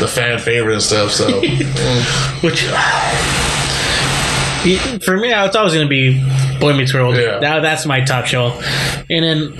the 0.00 0.08
fan 0.08 0.38
favorite 0.38 0.74
and 0.74 0.82
stuff. 0.82 1.10
So 1.12 1.28
mm, 1.40 2.42
which 2.42 2.64
for 5.04 5.16
me, 5.16 5.32
I 5.32 5.46
was 5.46 5.56
always 5.56 5.74
gonna 5.74 5.88
be 5.88 6.22
Boy 6.60 6.74
Meets 6.74 6.94
World. 6.94 7.16
Yeah. 7.16 7.38
That, 7.38 7.60
that's 7.60 7.86
my 7.86 8.00
top 8.02 8.26
show, 8.26 8.60
and 9.10 9.24
then 9.24 9.56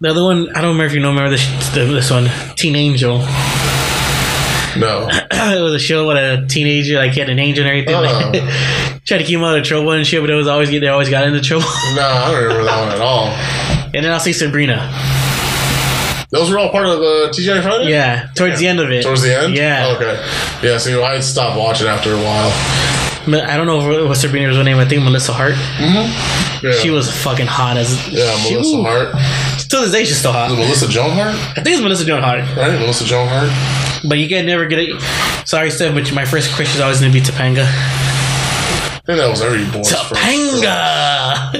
the 0.00 0.10
other 0.10 0.22
one 0.22 0.50
I 0.50 0.60
don't 0.60 0.72
remember 0.72 0.86
if 0.86 0.92
you 0.92 1.00
know 1.00 1.08
remember 1.08 1.30
this 1.30 1.46
this 1.74 2.10
one 2.10 2.28
Teen 2.56 2.76
Angel. 2.76 3.18
No, 4.80 5.08
it 5.30 5.62
was 5.62 5.74
a 5.74 5.78
show 5.78 6.06
with 6.08 6.16
a 6.16 6.46
teenager 6.48 6.96
like 6.98 7.12
he 7.12 7.20
had 7.20 7.28
an 7.30 7.38
angel 7.38 7.64
and 7.66 7.70
everything. 7.70 7.94
Oh. 7.94 8.02
Like, 8.02 9.02
tried 9.04 9.18
to 9.18 9.24
keep 9.24 9.36
him 9.38 9.44
out 9.44 9.58
of 9.58 9.64
trouble 9.64 9.92
and 9.92 10.06
shit, 10.06 10.20
but 10.20 10.30
it 10.30 10.34
was 10.34 10.46
always 10.46 10.70
they 10.70 10.88
always 10.88 11.08
got 11.10 11.26
into 11.26 11.40
trouble. 11.40 11.66
no, 11.94 12.02
I 12.02 12.30
don't 12.30 12.42
remember 12.42 12.64
that 12.64 12.80
one 12.84 12.92
at 12.94 13.00
all. 13.00 13.26
and 13.94 14.04
then 14.04 14.12
I'll 14.12 14.20
say 14.20 14.32
Sabrina. 14.32 14.90
Those 16.30 16.50
were 16.50 16.58
all 16.58 16.70
part 16.70 16.86
of 16.86 16.98
uh, 17.00 17.30
TGI 17.30 17.62
Friday. 17.62 17.90
Yeah, 17.90 18.28
towards 18.34 18.58
the 18.58 18.66
end 18.66 18.80
of 18.80 18.90
it. 18.90 19.04
Towards 19.04 19.22
the 19.22 19.38
end? 19.38 19.54
Yeah. 19.54 19.94
Okay. 19.96 20.14
Yeah, 20.66 20.76
see, 20.78 21.00
I 21.00 21.20
stopped 21.20 21.56
watching 21.56 21.86
after 21.86 22.12
a 22.12 22.16
while. 22.16 22.52
I 23.28 23.56
don't 23.56 23.66
know 23.66 23.90
if- 24.02 24.08
what 24.08 24.16
Sabrina's 24.16 24.56
name. 24.64 24.78
I 24.78 24.84
think 24.84 25.02
Melissa 25.02 25.32
Hart. 25.32 25.54
Yeah. 26.62 26.72
She 26.72 26.90
was 26.90 27.10
fucking 27.22 27.46
hot 27.46 27.76
as 27.76 27.90
Yeah, 28.08 28.32
she- 28.38 28.54
Melissa. 28.54 28.82
Hart. 28.82 29.08
To 29.76 29.82
this 29.82 29.92
day, 29.92 30.04
she's 30.06 30.16
still 30.18 30.32
hot. 30.32 30.50
It 30.50 30.54
Melissa 30.54 30.88
Joan 30.88 31.10
Hart? 31.10 31.34
I 31.34 31.60
think 31.62 31.68
it's 31.68 31.82
Melissa 31.82 32.06
Joan 32.06 32.22
Hart. 32.22 32.40
Right? 32.56 32.72
Melissa 32.80 33.04
Joan 33.04 33.28
Hart? 33.28 33.50
But 34.08 34.16
you 34.18 34.26
can 34.26 34.46
never 34.46 34.64
get 34.64 34.78
it. 34.78 34.98
Sorry, 35.46 35.70
Steph, 35.70 35.94
but 35.94 36.10
my 36.14 36.24
first 36.24 36.50
crush 36.54 36.74
is 36.74 36.80
always 36.80 36.98
gonna 37.00 37.12
be 37.12 37.20
Topanga. 37.20 37.66
I 37.66 39.00
think 39.04 39.18
that 39.18 39.28
was 39.28 39.42
every 39.42 39.64
boy's 39.70 39.92
Topanga. 39.92 41.52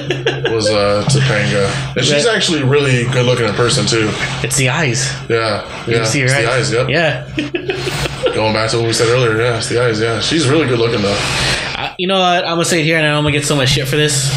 Was 0.51 0.67
uh, 0.69 1.05
Topanga. 1.07 1.95
And 1.95 2.03
she's 2.03 2.25
actually 2.25 2.63
really 2.63 3.03
good 3.11 3.25
looking 3.27 3.45
in 3.47 3.53
person, 3.53 3.85
too. 3.85 4.09
it's 4.43 4.57
the 4.57 4.69
eyes. 4.69 5.13
Yeah. 5.29 5.63
Yeah. 5.87 5.99
You 5.99 6.05
see 6.05 6.21
her 6.21 6.25
it's 6.25 6.33
eyes. 6.33 6.71
the 6.71 6.81
eyes, 6.81 6.89
yep. 6.89 6.89
Yeah. 6.89 8.33
Going 8.33 8.53
back 8.53 8.71
to 8.71 8.77
what 8.77 8.87
we 8.87 8.93
said 8.93 9.09
earlier, 9.09 9.39
yeah, 9.39 9.57
it's 9.57 9.69
the 9.69 9.79
eyes, 9.83 10.01
yeah. 10.01 10.19
She's 10.21 10.47
really 10.47 10.65
good 10.67 10.79
looking, 10.79 11.01
though. 11.03 11.13
I- 11.13 11.93
you 11.99 12.07
know 12.07 12.19
what? 12.19 12.43
I'm 12.45 12.53
gonna 12.55 12.65
say 12.65 12.79
it 12.81 12.85
here, 12.85 12.97
and 12.97 13.05
I'm 13.05 13.21
gonna 13.23 13.31
get 13.31 13.45
so 13.45 13.55
much 13.55 13.69
shit 13.69 13.87
for 13.87 13.95
this. 13.95 14.27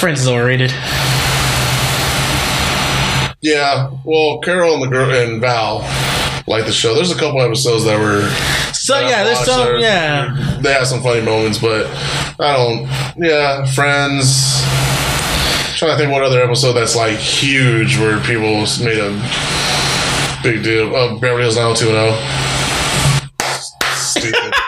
Friends 0.00 0.20
is 0.22 0.26
overrated. 0.28 0.72
Yeah. 3.42 3.90
Well, 4.04 4.38
Carol 4.40 4.74
and 4.74 4.82
the 4.82 4.88
girl 4.88 5.10
and 5.10 5.40
Val 5.40 5.80
like 6.46 6.64
the 6.66 6.72
show. 6.72 6.94
There's 6.94 7.10
a 7.10 7.18
couple 7.18 7.40
episodes 7.42 7.84
that 7.84 7.98
were 7.98 8.28
So 8.72 8.94
that 8.94 9.08
yeah, 9.08 9.24
there's 9.24 9.38
some 9.44 9.58
that 9.60 9.68
are- 9.70 9.78
yeah. 9.78 10.58
they 10.60 10.72
have 10.72 10.86
some 10.86 11.02
funny 11.02 11.20
moments, 11.22 11.58
but 11.58 11.86
I 12.40 12.56
don't. 12.56 12.88
Yeah, 13.22 13.64
Friends. 13.66 14.62
trying 15.78 15.92
to 15.92 15.96
think 15.98 16.12
what 16.12 16.22
other 16.22 16.40
episode 16.42 16.74
that's 16.74 16.94
like 16.96 17.18
huge 17.18 17.98
where 17.98 18.18
people 18.20 18.60
made 18.84 18.98
a 18.98 19.10
big 20.42 20.62
deal. 20.62 20.94
Oh, 20.94 21.18
Beverly 21.18 21.42
Hills 21.42 21.56
90210. 21.56 22.18
Stupid. 23.96 24.54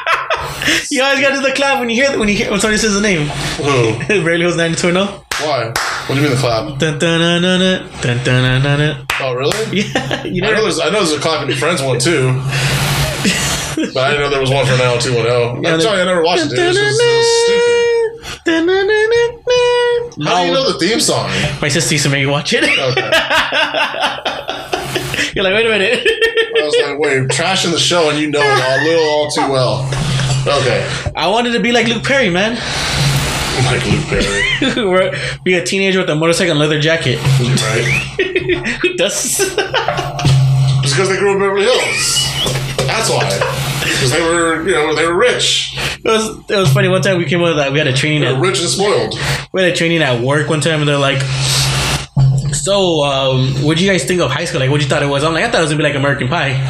You 0.91 1.03
always 1.03 1.21
gotta 1.21 1.35
do 1.35 1.43
the 1.43 1.53
clap 1.53 1.79
when 1.81 1.91
you 1.91 1.97
hear 2.03 2.19
when 2.19 2.27
you 2.29 2.35
hear 2.35 2.51
when 2.51 2.59
somebody 2.61 2.79
says 2.79 2.95
the 2.95 3.01
name. 3.01 3.27
Who? 3.59 3.99
Barely 4.25 4.41
Hills 4.43 4.57
90210. 4.57 5.23
Why? 5.47 5.73
What 6.07 6.17
do 6.17 6.21
you 6.21 6.27
mean 6.29 6.37
the 6.37 6.41
clap? 6.41 6.79
Dun, 6.79 6.99
dun, 6.99 7.21
dun, 7.21 7.41
dun, 7.43 7.89
dun, 8.03 8.19
dun, 8.25 8.63
dun. 8.79 9.07
Oh, 9.21 9.33
really? 9.33 9.81
Yeah. 9.81 10.25
You 10.25 10.43
know, 10.43 10.49
I 10.49 10.51
know 10.53 10.63
there's 10.63 10.79
I 10.79 10.91
know 10.91 10.99
there's 11.03 11.13
a 11.13 11.19
clap 11.19 11.49
in 11.49 11.57
Friends 11.57 11.81
one 11.81 11.99
too. 11.99 12.29
but 13.95 13.97
I 13.97 14.11
didn't 14.11 14.21
know 14.21 14.29
there 14.31 14.41
was 14.41 14.51
one 14.51 14.67
for 14.67 14.77
now 14.77 14.99
two 14.99 15.15
one 15.15 15.23
zero. 15.25 15.57
I'm 15.65 15.81
sorry, 15.81 16.03
I 16.03 16.05
never 16.05 16.23
watched 16.23 16.45
it. 16.45 16.51
Dude. 16.51 16.59
It's 16.59 16.77
just, 16.79 17.01
it's 17.03 17.29
stupid. 17.45 18.45
Dun, 18.45 18.67
dun, 18.67 18.87
dun, 18.87 19.11
dun, 19.11 19.31
dun. 19.47 20.27
How 20.27 20.41
do 20.43 20.47
you 20.47 20.53
know 20.53 20.71
the 20.71 20.79
theme 20.79 21.01
song? 21.01 21.31
My 21.63 21.69
sister 21.69 21.95
used 21.95 22.05
to 22.05 22.11
make 22.11 22.21
me 22.21 22.27
watch 22.31 22.53
it. 22.53 22.65
Okay. 22.65 22.75
You're 25.35 25.45
like, 25.45 25.55
wait 25.55 25.67
a 25.67 25.71
minute. 25.71 26.07
I 26.07 26.63
was 26.63 26.77
like, 26.85 26.99
wait, 26.99 27.29
trashing 27.31 27.71
the 27.73 27.79
show, 27.79 28.11
and 28.11 28.19
you 28.19 28.29
know 28.31 28.43
it 28.43 28.63
all, 28.63 28.79
little 28.85 29.09
all 29.09 29.31
too 29.31 29.49
well. 29.51 29.89
Okay. 30.47 30.85
I 31.17 31.29
wanted 31.29 31.53
to 31.55 31.61
be 31.61 31.73
like 31.73 31.87
Luke 31.89 32.05
Perry, 32.05 32.29
man. 32.31 32.59
Like 33.65 33.87
Luke 33.87 34.05
Perry, 34.09 35.39
be 35.45 35.55
a 35.55 35.65
teenager 35.65 36.01
with 36.01 36.11
a 36.11 36.15
motorcycle 36.15 36.51
and 36.53 36.61
leather 36.61 36.81
jacket. 36.81 37.19
right? 37.41 37.85
Who 38.83 38.95
does? 38.97 39.39
Just 39.39 39.57
because 40.95 41.09
they 41.09 41.17
grew 41.17 41.31
up 41.31 41.37
in 41.37 41.41
Beverly 41.41 41.63
Hills. 41.65 42.27
That's 42.87 43.09
why. 43.11 43.81
Because 43.85 44.11
they 44.13 44.21
were, 44.21 44.63
you 44.67 44.73
know, 44.75 44.95
they 44.95 45.07
were 45.07 45.15
rich. 45.17 45.77
It 45.79 46.05
was 46.05 46.39
it 46.51 46.57
was 46.57 46.73
funny. 46.73 46.89
One 46.89 47.01
time 47.03 47.17
we 47.19 47.25
came 47.27 47.41
with 47.41 47.57
that 47.57 47.73
we 47.73 47.79
had 47.79 47.87
a 47.87 47.93
training 47.93 48.21
They 48.23 48.27
at 48.35 48.41
rich 48.41 48.61
and 48.61 48.69
spoiled. 48.69 49.15
we 49.53 49.63
had 49.63 49.73
a 49.73 49.75
training 49.77 50.03
at 50.03 50.21
work 50.23 50.49
one 50.49 50.61
time, 50.61 50.81
and 50.81 50.89
they're 50.89 50.99
like, 50.99 51.23
"So, 52.53 53.03
um, 53.05 53.49
what 53.65 53.79
do 53.79 53.85
you 53.85 53.91
guys 53.91 54.05
think 54.05 54.21
of 54.21 54.31
high 54.31 54.45
school? 54.45 54.61
Like, 54.61 54.71
what 54.71 54.81
you 54.83 54.87
thought 54.89 55.03
it 55.03 55.09
was?" 55.09 55.25
I'm 55.25 55.33
like, 55.33 55.45
"I 55.45 55.51
thought 55.51 55.61
it 55.61 55.65
was 55.65 55.71
gonna 55.71 55.83
be 55.83 55.89
like 55.89 55.95
American 55.97 56.29
Pie." 56.29 56.61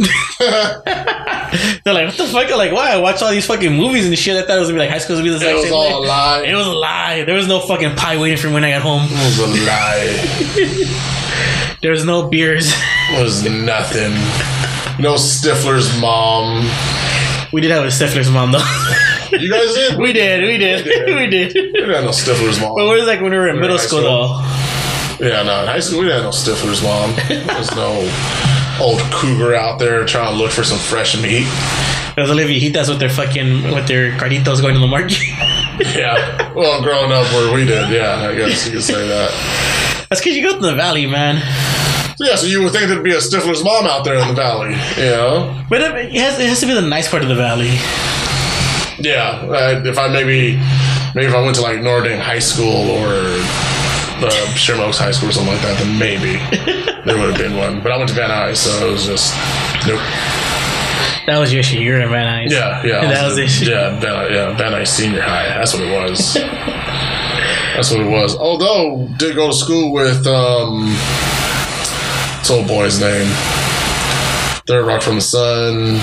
They're 1.84 1.94
like, 1.94 2.06
what 2.08 2.16
the 2.16 2.24
fuck? 2.26 2.50
I'm 2.50 2.56
like, 2.58 2.72
why? 2.72 2.92
I 2.92 2.96
watch 2.98 3.20
all 3.22 3.30
these 3.30 3.46
fucking 3.46 3.72
movies 3.72 4.06
and 4.06 4.16
shit. 4.18 4.36
I 4.36 4.46
thought 4.46 4.56
it 4.56 4.60
was 4.60 4.68
gonna 4.68 4.78
be 4.80 4.86
like 4.86 4.90
high 4.90 4.98
school 4.98 5.16
was 5.16 5.20
gonna 5.24 5.32
be 5.32 5.38
the 5.38 5.50
It 5.50 5.54
exact 5.56 5.56
was 5.56 5.64
same 5.86 5.92
all 5.94 6.04
a 6.04 6.06
lie. 6.06 6.42
It 6.46 6.54
was 6.54 6.66
a 6.66 6.72
lie. 6.72 7.24
There 7.24 7.34
was 7.34 7.46
no 7.48 7.60
fucking 7.60 7.96
pie 7.96 8.18
waiting 8.18 8.38
for 8.38 8.48
me 8.48 8.54
when 8.54 8.64
I 8.64 8.70
got 8.70 8.82
home. 8.82 9.02
It 9.08 9.38
was 9.38 9.38
a 9.38 9.46
lie. 9.66 10.98
There 11.82 11.90
was 11.90 12.04
no 12.04 12.28
beers. 12.28 12.72
It 13.10 13.20
was 13.22 13.42
nothing. 13.42 14.12
No 15.02 15.14
Stifler's 15.14 15.90
mom. 16.00 16.62
we 17.52 17.60
did 17.60 17.72
have 17.72 17.82
a 17.84 17.88
Stifler's 17.88 18.30
mom 18.30 18.52
though. 18.52 18.62
You 19.32 19.50
guys 19.50 19.72
did? 19.74 19.98
we 19.98 20.12
did, 20.12 20.42
we 20.46 20.58
did, 20.58 20.84
we 21.16 21.26
did. 21.26 21.54
We 21.54 21.72
didn't 21.72 21.90
have 21.90 22.04
no 22.04 22.10
Stifler's 22.10 22.60
mom. 22.60 22.74
But 22.76 22.84
it 22.86 22.98
was 22.98 23.06
like 23.06 23.20
when 23.22 23.30
we 23.32 23.38
were 23.38 23.48
in 23.48 23.56
We 23.56 23.62
middle 23.62 23.78
school, 23.78 24.00
school. 24.00 24.28
though. 25.18 25.26
Yeah, 25.26 25.42
no, 25.42 25.62
in 25.62 25.68
high 25.68 25.80
school 25.80 26.00
we 26.00 26.04
didn't 26.06 26.22
have 26.22 26.32
no 26.32 26.36
Stifler's 26.52 26.82
mom. 26.82 27.14
There 27.28 27.58
was 27.58 27.74
no 27.74 28.02
old 28.82 29.00
cougar 29.12 29.54
out 29.54 29.78
there 29.78 30.04
trying 30.04 30.32
to 30.32 30.36
look 30.36 30.50
for 30.50 30.64
some 30.64 30.78
fresh 30.78 31.20
meat. 31.22 31.46
Was 32.16 32.30
Olivia 32.30 32.58
Hitas 32.58 32.88
with 32.88 32.98
their 32.98 33.08
fucking 33.08 33.72
with 33.72 33.86
their 33.86 34.12
carditos 34.18 34.60
going 34.60 34.74
to 34.74 34.80
the 34.80 34.86
market. 34.86 35.18
Yeah. 35.96 36.52
Well, 36.52 36.82
growing 36.82 37.10
up 37.10 37.24
where 37.32 37.52
we 37.52 37.64
did, 37.64 37.90
yeah, 37.90 38.28
I 38.28 38.34
guess 38.36 38.66
you 38.66 38.72
could 38.72 38.82
say 38.84 39.08
that. 39.08 40.06
That's 40.08 40.20
because 40.20 40.36
you 40.36 40.42
go 40.42 40.54
to 40.54 40.60
the 40.60 40.74
valley, 40.74 41.06
man. 41.06 41.40
So, 42.16 42.26
yeah, 42.26 42.36
so 42.36 42.46
you 42.46 42.62
would 42.62 42.72
think 42.72 42.88
there'd 42.88 43.02
be 43.02 43.14
a 43.14 43.18
Stifler's 43.18 43.64
mom 43.64 43.86
out 43.86 44.04
there 44.04 44.16
in 44.16 44.28
the 44.28 44.34
valley, 44.34 44.74
you 44.96 45.10
know? 45.10 45.64
But 45.70 45.80
it, 45.80 46.12
has 46.12 46.38
it 46.38 46.46
has 46.46 46.60
to 46.60 46.66
be 46.66 46.74
the 46.74 46.82
nice 46.82 47.08
part 47.08 47.22
of 47.22 47.30
the 47.30 47.34
valley. 47.34 47.70
Yeah. 48.98 49.42
Uh, 49.48 49.82
if 49.84 49.98
I 49.98 50.08
maybe, 50.08 50.60
maybe 51.14 51.26
if 51.26 51.34
I 51.34 51.40
went 51.42 51.56
to 51.56 51.62
like 51.62 51.82
Dame 51.82 52.20
High 52.20 52.38
School 52.38 52.90
or 52.90 53.16
uh, 54.24 54.54
Sherman 54.54 54.84
Oaks 54.84 54.98
High 54.98 55.10
School 55.10 55.30
or 55.30 55.32
something 55.32 55.52
like 55.52 55.62
that, 55.62 55.78
then 55.78 55.98
maybe 55.98 56.36
there 57.04 57.18
would 57.18 57.30
have 57.30 57.38
been 57.38 57.56
one. 57.56 57.82
But 57.82 57.92
I 57.92 57.96
went 57.96 58.08
to 58.10 58.14
Van 58.14 58.30
Nuys, 58.30 58.56
so 58.56 58.88
it 58.88 58.90
was 58.92 59.06
just, 59.06 59.34
nope. 59.86 60.00
That 61.26 61.38
was 61.38 61.52
your 61.52 61.60
issue. 61.60 61.78
You 61.78 61.92
were 61.92 62.00
in 62.00 62.08
Van 62.10 62.26
Nuys. 62.26 62.50
Yeah, 62.50 62.82
yeah. 62.84 63.00
That 63.12 63.24
was 63.26 63.36
the 63.36 63.44
issue. 63.44 63.70
Yeah, 63.70 63.98
Van, 64.00 64.32
yeah, 64.32 64.56
Van 64.56 64.72
Nuys 64.72 64.88
Senior 64.88 65.22
High. 65.22 65.48
That's 65.48 65.72
what 65.74 65.82
it 65.82 65.92
was. 65.92 66.34
That's 67.74 67.90
what 67.90 68.00
it 68.00 68.10
was. 68.10 68.36
Although, 68.36 69.08
did 69.16 69.34
go 69.34 69.48
to 69.48 69.52
school 69.56 69.92
with, 69.92 70.26
um, 70.26 70.88
what's 72.36 72.50
old 72.50 72.68
boy's 72.68 73.00
name? 73.00 73.26
Third 74.66 74.86
Rock 74.86 75.02
from 75.02 75.16
the 75.16 75.20
Sun, 75.20 75.96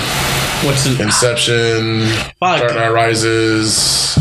What's 0.66 0.84
the 0.84 1.02
Inception, 1.02 2.06
Fuck. 2.38 2.60
Dark 2.60 2.74
Knight 2.74 2.92
Rises. 2.92 4.18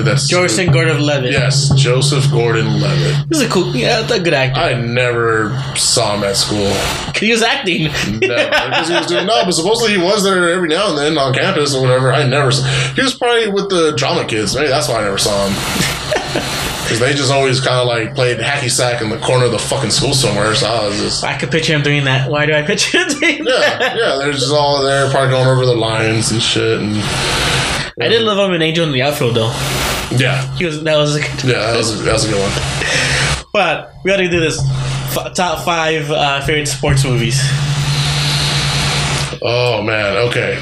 Did 0.00 0.16
that. 0.16 0.26
Joseph 0.26 0.72
Gordon-Levitt? 0.72 1.30
Yes, 1.30 1.70
Joseph 1.74 2.30
Gordon-Levitt. 2.30 3.28
This 3.28 3.40
is 3.40 3.46
a 3.46 3.50
cool. 3.50 3.76
Yeah, 3.76 4.00
that's 4.00 4.12
a 4.12 4.20
good 4.20 4.32
actor. 4.32 4.58
I 4.58 4.80
never 4.80 5.50
saw 5.76 6.16
him 6.16 6.24
at 6.24 6.36
school. 6.36 6.72
he 7.16 7.30
was 7.30 7.42
acting. 7.42 7.84
Never, 7.84 8.18
because 8.18 8.88
he 8.88 8.94
was 8.94 9.06
doing 9.06 9.26
no, 9.26 9.44
but 9.44 9.52
supposedly 9.52 9.92
he 9.98 10.02
was 10.02 10.24
there 10.24 10.48
every 10.54 10.68
now 10.68 10.88
and 10.88 10.96
then 10.96 11.18
on 11.18 11.34
campus 11.34 11.74
or 11.74 11.82
whatever. 11.82 12.12
I 12.12 12.26
never. 12.26 12.50
Saw, 12.50 12.64
he 12.94 13.02
was 13.02 13.14
probably 13.14 13.50
with 13.50 13.68
the 13.68 13.92
drama 13.94 14.24
kids. 14.26 14.54
Maybe 14.54 14.68
that's 14.68 14.88
why 14.88 15.00
I 15.00 15.04
never 15.04 15.18
saw 15.18 15.48
him. 15.48 16.56
Because 16.90 17.06
they 17.06 17.14
just 17.14 17.30
always 17.30 17.60
kind 17.60 17.78
of 17.78 17.86
like 17.86 18.16
played 18.16 18.38
hacky 18.38 18.68
sack 18.68 19.00
in 19.00 19.10
the 19.10 19.18
corner 19.18 19.44
of 19.44 19.52
the 19.52 19.60
fucking 19.60 19.90
school 19.90 20.12
somewhere. 20.12 20.52
So 20.56 20.66
I 20.66 20.88
was 20.88 20.98
just. 20.98 21.22
I 21.22 21.38
could 21.38 21.52
picture 21.52 21.72
him 21.72 21.82
doing 21.82 22.02
that. 22.06 22.28
Why 22.28 22.46
do 22.46 22.52
I 22.52 22.62
picture 22.62 22.98
him 22.98 23.06
doing 23.20 23.44
that? 23.44 23.78
Yeah, 23.80 23.94
yeah, 23.94 24.18
they're 24.18 24.32
just 24.32 24.52
all 24.52 24.82
there, 24.82 25.08
probably 25.08 25.30
going 25.30 25.46
over 25.46 25.64
the 25.64 25.76
lines 25.76 26.32
and 26.32 26.42
shit. 26.42 26.80
And 26.80 26.96
I 28.02 28.08
did 28.08 28.22
love 28.22 28.38
him 28.48 28.54
in 28.54 28.62
Angel 28.62 28.86
in 28.86 28.92
the 28.92 29.02
Outfield 29.02 29.34
though. 29.36 29.52
yeah, 30.16 30.56
He 30.56 30.64
was 30.64 30.82
that 30.84 30.96
was 30.96 31.16
a 31.16 31.20
good. 31.20 31.44
yeah, 31.44 31.58
that 31.72 31.76
was 31.76 32.00
a, 32.00 32.02
that 32.04 32.12
was 32.14 32.24
a 32.24 32.28
good 32.28 32.40
one. 32.40 33.46
But 33.52 33.92
we 34.04 34.10
got 34.10 34.18
to 34.18 34.28
do 34.28 34.40
this. 34.40 34.58
F- 35.16 35.34
top 35.34 35.64
five 35.64 36.08
uh, 36.10 36.40
favorite 36.42 36.66
sports 36.66 37.04
movies. 37.04 37.38
Oh 39.42 39.82
man, 39.82 40.16
okay. 40.28 40.58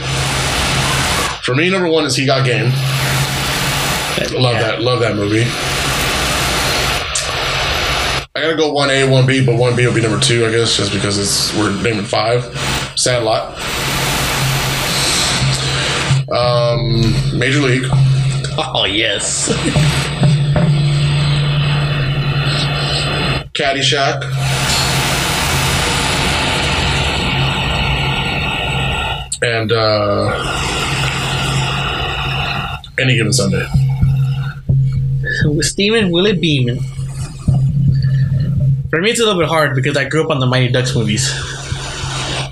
For 1.43 1.55
me, 1.55 1.68
number 1.70 1.89
one 1.89 2.05
is 2.05 2.16
He 2.16 2.24
Got 2.26 2.45
Game. 2.47 2.66
Love 4.32 4.55
Yeah. 4.55 4.62
that. 4.62 4.82
Love 4.82 5.01
that 5.01 5.14
movie. 5.16 5.45
I 8.34 8.43
gotta 8.43 8.57
go 8.57 8.72
one 8.72 8.89
A, 8.91 9.05
one 9.09 9.26
B, 9.26 9.45
but 9.45 9.57
one 9.57 9.74
B 9.74 9.86
will 9.86 9.95
be 9.95 10.01
number 10.01 10.20
two, 10.20 10.47
I 10.47 10.51
guess, 10.51 10.76
just 10.76 10.93
because 10.93 11.18
it's 11.18 11.53
we're 11.59 11.72
naming 11.82 12.05
five. 12.05 12.45
Sandlot. 12.97 13.57
Um, 16.31 17.01
Major 17.39 17.61
League. 17.61 17.87
Oh 18.61 18.87
yes. 18.87 19.51
Caddyshack. 23.55 24.24
And 29.43 29.70
uh, 29.70 30.59
any 32.99 33.14
given 33.16 33.33
Sunday. 33.33 33.64
Steaming, 35.61 36.11
will 36.11 36.26
it 36.26 36.41
beaming? 36.41 36.81
For 38.91 39.01
me, 39.01 39.11
it's 39.11 39.20
a 39.20 39.24
little 39.24 39.41
bit 39.41 39.49
hard 39.49 39.76
because 39.76 39.97
I 39.97 40.09
grew 40.09 40.24
up 40.24 40.31
on 40.31 40.41
the 40.41 40.47
Mighty 40.47 40.72
Ducks 40.72 40.95
movies. 40.97 41.29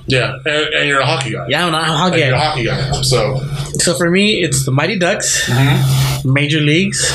Yeah, 0.09 0.37
and, 0.45 0.75
and 0.75 0.89
you're 0.89 1.01
a 1.01 1.07
hockey 1.07 1.33
guy. 1.33 1.47
Yeah, 1.49 1.67
I'm 1.67 1.73
not 1.73 1.85
how 1.85 2.07
And 2.07 2.15
guy. 2.15 2.27
you're 2.27 2.35
a 2.35 2.39
hockey 2.39 2.65
guy. 2.65 2.91
So 3.03 3.39
So 3.79 3.95
for 3.97 4.09
me, 4.11 4.41
it's 4.43 4.65
the 4.65 4.71
Mighty 4.71 4.99
Ducks, 4.99 5.49
Mm-hmm. 5.51 6.33
Major 6.33 6.61
Leagues, 6.61 7.13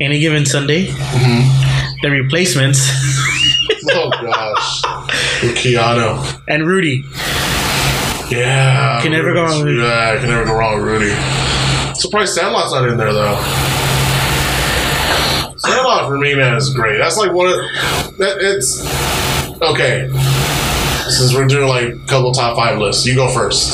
any 0.00 0.18
given 0.20 0.46
Sunday, 0.46 0.86
Mm-hmm. 0.86 2.00
the 2.02 2.10
Replacements, 2.10 2.80
Oh 3.90 4.10
gosh. 4.10 4.82
With 5.42 5.54
Keanu. 5.56 6.40
and 6.48 6.66
Rudy. 6.66 7.04
Yeah. 8.30 9.00
Can 9.02 9.12
never 9.12 9.32
go 9.34 9.44
wrong 9.44 9.58
with 9.58 9.66
Rudy. 9.68 9.82
Yeah, 9.82 10.18
can 10.18 10.28
never 10.28 10.44
go 10.44 10.54
wrong 10.54 10.74
with 10.76 10.84
Rudy. 10.84 11.14
Surprised 11.94 12.34
Sandlot's 12.34 12.72
not 12.72 12.88
in 12.88 12.96
there 12.98 13.12
though. 13.12 13.36
Sandlot 15.58 16.06
for 16.06 16.18
me, 16.18 16.34
man, 16.34 16.56
is 16.56 16.72
great. 16.72 16.98
That's 16.98 17.16
like 17.16 17.32
one 17.32 17.48
of 17.48 17.54
that. 18.18 18.36
It's 18.40 18.80
okay. 19.60 20.08
Since 21.08 21.34
we're 21.34 21.46
doing 21.46 21.68
like 21.68 21.88
a 21.88 21.98
couple 22.06 22.32
top 22.32 22.56
five 22.56 22.78
lists, 22.78 23.06
you 23.06 23.14
go 23.14 23.28
first. 23.28 23.72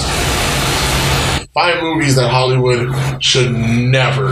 Five 1.53 1.82
movies 1.82 2.16
that 2.16 2.28
Hollywood 2.30 3.22
should 3.22 3.53
never 3.53 4.28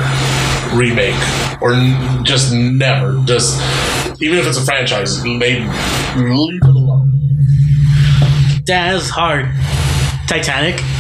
remake, 0.75 1.15
or 1.61 1.75
n- 1.75 2.25
just 2.25 2.53
never, 2.53 3.21
just 3.25 3.61
even 4.21 4.39
if 4.39 4.47
it's 4.47 4.59
a 4.59 4.65
franchise, 4.65 5.23
they 5.23 5.61
leave 6.17 6.61
it 6.63 6.69
alone. 6.69 7.11
That's 8.67 9.09
hard. 9.09 9.51
Titanic. 10.29 10.77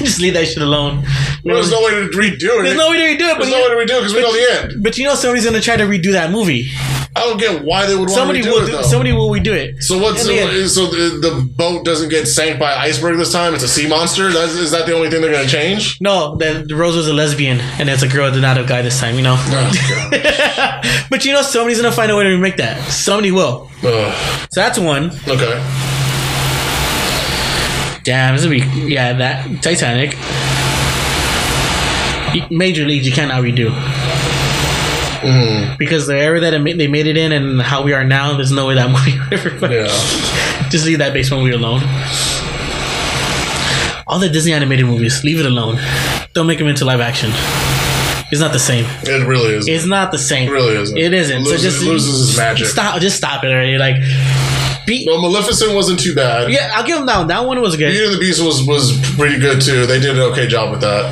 Just 0.00 0.20
leave 0.20 0.34
that 0.34 0.46
shit 0.48 0.60
alone. 0.62 1.04
There's 1.44 1.70
no 1.70 1.80
way 1.82 1.90
to 1.92 2.08
redo 2.08 2.32
it. 2.60 2.62
There's 2.64 2.76
no 2.76 2.90
way 2.90 2.98
to 2.98 3.04
redo 3.14 3.30
it, 3.30 3.38
but 3.38 3.44
There's 3.46 3.50
you, 3.50 3.56
no 3.68 3.76
way 3.78 3.86
to 3.86 3.92
redo 3.92 3.96
it 3.96 4.00
because 4.00 4.12
we 4.14 4.20
know 4.20 4.32
the 4.32 4.60
end. 4.74 4.82
but 4.82 4.98
you 4.98 5.04
know 5.04 5.14
somebody's 5.14 5.44
gonna 5.46 5.60
try 5.60 5.76
to 5.76 5.84
redo 5.84 6.10
that 6.12 6.30
movie. 6.32 6.68
I 7.24 7.28
don't 7.28 7.38
get 7.38 7.64
why 7.64 7.86
they 7.86 7.94
would 7.94 8.00
want 8.02 8.10
Somebody 8.12 8.42
to 8.42 8.50
will. 8.50 8.62
it 8.62 8.66
Do, 8.66 8.72
though. 8.72 8.82
somebody 8.82 9.12
will 9.12 9.30
redo 9.30 9.54
it. 9.54 9.82
so 9.82 9.98
what's 9.98 10.26
In 10.28 10.36
the 10.36 10.68
so 10.68 10.86
the, 10.86 11.18
the 11.20 11.42
boat 11.56 11.84
doesn't 11.84 12.10
get 12.10 12.26
sank 12.26 12.58
by 12.58 12.74
iceberg 12.74 13.16
this 13.16 13.32
time? 13.32 13.54
It's 13.54 13.62
a 13.64 13.68
sea 13.68 13.88
monster. 13.88 14.30
That's, 14.30 14.52
is 14.54 14.70
that 14.72 14.84
the 14.86 14.94
only 14.94 15.08
thing 15.10 15.22
they're 15.22 15.32
going 15.32 15.44
to 15.44 15.50
change? 15.50 15.98
No, 16.00 16.36
the, 16.36 16.64
the 16.68 16.76
Rose 16.76 16.96
was 16.96 17.08
a 17.08 17.14
lesbian, 17.14 17.60
and 17.60 17.88
it's 17.88 18.02
a 18.02 18.08
girl, 18.08 18.30
not 18.34 18.58
a 18.58 18.64
guy 18.64 18.82
this 18.82 19.00
time. 19.00 19.14
You 19.16 19.22
know. 19.22 19.36
Oh, 19.38 21.06
but 21.10 21.24
you 21.24 21.32
know 21.32 21.42
somebody's 21.42 21.80
gonna 21.80 21.94
find 21.94 22.10
a 22.10 22.16
way 22.16 22.24
to 22.24 22.30
remake 22.30 22.56
that. 22.58 22.90
Somebody 22.90 23.30
will. 23.30 23.70
Ugh. 23.82 24.46
So 24.52 24.60
that's 24.60 24.78
one. 24.78 25.10
okay. 25.26 25.60
Damn, 28.04 28.36
this 28.36 28.44
would 28.46 28.50
be 28.50 28.92
yeah 28.92 29.14
that 29.14 29.62
Titanic. 29.62 30.14
Major 32.50 32.84
Leagues, 32.84 33.06
you 33.06 33.12
cannot 33.12 33.42
redo. 33.44 33.70
Mm, 35.24 35.78
Because 35.78 36.06
the 36.06 36.16
era 36.16 36.40
that 36.40 36.54
it 36.54 36.58
ma- 36.60 36.72
they 36.76 36.86
made 36.88 37.06
it 37.06 37.16
in 37.16 37.32
and 37.32 37.60
how 37.62 37.82
we 37.82 37.92
are 37.92 38.04
now, 38.04 38.36
there's 38.36 38.52
no 38.52 38.66
way 38.66 38.74
that 38.74 38.90
movie 38.96 39.18
would 39.18 39.32
ever. 39.32 39.74
yeah. 39.74 40.68
Just 40.70 40.86
leave 40.86 40.98
that 40.98 41.12
base 41.12 41.30
movie 41.30 41.52
alone. 41.52 41.80
All 44.06 44.18
the 44.18 44.28
Disney 44.28 44.52
animated 44.52 44.84
movies, 44.86 45.24
leave 45.24 45.40
it 45.40 45.46
alone. 45.46 45.78
Don't 46.34 46.46
make 46.46 46.58
them 46.58 46.68
into 46.68 46.84
live 46.84 47.00
action. 47.00 47.30
It's 48.30 48.40
not 48.40 48.52
the 48.52 48.58
same. 48.58 48.84
It 49.04 49.26
really 49.26 49.54
is. 49.54 49.66
It's 49.68 49.86
not 49.86 50.12
the 50.12 50.18
same. 50.18 50.48
It 50.48 50.52
really 50.52 50.76
isn't. 50.76 50.96
It 50.98 51.12
isn't. 51.14 51.42
It 51.42 51.46
so 51.46 51.56
just 51.56 51.82
it 51.82 51.86
loses 51.88 52.28
its 52.28 52.36
magic. 52.38 52.66
Stop. 52.66 53.00
Just 53.00 53.16
stop 53.16 53.44
it 53.44 53.48
already. 53.48 53.78
Like, 53.78 53.96
be, 54.86 55.06
no, 55.06 55.20
Maleficent 55.20 55.72
wasn't 55.74 56.00
too 56.00 56.14
bad. 56.14 56.50
yeah, 56.50 56.72
I'll 56.74 56.84
give 56.86 56.96
them 56.98 57.06
that. 57.06 57.18
one. 57.18 57.26
That 57.28 57.46
one 57.46 57.60
was 57.62 57.76
good. 57.76 57.90
Beauty 57.92 58.04
and 58.06 58.14
the 58.14 58.18
Beast 58.18 58.42
was 58.44 58.62
was 58.66 58.92
pretty 59.16 59.38
good 59.38 59.60
too. 59.62 59.86
They 59.86 59.98
did 60.00 60.16
an 60.16 60.22
okay 60.32 60.46
job 60.46 60.70
with 60.72 60.80
that. 60.82 61.04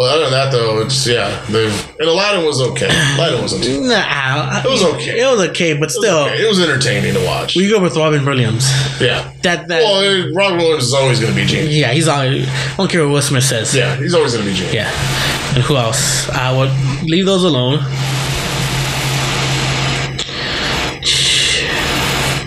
But 0.00 0.12
other 0.14 0.22
than 0.22 0.32
that, 0.32 0.50
though, 0.50 0.80
it's 0.80 1.06
yeah. 1.06 1.28
They've 1.50 1.70
and 2.00 2.08
Aladdin 2.08 2.46
was 2.46 2.58
okay. 2.70 2.88
Aladdin 2.88 3.42
wasn't 3.42 3.64
too. 3.64 3.82
Nah, 3.86 4.62
It 4.64 4.70
was 4.70 4.82
okay. 4.94 5.20
It 5.20 5.26
was 5.26 5.46
okay, 5.50 5.74
but 5.74 5.90
still, 5.90 6.20
Okay, 6.24 6.42
It 6.42 6.48
was 6.48 6.58
entertaining 6.58 7.12
to 7.12 7.22
watch. 7.26 7.54
we 7.54 7.68
go 7.68 7.78
with 7.82 7.94
Robin 7.96 8.24
Williams. 8.24 8.64
yeah. 8.98 9.30
That 9.42 9.68
that. 9.68 9.82
Well, 9.82 10.00
eh, 10.00 10.32
Robin 10.34 10.56
Williams 10.56 10.84
is 10.84 10.94
always 10.94 11.20
going 11.20 11.34
to 11.34 11.38
be 11.38 11.44
genius. 11.46 11.74
yeah, 11.74 11.92
he's 11.92 12.08
always. 12.08 12.48
I 12.48 12.76
don't 12.78 12.90
care 12.90 13.04
what 13.04 13.12
Will 13.12 13.20
Smith 13.20 13.44
says. 13.44 13.76
Yeah, 13.76 13.94
he's 13.96 14.14
always 14.14 14.32
going 14.32 14.46
to 14.46 14.50
be 14.50 14.56
genius. 14.56 14.72
Yeah. 14.72 15.52
And 15.54 15.62
who 15.64 15.76
else? 15.76 16.30
I 16.30 16.50
would 16.56 16.72
leave 17.04 17.26
those 17.26 17.44
alone. 17.44 17.80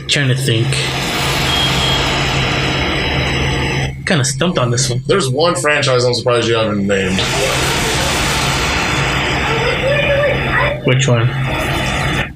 Trying 0.08 0.30
to 0.30 0.36
think. 0.36 0.68
Kind 4.14 4.22
of 4.22 4.28
stumped 4.28 4.60
on 4.60 4.70
this 4.70 4.92
one. 4.92 5.02
There's 5.08 5.28
one 5.28 5.56
franchise 5.56 6.06
I'm 6.06 6.14
surprised 6.14 6.48
you 6.48 6.54
haven't 6.54 6.86
named. 6.86 7.18
Which 10.86 11.08
one? 11.08 11.28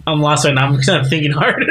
I'm 0.08 0.20
lost 0.20 0.46
right 0.46 0.56
now. 0.56 0.70
I'm 0.70 0.82
kind 0.82 1.02
of 1.02 1.08
thinking 1.08 1.30
hard. 1.32 1.64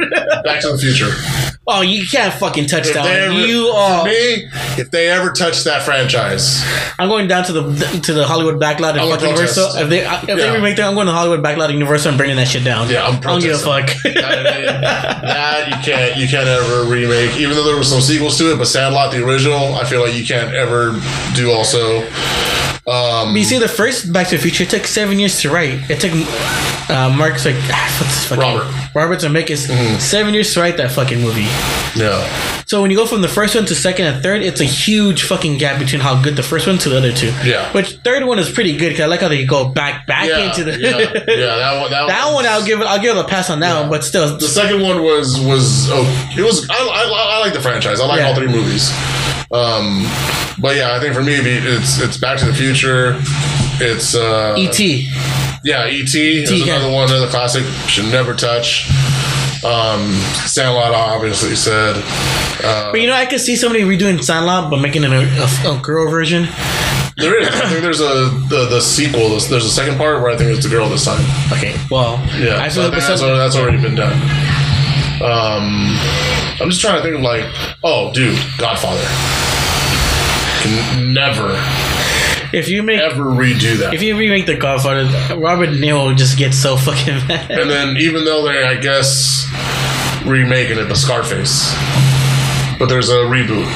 Back 0.45 0.61
to 0.61 0.71
the 0.71 0.79
Future. 0.79 1.11
oh, 1.69 1.83
you 1.83 2.07
can't 2.07 2.33
fucking 2.35 2.67
touch 2.67 2.87
If 2.89 2.95
that 2.95 3.07
ever- 3.07 3.33
You 3.35 3.67
are. 3.69 4.05
me, 4.05 4.49
if 4.79 4.91
they 4.91 5.09
ever 5.09 5.33
touch 5.33 5.65
that 5.65 5.83
franchise, 5.83 6.63
I'm 6.99 7.09
going 7.09 7.29
down 7.29 7.45
to 7.45 7.53
the 7.53 8.01
to 8.05 8.13
the 8.13 8.25
Hollywood 8.27 8.61
backlot 8.61 8.99
and 8.99 9.11
fucking 9.11 9.29
Universal. 9.29 9.77
If 9.77 9.89
they 9.89 10.07
if 10.07 10.27
they 10.27 10.51
remake 10.51 10.77
that, 10.77 10.87
I'm 10.89 10.95
going 10.95 11.07
to 11.07 11.13
Hollywood 11.13 11.43
backlot 11.43 11.65
and 11.67 11.75
Universal 11.75 12.11
and 12.11 12.19
bringing 12.19 12.37
that 12.37 12.49
shit 12.49 12.65
down. 12.65 12.89
Yeah, 12.89 13.07
I'm 13.07 13.17
I 13.17 13.21
don't 13.21 13.41
give 13.41 13.55
a 13.55 13.59
fuck. 13.59 13.87
that, 14.05 15.23
that 15.23 15.69
you 15.69 15.77
can't 15.93 16.17
you 16.17 16.29
can't 16.29 16.49
ever 16.49 16.85
remake. 16.91 17.37
Even 17.37 17.57
though 17.57 17.65
there 17.65 17.77
were 17.77 17.85
some 17.85 18.01
sequels 18.01 18.39
to 18.39 18.53
it, 18.53 18.59
but 18.59 18.67
Sandlot 18.67 19.13
the 19.13 19.25
original, 19.25 19.75
I 19.75 19.85
feel 19.85 20.01
like 20.03 20.15
you 20.15 20.25
can't 20.25 20.55
ever 20.55 20.93
do 21.35 21.51
also. 21.53 22.07
Um, 22.89 23.33
But 23.33 23.39
you 23.39 23.45
see, 23.45 23.59
the 23.59 23.67
first 23.69 24.13
Back 24.13 24.29
to 24.29 24.37
the 24.37 24.43
Future 24.43 24.65
took 24.65 24.87
seven 24.87 25.19
years 25.19 25.41
to 25.41 25.51
write. 25.51 25.91
It 25.91 25.99
took 26.01 26.13
uh, 26.89 27.11
Mark's 27.11 27.45
like 27.45 27.57
ah, 27.71 27.97
what's 28.01 28.15
his 28.15 28.25
fucking 28.27 28.41
Robert. 28.43 28.65
Mm-hmm. 28.71 28.99
Robert 28.99 29.19
Zemeckis 29.19 29.99
seven 30.01 30.35
years 30.35 30.55
to 30.55 30.61
write 30.61 30.77
that 30.77 30.93
fucking 30.93 31.21
movie. 31.21 31.49
yeah, 31.97 32.23
So 32.65 32.81
when 32.83 32.93
you 32.93 32.97
go 32.97 33.05
from 33.05 33.23
the 33.23 33.29
first 33.29 33.57
one 33.57 33.65
to 33.67 33.75
second 33.75 34.07
and 34.07 34.23
third, 34.23 34.41
it's 34.43 34.61
a 34.61 34.65
huge 34.65 35.25
fucking 35.25 35.59
gap 35.59 35.81
between 35.81 36.01
how 36.01 36.23
good 36.23 36.37
the 36.37 36.45
first 36.45 36.67
one 36.69 36.79
to 36.79 36.89
the 36.89 36.97
other 36.99 37.13
two. 37.13 37.33
Yeah. 37.45 37.73
Which 37.73 37.97
third 38.05 38.25
one 38.25 38.39
is 38.39 38.49
pretty 38.51 38.77
good 38.77 38.91
because 38.91 39.01
I 39.03 39.07
like 39.07 39.21
how 39.21 39.29
they 39.29 39.45
go 39.45 39.69
back 39.69 40.07
back 40.07 40.29
yeah, 40.29 40.49
into 40.49 40.63
the 40.63 40.79
yeah, 40.79 40.99
yeah. 41.01 41.57
That 41.57 41.81
one, 41.81 41.91
that, 41.91 42.07
that 42.09 42.33
one 42.35 42.47
I'll 42.47 42.65
give 42.65 42.81
I'll 42.83 43.01
give 43.03 43.17
it 43.17 43.21
a 43.21 43.27
pass 43.27 43.51
on 43.51 43.59
that 43.61 43.81
one, 43.81 43.91
but 43.91 44.05
still 44.05 44.39
The 44.39 44.47
second 44.47 44.81
one 44.81 45.03
was 45.03 45.41
was 45.41 45.91
oh, 45.91 46.07
it 46.39 46.43
was 46.43 46.65
I, 46.71 46.75
I, 46.77 47.37
I 47.37 47.39
like 47.41 47.53
the 47.53 47.61
franchise. 47.61 48.01
I 48.01 48.07
like 48.07 48.21
Yeah. 48.21 48.29
all 48.29 48.35
three 48.37 48.47
movies. 48.47 48.93
Um, 49.53 50.03
but 50.61 50.77
yeah, 50.77 50.97
I 50.97 51.01
think 51.01 51.15
for 51.15 51.23
me 51.23 51.35
it's 51.37 52.01
it's 52.01 52.17
Back 52.17 52.39
to 52.39 52.47
the 52.47 52.55
Future. 52.55 53.15
It's 53.79 54.15
uh, 54.15 54.55
E.T. 54.59 55.09
Yeah, 55.65 55.87
E.T. 55.89 56.43
is 56.43 56.51
E 56.53 56.65
yeah. 56.65 56.77
another 56.77 56.93
one, 56.93 57.09
another 57.11 57.29
classic. 57.29 57.65
Should 57.89 58.07
never 58.07 58.35
touch. 58.35 58.89
Um, 59.65 60.13
Sandlot, 60.47 60.95
obviously 60.95 61.55
said. 61.57 61.97
Uh, 62.63 62.91
But 62.93 63.01
you 63.01 63.07
know 63.09 63.15
I 63.15 63.27
could 63.27 63.41
see 63.41 63.57
somebody 63.57 63.85
redoing 63.85 64.23
Sandlot 64.23 64.71
but 64.71 64.79
making 64.81 65.05
it 65.05 65.13
a, 65.13 65.69
a, 65.69 65.77
a 65.77 65.81
girl 65.81 66.09
version. 66.11 66.47
there 67.17 67.41
is. 67.41 67.49
I 67.49 67.69
think 67.69 67.83
there's 67.83 68.01
a 68.01 68.31
the, 68.49 68.67
the 68.71 68.81
sequel. 68.81 69.31
There's, 69.31 69.49
there's 69.49 69.65
a 69.65 69.71
second 69.71 69.97
part 69.97 70.23
where 70.23 70.31
I 70.31 70.37
think 70.37 70.51
it's 70.57 70.65
the 70.65 70.71
girl 70.71 70.89
this 70.89 71.05
time. 71.05 71.25
Okay, 71.53 71.75
well 71.91 72.17
Yeah, 72.39 72.57
I 72.59 72.69
so 72.69 72.83
I 72.87 72.91
think 72.91 73.03
that's, 73.03 73.21
that's 73.21 73.57
already 73.57 73.81
been 73.81 73.95
done. 73.95 74.17
Um, 75.23 75.97
I'm 76.61 76.69
just 76.71 76.81
trying 76.81 76.97
to 76.97 77.03
think 77.03 77.17
of 77.17 77.23
like, 77.23 77.45
oh, 77.83 78.13
dude, 78.13 78.39
Godfather. 78.59 79.03
Can 80.63 81.15
never 81.15 81.53
if 82.53 82.69
you 82.69 82.83
make 82.83 83.01
ever 83.01 83.25
redo 83.25 83.77
that. 83.79 83.93
if 83.95 84.03
you 84.03 84.17
remake 84.17 84.47
the 84.47 84.57
Godfather, 84.57 85.05
Robert 85.37 85.67
De 85.67 85.79
Niro 85.79 86.17
just 86.17 86.39
gets 86.39 86.57
so 86.57 86.77
fucking 86.77 87.27
mad. 87.29 87.51
And 87.51 87.69
then 87.71 87.97
even 87.99 88.25
though 88.25 88.45
they're, 88.45 88.65
I 88.67 88.77
guess, 88.77 89.47
remaking 90.25 90.79
it, 90.79 90.85
the 90.85 90.95
Scarface, 90.95 91.73
but 92.79 92.87
there's 92.89 93.09
a 93.11 93.19
reboot 93.27 93.67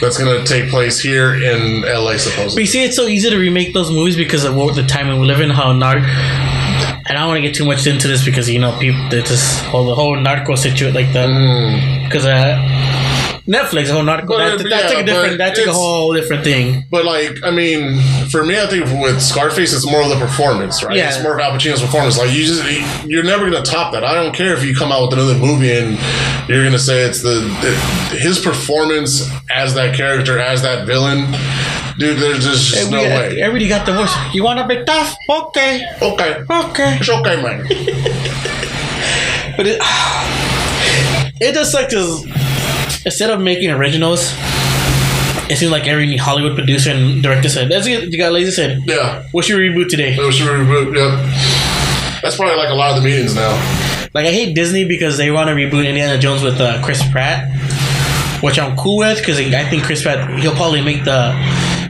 that's 0.00 0.16
gonna 0.16 0.44
take 0.44 0.70
place 0.70 1.00
here 1.00 1.34
in 1.34 1.82
LA, 1.82 2.12
But 2.12 2.20
supposedly. 2.20 2.62
you 2.62 2.66
see, 2.66 2.84
it's 2.84 2.96
so 2.96 3.06
easy 3.06 3.30
to 3.30 3.36
remake 3.36 3.74
those 3.74 3.90
movies 3.90 4.16
because 4.16 4.44
of 4.44 4.54
what 4.54 4.74
the 4.76 4.84
time 4.84 5.08
we 5.18 5.26
live 5.26 5.40
in. 5.40 5.50
How 5.50 5.70
and 5.70 5.80
I 7.08 7.14
don't 7.14 7.28
want 7.28 7.38
to 7.38 7.42
get 7.42 7.54
too 7.54 7.64
much 7.64 7.86
into 7.86 8.06
this 8.08 8.24
because 8.24 8.50
you 8.50 8.58
know 8.58 8.78
people 8.78 9.08
this 9.08 9.60
whole 9.62 9.86
the 9.86 9.94
whole 9.94 10.16
narco 10.16 10.54
situation 10.56 10.94
like 10.94 11.12
that 11.14 11.28
because 12.04 12.26
uh, 12.26 12.56
Netflix 13.48 13.86
the 13.86 13.94
whole 13.94 14.02
narco 14.02 14.26
But, 14.26 14.58
that, 14.58 14.68
that 14.68 14.70
yeah, 14.70 14.88
took 14.88 14.98
a 15.00 15.04
different 15.04 15.38
that 15.38 15.56
took 15.56 15.66
a 15.68 15.72
whole 15.72 16.12
different 16.12 16.44
thing. 16.44 16.84
But 16.90 17.06
like, 17.06 17.42
I 17.42 17.50
mean, 17.50 17.98
for 18.28 18.44
me, 18.44 18.60
I 18.60 18.66
think 18.66 18.84
with 19.00 19.22
Scarface, 19.22 19.72
it's 19.72 19.90
more 19.90 20.02
of 20.02 20.10
the 20.10 20.16
performance, 20.16 20.82
right? 20.82 20.96
Yeah. 20.98 21.08
It's 21.08 21.22
more 21.22 21.32
of 21.32 21.40
Al 21.40 21.52
Pacino's 21.52 21.80
performance. 21.80 22.18
Like 22.18 22.30
you 22.30 22.44
just, 22.44 23.06
you're 23.06 23.24
never 23.24 23.50
gonna 23.50 23.64
top 23.64 23.92
that. 23.94 24.04
I 24.04 24.12
don't 24.12 24.34
care 24.34 24.52
if 24.54 24.62
you 24.62 24.74
come 24.74 24.92
out 24.92 25.08
with 25.08 25.14
another 25.14 25.34
movie 25.38 25.72
and 25.72 25.98
you're 26.46 26.62
gonna 26.62 26.78
say 26.78 27.04
it's 27.04 27.22
the, 27.22 27.40
the 27.62 28.18
his 28.18 28.38
performance 28.38 29.30
as 29.50 29.72
that 29.74 29.96
character, 29.96 30.38
as 30.38 30.60
that 30.60 30.86
villain. 30.86 31.24
Dude, 31.98 32.18
there's 32.18 32.44
just, 32.44 32.74
just 32.74 32.90
no 32.90 32.98
way. 32.98 33.40
Everybody 33.40 33.68
got 33.68 33.84
the 33.84 33.92
voice. 33.92 34.14
You 34.32 34.44
want 34.44 34.60
to 34.60 34.66
be 34.68 34.84
tough? 34.84 35.16
Okay, 35.28 35.84
Okay, 36.00 36.44
okay. 36.48 36.98
it's 37.00 37.08
okay, 37.08 37.42
man. 37.42 37.66
But 39.58 39.66
it, 39.66 39.80
it 41.40 41.52
just 41.54 41.74
like 41.74 41.88
because 41.88 42.24
instead 43.04 43.30
of 43.30 43.40
making 43.40 43.70
originals, 43.70 44.32
it 45.50 45.56
seems 45.58 45.72
like 45.72 45.88
every 45.88 46.16
Hollywood 46.16 46.54
producer 46.54 46.90
and 46.90 47.20
director 47.22 47.48
said, 47.48 47.68
"That's 47.68 47.86
it." 47.88 48.12
You 48.12 48.18
got 48.18 48.32
lazy 48.32 48.52
said, 48.52 48.82
Yeah. 48.86 49.24
"What's 49.32 49.48
your 49.48 49.58
reboot 49.58 49.88
today?" 49.88 50.16
What's 50.16 50.38
your 50.38 50.54
reboot. 50.54 50.94
Yep. 50.94 52.22
That's 52.22 52.36
probably 52.36 52.54
like 52.56 52.70
a 52.70 52.74
lot 52.74 52.96
of 52.96 53.02
the 53.02 53.08
meetings 53.08 53.34
now. 53.34 53.50
Like 54.14 54.26
I 54.26 54.30
hate 54.30 54.54
Disney 54.54 54.84
because 54.86 55.16
they 55.16 55.30
want 55.32 55.48
to 55.48 55.54
reboot 55.54 55.84
Indiana 55.88 56.18
Jones 56.18 56.42
with 56.42 56.60
uh, 56.60 56.80
Chris 56.84 57.02
Pratt, 57.10 57.50
which 58.42 58.58
I'm 58.60 58.76
cool 58.76 58.98
with 58.98 59.18
because 59.18 59.38
I 59.40 59.64
think 59.68 59.82
Chris 59.82 60.02
Pratt 60.04 60.38
he'll 60.38 60.54
probably 60.54 60.82
make 60.82 61.02
the 61.04 61.32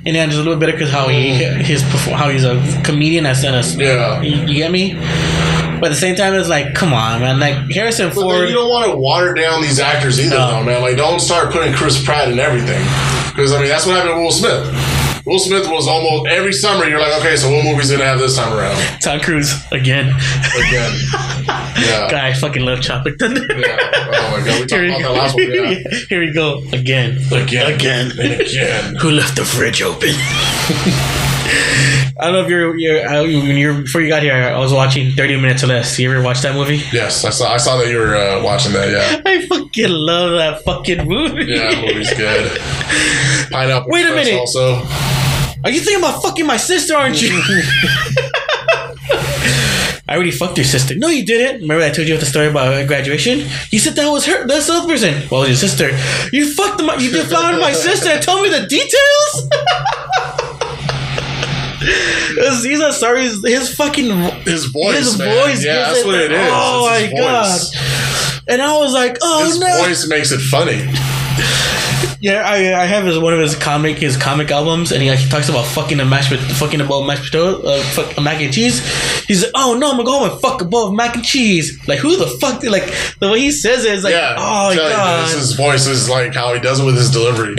Indiana 0.04 0.26
just 0.32 0.40
a 0.40 0.42
little 0.42 0.58
bit 0.58 0.72
because 0.72 0.90
how 0.90 1.08
he 1.08 1.30
mm. 1.32 1.56
his 1.56 1.82
how 1.82 2.28
he's 2.30 2.44
a 2.44 2.60
comedian 2.84 3.26
as 3.26 3.44
in 3.44 3.54
a 3.54 3.62
Yeah. 3.62 4.20
you, 4.22 4.36
you 4.46 4.54
get 4.54 4.70
me. 4.70 4.94
But 4.94 5.86
at 5.86 5.90
the 5.90 5.94
same 5.96 6.16
time, 6.16 6.34
it's 6.34 6.48
like, 6.48 6.74
come 6.74 6.92
on, 6.92 7.20
man. 7.20 7.38
Like 7.38 7.70
Harrison 7.70 8.08
But 8.08 8.14
Ford. 8.16 8.48
you 8.48 8.54
don't 8.54 8.68
want 8.68 8.90
to 8.90 8.96
water 8.96 9.32
down 9.34 9.62
these 9.62 9.78
actors 9.78 10.18
either, 10.18 10.36
No. 10.36 10.50
though, 10.50 10.64
man. 10.64 10.82
Like, 10.82 10.96
don't 10.96 11.20
start 11.20 11.52
putting 11.52 11.72
Chris 11.72 12.02
Pratt 12.04 12.28
in 12.30 12.38
everything. 12.40 12.82
Because, 13.30 13.52
I 13.52 13.60
mean, 13.60 13.68
that's 13.68 13.86
what 13.86 13.94
happened 13.96 14.16
with 14.16 14.24
Will 14.24 14.32
Smith. 14.32 14.97
Will 15.28 15.38
Smith 15.38 15.68
was 15.68 15.86
almost 15.86 16.26
every 16.26 16.54
summer, 16.54 16.86
you're 16.86 16.98
like, 16.98 17.12
okay, 17.20 17.36
so 17.36 17.50
what 17.50 17.62
movie's 17.62 17.88
going 17.90 18.00
to 18.00 18.06
have 18.06 18.18
this 18.18 18.34
time 18.34 18.50
around? 18.50 18.80
Tom 19.02 19.20
Cruise 19.20 19.52
again. 19.72 20.06
Again. 20.56 20.98
Yeah. 21.46 22.08
God, 22.10 22.14
I 22.14 22.32
fucking 22.32 22.62
love 22.62 22.80
Tropic 22.80 23.18
Thunder. 23.18 23.42
Yeah. 23.42 23.76
Oh, 23.92 24.38
my 24.38 24.46
God. 24.46 24.58
We 24.62 24.66
talked 24.66 24.72
Here 24.72 24.82
we 24.84 24.88
about 24.88 25.02
go. 25.02 25.12
that 25.12 25.18
last 25.18 25.34
one. 25.34 25.52
Yeah. 25.52 25.98
Here 26.08 26.20
we 26.20 26.32
go 26.32 26.62
again. 26.72 27.18
Again. 27.30 27.74
Again. 27.74 28.10
And 28.18 28.40
again. 28.40 28.96
Who 29.02 29.10
left 29.10 29.36
the 29.36 29.44
fridge 29.44 29.82
open? 29.82 30.14
I 32.20 32.24
don't 32.24 32.32
know 32.32 32.40
if 32.40 32.48
you're, 32.48 32.74
you're 32.78 33.06
uh, 33.06 33.22
when 33.22 33.56
you're 33.58 33.82
before 33.82 34.00
you 34.00 34.08
got 34.08 34.22
here. 34.22 34.32
I 34.32 34.58
was 34.58 34.72
watching 34.72 35.12
Thirty 35.12 35.36
Minutes 35.36 35.62
or 35.62 35.68
Less. 35.68 35.98
You 35.98 36.10
ever 36.10 36.22
watch 36.22 36.40
that 36.40 36.54
movie? 36.54 36.82
Yes, 36.92 37.24
I 37.24 37.30
saw, 37.30 37.52
I 37.52 37.58
saw 37.58 37.76
that 37.76 37.88
you 37.88 37.98
were 37.98 38.16
uh, 38.16 38.42
watching 38.42 38.72
that, 38.72 38.88
yeah. 38.90 39.22
I 39.24 39.46
fucking 39.46 39.88
love 39.88 40.32
that 40.32 40.64
fucking 40.64 41.06
movie. 41.06 41.44
Yeah, 41.44 41.70
that 41.70 41.84
movie's 41.84 42.12
good. 42.14 42.60
Pineapple 43.52 43.90
Wait 43.90 44.06
a 44.06 44.14
minute. 44.14 44.34
Also. 44.34 44.82
Are 45.68 45.70
you 45.70 45.80
thinking 45.80 46.02
about 46.02 46.22
fucking 46.22 46.46
my 46.46 46.56
sister, 46.56 46.96
aren't 46.96 47.20
you? 47.20 47.28
I 50.08 50.14
already 50.14 50.30
fucked 50.30 50.56
your 50.56 50.64
sister. 50.64 50.94
No, 50.96 51.08
you 51.08 51.26
didn't. 51.26 51.60
Remember 51.60 51.84
I 51.84 51.90
told 51.90 52.08
you 52.08 52.16
the 52.16 52.24
story 52.24 52.46
about 52.46 52.86
graduation? 52.88 53.40
You 53.70 53.78
said 53.78 53.92
that 53.96 54.08
was 54.10 54.24
her. 54.24 54.46
That's 54.46 54.66
the 54.68 54.72
other 54.72 54.88
person. 54.88 55.28
Well, 55.30 55.46
your 55.46 55.56
sister. 55.56 55.90
You 56.32 56.50
fucked 56.54 56.82
my. 56.82 56.94
You 56.94 57.10
deflowered 57.10 57.60
my 57.60 57.74
sister 57.74 58.08
and 58.08 58.22
told 58.22 58.44
me 58.44 58.48
the 58.48 58.66
details. 58.66 59.48
His- 62.38 62.62
These 62.62 62.80
are 62.80 62.92
sorry. 62.92 63.24
His, 63.24 63.44
his 63.46 63.74
fucking 63.74 64.06
His 64.46 64.64
voice, 64.66 64.96
his 64.96 65.18
man. 65.18 65.36
voice. 65.48 65.62
Yeah, 65.62 65.74
that's 65.92 66.02
what 66.06 66.14
it 66.14 66.32
is. 66.32 66.48
Oh 66.50 66.86
my 66.88 66.96
It's 66.98 67.12
his 67.12 67.20
god! 67.20 68.44
And 68.48 68.62
I 68.62 68.78
was 68.78 68.94
like, 68.94 69.18
oh 69.20 69.44
His 69.44 69.58
no. 69.60 69.84
voice 69.84 70.08
makes 70.08 70.32
it 70.32 70.38
funny. 70.40 70.88
Yeah, 72.20 72.42
I, 72.44 72.82
I 72.82 72.86
have 72.86 73.04
his 73.04 73.18
one 73.18 73.32
of 73.32 73.38
his 73.40 73.54
comic 73.54 73.98
his 73.98 74.16
comic 74.16 74.50
albums, 74.50 74.90
and 74.92 75.02
he, 75.02 75.08
like, 75.10 75.20
he 75.20 75.28
talks 75.28 75.48
about 75.48 75.64
fucking 75.66 76.00
a 76.00 76.04
mashed 76.04 76.30
pot- 76.30 76.40
fucking 76.56 76.80
a 76.80 76.84
bowl 76.84 77.00
of 77.02 77.06
mashed 77.06 77.24
potato, 77.32 77.62
uh, 77.62 77.80
fuck, 77.82 78.20
mac 78.20 78.40
and 78.40 78.52
cheese. 78.52 78.80
He's 79.26 79.42
like, 79.44 79.52
oh 79.54 79.76
no, 79.78 79.90
I'm 79.90 79.96
gonna 79.96 80.04
go 80.04 80.18
home 80.18 80.30
and 80.30 80.40
fuck 80.40 80.60
a 80.60 80.64
bowl 80.64 80.88
of 80.88 80.94
mac 80.94 81.14
and 81.14 81.24
cheese. 81.24 81.78
Like 81.86 82.00
who 82.00 82.16
the 82.16 82.26
fuck? 82.40 82.60
Did, 82.60 82.70
like 82.72 82.92
the 83.20 83.30
way 83.30 83.40
he 83.40 83.50
says 83.52 83.84
it 83.84 83.92
is 83.92 84.04
like, 84.04 84.14
yeah, 84.14 84.34
oh 84.36 84.68
my 84.68 84.72
you, 84.72 84.78
god. 84.78 85.28
this- 85.28 85.34
his 85.34 85.52
voice 85.52 85.86
is 85.86 86.08
like 86.10 86.34
how 86.34 86.52
he 86.54 86.60
does 86.60 86.80
it 86.80 86.84
with 86.84 86.96
his 86.96 87.10
delivery. 87.10 87.54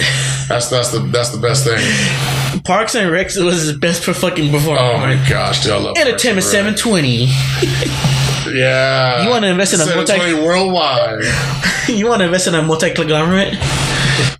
That's 0.50 0.70
that's 0.70 0.92
the 0.92 1.00
that's 1.00 1.30
the 1.30 1.40
best 1.40 1.64
thing. 1.66 1.80
Parks 2.64 2.96
and 2.96 3.10
Recs 3.12 3.42
was 3.44 3.62
his 3.62 3.78
best 3.78 4.04
for 4.04 4.14
fucking 4.14 4.52
before. 4.52 4.78
Oh 4.78 4.98
my 4.98 5.16
gosh, 5.30 5.64
dude, 5.64 5.72
I 5.72 5.78
love 5.78 5.98
Entertainment 5.98 6.44
Parks 6.46 6.54
and 6.54 6.66
Rec. 6.68 6.76
seven 6.76 6.76
twenty. 6.76 7.28
Yeah, 8.48 9.24
You 9.24 9.30
wanna 9.30 9.48
invest 9.48 9.74
in 9.74 9.82
a 9.82 9.86
multi- 9.86 10.08
720 10.14 10.46
worldwide? 10.46 11.24
you 11.88 12.08
want 12.08 12.20
to 12.22 12.26
invest 12.26 12.48
in 12.48 12.56
a 12.56 12.62
multi 12.62 12.92
conglomerate? 12.94 13.54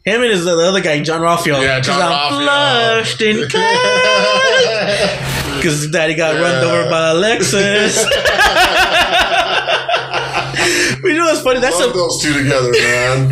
Him 0.06 0.22
and 0.22 0.32
his 0.32 0.44
the 0.46 0.56
other 0.58 0.82
guy, 0.82 1.02
Jean-Ralphio. 1.02 1.62
Yeah, 1.62 1.80
John 1.80 2.00
'Cause 2.00 2.02
I'm 2.02 2.48
Raphael. 2.48 3.04
flushed 3.04 3.20
cash. 3.52 5.56
Because 5.58 5.88
daddy 5.92 6.16
got 6.16 6.36
run 6.36 6.64
over 6.64 6.90
by 6.90 7.12
a 7.12 7.16
Lexus. 7.16 8.04
but 11.02 11.08
you 11.10 11.18
know 11.18 11.26
what's 11.26 11.42
funny? 11.42 11.60
That's 11.60 11.80
Love 11.80 11.92
a, 11.92 11.94
those 11.94 12.22
two 12.22 12.34
together, 12.34 12.72
man. 12.72 13.32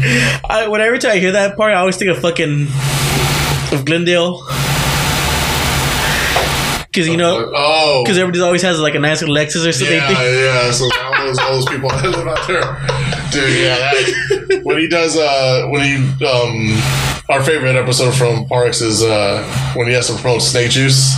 I, 0.50 0.68
when 0.68 0.82
every 0.82 1.00
time 1.00 1.12
I 1.12 1.18
hear 1.20 1.32
that 1.34 1.56
part, 1.58 1.74
I 1.74 1.78
always 1.78 1.98
think 1.98 2.12
of 2.12 2.20
fucking 2.22 2.68
of 3.72 3.86
Glendale. 3.86 4.42
Because 6.98 7.10
you 7.10 7.18
know, 7.18 7.52
oh, 7.56 8.02
because 8.04 8.18
everybody 8.18 8.42
always 8.42 8.64
has 8.64 8.80
like 8.80 8.96
a 8.96 9.00
nice 9.00 9.22
Lexus 9.22 9.68
or 9.68 9.72
something. 9.72 9.98
yeah, 9.98 10.10
yeah. 10.66 10.72
So 10.72 10.86
all 10.86 11.26
those 11.26 11.38
all 11.38 11.52
those 11.54 11.66
people 11.70 11.90
that 11.94 12.04
live 12.06 12.28
out 12.28 12.48
there, 12.48 12.62
Dude, 13.30 13.60
yeah, 13.62 13.78
that, 13.78 14.62
when 14.64 14.80
he 14.80 14.88
does, 14.88 15.16
uh, 15.16 15.68
when 15.70 15.84
he, 15.84 16.26
um, 16.26 16.74
our 17.30 17.44
favorite 17.44 17.76
episode 17.76 18.16
from 18.16 18.48
Parks 18.48 18.82
is 18.82 19.04
uh, 19.04 19.44
when 19.76 19.86
he 19.86 19.94
has 19.94 20.08
to 20.08 20.16
promote 20.16 20.42
snake 20.42 20.72
juice 20.72 21.14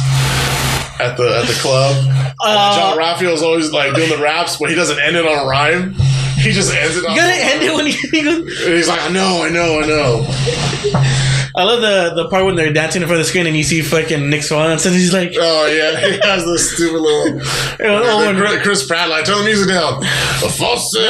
at 1.00 1.16
the 1.16 1.40
at 1.42 1.48
the 1.48 1.58
club. 1.62 1.96
Uh, 2.42 2.76
Jean-Ralphio's 2.92 3.42
always 3.42 3.72
like 3.72 3.96
doing 3.96 4.10
the 4.10 4.18
raps, 4.22 4.58
but 4.58 4.70
he 4.70 4.76
doesn't 4.76 5.00
end 5.00 5.16
it 5.16 5.26
on 5.26 5.46
a 5.46 5.48
rhyme. 5.48 5.94
He 6.40 6.52
just 6.52 6.74
ends 6.74 6.98
it 6.98 7.06
on. 7.06 7.16
You 7.16 7.22
gotta 7.22 7.42
end 7.42 7.64
it 7.64 7.74
when 7.74 7.86
he, 7.86 7.94
he 7.94 8.22
goes. 8.22 8.62
And 8.66 8.74
he's 8.74 8.88
like, 8.90 9.02
I 9.02 9.10
know, 9.10 9.44
I 9.44 9.50
know, 9.50 9.80
I 9.82 9.88
know. 9.88 11.29
I 11.56 11.64
love 11.64 11.82
the 11.82 12.14
the 12.24 12.30
part 12.30 12.46
when 12.46 12.56
they're 12.56 12.72
dancing 12.74 13.02
in 13.02 13.08
front 13.08 13.20
of 13.20 13.26
the 13.26 13.30
screen 13.30 13.48
and 13.48 13.56
you 13.58 13.64
see 13.64 13.82
fucking 13.82 14.30
Nick 14.30 14.44
Swan 14.44 14.72
and 14.72 14.80
he's 14.82 15.14
like, 15.14 15.34
Oh 15.38 15.66
yeah, 15.68 16.00
he 16.12 16.20
has 16.24 16.46
this 16.46 16.74
stupid 16.76 17.00
little. 17.00 17.42
oh, 17.82 18.30
and 18.30 18.38
Chris- 18.38 18.62
Chris 18.64 18.88
Pratt, 18.88 19.10
like, 19.10 19.26
turn 19.26 19.40
the 19.40 19.44
music 19.46 19.68
down. 19.70 20.04
A 20.04 20.50
false. 20.50 20.96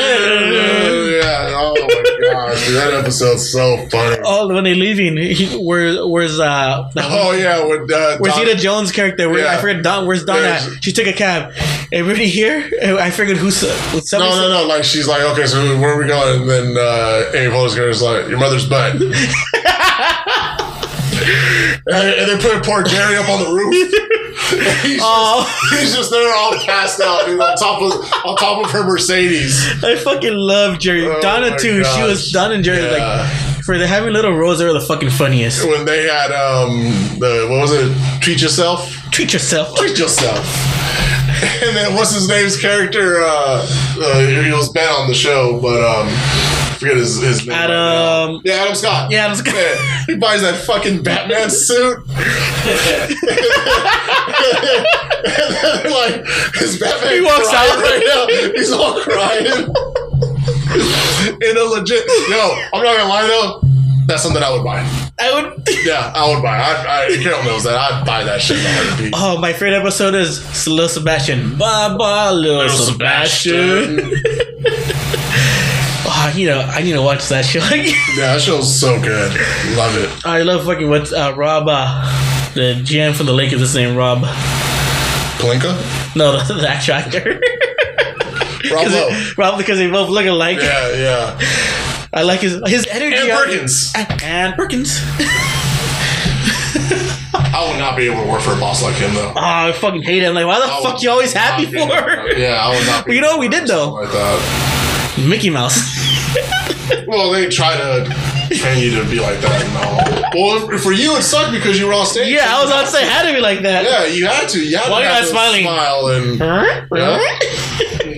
Yeah. 1.19 1.51
Oh 1.53 1.73
my 1.75 2.31
gosh, 2.31 2.65
dude, 2.67 2.75
that 2.75 2.93
episode's 2.93 3.51
so 3.51 3.77
funny. 3.89 4.17
oh, 4.23 4.47
when 4.53 4.63
they're 4.63 4.75
leaving, 4.75 5.17
he, 5.17 5.57
where 5.57 6.05
where's 6.07 6.39
uh, 6.39 6.89
Oh 6.95 7.31
yeah, 7.31 7.65
with 7.65 7.91
uh, 7.91 8.17
where's 8.19 8.35
Don- 8.35 8.57
Jones' 8.57 8.91
character? 8.91 9.29
Where, 9.29 9.43
Yeah. 9.43 9.53
I 9.53 9.57
forget 9.57 9.83
Don. 9.83 10.07
Where's 10.07 10.23
Don 10.25 10.43
at? 10.43 10.61
she- 10.83 10.91
took 10.91 11.07
a 11.07 11.13
cab. 11.13 11.53
Everybody 11.91 12.27
here? 12.27 12.69
I 12.99 13.09
figured 13.09 13.37
who's. 13.37 13.63
Uh, 13.63 13.99
No, 14.13 14.19
no, 14.19 14.49
no. 14.49 14.67
Like 14.67 14.83
she's 14.83 15.07
like, 15.07 15.21
okay, 15.21 15.45
so 15.45 15.57
where 15.79 15.93
are 15.93 15.99
we 15.99 16.07
going? 16.07 16.41
And 16.41 16.49
then 16.49 16.77
uh, 16.77 17.31
Amy 17.33 17.51
Poehler's 17.53 17.77
is 17.77 18.01
like, 18.01 18.27
your 18.27 18.37
mother's 18.39 18.67
butt. 18.67 18.95
And, 21.29 21.83
they, 21.85 22.19
and 22.19 22.29
they 22.31 22.37
put 22.41 22.63
poor 22.63 22.83
Jerry 22.83 23.15
up 23.17 23.29
on 23.29 23.43
the 23.43 23.51
roof. 23.53 23.73
he's, 24.83 24.99
Oh, 25.03 25.45
just, 25.69 25.81
he's 25.81 25.95
just 25.95 26.11
there, 26.11 26.33
all 26.35 26.53
passed 26.65 26.99
out, 27.01 27.25
dude, 27.25 27.39
on 27.39 27.55
top 27.57 27.81
of 27.81 27.91
on 28.25 28.35
top 28.37 28.63
of 28.65 28.71
her 28.71 28.83
Mercedes. 28.85 29.65
I 29.83 29.95
fucking 29.95 30.33
love 30.33 30.79
Jerry. 30.79 31.05
Oh 31.07 31.19
Donna 31.21 31.51
my 31.51 31.57
too. 31.57 31.83
She 31.83 32.01
was. 32.03 32.31
Donna 32.31 32.55
and 32.55 32.63
Jerry 32.63 32.81
Yeah. 32.83 33.27
like 33.27 33.63
for 33.63 33.77
the 33.77 33.85
having 33.87 34.13
little 34.13 34.33
roles. 34.33 34.59
They 34.59 34.65
were 34.65 34.73
the 34.73 34.81
fucking 34.81 35.09
funniest. 35.11 35.65
When 35.67 35.85
they 35.85 36.03
had 36.07 36.31
um 36.31 36.79
the 37.19 37.47
what 37.49 37.61
was 37.61 37.71
it? 37.73 38.21
Treat 38.21 38.41
yourself. 38.41 38.89
Treat 39.11 39.33
yourself. 39.33 39.75
Treat 39.77 39.97
yourself. 39.99 40.45
And 41.61 41.75
then 41.75 41.93
what's 41.95 42.13
his 42.13 42.27
name's 42.27 42.59
character? 42.59 43.21
Uh, 43.21 43.65
uh, 44.01 44.27
he 44.43 44.51
was 44.51 44.69
bad 44.69 44.89
on 44.89 45.07
the 45.07 45.13
show, 45.13 45.59
but 45.61 45.77
um, 45.81 46.07
I 46.09 46.48
forget 46.79 46.97
his 46.97 47.21
his 47.21 47.45
name. 47.45 47.57
right. 47.57 47.69
Adam. 47.69 48.41
Yeah, 48.43 48.53
Adam 48.55 48.75
Scott. 48.75 49.11
Yeah, 49.11 49.25
Adam 49.25 49.35
Scott. 49.37 49.53
Yeah, 49.55 50.03
he 50.07 50.15
buys 50.17 50.41
that 50.41 50.55
fucking 50.65 51.03
Batman 51.07 51.49
suit. 51.49 51.97
and 51.97 52.07
then, 55.83 55.91
like 55.91 56.25
his 56.55 56.79
Batman 56.79 57.13
He 57.13 57.21
walks 57.21 57.53
out. 57.53 57.81
right 57.81 58.03
now. 58.05 58.27
He's 58.55 58.71
all 58.71 58.99
crying. 59.01 59.67
In 61.41 61.57
a 61.57 61.63
legit, 61.63 62.03
yo, 62.29 62.55
I'm 62.73 62.83
not 62.83 62.95
gonna 62.97 63.09
lie 63.09 63.27
though. 63.27 63.61
That's 64.05 64.23
something 64.23 64.41
I 64.41 64.49
would 64.51 64.63
buy. 64.63 64.79
I 65.19 65.33
would. 65.33 65.67
Yeah, 65.83 66.11
I 66.15 66.33
would 66.33 66.41
buy. 66.41 66.57
I, 66.57 67.05
I 67.05 67.17
Carol 67.21 67.43
knows 67.43 67.63
that. 67.63 67.75
I'd 67.75 68.05
buy 68.05 68.23
that 68.23 68.41
shit 68.41 68.57
in 68.57 68.65
a 68.65 68.69
heartbeat. 68.71 69.13
Oh, 69.15 69.37
my 69.39 69.51
favorite 69.53 69.75
episode 69.77 70.15
is 70.15 70.67
Lil 70.67 70.89
Sebastian. 70.89 71.57
Bye 71.57 71.95
bye, 71.97 72.31
Lil 72.31 72.69
Sebastian. 72.69 73.99
You 76.35 76.47
know, 76.47 76.59
I 76.61 76.81
need 76.81 76.93
to 76.93 77.01
watch 77.01 77.27
that 77.29 77.45
show. 77.45 77.59
Yeah, 77.69 78.33
that 78.33 78.41
show's 78.41 78.77
so 78.79 78.99
good. 79.01 79.31
Love 79.77 79.95
it. 79.97 80.25
I 80.25 80.41
love 80.41 80.65
fucking 80.65 80.89
what 80.89 81.11
uh, 81.13 81.33
Rob, 81.35 81.67
uh, 81.67 82.51
the 82.53 82.81
GM 82.83 83.13
for 83.15 83.23
the 83.23 83.33
Lakers. 83.33 83.59
His 83.61 83.75
name 83.75 83.95
Rob. 83.95 84.19
Pelinka? 85.39 86.15
No, 86.15 86.37
actual 86.67 86.95
actor. 86.95 87.39
Rob 88.71 88.87
Lowe. 88.91 89.31
Rob, 89.37 89.57
because 89.57 89.77
they 89.77 89.89
both 89.89 90.09
look 90.09 90.25
alike. 90.25 90.57
Yeah, 90.61 90.95
yeah. 90.95 91.39
I 92.13 92.23
like 92.23 92.41
his 92.41 92.59
his 92.67 92.87
energy. 92.87 93.15
And 93.17 93.29
Perkins. 93.31 93.93
And, 93.95 94.23
and 94.23 94.55
Perkins. 94.55 94.99
I 97.51 97.67
would 97.69 97.79
not 97.79 97.95
be 97.97 98.05
able 98.07 98.23
to 98.23 98.29
work 98.29 98.41
for 98.41 98.53
a 98.53 98.59
boss 98.59 98.81
like 98.83 98.95
him 98.95 99.13
though. 99.13 99.29
Oh, 99.35 99.39
I 99.39 99.71
fucking 99.71 100.01
hate 100.03 100.23
him. 100.23 100.33
Like, 100.35 100.45
why 100.45 100.59
the 100.59 100.65
I 100.71 100.81
fuck 100.83 101.01
you 101.01 101.09
always 101.09 101.33
happy 101.33 101.65
for? 101.65 101.77
Yeah, 102.37 102.59
I 102.61 102.75
would 102.75 102.85
not. 102.87 103.05
Be 103.05 103.15
You 103.15 103.21
know 103.21 103.31
what 103.31 103.39
we 103.39 103.47
did 103.47 103.67
though? 103.67 103.93
like 103.93 104.11
that. 104.11 105.25
Mickey 105.27 105.49
Mouse. 105.49 105.98
Well, 107.07 107.31
they 107.31 107.47
try 107.49 107.75
to 107.75 108.05
train 108.55 108.83
you 108.83 108.91
to 109.01 109.09
be 109.09 109.19
like 109.19 109.39
that 109.41 109.61
and 109.63 109.77
all. 109.77 110.31
Well, 110.33 110.77
for 110.79 110.91
you 110.91 111.15
it 111.17 111.23
sucked 111.23 111.51
because 111.51 111.79
you 111.79 111.87
were 111.87 111.93
on 111.93 112.05
stage. 112.05 112.31
yeah, 112.31 112.45
I 112.47 112.61
was 112.61 112.69
about 112.71 112.85
to 112.85 112.91
say, 112.91 113.03
had 113.03 113.27
to 113.27 113.33
be 113.33 113.39
like 113.39 113.61
that. 113.61 113.83
Yeah, 113.83 114.05
you 114.05 114.25
had 114.27 114.49
to. 114.49 114.63
You 114.63 114.77
had 114.77 114.89
Why 114.91 115.01
to 115.01 115.07
you 115.07 115.13
not 115.13 115.23
smiling? 115.25 115.63
Smile 115.63 116.07
and 116.07 116.39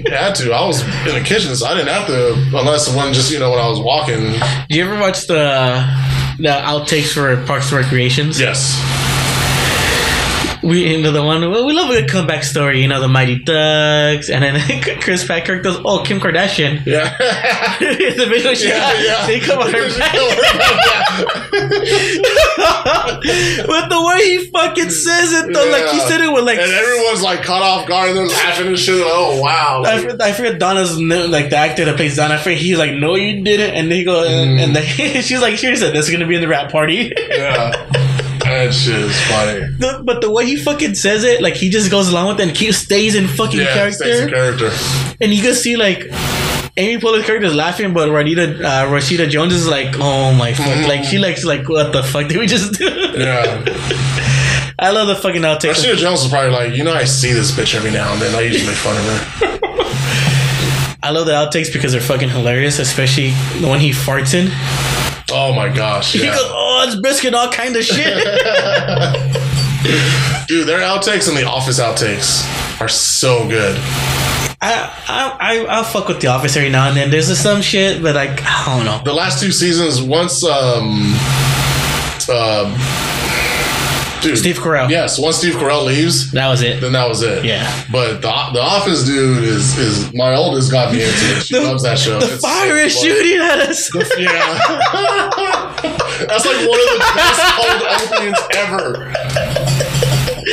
you 0.05 0.11
had 0.11 0.35
to. 0.35 0.51
I 0.53 0.65
was 0.65 0.81
in 1.07 1.15
the 1.15 1.23
kitchen, 1.23 1.55
so 1.55 1.65
I 1.65 1.73
didn't 1.73 1.89
have 1.89 2.07
to 2.07 2.33
unless 2.57 2.93
when 2.93 3.13
just 3.13 3.31
you 3.31 3.39
know 3.39 3.51
when 3.51 3.59
I 3.59 3.67
was 3.67 3.79
walking. 3.79 4.33
Do 4.69 4.77
you 4.77 4.83
ever 4.85 4.99
watch 4.99 5.27
the 5.27 5.85
the 6.37 6.49
outtakes 6.49 7.13
for 7.13 7.35
Parks 7.45 7.71
and 7.71 7.81
Recreations? 7.81 8.39
Yes. 8.39 8.79
We 10.63 10.93
into 10.93 11.09
the 11.11 11.23
one 11.23 11.41
well, 11.49 11.65
we 11.65 11.73
love 11.73 11.89
a 11.89 11.93
good 12.01 12.09
comeback 12.09 12.43
story, 12.43 12.81
you 12.81 12.87
know, 12.87 13.01
the 13.01 13.07
Mighty 13.07 13.39
Thugs, 13.43 14.29
and 14.29 14.43
then 14.43 14.81
Chris 15.01 15.25
Patrick 15.25 15.63
does 15.63 15.79
oh 15.83 16.03
Kim 16.03 16.19
Kardashian. 16.19 16.85
Yeah. 16.85 17.17
the 17.79 18.27
video 18.29 18.53
she 18.53 18.67
Yeah, 18.69 18.77
got, 18.77 19.03
yeah. 19.03 19.25
they 19.27 19.39
come 19.39 19.59
on 19.59 19.71
her 19.73 19.89
back. 19.97 20.13
But 23.67 23.89
the 23.89 24.03
way 24.05 24.19
he 24.23 24.45
fucking 24.51 24.89
says 24.89 25.33
it 25.33 25.53
though, 25.53 25.69
like 25.71 25.87
he 25.89 25.99
said 26.01 26.21
it 26.21 26.31
with 26.31 26.43
like 26.45 26.59
and 26.59 26.71
everyone's 26.71 27.21
like 27.21 27.41
caught 27.43 27.61
off 27.61 27.87
guard 27.87 28.09
and 28.09 28.17
they're 28.17 28.27
laughing 28.27 28.67
and 28.67 28.77
shit. 28.79 29.01
Oh 29.05 29.41
wow. 29.41 29.83
I 29.85 29.99
forget, 29.99 30.21
I 30.21 30.31
forget 30.33 30.59
Donna's 30.59 30.99
like 30.99 31.49
the 31.49 31.57
actor 31.57 31.85
that 31.85 31.95
plays 31.95 32.15
Donna. 32.17 32.35
I 32.35 32.37
forget 32.37 32.59
he's 32.59 32.77
like, 32.77 32.93
no, 32.93 33.15
you 33.15 33.43
didn't, 33.43 33.75
and 33.75 33.91
they 33.91 34.03
go, 34.03 34.23
and, 34.23 34.41
Mm. 34.59 34.63
and 34.63 34.75
they, 34.75 35.21
she's 35.21 35.41
like, 35.41 35.57
she 35.57 35.75
said 35.75 35.93
this 35.93 36.05
is 36.07 36.11
gonna 36.11 36.27
be 36.27 36.35
in 36.35 36.41
the 36.41 36.47
rap 36.47 36.71
party. 36.71 37.11
yeah. 37.29 37.71
That 38.51 38.73
shit 38.73 38.95
is 38.95 39.19
funny. 39.21 39.59
The- 39.79 40.01
but 40.03 40.21
the 40.21 40.29
way 40.31 40.45
he 40.45 40.55
fucking 40.57 40.95
says 40.95 41.23
it, 41.23 41.41
like 41.41 41.53
he 41.55 41.69
just 41.69 41.89
goes 41.91 42.09
along 42.09 42.27
with 42.29 42.39
it 42.39 42.47
and 42.47 42.55
keeps 42.55 42.77
stays 42.77 43.15
in 43.15 43.27
fucking 43.27 43.59
Yeah, 43.59 43.73
character. 43.73 44.03
stays 44.03 44.19
in 44.21 44.29
character. 44.29 44.71
and 45.21 45.33
you 45.33 45.41
can 45.41 45.53
see 45.55 45.75
like 45.77 46.07
Amy 46.77 47.01
Poehler's 47.01 47.25
character 47.25 47.47
is 47.47 47.55
laughing, 47.55 47.93
but 47.93 48.07
Rashida 48.09 48.63
uh, 48.63 48.85
Rashida 48.87 49.29
Jones 49.29 49.53
is 49.53 49.67
like, 49.67 49.95
oh 49.99 50.33
my 50.33 50.53
fuck, 50.53 50.87
like 50.87 51.03
she 51.03 51.17
likes 51.19 51.43
like, 51.43 51.67
what 51.67 51.91
the 51.91 52.01
fuck 52.03 52.27
did 52.29 52.37
we 52.37 52.47
just 52.47 52.73
do? 52.73 52.85
Yeah. 53.17 53.63
I 54.79 54.89
love 54.91 55.07
the 55.07 55.15
fucking 55.15 55.41
outtakes. 55.43 55.83
Rashida 55.83 55.97
Jones 55.97 56.21
is 56.23 56.29
probably 56.29 56.51
like, 56.51 56.73
you 56.75 56.83
know, 56.83 56.93
I 56.93 57.03
see 57.03 57.33
this 57.33 57.51
bitch 57.51 57.75
every 57.75 57.91
now 57.91 58.13
and 58.13 58.21
then. 58.21 58.33
I 58.33 58.41
usually 58.41 58.65
make 58.67 58.77
fun 58.77 58.95
of 58.97 59.03
her. 59.03 59.59
I 61.03 61.09
love 61.11 61.25
the 61.25 61.33
outtakes 61.33 61.71
because 61.73 61.91
they're 61.91 62.01
fucking 62.01 62.29
hilarious, 62.29 62.79
especially 62.79 63.31
the 63.59 63.67
one 63.67 63.79
he 63.79 63.89
farts 63.91 64.33
in. 64.33 64.47
Oh 65.31 65.53
my 65.53 65.69
gosh. 65.69 66.13
He 66.13 66.19
goes, 66.19 66.37
oh, 66.39 66.85
it's 66.87 66.99
brisket, 66.99 67.33
all 67.33 67.51
kind 67.51 67.75
of 67.75 67.83
shit. 67.83 67.97
Dude, 70.47 70.67
their 70.67 70.79
outtakes 70.79 71.27
and 71.27 71.37
the 71.37 71.45
office 71.45 71.79
outtakes 71.79 72.43
are 72.79 72.87
so 72.87 73.47
good. 73.47 73.77
I, 74.63 74.93
I 75.07 75.37
I 75.39 75.65
I'll 75.65 75.83
fuck 75.83 76.07
with 76.07 76.21
the 76.21 76.27
office 76.27 76.55
every 76.55 76.69
now 76.69 76.87
and 76.87 76.95
then. 76.95 77.09
There's 77.09 77.35
some 77.39 77.63
shit, 77.63 78.03
but 78.03 78.13
like 78.13 78.43
I 78.43 78.75
don't 78.77 78.85
know. 78.85 79.01
The 79.03 79.13
last 79.13 79.41
two 79.41 79.51
seasons, 79.51 79.99
once 80.01 80.43
um 80.43 81.13
um 82.29 82.75
dude, 84.21 84.37
Steve 84.37 84.57
Carell. 84.57 84.89
Yes, 84.89 85.17
once 85.19 85.37
Steve 85.37 85.53
Carell 85.55 85.85
leaves, 85.85 86.31
That 86.31 86.47
was 86.49 86.61
it. 86.61 86.79
then 86.81 86.91
that 86.93 87.07
was 87.07 87.21
it. 87.23 87.43
Yeah. 87.45 87.65
But 87.91 88.21
the 88.21 88.31
the 88.53 88.61
Office 88.61 89.03
dude 89.03 89.43
is 89.43 89.77
is 89.77 90.13
my 90.13 90.35
oldest 90.35 90.71
got 90.71 90.93
me 90.93 91.01
into 91.03 91.11
it. 91.37 91.43
She 91.43 91.55
The- 91.55 91.61
loves 91.63 91.83
that 91.83 91.97
show. 91.99 92.19
The 92.19 92.33
It's 92.33 92.41
fire 92.41 92.77
so 92.77 92.85
is 92.85 92.99
shooting 92.99 93.37
at 93.41 93.59
us. 93.59 93.89
Yeah. 94.17 94.29
That's 96.27 96.45
like 96.45 96.57
one 96.69 96.79
of 96.79 96.89
the 96.93 96.99
best 97.15 97.41
cold 97.57 97.81
openings 97.97 98.37
ever. 98.55 99.11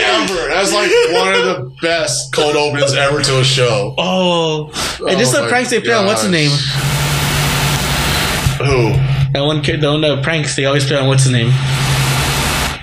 Ever. 0.01 0.49
That's 0.49 0.73
like 0.73 0.91
one 1.13 1.35
of 1.35 1.45
the 1.45 1.73
best 1.83 2.33
cold 2.33 2.57
openings 2.57 2.95
ever 2.95 3.21
to 3.23 3.41
a 3.41 3.45
show. 3.45 3.95
Oh, 3.99 4.67
and 5.07 5.19
just 5.19 5.35
Oh 5.35 5.43
the 5.43 5.49
pranks 5.49 5.71
they 5.71 5.81
play 5.81 5.93
on 5.93 6.07
what's 6.07 6.23
gosh. 6.23 6.31
name? 6.33 6.51
Who? 8.59 8.93
That 9.35 9.43
one 9.45 9.63
kid, 9.63 9.81
the 9.83 9.91
one 9.93 10.01
the 10.01 10.21
pranks 10.23 10.57
they 10.57 10.65
always 10.65 10.85
play 10.87 10.97
on 10.97 11.07
what's 11.07 11.25
his 11.25 11.33
name? 11.33 11.51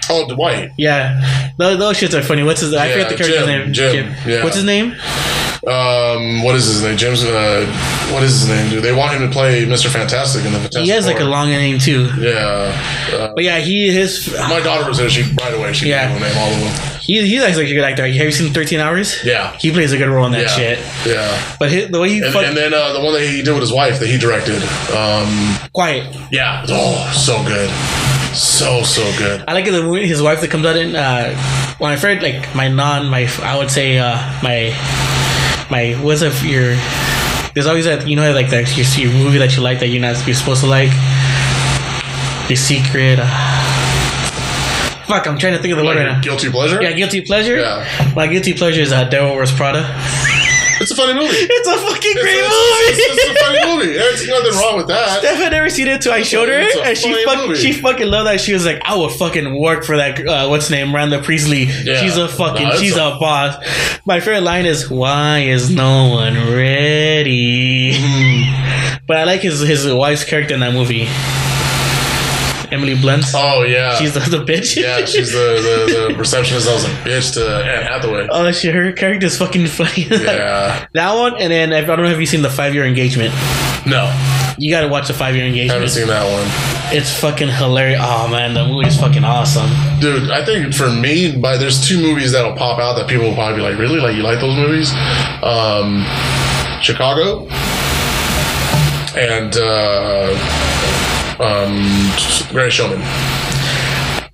Oh, 0.10 0.27
Dwight. 0.27 0.72
Yeah, 0.77 1.52
those, 1.57 1.77
those 1.77 1.98
shits 1.98 2.14
are 2.18 2.23
funny. 2.23 2.44
What's 2.44 2.61
his? 2.61 2.73
I 2.73 2.88
Yeah, 2.88 2.94
forget 2.94 3.10
the 3.10 3.15
character's 3.15 3.45
Jim, 3.45 3.48
name. 3.48 3.73
Jim, 3.73 4.15
yeah. 4.32 4.44
What's 4.44 4.56
his 4.56 4.65
name? 4.65 4.95
Um, 5.68 6.44
what 6.44 6.53
is 6.56 6.65
his 6.65 6.84
name? 6.84 6.95
James. 6.95 7.23
Uh, 7.23 7.65
what 8.14 8.22
is 8.22 8.40
his 8.41 8.48
name, 8.49 8.69
dude? 8.69 8.84
They 8.84 8.94
want 8.94 9.14
him 9.19 9.27
to 9.27 9.34
play 9.34 9.65
Mr. 9.65 9.88
Fantastic 9.90 10.45
in 10.45 10.52
the 10.53 10.60
Fantastic 10.60 10.84
He 10.84 10.90
has 10.90 11.07
like 11.07 11.19
a 11.19 11.23
long 11.26 11.48
name 11.49 11.80
too. 11.80 12.07
Yeah. 12.19 12.72
Uh, 13.11 13.34
But 13.34 13.44
yeah, 13.44 13.57
he 13.57 13.91
his 13.91 14.32
my 14.48 14.60
daughter 14.60 14.88
was 14.88 14.99
there. 14.99 15.10
She 15.10 15.23
right 15.41 15.53
away. 15.56 15.73
She 15.73 15.90
Yeah. 15.90 16.10
knew 16.14 16.19
the 16.19 16.27
name 16.27 16.38
all 16.38 16.52
of 16.53 16.60
them. 16.60 16.99
he 17.02 17.27
he's 17.27 17.41
actually 17.41 17.72
a 17.72 17.73
good 17.73 17.84
actor. 17.84 18.06
Have 18.06 18.14
you 18.15 18.32
seen 18.32 18.53
Thirteen 18.53 18.80
Hours? 18.80 19.23
Yeah. 19.26 19.57
He 19.57 19.72
plays 19.72 19.91
a 19.91 19.98
good 19.98 20.07
role 20.10 20.27
in 20.27 20.34
that 20.34 20.41
Yeah. 20.44 20.48
shit. 20.56 20.80
Yeah. 21.03 21.56
But 21.57 21.72
his, 21.72 21.90
the 21.90 21.99
way 21.99 22.10
he 22.10 22.19
And, 22.22 22.32
fuck, 22.32 22.45
and 22.45 22.56
then 22.56 22.72
uh, 22.76 22.94
the 22.94 22.99
one 23.02 23.14
that 23.15 23.23
he 23.27 23.41
did 23.41 23.52
with 23.53 23.61
his 23.61 23.73
wife 23.73 23.99
that 23.99 24.07
he 24.07 24.19
directed. 24.19 24.61
Um, 24.95 25.57
quiet. 25.73 26.15
yeah. 26.32 26.64
Oh, 26.69 27.11
so 27.11 27.41
good. 27.44 27.72
So 28.35 28.83
so 28.83 29.01
good. 29.17 29.43
I 29.47 29.53
like 29.53 29.65
the 29.65 29.81
movie 29.81 30.07
his 30.07 30.21
wife 30.21 30.41
that 30.41 30.49
comes 30.51 30.65
out 30.65 30.75
in 30.75 30.95
uh 30.95 31.33
when 31.77 31.91
I 31.91 31.95
first 31.95 32.21
like 32.21 32.53
my 32.55 32.67
non 32.67 33.09
my 33.09 33.27
I 33.41 33.57
would 33.57 33.71
say 33.71 33.97
uh 33.97 34.17
my 34.43 34.75
my 35.71 35.93
what's 36.03 36.21
up 36.21 36.33
your 36.43 36.75
There's 37.53 37.67
always 37.67 37.85
that 37.85 38.07
you 38.07 38.15
know 38.15 38.31
like 38.33 38.49
that 38.49 38.75
your, 38.77 38.85
your 38.99 39.13
movie 39.23 39.37
that 39.39 39.55
you 39.55 39.63
like 39.63 39.79
that 39.79 39.87
you're 39.87 40.01
not 40.01 40.19
you're 40.27 40.35
supposed 40.35 40.61
to 40.61 40.67
like. 40.67 40.91
Your 42.49 42.57
secret. 42.57 43.17
Uh, 43.19 43.25
fuck, 45.07 45.25
I'm 45.25 45.37
trying 45.39 45.53
to 45.53 45.59
think 45.59 45.71
of 45.71 45.79
the 45.79 45.83
word 45.83 45.97
right 45.97 46.05
now. 46.05 46.21
Guilty 46.21 46.51
pleasure. 46.51 46.79
Yeah, 46.79 46.91
guilty 46.91 47.21
pleasure. 47.21 47.57
Yeah. 47.57 48.13
My 48.15 48.27
guilty 48.27 48.53
pleasure 48.53 48.81
is 48.81 48.91
uh, 48.91 49.05
Devil 49.05 49.33
Wears 49.35 49.51
Prada. 49.51 49.81
It's 50.85 50.91
a 50.91 50.95
funny 50.95 51.13
movie. 51.13 51.33
It's 51.33 51.67
a 51.67 51.77
fucking 51.77 52.11
It's, 52.13 52.21
great 52.21 52.37
it's, 52.37 52.53
movie. 52.53 52.85
it's, 52.93 53.01
it's 53.09 53.41
a 53.41 53.43
funny 53.43 53.61
movie. 53.75 53.93
There's 53.97 54.27
nothing 54.27 54.53
wrong 54.61 54.77
with 54.77 54.87
that. 54.87 55.19
Steph 55.25 55.37
had 55.37 55.51
never 55.51 55.69
seen 55.69 55.87
it 55.87 55.95
until 55.95 56.13
I 56.13 56.21
showed 56.21 56.47
her, 56.49 56.59
It's 56.59 56.75
a 56.75 56.81
and 56.83 56.97
she 56.97 57.25
fuck, 57.25 57.55
she 57.55 57.73
fucking 57.73 58.07
loved 58.07 58.27
that. 58.27 58.39
She 58.39 58.53
was 58.53 58.65
like, 58.65 58.81
"I 58.85 58.95
would 58.95 59.11
fucking 59.11 59.59
work 59.59 59.83
for 59.83 59.97
that." 59.97 60.19
Uh, 60.25 60.47
what's 60.47 60.69
name? 60.69 60.93
Randa 60.93 61.21
Priestly. 61.23 61.63
Yeah. 61.63 62.01
She's 62.01 62.17
a 62.17 62.27
fucking. 62.27 62.67
It's 62.67 62.79
she's 62.79 62.95
a- 62.97 63.15
a, 63.15 63.19
boss. 63.19 63.55
My 64.05 64.19
favorite 64.19 64.41
line 64.41 64.65
is, 64.67 64.89
"Why 64.89 65.39
is 65.39 65.69
no 65.71 66.09
one 66.09 66.35
ready?" 66.53 67.93
Mm. 67.93 68.99
but 69.07 69.17
I 69.17 69.23
like 69.23 69.41
his 69.41 69.59
his 69.61 69.91
wife's 69.91 70.23
character 70.23 70.53
in 70.53 70.59
that 70.59 70.73
movie. 70.73 71.07
Emily 72.71 72.95
Blunt. 72.99 73.23
Oh 73.33 73.63
yeah. 73.63 73.95
She's 73.97 74.13
the, 74.13 74.19
the 74.21 74.43
bitch. 74.43 74.75
yeah, 74.81 75.03
she's 75.05 75.31
the, 75.31 75.37
the, 75.37 76.07
the 76.13 76.15
receptionist 76.17 76.65
that 76.65 76.73
was 76.73 76.85
a 76.85 76.87
bitch 77.07 77.33
to 77.35 77.45
Anne 77.65 77.83
Hathaway. 77.83 78.27
Oh 78.31 78.51
she 78.51 78.69
her 78.69 78.91
character's 78.91 79.37
fucking 79.37 79.67
funny. 79.67 80.03
Yeah. 80.09 80.87
that 80.93 81.13
one, 81.13 81.35
and 81.41 81.51
then 81.51 81.73
I 81.73 81.81
don't 81.81 81.99
know 82.01 82.09
if 82.09 82.19
you've 82.19 82.29
seen 82.29 82.41
the 82.41 82.49
five 82.49 82.73
year 82.73 82.85
engagement. 82.85 83.33
No, 83.85 84.09
You 84.57 84.71
gotta 84.71 84.87
watch 84.87 85.07
the 85.07 85.13
five 85.13 85.35
year 85.35 85.45
haven't 85.45 85.59
engagement. 85.59 85.91
seen 85.91 86.07
that 86.07 86.25
one. 86.25 86.95
It's 86.95 87.19
fucking 87.19 87.49
hilarious. 87.49 87.99
Oh 88.03 88.27
man, 88.27 88.53
the 88.53 88.65
movie 88.65 88.87
is 88.87 88.99
fucking 88.99 89.23
awesome. 89.23 89.69
Dude, 89.99 90.31
I 90.31 90.43
think 90.45 90.73
for 90.73 90.89
me, 90.89 91.35
by 91.37 91.57
there's 91.57 91.87
two 91.87 92.01
movies 92.01 92.31
that'll 92.31 92.55
pop 92.55 92.79
out 92.79 92.95
that 92.95 93.07
people 93.07 93.27
will 93.27 93.35
probably 93.35 93.57
be 93.57 93.61
like, 93.61 93.77
really? 93.77 93.99
Like, 93.99 94.15
you 94.15 94.23
like 94.23 94.39
those 94.39 94.55
movies? 94.55 94.91
Um, 95.43 96.03
Chicago 96.81 97.47
and 99.17 99.55
uh, 99.55 100.33
um, 101.39 102.11
Great 102.51 102.71
Showman. 102.73 103.01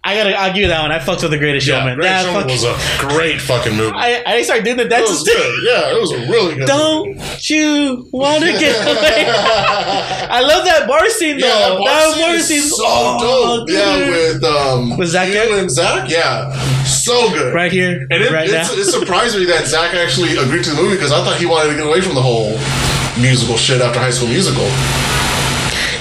I 0.03 0.15
gotta, 0.15 0.33
I'll 0.35 0.51
give 0.51 0.63
you 0.63 0.67
that 0.69 0.81
one. 0.81 0.91
I 0.91 0.97
fucked 0.97 1.21
with 1.21 1.29
the 1.29 1.37
Greatest 1.37 1.67
Yeah, 1.67 1.79
Showman. 1.79 1.95
Great 1.95 2.07
That 2.07 2.25
Showman 2.25 2.41
fuck- 2.41 2.49
was 2.51 2.63
a 2.65 2.75
great 3.13 3.39
fucking 3.39 3.77
movie. 3.77 3.93
I, 3.95 4.23
I 4.25 4.41
started 4.41 4.65
doing 4.65 4.77
the 4.77 4.85
it 4.85 4.89
dance. 4.89 5.09
was 5.09 5.23
good. 5.23 5.63
Yeah, 5.63 5.95
it 5.95 6.01
was 6.01 6.11
a 6.11 6.19
really 6.25 6.55
good. 6.55 6.65
Don't 6.67 7.21
you 7.49 8.09
want 8.11 8.43
to 8.43 8.51
get 8.57 8.75
away? 8.81 9.25
I 9.29 10.41
love 10.41 10.65
that 10.65 10.87
bar 10.87 11.07
scene 11.09 11.37
though. 11.39 11.45
Yeah, 11.47 11.59
that 11.59 11.77
bar 11.77 11.85
that 11.85 12.13
scene 12.15 12.21
bar 12.25 12.33
is 12.35 12.75
so 12.75 12.83
oh, 12.83 13.65
dope. 13.65 13.69
Yeah, 13.69 14.09
with 14.09 14.43
um, 14.43 14.97
With 14.97 15.09
Zach 15.09 15.29
and 15.29 15.69
Zach. 15.69 16.09
Yeah, 16.09 16.51
so 16.83 17.29
good. 17.29 17.53
right 17.53 17.71
here, 17.71 18.07
And 18.09 18.23
it, 18.23 18.31
right 18.31 18.49
it's, 18.49 18.71
it 18.73 18.85
surprised 18.85 19.37
me 19.37 19.45
that 19.45 19.67
Zach 19.67 19.93
actually 19.93 20.35
agreed 20.35 20.63
to 20.63 20.71
the 20.71 20.81
movie 20.81 20.95
because 20.95 21.11
I 21.11 21.23
thought 21.23 21.37
he 21.39 21.45
wanted 21.45 21.69
to 21.69 21.75
get 21.77 21.85
away 21.85 22.01
from 22.01 22.15
the 22.15 22.23
whole 22.23 22.57
musical 23.21 23.55
shit 23.55 23.81
after 23.81 23.99
High 23.99 24.09
School 24.09 24.29
Musical. 24.29 24.65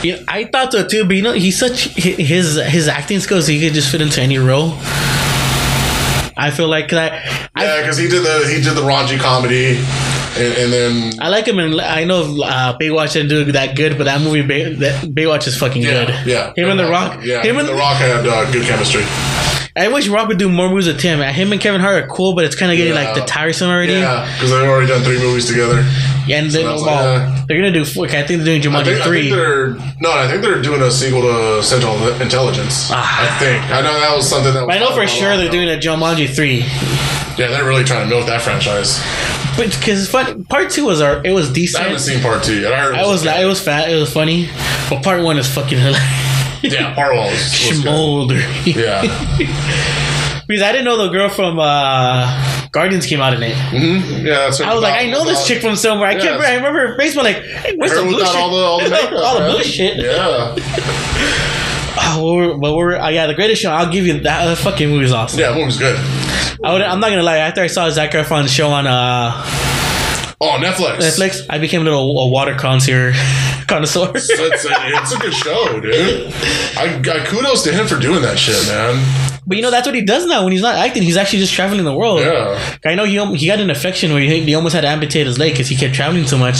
Yeah, 0.03 0.23
I 0.29 0.45
thought 0.45 0.73
so 0.73 0.87
too, 0.87 1.05
but 1.05 1.17
you 1.17 1.23
know, 1.23 1.33
he's 1.33 1.59
such 1.59 1.89
his 1.95 2.57
his 2.57 2.89
acting 2.89 3.21
skills. 3.21 3.47
He 3.47 3.61
could 3.61 3.75
just 3.75 3.91
fit 3.91 4.01
into 4.01 4.21
any 4.21 4.39
role. 4.39 4.73
I 6.37 6.51
feel 6.51 6.69
like 6.69 6.93
I, 6.93 7.09
I 7.55 7.65
Yeah, 7.65 7.83
because 7.83 7.99
he 7.99 8.09
did 8.09 8.25
the 8.25 8.49
he 8.49 8.63
did 8.63 8.75
the 8.75 8.81
raunchy 8.81 9.19
comedy, 9.19 9.77
and, 10.39 10.55
and 10.57 10.73
then 10.73 11.13
I 11.21 11.29
like 11.29 11.47
him, 11.47 11.59
and 11.59 11.79
I 11.81 12.05
know 12.05 12.43
uh, 12.43 12.79
Baywatch 12.79 13.13
didn't 13.13 13.29
do 13.29 13.53
that 13.53 13.77
good, 13.77 13.99
but 13.99 14.05
that 14.05 14.23
movie, 14.23 14.41
Bay, 14.43 14.73
that 14.75 15.05
Baywatch 15.05 15.47
is 15.47 15.59
fucking 15.59 15.83
yeah, 15.83 16.07
good. 16.07 16.27
yeah, 16.27 16.53
him 16.57 16.71
and 16.71 16.81
The 16.81 16.89
Rock. 16.89 17.21
Yeah, 17.23 17.43
him 17.43 17.59
and 17.59 17.69
the 17.69 17.75
Rock 17.75 17.97
had 17.97 18.27
uh, 18.27 18.51
good 18.51 18.65
chemistry. 18.65 19.03
I 19.77 19.89
wish 19.89 20.09
Rock 20.09 20.27
would 20.29 20.39
do 20.39 20.49
more 20.49 20.69
movies 20.69 20.89
with 20.89 20.99
Tim. 21.01 21.21
Him 21.21 21.53
and 21.53 21.61
Kevin 21.61 21.81
Hart 21.81 22.03
are 22.03 22.07
cool, 22.09 22.35
but 22.35 22.45
it's 22.45 22.57
kind 22.57 22.73
of 22.73 22.77
getting 22.77 22.95
like 22.95 23.15
the 23.15 23.21
tiresome 23.23 23.71
already. 23.71 23.93
Yeah, 23.93 24.29
because 24.35 24.51
they've 24.51 24.69
already 24.69 24.89
done 24.89 25.03
three 25.03 25.19
movies 25.19 25.47
together. 25.47 25.85
Yeah, 26.27 26.39
And 26.39 26.51
then, 26.51 26.65
that's 26.67 26.83
well, 26.83 27.19
like, 27.19 27.39
uh, 27.41 27.45
they're 27.47 27.57
gonna 27.59 27.73
do. 27.73 27.85
four- 27.85 28.07
okay, 28.07 28.21
I 28.21 28.27
think 28.27 28.43
they're 28.43 28.59
doing 28.61 28.75
I 28.75 28.81
Jumanji 28.83 28.85
think, 28.87 29.01
I 29.01 29.05
three. 29.05 29.21
think 29.23 29.35
they're 29.37 29.69
no, 30.01 30.13
I 30.13 30.29
think 30.29 30.43
they're 30.43 30.61
doing 30.63 30.83
a 30.83 30.91
sequel 30.91 31.23
to 31.23 31.63
Central 31.63 31.97
Intelligence. 32.21 32.89
Ah. 32.91 33.23
I 33.37 33.39
think 33.39 33.63
I 33.71 33.81
know 33.81 33.93
that 34.01 34.17
was 34.17 34.29
something 34.29 34.53
that. 34.53 34.67
Was 34.67 34.77
I 34.77 34.81
know 34.81 34.93
for 34.95 35.07
sure 35.07 35.37
they're 35.37 35.51
doing 35.51 35.69
a 35.69 35.79
Jumanji 35.79 36.29
three. 36.29 36.65
Yeah, 37.39 37.49
they're 37.49 37.65
really 37.65 37.85
trying 37.85 38.09
to 38.09 38.15
milk 38.15 38.27
that 38.27 38.43
franchise. 38.43 39.01
But 39.57 39.71
because 39.79 40.09
fun. 40.11 40.45
Part 40.45 40.71
two 40.71 40.85
was 40.87 41.01
our. 41.01 41.25
It 41.25 41.33
was 41.33 41.51
decent. 41.53 41.83
I 41.83 41.87
haven't 41.87 42.01
seen 42.03 42.21
part 42.21 42.43
two 42.43 42.61
yet. 42.61 42.73
I 42.73 43.03
I 43.03 43.07
was 43.07 43.25
like, 43.25 43.41
it 43.41 43.47
was 43.47 43.61
fat. 43.63 43.89
It 43.91 43.97
was 43.97 44.13
funny. 44.13 44.49
But 44.91 45.03
part 45.03 45.23
one 45.23 45.39
is 45.39 45.49
fucking 45.53 45.79
hilarious. 45.79 46.30
Yeah, 46.63 46.97
one 46.97 47.17
was. 47.17 47.87
Yeah, 48.67 49.03
because 50.47 50.63
I 50.63 50.73
didn't 50.73 50.85
know 50.85 50.97
the 51.07 51.09
girl 51.09 51.29
from 51.29 51.59
uh, 51.59 52.69
Guardians 52.73 53.07
came 53.07 53.21
out 53.21 53.35
in 53.35 53.43
it. 53.43 53.57
hmm 53.57 54.27
yeah. 54.27 54.35
That's 54.49 54.61
I 54.61 54.73
was 54.75 54.83
like, 54.83 54.95
I 54.95 55.11
know 55.11 55.25
this 55.25 55.47
chick 55.47 55.61
from 55.61 55.77
somewhere. 55.77 56.09
I 56.09 56.13
can't 56.15 56.25
remember. 56.41 56.47
I 56.47 56.55
remember 56.57 56.87
her 56.89 56.97
face, 56.99 57.15
but 57.15 57.25
like, 57.25 57.37
hey, 57.43 57.75
where's 57.77 57.93
the 57.95 58.03
blue 58.03 58.19
shit? 58.25 58.37
all 58.37 58.51
the 58.51 58.63
all 58.65 58.79
the 58.85 58.91
makeup, 58.91 59.13
all 59.25 59.41
the 59.41 59.51
blue 59.51 59.63
shit. 59.65 59.97
Yeah, 59.99 60.55
Oh, 62.03 62.35
we're, 62.35 62.57
but 62.57 62.75
we're 62.75 62.97
uh, 62.97 63.09
yeah, 63.09 63.27
the 63.27 63.35
greatest 63.35 63.61
show. 63.63 63.71
I'll 63.71 63.91
give 63.93 64.07
you 64.07 64.15
that. 64.21 64.45
That 64.47 64.59
fucking 64.59 64.89
movie 64.89 65.05
is 65.05 65.13
awesome. 65.13 65.41
yeah, 65.41 65.55
movie's 65.55 65.79
good. 65.79 65.97
I 66.65 66.73
would, 66.73 66.83
I'm 66.83 67.01
not 67.01 67.11
gonna 67.11 67.23
lie. 67.23 67.39
After 67.39 67.63
I 67.63 67.67
saw 67.67 67.89
Zac 67.91 68.13
Efron's 68.13 68.53
show 68.53 68.71
on 68.71 68.87
uh, 68.87 69.33
Oh, 70.43 70.59
Netflix. 70.59 70.97
Netflix, 70.99 71.47
I 71.51 71.59
became 71.59 71.83
a 71.83 71.85
little 71.85 72.19
a 72.19 72.29
water 72.29 72.55
connoisseur. 72.55 73.13
connoisseur. 73.69 74.11
It's 74.15 74.31
a, 74.31 74.73
it's 74.73 75.13
a 75.13 75.19
good 75.19 75.35
show, 75.35 75.81
dude. 75.81 76.33
I, 76.79 76.99
I 76.99 77.25
kudos 77.27 77.63
to 77.65 77.73
him 77.73 77.87
for 77.87 77.99
doing 77.99 78.23
that 78.23 78.39
shit, 78.39 78.57
man. 78.69 79.05
but 79.47 79.59
you 79.59 79.63
know 79.63 79.71
that's 79.71 79.87
what 79.87 79.95
he 79.95 80.01
does 80.03 80.25
now 80.27 80.43
when 80.43 80.53
he's 80.53 80.63
not 80.63 80.77
acting. 80.77 81.03
He's 81.03 81.19
actually 81.19 81.41
just 81.41 81.53
traveling 81.53 81.85
the 81.85 81.93
world. 81.95 82.21
Yeah. 82.21 82.59
I 82.87 82.95
know 82.95 83.05
he 83.05 83.23
he 83.37 83.47
got 83.49 83.61
an 83.61 83.69
infection 83.69 84.13
where 84.15 84.23
he, 84.23 84.41
he 84.41 84.55
almost 84.55 84.75
had 84.75 84.81
to 84.81 84.89
amputate 84.89 85.27
his 85.27 85.39
leg 85.39 85.53
because 85.53 85.69
he 85.69 85.77
kept 85.77 85.95
traveling 85.95 86.25
too 86.25 86.39
much. 86.39 86.57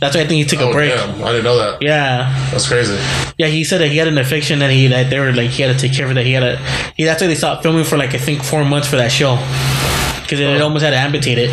That's 0.00 0.14
why 0.16 0.22
I 0.22 0.26
think 0.26 0.42
he 0.42 0.44
took 0.44 0.60
Oh 0.60 0.70
a 0.70 0.72
break. 0.72 0.94
damn, 0.94 1.22
I 1.22 1.32
didn't 1.32 1.44
know 1.44 1.58
that. 1.58 1.82
Yeah, 1.82 2.32
That's 2.50 2.66
crazy. 2.66 2.94
yeah. 3.36 3.48
He 3.48 3.62
said 3.62 3.82
that 3.82 3.88
he 3.88 3.98
had 3.98 4.08
an 4.08 4.16
infection 4.16 4.60
that 4.60 4.70
he 4.70 4.86
that 4.86 5.10
they 5.10 5.18
were 5.20 5.32
like 5.34 5.50
he 5.50 5.62
had 5.62 5.78
to 5.78 5.78
take 5.78 5.94
care 5.94 6.08
of. 6.08 6.14
That 6.14 6.24
he 6.24 6.32
had 6.32 6.40
to. 6.40 6.56
He, 6.96 7.04
that's 7.04 7.20
why 7.20 7.26
they 7.26 7.34
stopped 7.34 7.62
filming 7.62 7.84
for 7.84 7.98
like 7.98 8.14
I 8.14 8.18
think 8.18 8.42
four 8.42 8.64
months 8.64 8.88
for 8.88 8.96
that 8.96 9.12
show 9.12 9.36
because 10.22 10.40
it 10.40 10.62
almost 10.62 10.82
had 10.82 10.90
to 10.92 10.96
amputate 10.96 11.36
it. 11.38 11.50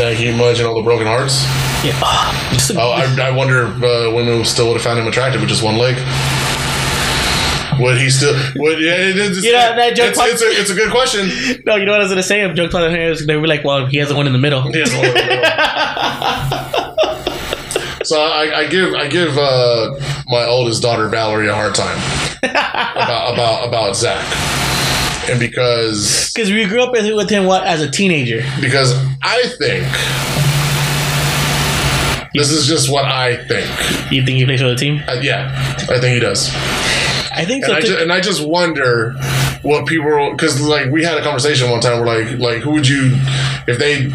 Yeah, 0.00 0.14
can 0.14 0.22
you 0.24 0.32
imagine 0.32 0.64
all 0.64 0.74
the 0.74 0.82
broken 0.82 1.06
hearts? 1.06 1.44
Yeah. 1.84 1.92
Oh, 2.72 2.90
I, 2.90 3.04
I 3.20 3.30
wonder 3.32 3.66
if 3.66 3.82
uh, 3.82 4.12
women 4.14 4.44
still 4.44 4.68
would 4.68 4.74
have 4.74 4.82
found 4.82 4.98
him 4.98 5.06
attractive 5.08 5.40
with 5.40 5.50
just 5.50 5.62
one 5.62 5.76
leg. 5.76 5.96
Would 7.80 7.98
he 7.98 8.10
still? 8.10 8.34
Would 8.56 8.80
yeah? 8.80 8.92
It, 8.94 9.16
it's, 9.16 9.42
You 9.42 9.52
know, 9.52 9.74
that 9.74 9.96
joke 9.96 10.10
it's, 10.10 10.18
it's, 10.20 10.42
a, 10.42 10.46
it's 10.46 10.70
a 10.70 10.74
good 10.74 10.90
question. 10.90 11.28
no, 11.66 11.74
you 11.76 11.84
know 11.86 11.92
what 11.92 12.00
I 12.00 12.04
was 12.04 12.12
gonna 12.12 12.22
say? 12.22 12.42
If 12.42 12.54
Joe 12.54 12.68
Claude 12.68 12.92
they 12.92 13.36
were 13.36 13.46
like, 13.48 13.64
well, 13.64 13.86
he 13.86 13.98
has 13.98 14.08
the 14.08 14.14
one 14.14 14.26
in 14.26 14.32
the 14.32 14.38
middle. 14.38 14.62
He 14.70 14.78
has 14.78 14.92
one 14.94 15.06
in 15.06 15.14
the 15.14 15.20
middle. 15.20 15.42
so 18.04 18.20
I, 18.20 18.60
I 18.60 18.66
give 18.68 18.94
I 18.94 19.08
give 19.08 19.36
uh, 19.36 19.98
my 20.28 20.44
oldest 20.44 20.82
daughter 20.82 21.08
Valerie 21.08 21.48
a 21.48 21.54
hard 21.54 21.74
time 21.74 21.98
about 22.42 23.32
about 23.34 23.66
about 23.68 23.96
Zach, 23.96 24.22
and 25.28 25.38
because 25.40 26.32
Because 26.34 26.50
we 26.50 26.64
grew 26.66 26.82
up 26.82 26.92
with, 26.92 27.30
him 27.30 27.44
what 27.46 27.66
as 27.66 27.82
a 27.82 27.90
teenager. 27.90 28.42
because 28.60 28.94
I 29.22 29.42
think 29.58 29.84
this 32.34 32.50
is 32.50 32.66
just 32.66 32.88
what 32.90 33.04
I 33.04 33.36
think. 33.46 33.66
You 34.12 34.24
think 34.24 34.38
he 34.38 34.44
plays 34.44 34.60
for 34.60 34.68
the 34.68 34.76
team? 34.76 35.02
Uh, 35.08 35.18
yeah, 35.20 35.52
I 35.88 35.98
think 35.98 36.14
he 36.14 36.20
does. 36.20 36.48
I 37.32 37.44
think 37.44 37.64
And 37.64 37.72
so. 37.72 37.74
I, 37.76 37.80
too. 37.80 37.86
just, 37.88 37.98
and 38.00 38.12
I 38.12 38.20
just 38.20 38.46
wonder 38.46 39.14
what 39.62 39.86
people 39.86 40.30
because 40.32 40.60
like 40.60 40.90
we 40.90 41.04
had 41.04 41.18
a 41.18 41.22
conversation 41.22 41.70
one 41.70 41.80
time 41.80 41.98
where 42.04 42.06
like 42.24 42.38
like 42.38 42.58
who 42.62 42.70
would 42.72 42.88
you 42.88 43.10
if 43.66 43.78
they 43.78 44.08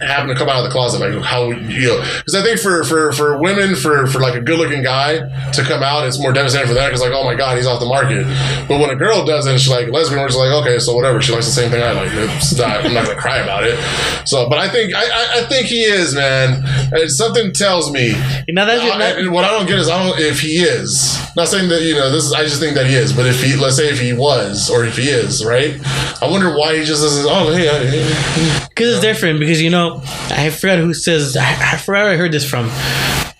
happen 0.00 0.28
to 0.30 0.34
come 0.34 0.48
out 0.48 0.56
of 0.56 0.64
the 0.64 0.70
closet 0.70 0.98
like 0.98 1.22
how 1.22 1.48
would 1.48 1.70
you 1.70 1.88
know 1.88 1.98
because 2.16 2.34
I 2.34 2.42
think 2.42 2.58
for 2.58 2.82
for 2.84 3.12
for 3.12 3.36
women 3.36 3.76
for 3.76 4.06
for 4.06 4.18
like 4.20 4.34
a 4.34 4.40
good 4.40 4.58
looking 4.58 4.82
guy 4.82 5.18
to 5.52 5.62
come 5.62 5.82
out 5.82 6.06
it's 6.06 6.18
more 6.18 6.32
devastating 6.32 6.68
for 6.68 6.72
that 6.74 6.86
because 6.88 7.02
like 7.02 7.12
oh 7.12 7.24
my 7.24 7.34
god 7.34 7.58
he's 7.58 7.66
off 7.66 7.80
the 7.80 7.86
market 7.86 8.24
but 8.66 8.80
when 8.80 8.88
a 8.88 8.96
girl 8.96 9.26
does 9.26 9.46
it 9.46 9.58
she's 9.60 9.68
like 9.70 9.88
lesbian 9.88 10.20
we're 10.20 10.28
just 10.28 10.38
like 10.38 10.50
okay 10.62 10.78
so 10.78 10.96
whatever 10.96 11.20
she 11.20 11.32
likes 11.32 11.44
the 11.44 11.52
same 11.52 11.70
thing 11.70 11.82
I 11.82 11.92
like 11.92 12.12
not, 12.14 12.86
I'm 12.86 12.94
not 12.94 13.04
gonna 13.06 13.20
cry 13.20 13.38
about 13.38 13.64
it 13.64 13.78
so 14.26 14.48
but 14.48 14.58
I 14.58 14.68
think 14.70 14.94
I 14.94 15.02
I, 15.04 15.40
I 15.40 15.42
think 15.44 15.66
he 15.66 15.82
is 15.82 16.14
man 16.14 16.62
and 16.92 17.10
something 17.10 17.52
tells 17.52 17.92
me 17.92 18.14
you 18.48 18.54
know 18.54 18.64
that's 18.64 18.80
I- 18.80 19.28
what 19.28 19.44
I 19.44 19.50
don't 19.50 19.66
get 19.66 19.78
is 19.78 19.90
I 19.90 20.02
don't 20.02 20.18
if 20.18 20.40
he 20.40 20.56
is 20.56 21.18
not 21.36 21.48
saying 21.48 21.68
that 21.68 21.82
you 21.82 21.94
know 21.94 22.10
this. 22.10 22.24
Is, 22.24 22.32
I 22.32 22.42
just 22.42 22.58
think 22.60 22.74
that 22.74 22.86
he 22.86 22.94
is. 22.94 23.12
But 23.12 23.26
if 23.26 23.40
he, 23.42 23.54
let's 23.54 23.76
say, 23.76 23.88
if 23.88 24.00
he 24.00 24.12
was 24.12 24.68
or 24.70 24.84
if 24.84 24.96
he 24.96 25.08
is, 25.08 25.44
right? 25.44 25.78
I 26.22 26.28
wonder 26.30 26.56
why 26.56 26.78
he 26.78 26.84
just 26.84 27.02
doesn't. 27.02 27.26
Oh, 27.28 27.52
hey, 27.52 27.68
because 28.68 28.94
it's 28.94 29.00
different. 29.00 29.40
Because 29.40 29.60
you 29.60 29.70
know, 29.70 30.00
I 30.30 30.50
forgot 30.50 30.78
who 30.78 30.94
says. 30.94 31.36
I, 31.36 31.72
I 31.72 31.76
forgot 31.76 32.04
where 32.04 32.12
I 32.12 32.16
heard 32.16 32.32
this 32.32 32.48
from, 32.48 32.68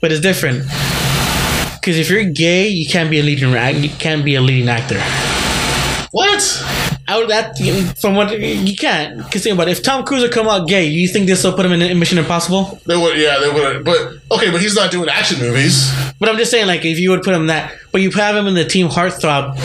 but 0.00 0.12
it's 0.12 0.20
different. 0.20 0.64
Because 1.80 1.98
if 1.98 2.10
you're 2.10 2.24
gay, 2.24 2.68
you 2.68 2.86
can't 2.86 3.10
be 3.10 3.20
a 3.20 3.22
leading. 3.22 3.50
You 3.82 3.90
can't 3.90 4.24
be 4.24 4.34
a 4.34 4.40
leading 4.40 4.68
actor. 4.68 5.00
what? 6.10 6.66
Out 7.08 7.28
that 7.28 7.58
from 7.98 8.14
what 8.14 8.38
you 8.38 8.76
can't. 8.76 9.16
Because 9.18 9.42
think 9.42 9.54
about 9.54 9.66
it. 9.66 9.72
If 9.72 9.82
Tom 9.82 10.04
Cruise 10.04 10.22
would 10.22 10.30
come 10.30 10.46
out 10.46 10.68
gay, 10.68 10.84
you 10.84 11.08
think 11.08 11.26
this 11.26 11.42
will 11.42 11.54
put 11.54 11.66
him 11.66 11.72
in, 11.72 11.82
in 11.82 11.98
Mission 11.98 12.18
Impossible? 12.18 12.80
They 12.86 12.96
would, 12.96 13.18
yeah, 13.18 13.38
they 13.40 13.50
would. 13.50 13.84
But 13.84 14.18
okay, 14.30 14.50
but 14.50 14.60
he's 14.60 14.76
not 14.76 14.92
doing 14.92 15.08
action 15.08 15.40
movies. 15.40 15.90
But 16.20 16.28
I'm 16.28 16.36
just 16.36 16.52
saying, 16.52 16.68
like, 16.68 16.84
if 16.84 16.98
you 17.00 17.10
would 17.10 17.22
put 17.22 17.34
him 17.34 17.48
that, 17.48 17.74
but 17.90 18.00
you 18.00 18.10
have 18.12 18.36
him 18.36 18.46
in 18.46 18.54
the 18.54 18.64
Team 18.64 18.88
Heartthrob 18.88 19.56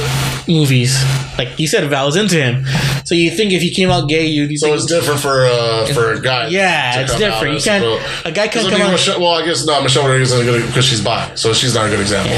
movies. 0.48 1.02
Like 1.38 1.60
you 1.60 1.68
said, 1.68 1.90
Val's 1.90 2.16
into 2.16 2.36
him, 2.42 2.66
so 3.04 3.14
you 3.16 3.32
think 3.32 3.52
if 3.54 3.62
he 3.62 3.72
came 3.72 3.90
out 3.90 4.08
gay, 4.10 4.26
you'd 4.28 4.52
you 4.52 4.58
So 4.58 4.68
think, 4.68 4.78
it's 4.78 4.86
different 4.86 5.20
for 5.20 5.46
uh, 5.46 5.86
for 5.94 6.14
a 6.14 6.22
guy. 6.22 6.48
Yeah, 6.48 7.02
it's 7.02 7.16
different. 7.18 7.56
You 7.56 7.62
can't- 7.62 7.84
well. 7.84 8.00
a 8.26 8.32
guy 8.32 8.48
can't 8.48 8.70
come 8.70 8.82
out- 8.82 8.92
Michelle, 8.92 9.20
well, 9.20 9.32
I 9.34 9.46
guess 9.46 9.66
not. 9.66 9.84
Michelle 9.84 10.04
Rodriguez 10.04 10.32
is 10.32 10.44
good 10.44 10.66
because 10.68 10.86
she's 10.86 11.02
bi, 11.04 11.34
so 11.36 11.54
she's 11.54 11.74
not 11.76 11.86
a 11.88 11.90
good 11.90 12.00
example. 12.00 12.34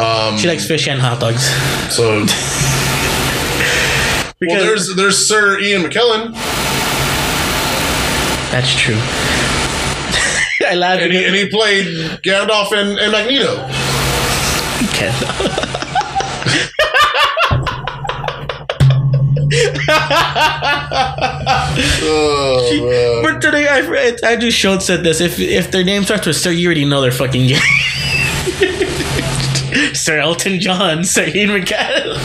Um, 0.00 0.36
she 0.38 0.48
likes 0.48 0.66
fish 0.66 0.86
and 0.88 1.00
hot 1.00 1.18
dogs. 1.20 1.44
So, 1.94 2.24
Because 4.40 4.56
well, 4.56 4.64
there's 4.64 4.96
there's 4.96 5.28
Sir 5.28 5.58
Ian 5.60 5.82
McKellen, 5.82 6.32
that's 8.50 8.74
true. 8.74 8.94
I 10.66 10.74
laughed. 10.74 11.02
and 11.02 11.12
he, 11.12 11.24
and 11.26 11.34
he 11.34 11.48
played 11.48 11.86
Gandalf 12.22 12.72
and, 12.72 12.98
and 12.98 13.12
Magneto. 13.12 13.56
Ken. 14.94 15.12
Oh. 22.02 23.20
But 23.30 23.40
today, 23.42 23.66
I, 23.68 24.16
I 24.32 24.36
just 24.36 24.56
showed 24.56 24.82
said 24.82 25.04
this. 25.04 25.20
If 25.20 25.38
if 25.38 25.70
their 25.70 25.84
name 25.84 26.02
starts 26.04 26.26
with 26.26 26.36
Sir, 26.36 26.50
you 26.50 26.66
already 26.66 26.84
know 26.84 27.00
they're 27.00 27.12
fucking 27.12 27.46
gay. 27.48 27.58
Sir 29.94 30.18
Elton 30.18 30.60
John, 30.60 31.04
Sir 31.04 31.26
Ian 31.34 31.50
McKellen. 31.50 32.16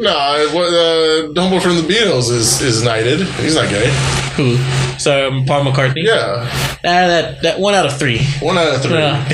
No, 0.00 0.48
what, 0.52 0.72
uh, 0.72 1.32
Humble 1.40 1.60
from 1.60 1.76
the 1.76 1.82
Beatles 1.82 2.30
is 2.30 2.60
is 2.62 2.82
knighted. 2.82 3.20
He's 3.40 3.54
not 3.54 3.68
gay. 3.68 3.90
Who? 4.36 4.56
So 4.98 5.28
um, 5.28 5.44
Paul 5.44 5.64
McCartney. 5.64 6.04
Yeah, 6.04 6.46
Ah, 6.48 6.78
that 6.82 7.42
that 7.42 7.60
one 7.60 7.74
out 7.74 7.86
of 7.86 7.98
three. 7.98 8.24
one 8.40 8.56
out 8.58 8.74
of 8.74 8.82
three. 8.82 8.94
Yeah. 8.94 9.28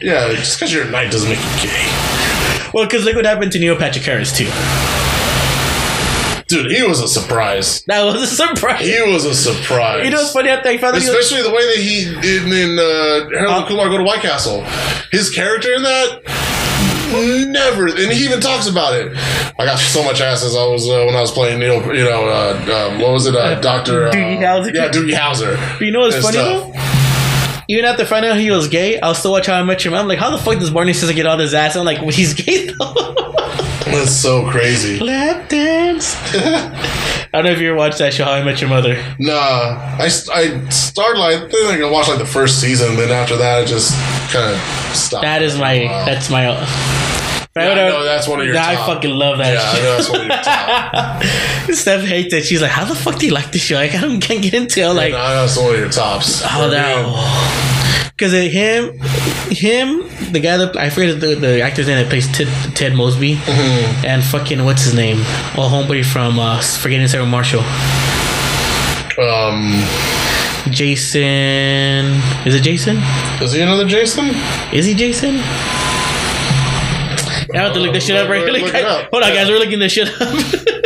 Yeah, 0.00 0.32
just 0.34 0.58
because 0.58 0.72
you're 0.72 0.86
a 0.86 0.90
knight 0.90 1.10
doesn't 1.10 1.28
make 1.28 1.38
you 1.38 1.68
gay. 1.68 2.70
well, 2.72 2.84
because 2.84 3.04
look 3.04 3.16
what 3.16 3.26
happened 3.26 3.52
to 3.52 3.58
Neil 3.58 3.76
Patrick 3.76 4.04
Harris 4.04 4.36
too. 4.36 4.48
Dude, 6.48 6.70
he 6.72 6.82
was 6.82 7.00
a 7.00 7.08
surprise. 7.08 7.82
That 7.88 8.04
was 8.04 8.22
a 8.22 8.26
surprise. 8.26 8.80
He 8.84 9.00
was 9.02 9.24
a 9.26 9.34
surprise. 9.34 10.04
You 10.04 10.10
know 10.10 10.16
what's 10.16 10.32
funny? 10.32 10.48
After 10.48 10.70
I 10.70 10.78
found 10.78 10.96
out, 10.96 11.02
he 11.02 11.08
was- 11.08 11.18
Especially 11.18 11.42
the 11.48 11.54
way 11.54 11.66
that 11.66 11.76
he 11.82 12.08
in, 12.08 12.52
in 12.72 12.78
uh, 12.78 13.28
Harold 13.38 13.64
Uh, 13.64 13.68
Kumar 13.68 13.88
go 13.90 13.98
to 13.98 14.02
White 14.04 14.22
Castle. 14.22 14.64
His 15.12 15.28
character 15.30 15.72
in 15.74 15.82
that 15.82 16.22
never, 17.48 17.86
and 17.88 18.12
he 18.12 18.24
even 18.24 18.40
talks 18.40 18.66
about 18.66 18.94
it. 18.94 19.12
I 19.58 19.64
got 19.64 19.78
so 19.78 20.02
much 20.04 20.20
ass 20.20 20.44
as 20.44 20.54
I 20.56 20.64
was 20.66 20.88
uh, 20.88 21.04
when 21.06 21.14
I 21.14 21.20
was 21.20 21.30
playing 21.30 21.58
Neil. 21.60 21.82
You 21.94 22.04
know, 22.04 22.28
uh, 22.28 22.90
um, 22.92 23.00
what 23.00 23.12
was 23.12 23.26
it? 23.26 23.34
Uh, 23.36 23.60
Doctor 23.60 24.08
uh, 24.08 24.12
Doogie 24.12 24.38
Howser. 24.38 24.74
Yeah, 24.74 24.88
Doogie 24.88 25.14
Howser. 25.14 25.78
But 25.78 25.84
you 25.84 25.90
know 25.90 26.00
what's 26.00 26.16
funny 26.16 26.32
stuff. 26.38 26.72
though? 26.74 27.64
Even 27.70 27.84
after 27.84 28.06
finding 28.06 28.30
out 28.30 28.38
he 28.38 28.50
was 28.50 28.68
gay, 28.68 28.98
I'll 29.00 29.14
still 29.14 29.32
watch 29.32 29.46
How 29.46 29.54
I 29.60 29.62
Met 29.62 29.84
Your 29.84 29.90
Mother. 29.92 30.02
I'm 30.02 30.08
like, 30.08 30.18
how 30.18 30.30
the 30.30 30.38
fuck 30.38 30.58
does 30.58 30.70
Barney 30.70 30.94
Stinson 30.94 31.14
get 31.16 31.26
all 31.26 31.36
this 31.36 31.52
ass? 31.52 31.76
I'm 31.76 31.84
like, 31.84 32.00
well, 32.00 32.08
he's 32.10 32.32
gay 32.32 32.66
though. 32.68 33.14
That's 33.92 34.12
so 34.12 34.48
crazy. 34.50 34.98
Lap 34.98 35.48
dance. 35.48 36.14
I 36.34 37.28
don't 37.32 37.44
know 37.44 37.50
if 37.50 37.60
you 37.60 37.68
ever 37.70 37.76
watched 37.76 37.98
that 37.98 38.14
show, 38.14 38.24
How 38.24 38.32
I 38.32 38.42
Met 38.42 38.60
Your 38.60 38.70
Mother. 38.70 38.94
Nah, 39.18 39.36
I, 39.98 40.04
I 40.32 40.68
started 40.70 41.18
like 41.18 41.36
I 41.42 41.48
think 41.48 41.82
I 41.82 41.90
watched 41.90 42.08
like 42.08 42.18
the 42.18 42.26
first 42.26 42.60
season, 42.60 42.96
then 42.96 43.10
after 43.10 43.36
that, 43.36 43.58
I 43.58 43.64
just 43.64 43.92
kind 44.32 44.54
of 44.54 44.96
stopped. 44.96 45.22
That 45.22 45.42
is 45.42 45.58
my. 45.58 45.84
Wow. 45.84 46.04
That's 46.06 46.30
my. 46.30 46.44
Yeah, 47.56 47.70
I 47.72 47.74
know 47.74 48.04
that's 48.04 48.28
one 48.28 48.40
of 48.40 48.46
your 48.46 48.56
I 48.56 48.76
fucking 48.76 49.10
love 49.10 49.38
that 49.38 49.54
Yeah, 49.54 49.70
I 49.70 49.82
know 49.82 49.96
that's 49.96 50.10
one 50.10 50.20
of 50.20 50.26
your 50.28 50.36
top. 50.42 51.22
Steph 51.74 52.04
hates 52.04 52.32
it. 52.32 52.44
She's 52.44 52.62
like, 52.62 52.70
"How 52.70 52.84
the 52.84 52.94
fuck 52.94 53.18
do 53.18 53.26
you 53.26 53.32
like 53.32 53.50
this 53.50 53.62
show? 53.62 53.74
Like, 53.74 53.94
I 53.94 54.00
don't 54.00 54.20
can't 54.20 54.42
get 54.42 54.54
into 54.54 54.80
it." 54.80 54.86
I'm 54.86 54.94
like, 54.96 55.12
I 55.12 55.34
know 55.34 55.46
that's 55.46 55.56
one 55.56 55.74
of 55.74 55.80
your 55.80 55.90
tops. 55.90 56.42
oh 56.44 56.70
no, 56.70 57.77
because 58.18 58.32
him, 58.32 58.98
him, 59.48 60.02
the 60.32 60.40
guy 60.42 60.56
that 60.56 60.76
I 60.76 60.90
forget 60.90 61.20
the, 61.20 61.36
the 61.36 61.60
actor's 61.62 61.86
name 61.86 61.98
that 62.02 62.08
plays 62.08 62.26
Ted, 62.36 62.48
Ted 62.74 62.92
Mosby, 62.94 63.36
Mm-hmm. 63.36 64.04
and 64.06 64.24
fucking 64.24 64.64
what's 64.64 64.82
his 64.82 64.94
name? 64.94 65.18
Well, 65.56 65.70
homeboy 65.70 66.04
from 66.04 66.38
uh, 66.40 66.60
Forgetting 66.60 67.06
Sarah 67.06 67.24
Marshall, 67.26 67.60
Um, 69.22 69.70
Jason. 70.72 72.20
Is 72.44 72.54
it 72.56 72.62
Jason? 72.62 72.98
is 73.40 73.52
he 73.52 73.60
another 73.60 73.86
Jason? 73.86 74.30
Is 74.72 74.84
he 74.84 74.94
Jason? 74.94 75.36
I 77.50 77.60
have 77.62 77.72
to 77.74 77.80
look 77.80 77.92
this 77.94 78.04
shit 78.06 78.16
up 78.16 78.28
right 78.28 78.40
Look- 78.40 78.46
really 78.48 78.62
look 78.62 78.74
up. 78.74 79.10
Hold 79.10 79.22
on, 79.22 79.32
guys. 79.32 79.48
We're 79.48 79.58
looking 79.58 79.78
this 79.78 79.92
shit 79.92 80.08
up. 80.20 80.34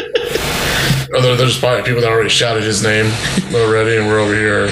Oh, 1.15 1.21
there, 1.21 1.37
there's 1.37 1.59
probably 1.59 1.83
people 1.83 2.01
that 2.01 2.09
already 2.11 2.31
shouted 2.31 2.63
his 2.63 2.83
name 2.83 3.05
already, 3.55 3.99
and 3.99 4.07
we're 4.07 4.19
over 4.19 4.35
here. 4.35 4.69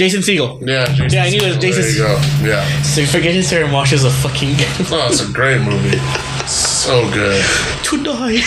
Jason 0.00 0.22
Segel. 0.22 0.58
Yeah, 0.66 0.86
Jason 0.86 1.10
Yeah, 1.10 1.24
I 1.24 1.28
knew 1.28 1.42
it 1.42 1.48
was 1.48 1.58
Jason 1.58 1.82
There 1.82 1.92
you 1.92 1.98
go. 1.98 2.14
Yeah. 2.42 2.82
So 2.82 3.04
Forgetting 3.04 3.42
Sarah 3.42 3.68
Marshall's 3.68 4.04
a 4.04 4.10
fucking 4.10 4.56
Oh, 4.90 5.08
it's 5.10 5.20
a 5.20 5.30
great 5.30 5.60
movie. 5.60 5.98
So 6.46 7.02
good. 7.12 7.44
to 7.84 8.02
die. 8.02 8.38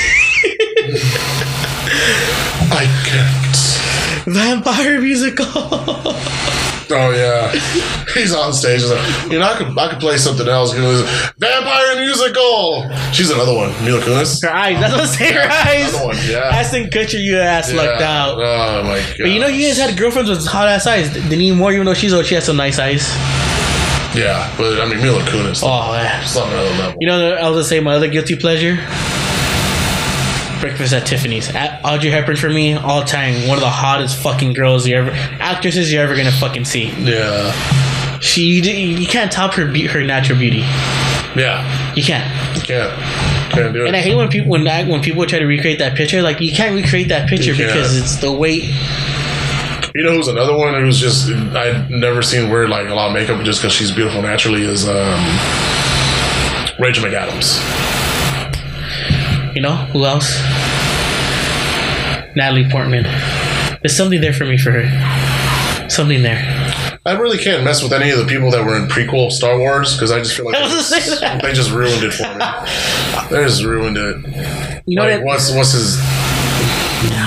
I 2.73 2.87
can't. 3.05 4.33
Vampire 4.33 4.99
musical. 4.99 5.45
Oh 6.91 7.11
yeah, 7.11 7.51
he's 8.13 8.33
on 8.33 8.53
stage. 8.53 8.81
He's 8.81 8.91
like, 8.91 9.31
you 9.31 9.39
know, 9.39 9.45
I 9.45 9.57
could 9.57 9.77
I 9.77 9.89
could 9.89 9.99
play 9.99 10.17
something 10.17 10.47
else. 10.47 10.73
Know, 10.73 11.05
Vampire 11.37 11.99
musical. 11.99 12.89
She's 13.11 13.31
another 13.31 13.55
one. 13.55 13.69
Mila 13.83 14.01
Kunis. 14.01 14.41
her 14.43 14.49
eyes. 14.49 14.79
That's 14.79 14.93
what 14.93 15.01
I'm 15.01 15.07
saying. 15.07 15.33
Her 15.33 15.49
eyes. 15.49 15.93
One. 15.93 16.15
Yeah. 16.27 16.49
Ashton 16.53 16.89
Kutcher, 16.89 17.23
you 17.23 17.37
ass 17.37 17.71
lucked 17.73 18.01
out. 18.01 18.37
Oh 18.37 18.83
my 18.83 18.99
god. 18.99 19.15
But 19.19 19.31
you 19.31 19.39
know, 19.39 19.47
you 19.47 19.67
guys 19.67 19.77
had 19.77 19.97
girlfriends 19.97 20.29
with 20.29 20.45
hot 20.45 20.67
ass 20.67 20.87
eyes. 20.87 21.11
Denise 21.13 21.55
Moore, 21.55 21.73
even 21.73 21.85
though 21.85 21.93
she's 21.93 22.13
old, 22.13 22.25
she 22.25 22.35
has 22.35 22.45
some 22.45 22.57
nice 22.57 22.79
eyes. 22.79 23.07
Yeah, 24.15 24.53
but 24.57 24.79
I 24.79 24.85
mean 24.87 24.99
Mila 25.01 25.21
Kunis. 25.23 25.61
Oh, 25.63 25.93
yeah. 25.93 26.21
It's 26.21 26.37
on 26.37 26.47
another 26.51 26.69
level. 26.69 26.97
You 26.99 27.07
know, 27.07 27.33
I 27.33 27.49
was 27.49 27.55
gonna 27.55 27.63
say 27.63 27.79
my 27.79 27.95
other 27.95 28.07
guilty 28.07 28.35
pleasure. 28.35 28.77
Breakfast 30.63 30.93
at 30.93 31.05
Tiffany's. 31.05 31.53
At 31.53 31.81
Audrey 31.83 32.09
Hepburn 32.09 32.37
for 32.37 32.49
me, 32.49 32.73
all 32.73 33.03
time, 33.03 33.49
one 33.49 33.57
of 33.57 33.61
the 33.61 33.69
hottest 33.69 34.17
fucking 34.23 34.53
girls 34.53 34.87
you 34.87 34.95
ever, 34.95 35.11
actresses 35.11 35.91
you're 35.91 36.01
ever 36.01 36.15
gonna 36.15 36.31
fucking 36.31 36.63
see. 36.63 36.89
yeah. 36.99 37.51
She, 38.21 38.43
you, 38.43 38.61
you 38.71 39.05
can't 39.05 39.29
top 39.29 39.53
her 39.55 39.65
be- 39.69 39.87
her 39.87 40.01
natural 40.01 40.39
beauty. 40.39 40.59
Yeah. 41.35 41.93
You 41.93 42.01
can't. 42.01 42.23
Can't. 42.63 43.51
Can't 43.51 43.73
do 43.73 43.83
it. 43.83 43.87
And 43.87 43.95
I 43.97 43.99
hate 43.99 44.15
when 44.15 44.29
people 44.29 44.49
when 44.51 44.65
I, 44.65 44.85
when 44.87 45.01
people 45.01 45.25
try 45.25 45.39
to 45.39 45.45
recreate 45.45 45.79
that 45.79 45.97
picture. 45.97 46.21
Like 46.21 46.39
you 46.39 46.53
can't 46.53 46.73
recreate 46.73 47.09
that 47.09 47.27
picture 47.27 47.51
because 47.51 47.97
it's 47.97 48.15
the 48.21 48.31
weight. 48.31 48.63
You 49.93 50.03
know 50.05 50.13
who's 50.13 50.29
another 50.29 50.55
one 50.55 50.73
who's 50.79 50.97
just 50.97 51.29
I've 51.29 51.89
never 51.89 52.21
seen 52.21 52.49
wear 52.49 52.69
like 52.69 52.87
a 52.87 52.93
lot 52.95 53.07
of 53.09 53.13
makeup 53.13 53.43
just 53.43 53.61
because 53.61 53.73
she's 53.73 53.91
beautiful 53.91 54.21
naturally 54.21 54.63
is 54.63 54.87
um, 54.87 55.19
Rachel 56.79 57.03
McAdams. 57.03 57.59
You 59.55 59.61
know 59.61 59.75
who 59.75 60.05
else? 60.05 60.31
Natalie 62.35 62.69
Portman. 62.69 63.03
There's 63.81 63.95
something 63.95 64.21
there 64.21 64.33
for 64.33 64.45
me 64.45 64.57
for 64.57 64.71
her. 64.71 65.89
Something 65.89 66.21
there. 66.23 66.41
I 67.05 67.11
really 67.13 67.37
can't 67.37 67.63
mess 67.65 67.83
with 67.83 67.91
any 67.91 68.09
of 68.11 68.17
the 68.17 68.25
people 68.25 68.49
that 68.51 68.65
were 68.65 68.77
in 68.77 68.87
prequel 68.87 69.29
Star 69.31 69.57
Wars 69.57 69.93
because 69.93 70.09
I 70.11 70.19
just 70.19 70.35
feel 70.35 70.45
like 70.45 70.55
they 70.57 70.61
was 70.63 70.71
gonna 70.71 70.83
say 70.83 70.99
just, 71.19 71.41
they 71.43 71.53
just 71.53 71.71
ruined 71.71 72.03
it 72.03 72.13
for 72.13 72.23
me. 72.23 72.45
They 73.29 73.43
just 73.45 73.63
ruined 73.63 73.97
it. 73.97 74.83
You 74.85 74.95
know 74.95 75.03
Like 75.03 75.17
that 75.17 75.23
what's 75.25 75.51
what's 75.53 75.73
his 75.73 75.97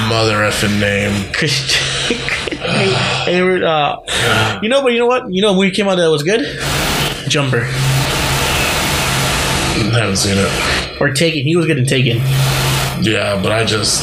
mother 0.09 0.37
effing 0.39 0.81
name? 0.81 1.33
Christian. 1.33 1.83
Uh, 3.27 4.59
you 4.62 4.69
know, 4.69 4.83
but 4.83 4.93
you 4.93 4.99
know 4.99 5.07
what? 5.07 5.31
You 5.33 5.43
know, 5.43 5.51
a 5.53 5.55
movie 5.55 5.70
came 5.73 5.89
out 5.89 5.97
that 5.97 6.07
was 6.11 6.23
good. 6.23 6.41
Jumper 7.28 7.62
I 9.77 9.99
haven't 10.01 10.16
seen 10.16 10.37
it. 10.37 11.01
or 11.01 11.12
Taken. 11.12 11.43
He 11.45 11.57
was 11.57 11.66
good 11.66 11.78
in 11.78 11.85
Taken. 11.87 12.19
Yeah, 13.03 13.41
but 13.43 13.53
I 13.53 13.65
just 13.65 14.03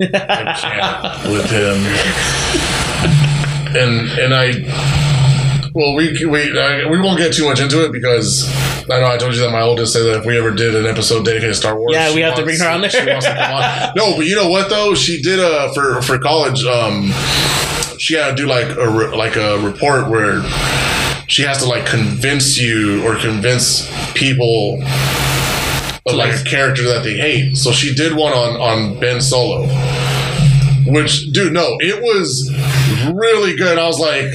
I 0.00 0.06
can't 1.22 1.32
with 1.32 1.50
him. 1.50 1.76
And 3.76 4.08
and 4.18 4.34
I 4.34 5.70
well 5.74 5.94
we 5.94 6.24
we 6.26 6.58
I, 6.58 6.88
we 6.90 7.00
won't 7.00 7.18
get 7.18 7.32
too 7.32 7.44
much 7.48 7.60
into 7.60 7.84
it 7.84 7.92
because 7.92 8.48
I 8.90 8.98
know 8.98 9.06
I 9.06 9.16
told 9.18 9.34
you 9.34 9.40
that 9.42 9.50
my 9.52 9.60
oldest 9.60 9.92
said 9.92 10.02
that 10.04 10.18
if 10.20 10.26
we 10.26 10.36
ever 10.36 10.50
did 10.50 10.74
an 10.74 10.86
episode 10.86 11.24
dedicated 11.24 11.54
to 11.54 11.60
Star 11.60 11.78
Wars, 11.78 11.92
Yeah, 11.94 12.12
we 12.14 12.22
have 12.22 12.34
to 12.36 12.42
bring 12.42 12.58
her 12.58 12.68
on 12.68 12.80
there. 12.80 12.90
She 12.90 13.06
wants 13.06 13.26
to 13.26 13.32
come 13.34 13.52
on. 13.54 13.92
No, 13.96 14.16
but 14.16 14.26
you 14.26 14.34
know 14.34 14.48
what 14.50 14.68
though? 14.68 14.94
She 14.94 15.22
did 15.22 15.38
uh 15.38 15.72
for 15.72 16.02
for 16.02 16.18
college. 16.18 16.64
Um, 16.64 17.12
she 17.98 18.14
had 18.14 18.30
to 18.30 18.42
do 18.42 18.46
like 18.48 18.76
a 18.76 19.16
like 19.16 19.36
a 19.36 19.58
report 19.60 20.08
where 20.10 20.42
she 21.28 21.42
has 21.42 21.58
to 21.58 21.66
like 21.66 21.86
convince 21.86 22.58
you 22.58 23.06
or 23.06 23.14
convince 23.16 23.88
people 24.14 24.78
of 26.06 26.14
like 26.14 26.40
a 26.40 26.44
character 26.44 26.82
that 26.84 27.02
they 27.04 27.16
hate. 27.16 27.56
So 27.56 27.72
she 27.72 27.94
did 27.94 28.14
one 28.14 28.32
on 28.32 28.56
on 28.60 29.00
Ben 29.00 29.20
Solo, 29.20 29.66
which 30.86 31.30
dude, 31.32 31.52
no, 31.52 31.76
it 31.80 32.00
was 32.02 32.50
really 33.14 33.56
good. 33.56 33.78
I 33.78 33.86
was 33.86 33.98
like, 33.98 34.26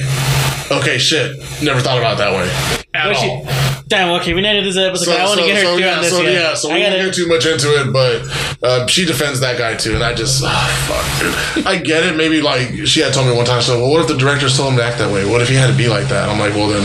okay, 0.80 0.98
shit, 0.98 1.36
never 1.62 1.80
thought 1.80 1.98
about 1.98 2.14
it 2.14 2.18
that 2.18 2.32
way 2.32 2.82
at 2.94 3.08
Was 3.08 3.18
she- 3.18 3.28
all. 3.28 3.46
Damn. 3.88 4.10
Okay, 4.20 4.34
we 4.34 4.40
need 4.40 4.54
to 4.54 4.62
do 4.62 4.72
this 4.72 4.76
episode. 4.76 5.12
'cause 5.12 5.20
I 5.20 5.24
want 5.26 5.40
to 5.40 5.46
get 5.46 5.56
her 5.58 5.62
so, 5.62 5.74
through 5.76 5.84
yeah, 5.84 5.94
on 5.96 6.02
this. 6.02 6.10
so, 6.10 6.22
yeah. 6.22 6.30
yeah, 6.30 6.54
so 6.54 6.74
we 6.74 6.82
gotta. 6.82 6.96
get 7.04 7.14
too 7.14 7.28
much 7.28 7.46
into 7.46 7.68
it, 7.80 7.92
but 7.92 8.18
uh, 8.66 8.86
she 8.88 9.04
defends 9.04 9.38
that 9.40 9.58
guy 9.58 9.76
too, 9.76 9.94
and 9.94 10.02
I 10.02 10.12
just, 10.12 10.42
ah, 10.44 10.66
fuck, 10.90 11.54
dude. 11.54 11.66
I 11.66 11.78
get 11.78 12.04
it. 12.04 12.16
Maybe 12.16 12.42
like 12.42 12.86
she 12.86 12.98
had 13.00 13.14
told 13.14 13.28
me 13.28 13.36
one 13.36 13.46
time, 13.46 13.62
so 13.62 13.78
well, 13.80 13.90
what 13.92 14.00
if 14.00 14.08
the 14.08 14.16
directors 14.16 14.56
told 14.56 14.72
him 14.72 14.78
to 14.78 14.84
act 14.84 14.98
that 14.98 15.12
way? 15.12 15.24
What 15.24 15.40
if 15.40 15.48
he 15.48 15.54
had 15.54 15.68
to 15.70 15.76
be 15.76 15.88
like 15.88 16.08
that? 16.08 16.28
I'm 16.28 16.40
like, 16.40 16.54
well, 16.54 16.66
then 16.68 16.82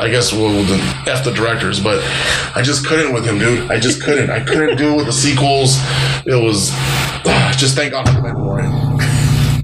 I 0.00 0.08
guess 0.08 0.32
we'll, 0.32 0.54
well, 0.54 0.62
then 0.64 0.78
f 1.08 1.24
the 1.24 1.32
directors. 1.32 1.80
But 1.80 1.98
I 2.54 2.62
just 2.62 2.86
couldn't 2.86 3.12
with 3.12 3.24
him, 3.26 3.38
dude. 3.40 3.68
I 3.68 3.80
just 3.80 4.00
couldn't. 4.00 4.30
I 4.30 4.38
couldn't 4.38 4.76
do 4.76 4.92
it 4.92 4.96
with 4.98 5.06
the 5.06 5.12
sequels. 5.12 5.78
It 6.26 6.40
was 6.40 6.70
ah, 7.26 7.54
just 7.58 7.74
thank 7.74 7.90
God 7.90 8.06
for 8.06 8.14
the 8.14 8.20
Mandalorian. 8.20 9.00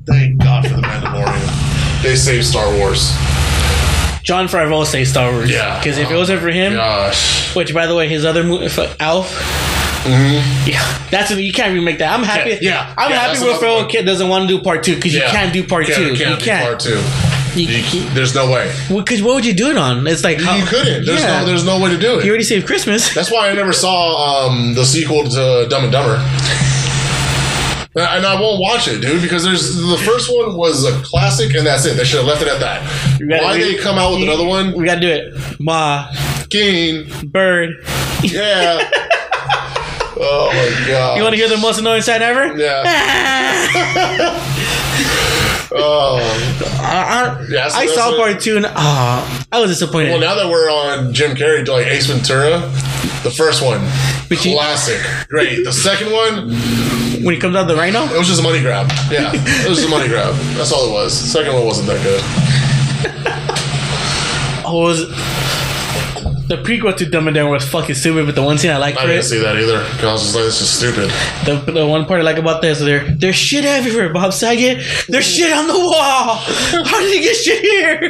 Thank 0.05 0.39
God 0.43 0.67
for 0.67 0.75
the 0.75 0.83
Mandalorian. 0.83 2.03
They 2.03 2.17
saved 2.17 2.45
Star 2.45 2.67
Wars. 2.77 3.13
Jon 4.23 4.47
Favreau 4.47 4.85
say 4.85 5.05
Star 5.05 5.32
Wars. 5.32 5.51
Yeah. 5.51 5.78
Because 5.78 5.99
if 5.99 6.11
it 6.11 6.15
wasn't 6.16 6.40
for 6.40 6.51
him, 6.51 6.74
Gosh. 6.74 7.55
which 7.57 7.74
by 7.74 7.86
the 7.86 7.94
way, 7.94 8.09
his 8.09 8.24
other 8.24 8.44
movie, 8.44 8.69
Elf. 9.01 9.31
Yeah, 10.66 10.82
that's 11.12 11.31
you 11.31 11.53
can't 11.53 11.74
remake 11.74 11.99
that. 11.99 12.12
I'm 12.12 12.24
happy. 12.24 12.51
Mm-hmm. 12.55 12.65
Yeah, 12.65 12.70
yeah. 12.89 12.94
I'm 12.99 13.11
Yeah, 13.11 13.19
happy 13.20 13.39
Will 13.44 13.57
Ferrell 13.57 13.86
kid 13.86 14.05
doesn't 14.05 14.28
want 14.28 14.49
to 14.49 14.57
do 14.57 14.61
part 14.62 14.82
two 14.82 14.97
because 14.97 15.15
you 15.15 15.20
can't 15.20 15.53
do 15.53 15.62
part 15.65 15.86
Can't- 15.86 15.97
two. 15.97 16.16
can't 16.16 16.40
you 16.40 16.44
can't. 16.44 16.65
Part 16.66 16.81
two. 16.81 17.01
You- 17.55 17.69
You- 17.69 18.11
there's 18.11 18.35
no 18.35 18.51
way. 18.51 18.73
Because 18.89 19.23
what 19.23 19.35
would 19.36 19.44
you 19.47 19.53
do 19.53 19.70
it 19.70 19.77
on? 19.77 20.05
It's 20.09 20.24
like 20.24 20.40
how- 20.40 20.57
You 20.57 20.65
couldn't. 20.65 21.05
There's 21.07 21.20
yeah. 21.20 21.40
no. 21.40 21.47
There's 21.47 21.65
no 21.65 21.78
way 21.78 21.90
to 21.90 21.99
do 21.99 22.19
it. 22.19 22.24
You 22.24 22.31
already 22.31 22.44
saved 22.44 22.66
Christmas. 22.66 23.15
That's 23.15 23.31
why 23.31 23.49
I 23.51 23.53
never 23.55 23.73
saw 23.73 24.47
um, 24.49 24.74
the 24.74 24.85
sequel 24.85 25.24
to 25.28 25.66
Dumb 25.69 25.85
and 25.85 25.93
Dumber. 25.93 26.16
And 27.94 28.24
I 28.24 28.40
won't 28.40 28.59
watch 28.60 28.89
it, 28.89 29.02
dude, 29.02 29.20
because 29.20 29.44
there's 29.44 29.77
the 29.77 29.98
first 29.98 30.31
one 30.35 30.56
was 30.56 30.85
a 30.86 30.93
classic, 31.02 31.55
and 31.55 31.66
that's 31.66 31.85
it. 31.85 31.94
They 31.97 32.05
should 32.05 32.20
have 32.20 32.27
left 32.27 32.40
it 32.40 32.48
at 32.48 32.59
that. 32.60 32.82
Why 33.43 33.59
do- 33.59 33.64
they 33.64 33.74
come 33.82 33.98
out 33.98 34.12
with 34.12 34.23
another 34.23 34.47
one? 34.47 34.73
We 34.74 34.86
gotta 34.86 35.01
do 35.01 35.09
it. 35.10 35.35
Ma, 35.60 36.09
King, 36.48 37.05
bird. 37.28 37.70
yeah. 38.23 38.78
oh 40.16 40.51
my 40.55 40.86
god. 40.89 41.16
You 41.19 41.23
want 41.23 41.35
to 41.35 41.36
hear 41.39 41.48
the 41.51 41.59
most 41.59 41.78
annoying 41.81 42.01
sound 42.02 42.23
ever? 42.23 42.56
Yeah. 42.56 44.39
Oh. 45.74 46.19
I, 46.82 47.39
I, 47.40 47.47
Yeah, 47.48 47.69
so 47.69 47.78
I 47.78 47.86
saw 47.86 48.14
part 48.16 48.40
two 48.40 48.56
and 48.59 48.66
ah, 48.69 49.47
I 49.51 49.59
was 49.59 49.70
disappointed. 49.70 50.10
Well, 50.10 50.20
now 50.20 50.35
that 50.35 50.47
we're 50.47 50.69
on 50.70 51.14
Jim 51.14 51.35
Carrey, 51.35 51.66
like 51.66 51.86
Ace 51.86 52.06
Ventura, 52.09 52.59
the 53.23 53.32
first 53.35 53.62
one, 53.64 53.81
But 54.28 54.44
you- 54.44 54.52
classic, 54.55 55.01
great. 55.28 55.64
The 55.64 55.73
second 55.73 56.12
one, 56.12 56.51
when 57.23 57.35
he 57.35 57.40
comes 57.40 57.57
out 57.57 57.62
of 57.62 57.69
the 57.69 57.77
rhino, 57.77 58.05
It 58.05 58.19
was 58.19 58.28
just 58.28 58.40
a 58.40 58.43
money 58.43 58.61
grab. 58.61 58.89
Yeah, 59.11 59.31
it 59.35 59.69
was 59.69 59.78
just 59.78 59.89
a 59.89 59.90
money 59.90 60.09
grab. 60.09 60.35
That's 60.57 60.73
all 60.73 60.89
it 60.89 60.93
was. 60.93 61.20
The 61.20 61.28
second 61.28 61.55
one 61.55 61.65
wasn't 61.66 61.89
that 61.89 62.03
good. 62.03 62.23
oh, 64.66 64.81
was 64.82 65.09
the 66.49 66.57
prequel 66.59 66.94
to 66.97 67.07
Dumb 67.09 67.28
and 67.28 67.35
Dumber 67.35 67.53
was 67.53 67.66
fucking 67.69 67.94
stupid. 67.94 68.27
But 68.27 68.35
the 68.35 68.43
one 68.43 68.59
scene 68.59 68.70
I 68.73 68.77
liked 68.77 68.99
I 68.99 69.07
didn't 69.07 69.20
it, 69.20 69.24
see 69.24 69.39
that 69.40 69.57
either. 69.57 69.78
'cause 69.82 70.05
I 70.05 70.12
was 70.12 70.23
just 70.23 70.35
like, 70.35 70.44
this 70.44 70.61
is 70.61 70.69
stupid. 70.69 71.11
the, 71.47 71.73
the 71.73 71.86
one 71.86 72.05
part 72.05 72.20
I 72.20 72.24
like 72.24 72.36
about 72.39 72.61
this, 72.62 72.78
is 72.81 72.85
there 72.85 73.05
there's 73.15 73.36
shit 73.36 73.65
everywhere. 73.65 74.12
Bob 74.12 74.32
Saget, 74.32 74.82
there's 75.09 75.27
shit 75.27 75.53
on 75.53 75.66
the 75.66 75.78
wall. 75.78 76.36
How 76.36 77.01
did 77.01 77.12
he 77.15 77.20
get 77.23 77.36
shit 77.36 77.61
here? 77.62 77.99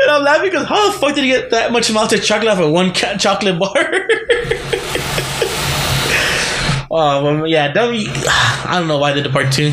and 0.00 0.10
I'm 0.10 0.22
laughing 0.22 0.50
because 0.50 0.66
how 0.66 0.90
the 0.90 0.98
fuck 0.98 1.14
did 1.14 1.24
he 1.24 1.30
get 1.30 1.50
that 1.50 1.72
much 1.72 1.90
melted 1.92 2.22
chocolate 2.22 2.50
off 2.50 2.58
of 2.60 2.70
one 2.70 2.92
ca- 2.92 3.16
chocolate 3.16 3.58
bar? 3.58 3.74
Oh 6.96 7.42
yeah, 7.44 7.72
dumb. 7.72 7.92
I 7.96 8.76
don't 8.78 8.86
know 8.86 8.98
why 8.98 9.12
they 9.12 9.20
did 9.22 9.32
part 9.32 9.52
two. 9.52 9.72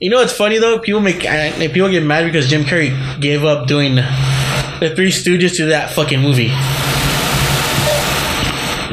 You 0.00 0.10
know 0.10 0.18
what's 0.18 0.34
funny 0.34 0.58
though? 0.58 0.78
People 0.78 1.00
make 1.00 1.24
uh, 1.24 1.50
people 1.56 1.88
get 1.88 2.02
mad 2.04 2.24
because 2.24 2.46
Jim 2.46 2.64
Carrey 2.64 2.92
gave 3.20 3.42
up 3.42 3.66
doing 3.66 3.94
the 3.94 4.92
Three 4.94 5.10
Stooges 5.10 5.56
to 5.56 5.64
that 5.66 5.90
fucking 5.92 6.20
movie. 6.20 6.52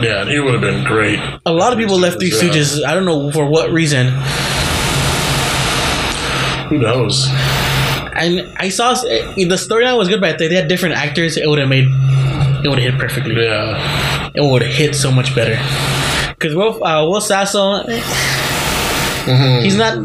Yeah, 0.02 0.26
he 0.26 0.40
would 0.40 0.54
have 0.54 0.62
been 0.62 0.86
great. 0.86 1.20
A 1.46 1.52
lot 1.52 1.74
of 1.74 1.80
people 1.80 2.00
left 2.00 2.20
Three 2.20 2.30
Yeah. 2.30 2.40
Stooges. 2.40 2.84
I 2.86 2.94
don't 2.94 3.06
know 3.06 3.30
for 3.32 3.46
what 3.46 3.70
reason. 3.72 4.08
Who 6.70 6.78
knows? 6.80 7.28
And 8.18 8.54
I 8.56 8.70
saw 8.70 8.94
the 8.94 9.58
storyline 9.60 9.98
was 9.98 10.08
good, 10.08 10.22
but 10.22 10.42
if 10.42 10.50
they 10.50 10.56
had 10.56 10.70
different 10.70 10.96
actors, 10.96 11.36
it 11.36 11.48
would 11.50 11.60
have 11.60 11.68
made 11.68 11.86
it 12.64 12.70
would 12.70 12.80
have 12.80 12.94
hit 12.94 13.00
perfectly. 13.00 13.36
Yeah. 13.36 14.32
It 14.34 14.42
would 14.42 14.62
have 14.62 14.74
hit 14.74 14.96
so 14.96 15.12
much 15.12 15.36
better. 15.36 15.60
Because 16.38 16.56
Will 16.56 16.84
uh, 16.84 17.06
Will 17.08 17.22
Sasso, 17.22 17.84
Mm-hmm. 19.26 19.64
he's 19.64 19.76
not. 19.76 19.98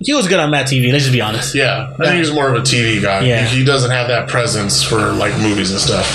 He 0.00 0.14
was 0.14 0.28
good 0.28 0.38
on 0.40 0.50
Mad 0.50 0.66
TV. 0.66 0.90
Let's 0.92 1.04
just 1.04 1.12
be 1.12 1.20
honest. 1.20 1.54
Yeah, 1.54 1.92
I 1.98 2.04
think 2.06 2.18
he's 2.18 2.32
more 2.32 2.48
of 2.48 2.54
a 2.54 2.60
TV 2.64 3.02
guy. 3.02 3.20
Yeah. 3.24 3.44
He 3.44 3.64
doesn't 3.64 3.90
have 3.90 4.08
that 4.08 4.28
presence 4.28 4.82
for 4.82 5.12
like 5.12 5.36
movies 5.38 5.70
and 5.72 5.80
stuff. 5.80 6.06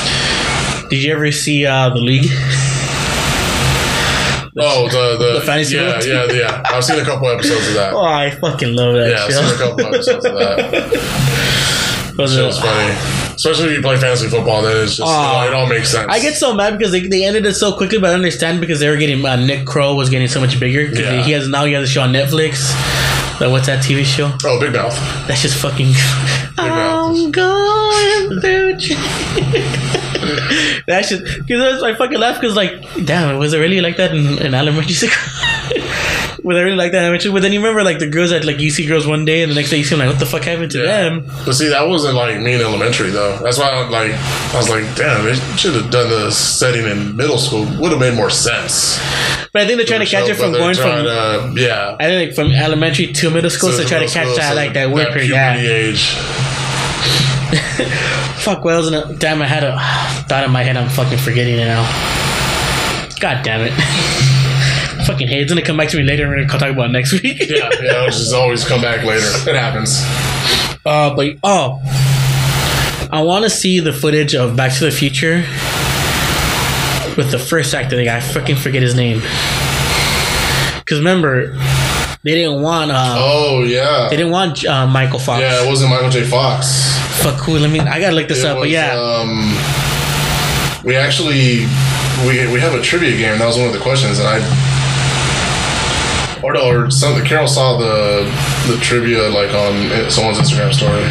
Did 0.90 1.04
you 1.04 1.14
ever 1.14 1.32
see 1.32 1.66
uh, 1.66 1.90
the 1.90 2.00
League? 2.00 2.26
Oh, 4.56 4.88
the 4.88 5.18
the, 5.18 5.40
The 5.40 5.46
fantasy 5.46 5.76
yeah, 5.76 6.00
yeah, 6.04 6.32
yeah. 6.32 6.62
I've 6.66 6.84
seen 6.84 7.00
a 7.00 7.04
couple 7.04 7.28
episodes 7.28 7.68
of 7.70 7.74
that. 7.74 7.94
Oh, 7.96 8.04
I 8.06 8.30
fucking 8.32 8.76
love 8.76 8.94
that 8.96 9.10
Yeah, 9.10 9.26
I've 9.26 9.34
seen 9.34 9.46
a 9.46 9.58
couple 9.58 9.86
episodes 9.88 10.26
of 10.26 10.34
that. 10.34 10.60
It- 12.14 12.20
was 12.20 12.60
funny, 12.60 12.94
especially 13.44 13.72
if 13.72 13.78
you 13.78 13.82
play 13.82 13.98
fantasy 13.98 14.30
football. 14.30 14.62
Then 14.62 14.84
it's 14.84 14.96
just 14.96 15.12
Aw. 15.12 15.48
it 15.48 15.54
all 15.54 15.68
makes 15.68 15.90
sense. 15.90 16.08
I 16.10 16.20
get 16.20 16.36
so 16.36 16.54
mad 16.54 16.78
because 16.78 16.94
they, 16.94 17.06
they 17.08 17.26
ended 17.26 17.46
it 17.46 17.54
so 17.56 17.76
quickly, 17.76 18.00
but 18.00 18.12
I 18.12 18.14
understand 18.14 18.62
because 18.62 18.80
they 18.80 18.90
were 18.90 18.96
getting 18.98 19.26
uh, 19.26 19.36
Nick 19.36 19.68
Kroll 19.68 19.98
was 19.98 20.10
getting 20.10 20.30
so 20.30 20.40
much 20.40 20.60
bigger. 20.60 20.84
Yeah. 20.84 21.22
He 21.24 21.32
has 21.34 21.48
now 21.50 21.66
he 21.66 21.74
has 21.74 21.84
a 21.84 21.92
show 21.92 22.02
on 22.04 22.14
Netflix. 22.14 22.72
But 23.40 23.50
what's 23.52 23.66
that 23.66 23.84
TV 23.84 24.06
show? 24.06 24.32
oh, 24.46 24.60
Big 24.60 24.72
Mouth. 24.74 24.96
That's 25.28 25.42
just 25.42 25.58
fucking. 25.62 25.92
I'm 26.58 27.32
going 27.32 28.40
through. 28.40 28.74
that 30.88 31.06
shit. 31.08 31.46
Because 31.46 31.84
I 31.84 31.96
fucking 31.96 32.20
laugh 32.20 32.40
because 32.40 32.56
like, 32.56 32.72
damn, 33.06 33.40
was 33.40 33.54
it 33.54 33.58
really 33.60 33.82
like 33.82 33.98
that 33.98 34.16
in, 34.16 34.38
in 34.42 34.54
elementary 34.54 34.94
school? 34.94 35.10
I 36.58 36.62
really 36.62 36.76
like 36.76 36.92
that 36.92 37.02
elementary? 37.04 37.32
But 37.32 37.42
then 37.42 37.54
you 37.54 37.60
remember 37.60 37.84
like 37.84 38.00
the 38.00 38.08
girls 38.10 38.32
that 38.32 38.44
like 38.46 38.60
you 38.60 38.70
see 38.70 38.86
girls 38.86 39.08
one 39.08 39.24
day 39.26 39.42
and 39.44 39.52
the 39.52 39.56
next 39.56 39.70
day 39.70 39.78
you 39.78 39.84
see 39.84 39.96
them 39.96 40.00
like, 40.06 40.10
what 40.10 40.20
the 40.20 40.26
fuck 40.26 40.44
happened 40.44 40.72
to 40.72 40.80
Yeah. 40.80 41.04
them? 41.04 41.26
But 41.46 41.54
see, 41.54 41.70
that 41.70 41.88
wasn't 41.88 42.16
like 42.16 42.40
me 42.42 42.54
in 42.54 42.62
elementary 42.62 43.10
though. 43.12 43.38
That's 43.38 43.58
why 43.58 43.70
I 43.70 43.88
like 43.90 44.12
I 44.14 44.58
was 44.58 44.70
like, 44.70 44.84
damn, 44.96 45.24
they 45.26 45.36
should 45.58 45.74
have 45.76 45.90
done 45.90 46.10
the 46.10 46.32
setting 46.32 46.86
in 46.86 47.16
middle 47.16 47.38
school. 47.38 47.66
Would 47.80 47.92
have 47.92 48.00
made 48.00 48.16
more 48.16 48.30
sense. 48.30 49.00
But 49.54 49.62
I 49.62 49.66
think 49.68 49.78
they're 49.78 49.86
trying 49.86 50.02
to 50.06 50.06
catch 50.06 50.28
it 50.30 50.36
from 50.36 50.52
going 50.52 50.76
from. 50.76 51.06
to, 51.06 51.54
yeah. 51.62 51.96
I 52.00 52.06
think 52.06 52.30
like 52.30 52.36
from 52.36 52.52
elementary 52.52 53.08
to 53.14 53.30
middle 53.30 53.50
school 53.50 53.72
to 53.72 53.86
try 53.86 54.00
to 54.00 54.08
catch 54.08 54.26
school, 54.26 54.36
that 54.36 54.50
so 54.50 54.56
like 54.56 54.74
that 54.74 54.92
weird 54.92 55.14
period. 55.14 55.30
Yeah. 55.30 55.56
age. 55.58 56.10
Fuck 58.44 58.66
a, 58.66 59.14
damn, 59.16 59.42
I 59.42 59.46
had 59.48 59.64
a 59.64 59.78
thought 60.28 60.44
in 60.44 60.52
my 60.52 60.64
head. 60.64 60.76
I'm 60.76 60.90
fucking 60.90 61.20
forgetting 61.20 61.56
it 61.60 61.66
now. 61.66 61.84
God 63.20 63.44
damn 63.44 63.62
it. 63.62 63.74
fucking 65.06 65.28
hate. 65.28 65.42
It's 65.42 65.52
gonna 65.52 65.62
come 65.66 65.78
back 65.78 65.90
to 65.90 65.98
me 65.98 66.04
later. 66.04 66.28
We're 66.28 66.46
gonna 66.46 66.60
talk 66.60 66.70
about 66.72 66.92
next 66.92 67.14
week. 67.22 67.40
Yeah, 67.50 67.70
yeah. 67.82 68.06
Just 68.08 68.34
always 68.34 68.66
come 68.68 68.82
back 68.82 69.04
later. 69.06 69.26
It 69.50 69.56
happens. 69.56 70.00
Uh, 70.86 71.16
but 71.16 71.38
oh, 71.44 71.80
I 73.12 73.22
want 73.24 73.44
to 73.44 73.50
see 73.50 73.80
the 73.80 73.94
footage 73.94 74.34
of 74.36 74.56
Back 74.56 74.74
to 74.78 74.86
the 74.86 74.92
Future 74.92 75.44
with 77.16 77.32
the 77.32 77.40
first 77.40 77.74
actor. 77.74 77.96
The 77.96 78.06
guy, 78.06 78.18
I 78.18 78.20
fucking 78.22 78.56
forget 78.58 78.82
his 78.82 78.96
name. 78.96 79.20
Because 80.80 80.98
remember, 81.00 81.54
they 82.24 82.36
didn't 82.36 82.62
want. 82.62 82.92
Uh, 82.92 83.16
Oh 83.18 83.64
yeah. 83.64 84.08
They 84.10 84.18
didn't 84.18 84.32
want 84.32 84.66
uh, 84.66 84.88
Michael 84.88 85.20
Fox. 85.20 85.42
Yeah, 85.42 85.64
it 85.64 85.68
wasn't 85.68 85.92
Michael 85.92 86.10
J. 86.10 86.24
Fox. 86.24 86.98
Fuck 87.22 87.40
who? 87.42 87.58
Let 87.60 87.72
me. 87.72 87.80
I 87.80 88.00
gotta 88.00 88.16
look 88.16 88.28
this 88.28 88.40
It 88.40 88.46
up. 88.46 88.58
But 88.58 88.70
yeah, 88.70 88.94
Um, 89.00 89.54
we 90.84 90.96
actually 90.96 91.66
we 92.28 92.52
we 92.52 92.60
have 92.60 92.74
a 92.74 92.82
trivia 92.82 93.16
game. 93.16 93.38
That 93.40 93.46
was 93.46 93.58
one 93.58 93.68
of 93.68 93.74
the 93.74 93.80
questions, 93.80 94.20
and 94.20 94.28
I 94.28 94.40
or 96.54 96.72
no, 96.72 96.86
or 96.86 96.92
some 96.92 97.24
Carol 97.24 97.48
saw 97.48 97.78
the 97.78 98.24
the 98.68 98.78
trivia 98.82 99.30
like 99.30 99.54
on 99.54 100.10
someone's 100.10 100.38
Instagram 100.38 100.74
story. 100.74 101.04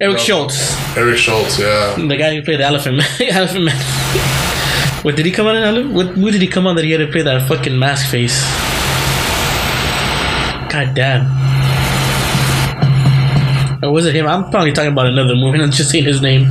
Eric 0.00 0.18
Stoltz, 0.18 0.96
Eric 0.96 1.16
Stoltz, 1.16 1.58
yeah. 1.58 2.06
the 2.06 2.16
guy 2.16 2.34
who 2.34 2.42
played 2.42 2.60
the 2.60 2.64
Elephant 2.64 2.96
Man. 2.98 3.06
Elephant 3.30 3.64
Man. 3.64 5.04
What 5.04 5.16
did 5.16 5.26
he 5.26 5.32
come 5.32 5.46
on 5.46 5.56
in? 5.56 5.94
What 5.94 6.16
movie 6.16 6.32
did 6.32 6.42
he 6.42 6.48
come 6.48 6.66
on 6.66 6.76
that 6.76 6.84
he 6.84 6.90
had 6.90 6.98
to 6.98 7.06
play 7.06 7.22
that 7.22 7.46
fucking 7.48 7.78
mask 7.78 8.10
face? 8.10 8.42
God 10.72 10.94
damn. 10.94 11.26
Or 13.84 13.92
was 13.92 14.06
it 14.06 14.14
him? 14.14 14.26
I'm 14.26 14.50
probably 14.50 14.72
talking 14.72 14.92
about 14.92 15.06
another 15.06 15.36
movie. 15.36 15.60
I'm 15.62 15.70
just 15.70 15.90
saying 15.90 16.04
his 16.04 16.20
name. 16.20 16.50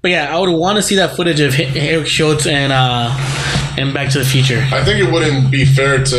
But 0.00 0.12
yeah, 0.12 0.34
I 0.34 0.38
would 0.38 0.48
want 0.48 0.76
to 0.76 0.82
see 0.82 0.96
that 0.96 1.14
footage 1.16 1.40
of 1.40 1.58
Eric 1.58 2.06
Stoltz 2.06 2.46
and 2.46 2.72
uh 2.72 3.39
and 3.80 3.94
Back 3.94 4.10
to 4.10 4.18
the 4.18 4.24
Future. 4.24 4.66
I 4.72 4.84
think 4.84 5.00
it 5.00 5.10
wouldn't 5.10 5.50
be 5.50 5.64
fair 5.64 6.04
to 6.04 6.16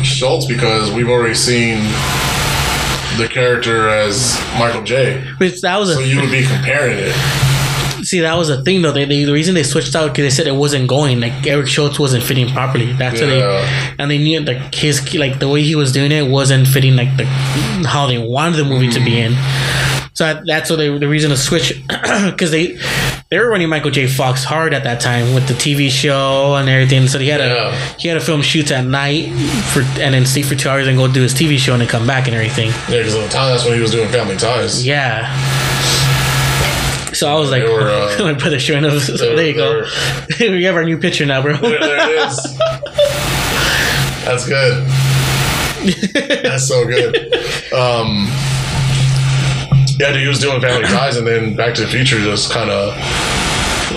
Stoltz 0.00 0.48
because 0.48 0.90
we've 0.92 1.08
already 1.08 1.34
seen 1.34 1.82
the 3.18 3.28
character 3.30 3.88
as 3.88 4.40
Michael 4.58 4.82
J. 4.82 5.24
But 5.38 5.60
that 5.62 5.78
was 5.78 5.90
a 5.90 5.94
So 5.94 6.00
you 6.00 6.20
would 6.20 6.30
be 6.30 6.44
comparing 6.44 6.98
it. 6.98 7.14
See, 8.04 8.20
that 8.20 8.34
was 8.34 8.48
the 8.48 8.62
thing 8.62 8.82
though. 8.82 8.92
They, 8.92 9.04
they 9.04 9.24
the 9.24 9.32
reason 9.32 9.54
they 9.54 9.62
switched 9.62 9.94
out 9.96 10.12
because 10.12 10.24
they 10.24 10.30
said 10.30 10.46
it 10.46 10.56
wasn't 10.56 10.88
going. 10.88 11.20
Like 11.20 11.46
Eric 11.46 11.66
Stoltz 11.66 11.98
wasn't 11.98 12.22
fitting 12.22 12.48
properly. 12.48 12.92
That's 12.92 13.20
what 13.20 13.30
Yeah. 13.30 13.38
they 13.38 13.94
and 13.98 14.10
they 14.10 14.18
knew 14.18 14.40
like 14.40 14.74
his 14.74 15.14
like 15.14 15.38
the 15.38 15.48
way 15.48 15.62
he 15.62 15.74
was 15.74 15.92
doing 15.92 16.12
it 16.12 16.30
wasn't 16.30 16.68
fitting 16.68 16.94
like 16.96 17.16
the 17.16 17.24
how 17.24 18.06
they 18.06 18.18
wanted 18.18 18.56
the 18.56 18.64
movie 18.64 18.90
to 18.90 19.00
be 19.00 19.12
mm. 19.12 19.30
in. 19.30 20.10
So 20.12 20.40
that's 20.46 20.70
what 20.70 20.76
they 20.76 20.96
the 20.96 21.08
reason 21.08 21.30
to 21.30 21.36
switch 21.36 21.82
because 21.88 22.50
they 22.50 22.78
they 23.28 23.38
were 23.38 23.48
running 23.50 23.68
Michael 23.68 23.90
J. 23.90 24.06
Fox 24.06 24.44
hard 24.44 24.72
at 24.72 24.84
that 24.84 25.00
time 25.00 25.34
with 25.34 25.48
the 25.48 25.54
TV 25.54 25.90
show 25.90 26.54
and 26.54 26.68
everything. 26.68 27.08
So 27.08 27.18
he 27.18 27.28
had 27.28 27.40
Yeah. 27.40 27.68
a 27.74 27.98
he 28.00 28.06
had 28.08 28.14
to 28.14 28.20
film 28.20 28.40
shoots 28.42 28.70
at 28.70 28.84
night 28.84 29.32
for 29.72 29.80
and 30.00 30.14
then 30.14 30.24
sleep 30.26 30.46
for 30.46 30.54
two 30.54 30.68
hours 30.68 30.86
and 30.86 30.96
go 30.96 31.08
do 31.12 31.22
his 31.22 31.34
TV 31.34 31.58
show 31.58 31.72
and 31.72 31.80
then 31.82 31.88
come 31.88 32.06
back 32.06 32.26
and 32.28 32.36
everything. 32.36 32.68
Yeah, 32.88 32.98
because 32.98 33.14
at 33.16 33.22
the 33.22 33.28
time 33.28 33.50
that's 33.52 33.64
when 33.64 33.74
he 33.74 33.80
was 33.80 33.90
doing 33.90 34.08
Family 34.10 34.36
Ties. 34.36 34.86
Yeah. 34.86 35.26
So 37.12 37.28
I 37.28 37.34
was 37.38 37.50
like, 37.50 37.62
were, 37.62 37.88
uh, 37.90 38.16
my 38.20 38.34
brother 38.34 38.58
showing 38.60 38.84
up. 38.84 39.00
So 39.00 39.16
there 39.36 39.46
you 39.46 39.54
go. 39.54 39.84
we 40.40 40.62
have 40.64 40.76
our 40.76 40.84
new 40.84 40.98
picture 40.98 41.26
now, 41.26 41.42
bro. 41.42 41.56
There, 41.56 41.80
there 41.80 42.10
it 42.10 42.28
is. 42.28 42.58
That's 44.24 44.46
good. 44.46 44.84
That's 46.44 46.66
so 46.68 46.84
good. 46.84 47.16
Um, 47.72 48.28
yeah, 49.98 50.12
dude, 50.12 50.22
he 50.22 50.28
was 50.28 50.38
doing 50.40 50.60
Family 50.60 50.86
Ties, 50.86 51.16
and 51.16 51.26
then 51.26 51.54
Back 51.56 51.74
to 51.76 51.82
the 51.82 51.88
Future 51.88 52.18
just 52.18 52.50
kind 52.52 52.70
of 52.70 52.94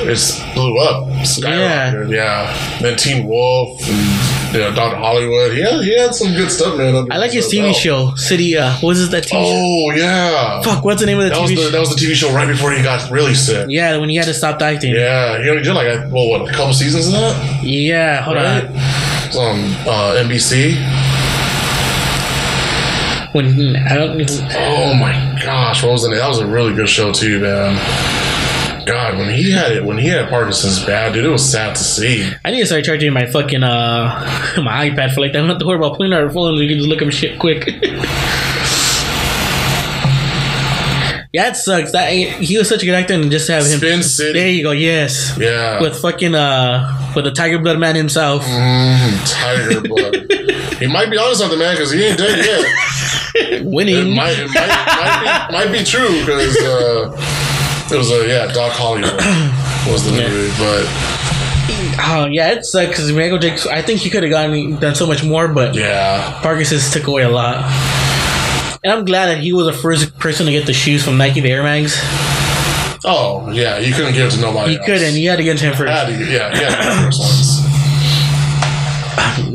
it 0.01 0.53
blew 0.53 0.77
up, 0.79 1.07
skyrocketed. 1.25 2.11
Yeah. 2.11 2.79
Then 2.79 2.95
Teen 2.95 3.25
Wolf 3.27 3.81
and 3.89 4.53
you 4.53 4.59
know 4.61 4.71
Doctor 4.73 4.97
Hollywood. 4.97 5.51
He 5.53 5.61
had, 5.61 5.81
he 5.83 5.97
had 5.97 6.13
some 6.15 6.31
good 6.33 6.51
stuff, 6.51 6.77
man. 6.77 7.11
I 7.11 7.17
like 7.17 7.31
his. 7.31 7.47
TV 7.51 7.73
show, 7.73 8.13
City. 8.15 8.55
Uh, 8.55 8.71
what 8.75 8.89
was 8.89 9.01
it 9.03 9.11
that 9.11 9.23
TV? 9.23 9.29
show? 9.31 9.37
Oh 9.41 9.91
yeah, 9.95 10.61
Fuck, 10.61 10.85
what's 10.85 11.01
the 11.01 11.07
name 11.07 11.17
of 11.17 11.23
the 11.23 11.29
that 11.31 11.39
TV 11.39 11.55
the 11.55 11.55
show? 11.63 11.69
that 11.71 11.79
was 11.79 11.89
the 11.95 11.95
TV 12.05 12.13
show 12.13 12.31
right 12.33 12.47
before 12.47 12.71
he 12.71 12.81
got 12.83 13.09
really 13.11 13.33
sick. 13.33 13.67
Yeah, 13.69 13.97
when 13.97 14.09
he 14.09 14.15
had 14.15 14.25
to 14.25 14.33
stop 14.33 14.61
acting. 14.61 14.93
Yeah, 14.93 15.37
Yeah, 15.37 15.43
he 15.43 15.49
only 15.49 15.63
did 15.63 15.73
like 15.73 15.87
a, 15.87 16.07
well, 16.13 16.29
what 16.29 16.49
a 16.49 16.53
couple 16.53 16.73
seasons 16.73 17.07
of 17.07 17.13
that, 17.13 17.63
Yeah, 17.63 18.21
hold 18.21 18.37
right? 18.37 18.63
on. 18.65 18.71
It's 18.75 19.35
on 19.35 19.59
uh, 19.87 20.23
NBC. 20.23 20.75
When 23.33 23.75
I 23.75 23.95
don't. 23.95 24.21
Oh 24.55 24.93
my 24.95 25.28
gosh, 25.43 25.83
what 25.83 25.91
was 25.91 26.03
the 26.03 26.09
name? 26.09 26.19
That 26.19 26.27
was 26.27 26.39
a 26.39 26.47
really 26.47 26.73
good 26.73 26.89
show 26.89 27.11
too, 27.11 27.39
man. 27.39 27.75
God, 28.85 29.17
when 29.17 29.29
he 29.29 29.51
had 29.51 29.71
it, 29.71 29.83
when 29.83 29.97
he 29.97 30.07
had 30.07 30.29
Parkinson's 30.29 30.83
bad, 30.83 31.13
dude, 31.13 31.25
it 31.25 31.29
was 31.29 31.47
sad 31.47 31.75
to 31.75 31.83
see. 31.83 32.27
I 32.43 32.51
need 32.51 32.61
to 32.61 32.65
start 32.65 32.83
charging 32.85 33.13
my 33.13 33.27
fucking 33.27 33.63
uh 33.63 34.53
my 34.63 34.89
iPad 34.89 35.13
for 35.13 35.21
like 35.21 35.33
that. 35.33 35.39
I 35.39 35.41
don't 35.41 35.49
have 35.49 35.59
to 35.59 35.65
worry 35.65 35.77
about 35.77 35.97
pulling 35.97 36.13
out 36.13 36.23
a 36.23 36.29
phone. 36.29 36.55
You 36.55 36.67
can 36.67 36.77
just 36.77 36.89
look 36.89 37.01
up 37.01 37.11
shit 37.11 37.39
quick. 37.39 37.67
yeah, 41.31 41.49
it 41.49 41.55
sucks. 41.55 41.91
That 41.91 42.11
he 42.11 42.57
was 42.57 42.67
such 42.67 42.81
a 42.81 42.85
good 42.85 42.95
actor, 42.95 43.13
and 43.13 43.29
just 43.29 43.47
have 43.47 43.63
him. 43.65 43.77
Spin 43.77 44.01
City. 44.01 44.39
There 44.39 44.49
you 44.49 44.63
go. 44.63 44.71
Yes. 44.71 45.37
Yeah. 45.37 45.79
With 45.81 46.01
fucking 46.01 46.33
uh 46.33 47.13
with 47.15 47.25
the 47.25 47.31
Tiger 47.31 47.59
Blood 47.59 47.79
man 47.79 47.95
himself. 47.95 48.43
Mm, 48.43 49.31
Tiger 49.31 49.81
blood. 49.81 50.15
he 50.79 50.87
might 50.87 51.11
be 51.11 51.17
on 51.17 51.35
something, 51.35 51.59
man, 51.59 51.75
because 51.75 51.91
he 51.91 52.03
ain't 52.03 52.17
dead 52.17 52.43
yet. 52.43 52.65
It 53.59 53.65
Winning. 53.65 54.15
might, 54.15 54.37
it 54.37 54.47
might, 54.47 54.67
might, 54.67 55.47
be, 55.49 55.53
might 55.53 55.71
be 55.77 55.83
true 55.83 56.19
because 56.21 56.55
uh, 56.57 57.11
it 57.93 57.97
was 57.97 58.11
a 58.11 58.27
yeah, 58.27 58.51
Doc 58.53 58.71
Hollywood 58.73 59.11
was 59.91 60.03
the 60.05 60.11
movie, 60.11 60.49
but 60.57 60.85
Oh 62.01 62.25
yeah, 62.25 62.51
it 62.51 62.65
sucks 62.65 62.89
because 62.89 63.11
Michael 63.11 63.37
I 63.71 63.81
think 63.81 63.99
he 63.99 64.09
could 64.09 64.23
have 64.23 64.31
gotten 64.31 64.77
done 64.79 64.95
so 64.95 65.05
much 65.05 65.23
more, 65.23 65.47
but 65.47 65.75
yeah, 65.75 66.39
Parkinson's 66.41 66.91
took 66.91 67.07
away 67.07 67.23
a 67.23 67.29
lot. 67.29 67.57
And 68.83 68.93
I'm 68.93 69.03
glad 69.05 69.27
that 69.27 69.39
he 69.39 69.51
was 69.51 69.65
the 69.65 69.73
first 69.73 70.17
person 70.19 70.45
to 70.45 70.51
get 70.51 70.65
the 70.65 70.73
shoes 70.73 71.03
from 71.03 71.17
Nike, 71.17 71.41
the 71.41 71.51
Air 71.51 71.63
Mags. 71.63 71.97
oh 73.05 73.51
yeah, 73.51 73.77
you 73.77 73.93
couldn't 73.93 74.13
give 74.13 74.27
it 74.27 74.31
to 74.35 74.41
nobody. 74.41 74.71
He 74.71 74.77
else. 74.77 74.85
couldn't. 74.85 75.13
He 75.13 75.25
had 75.25 75.35
to 75.37 75.43
get 75.43 75.57
to 75.57 75.65
him 75.65 75.75
first. 75.75 75.91
Had 75.91 76.07
to, 76.07 76.31
yeah, 76.31 77.09
he 77.09 77.58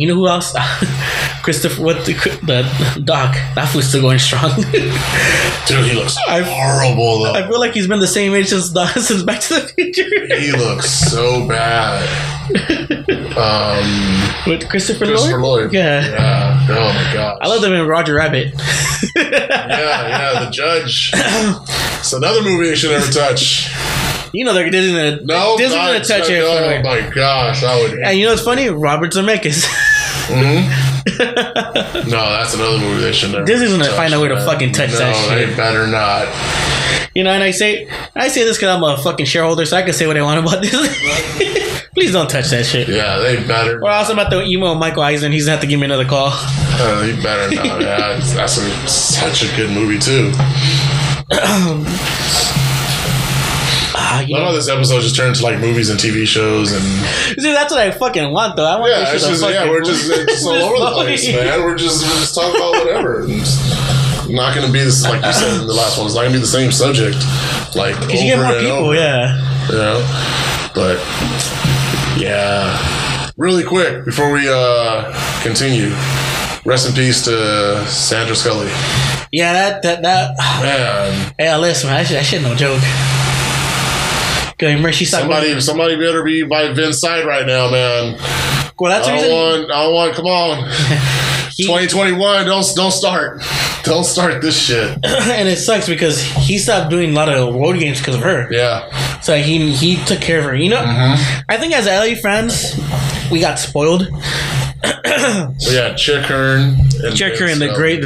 had 0.01 0.03
to 0.03 0.03
get 0.03 0.03
the 0.03 0.03
first 0.03 0.03
ones. 0.03 0.03
You 0.03 0.07
know 0.09 0.15
who 0.15 0.29
else? 0.29 0.55
Christopher, 1.45 1.83
what 1.83 2.07
the, 2.07 2.13
the 2.45 3.03
Doc? 3.05 3.35
That 3.55 3.73
was 3.75 3.89
still 3.89 4.01
going 4.01 4.19
strong. 4.19 4.51
Dude, 5.67 5.85
he 5.87 5.95
looks 5.95 6.17
I- 6.29 6.41
horrible 6.43 7.23
though. 7.25 7.33
I 7.35 7.47
feel 7.47 7.61
like 7.61 7.73
he's 7.75 7.87
been 7.87 8.01
the 8.01 8.07
same 8.07 8.33
age 8.35 8.49
since 8.49 8.71
Doc, 8.71 8.91
since 8.97 9.23
Back 9.23 9.41
to 9.43 9.55
the 9.55 9.69
Future. 9.69 10.37
He 10.39 10.53
looks 10.53 10.89
so 10.91 11.47
bad. 11.47 12.09
Um, 13.37 14.51
With 14.51 14.69
Christopher, 14.69 15.07
Christopher 15.07 15.39
Lloyd. 15.41 15.65
Lloyd. 15.65 15.73
Yeah. 15.73 16.07
Yeah. 16.09 16.67
Oh 16.71 16.93
my 16.93 17.13
god. 17.13 17.39
I 17.41 17.49
love 17.49 17.63
them 17.63 17.73
in 17.73 17.87
Roger 17.87 18.15
Rabbit. 18.15 18.55
Yeah, 19.17 20.09
yeah. 20.09 20.45
The 20.45 20.51
Judge. 20.51 21.11
It's 21.15 22.13
another 22.13 22.43
movie 22.43 22.69
they 22.69 22.75
should 22.75 22.91
never 22.91 23.11
touch. 23.11 23.71
you 24.33 24.45
know 24.45 24.53
they're 24.55 24.71
Disney 24.71 24.93
gonna 24.93 25.25
No, 25.25 25.57
Disney's 25.57 25.77
not- 25.77 25.87
gonna 25.93 26.05
touch 26.05 26.31
it. 26.31 26.43
Oh 26.45 26.83
my 26.83 27.11
gosh, 27.15 27.63
I 27.65 27.77
would. 27.81 27.99
And 28.01 28.19
you 28.19 28.27
know 28.27 28.33
what's 28.33 28.43
funny? 28.45 28.69
Robert 28.69 29.13
Zemeckis. 29.13 29.67
No, 32.05 32.31
that's 32.31 32.55
another 32.55 32.79
movie 32.79 33.01
they 33.03 33.13
should 33.13 33.33
never. 33.33 33.45
Disney's 33.45 33.71
gonna 33.71 33.85
find 33.93 34.13
a 34.15 34.21
way 34.21 34.29
to 34.29 34.37
fucking 34.45 34.73
touch 34.73 34.91
no, 34.93 34.99
that 34.99 35.15
shit. 35.15 35.49
they 35.49 35.57
better 35.57 35.87
not. 35.87 36.29
You 37.15 37.25
know, 37.25 37.31
and 37.31 37.43
I 37.43 37.51
say 37.51 37.89
I 38.15 38.29
say 38.29 38.45
this 38.45 38.57
because 38.57 38.77
I'm 38.77 38.83
a 38.83 38.97
fucking 39.03 39.27
shareholder, 39.27 39.65
so 39.65 39.77
I 39.77 39.83
can 39.83 39.93
say 39.93 40.07
what 40.07 40.17
I 40.17 40.23
want 40.23 40.41
about 40.41 40.63
Disney. 40.63 40.89
Please 41.95 42.13
don't 42.13 42.29
touch 42.29 42.51
that 42.51 42.67
shit. 42.67 42.89
Yeah, 42.89 43.19
they 43.19 43.37
better. 43.47 43.81
Or 43.81 43.89
else 43.89 44.11
I'm 44.11 44.19
about 44.19 44.31
to 44.31 44.43
email 44.43 44.75
Michael 44.75 45.03
Eisner. 45.03 45.31
He's 45.31 45.45
gonna 45.45 45.53
have 45.53 45.61
to 45.61 45.67
give 45.69 45.79
me 45.79 45.87
another 45.87 46.05
call. 46.05 46.31
Uh, 46.33 47.23
better 47.23 47.55
not. 47.55 47.81
Yeah, 47.85 48.19
that's 48.35 48.59
a, 48.59 48.89
such 48.89 49.45
a 49.45 49.57
good 49.57 49.71
movie 49.71 49.99
too. 49.99 50.33
Ah, 54.15 54.21
you 54.21 54.35
None 54.35 54.43
know, 54.45 54.49
of 54.51 54.55
this 54.55 54.69
episode 54.69 55.01
just 55.01 55.17
turned 55.17 55.35
to 55.37 55.43
like 55.43 55.59
movies 55.59 55.91
and 55.91 55.99
TV 55.99 56.25
shows 56.27 56.71
and 56.71 56.83
See, 57.43 57.53
that's 57.53 57.73
what 57.73 57.81
I 57.81 57.91
fucking 57.91 58.31
want, 58.33 58.55
though. 58.57 58.65
I 58.65 58.79
want 58.79 58.93
yeah, 58.93 59.01
this 59.01 59.11
shit 59.11 59.21
to 59.23 59.27
just 59.29 59.41
fucking 59.43 59.57
yeah, 59.57 59.69
we're 59.69 59.83
just, 59.83 60.07
just 60.07 60.47
all 60.47 60.53
over 60.55 60.79
the 60.79 60.91
place, 60.95 61.27
man. 61.33 61.63
We're 61.65 61.75
just 61.77 62.03
we're 62.07 62.21
just 62.21 62.35
talking 62.35 62.55
about 62.55 62.73
whatever. 62.85 63.25
It's 63.29 64.31
not 64.31 64.55
gonna 64.55 64.73
be 64.73 64.79
this 64.81 65.03
like 65.05 65.25
you 65.25 65.33
said 65.33 65.61
in 65.61 65.67
the 65.67 65.75
last 65.75 65.99
one. 65.99 66.07
It's 66.07 66.15
not 66.15 66.23
gonna 66.23 66.35
be 66.35 66.41
the 66.41 66.47
same 66.47 66.71
subject. 66.71 67.17
Like 67.75 67.99
Because 68.01 68.23
you 68.23 68.31
get 68.31 68.39
more 68.39 68.47
and 68.55 68.61
people, 68.61 68.77
over, 68.77 68.95
yeah. 68.95 69.35
You 69.67 69.75
know, 69.83 69.99
but 70.75 70.99
yeah, 72.17 73.31
really 73.37 73.65
quick 73.65 74.05
before 74.05 74.31
we 74.33 74.47
uh 74.49 75.11
continue. 75.43 75.91
Rest 76.65 76.89
in 76.89 76.95
peace 76.95 77.25
to 77.25 77.85
Sandra 77.87 78.35
Scully. 78.35 78.69
Yeah, 79.33 79.53
that 79.53 79.83
that 79.83 80.03
that. 80.03 80.39
Man, 80.63 81.35
Hey, 81.37 81.57
listen, 81.59 81.91
man, 81.91 81.99
that 81.99 82.07
shit, 82.07 82.17
that 82.17 82.25
shit 82.25 82.43
no 82.43 82.55
joke. 82.55 82.81
Go 84.65 84.71
ahead, 84.71 84.81
Mercy. 84.83 85.05
Somebody 85.05 85.61
somebody 85.61 85.97
better 85.97 86.23
be 86.25 86.43
by 86.43 86.73
Vince's 86.73 86.99
side 87.01 87.27
right 87.27 87.47
now, 87.47 87.71
man. 87.71 88.15
Well, 88.79 88.91
that's 88.91 89.07
the 89.07 89.13
I 89.13 89.17
reason. 89.17 89.31
want. 89.31 89.71
I 89.71 89.89
want. 89.89 90.15
Come 90.15 90.25
on. 90.25 90.71
he- 91.55 91.65
2021. 91.65 92.47
Don't 92.47 92.67
don't 92.75 92.91
start. 92.91 93.43
Don't 93.83 94.05
start 94.05 94.41
this 94.41 94.59
shit. 94.59 94.89
and 95.05 95.49
it 95.49 95.57
sucks 95.59 95.87
because 95.87 96.23
he 96.23 96.57
stopped 96.57 96.89
doing 96.91 97.11
a 97.11 97.13
lot 97.13 97.29
of 97.29 97.55
road 97.55 97.79
games 97.79 97.99
because 97.99 98.15
of 98.15 98.23
her. 98.23 98.49
Yeah. 98.51 99.21
So 99.21 99.37
he 99.37 99.71
he 99.75 100.03
took 100.07 100.23
care 100.23 100.39
of 100.39 100.47
her. 100.47 100.55
You 100.57 100.71
know, 100.71 100.81
Mm-hmm. 100.83 101.41
I 101.51 101.59
think 101.59 101.75
as 101.75 101.85
LA 101.87 102.15
fans, 102.21 102.75
we 103.31 103.41
got 103.41 103.59
spoiled. 103.59 104.09
But 104.85 105.73
yeah, 105.73 105.95
Chick 105.95 106.25
Hearn. 106.25 106.77
And 107.03 107.17
her 107.39 107.47
in 107.47 107.59
the 107.59 107.73
great, 107.75 108.03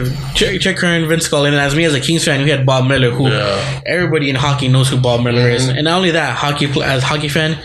her 0.79 0.87
and 0.87 1.07
Vin 1.09 1.21
Scully. 1.21 1.49
And 1.49 1.57
as 1.59 1.75
me 1.75 1.85
as 1.85 1.95
a 1.95 2.01
Kings 2.01 2.25
fan, 2.25 2.43
we 2.45 2.51
had 2.51 2.65
Bob 2.67 2.87
Miller, 2.87 3.11
who 3.11 3.29
Yeah. 3.29 3.81
everybody 3.87 4.31
in 4.31 4.37
hockey 4.37 4.69
knows 4.69 4.89
who 4.89 4.97
Bob 4.99 5.23
Miller 5.23 5.49
is. 5.49 5.67
Mhm. 5.67 5.77
And 5.77 5.85
not 5.85 5.97
only 5.97 6.11
that, 6.13 6.37
hockey 6.37 6.67
as 6.83 7.03
a 7.03 7.07
hockey 7.07 7.29
fan, 7.29 7.57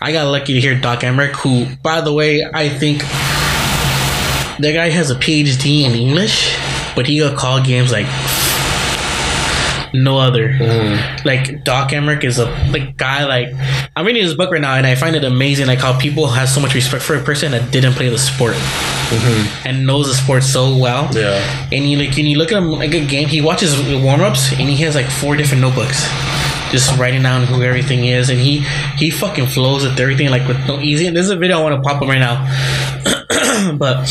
I 0.00 0.12
got 0.12 0.26
lucky 0.28 0.54
to 0.54 0.60
hear 0.60 0.74
Doc 0.74 1.00
Emrick, 1.00 1.32
who, 1.36 1.66
by 1.82 2.00
the 2.00 2.12
way, 2.12 2.44
I 2.52 2.68
think 2.68 3.00
that 4.60 4.72
guy 4.74 4.90
has 4.90 5.10
a 5.10 5.14
PhD 5.14 5.84
in 5.84 5.92
English, 5.94 6.54
but 6.94 7.06
he 7.06 7.18
got 7.20 7.36
call 7.36 7.60
games 7.60 7.90
like 7.92 8.06
no 9.92 10.18
other. 10.18 10.56
Like 11.24 11.64
Doc 11.64 11.90
Emrick 11.90 12.24
is 12.24 12.38
a 12.38 12.46
like 12.70 12.96
guy 12.96 13.24
like 13.24 13.52
I'm 14.00 14.06
reading 14.06 14.24
this 14.24 14.32
book 14.32 14.50
right 14.50 14.62
now, 14.62 14.76
and 14.76 14.86
I 14.86 14.94
find 14.94 15.14
it 15.14 15.24
amazing 15.24 15.66
like 15.66 15.80
how 15.80 15.98
people 15.98 16.26
have 16.28 16.48
so 16.48 16.58
much 16.58 16.72
respect 16.72 17.04
for 17.04 17.16
a 17.16 17.22
person 17.22 17.52
that 17.52 17.70
didn't 17.70 17.92
play 17.92 18.08
the 18.08 18.16
sport 18.16 18.54
mm-hmm. 18.54 19.68
and 19.68 19.86
knows 19.86 20.06
the 20.06 20.14
sport 20.14 20.42
so 20.42 20.74
well. 20.74 21.14
Yeah. 21.14 21.68
And 21.70 21.84
you 21.84 21.98
like, 21.98 22.16
and 22.16 22.26
you 22.26 22.38
look 22.38 22.50
at 22.50 22.56
him 22.56 22.70
like 22.70 22.94
a 22.94 23.04
game. 23.04 23.28
He 23.28 23.42
watches 23.42 23.78
warm 24.02 24.22
ups, 24.22 24.52
and 24.52 24.70
he 24.70 24.76
has 24.84 24.94
like 24.94 25.10
four 25.10 25.36
different 25.36 25.60
notebooks, 25.60 26.08
just 26.72 26.98
writing 26.98 27.22
down 27.22 27.44
who 27.44 27.62
everything 27.62 28.06
is. 28.06 28.30
And 28.30 28.40
he 28.40 28.60
he 28.96 29.10
fucking 29.10 29.48
flows 29.48 29.84
with 29.84 30.00
everything 30.00 30.30
like 30.30 30.48
with 30.48 30.66
no 30.66 30.80
easy. 30.80 31.06
And 31.06 31.14
there's 31.14 31.28
a 31.28 31.36
video 31.36 31.58
I 31.58 31.62
want 31.62 31.74
to 31.74 31.86
pop 31.86 32.00
up 32.00 32.08
right 32.08 32.18
now, 32.18 33.76
but 33.76 34.06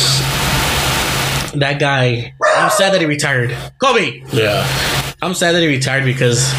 that 1.56 1.80
guy, 1.80 2.36
I'm 2.46 2.70
sad 2.70 2.94
that 2.94 3.02
he 3.02 3.08
retired. 3.08 3.58
Kobe, 3.80 4.22
Yeah. 4.34 4.68
I'm 5.20 5.34
sad 5.34 5.54
that 5.54 5.64
he 5.64 5.68
retired 5.68 6.06
because. 6.06 6.54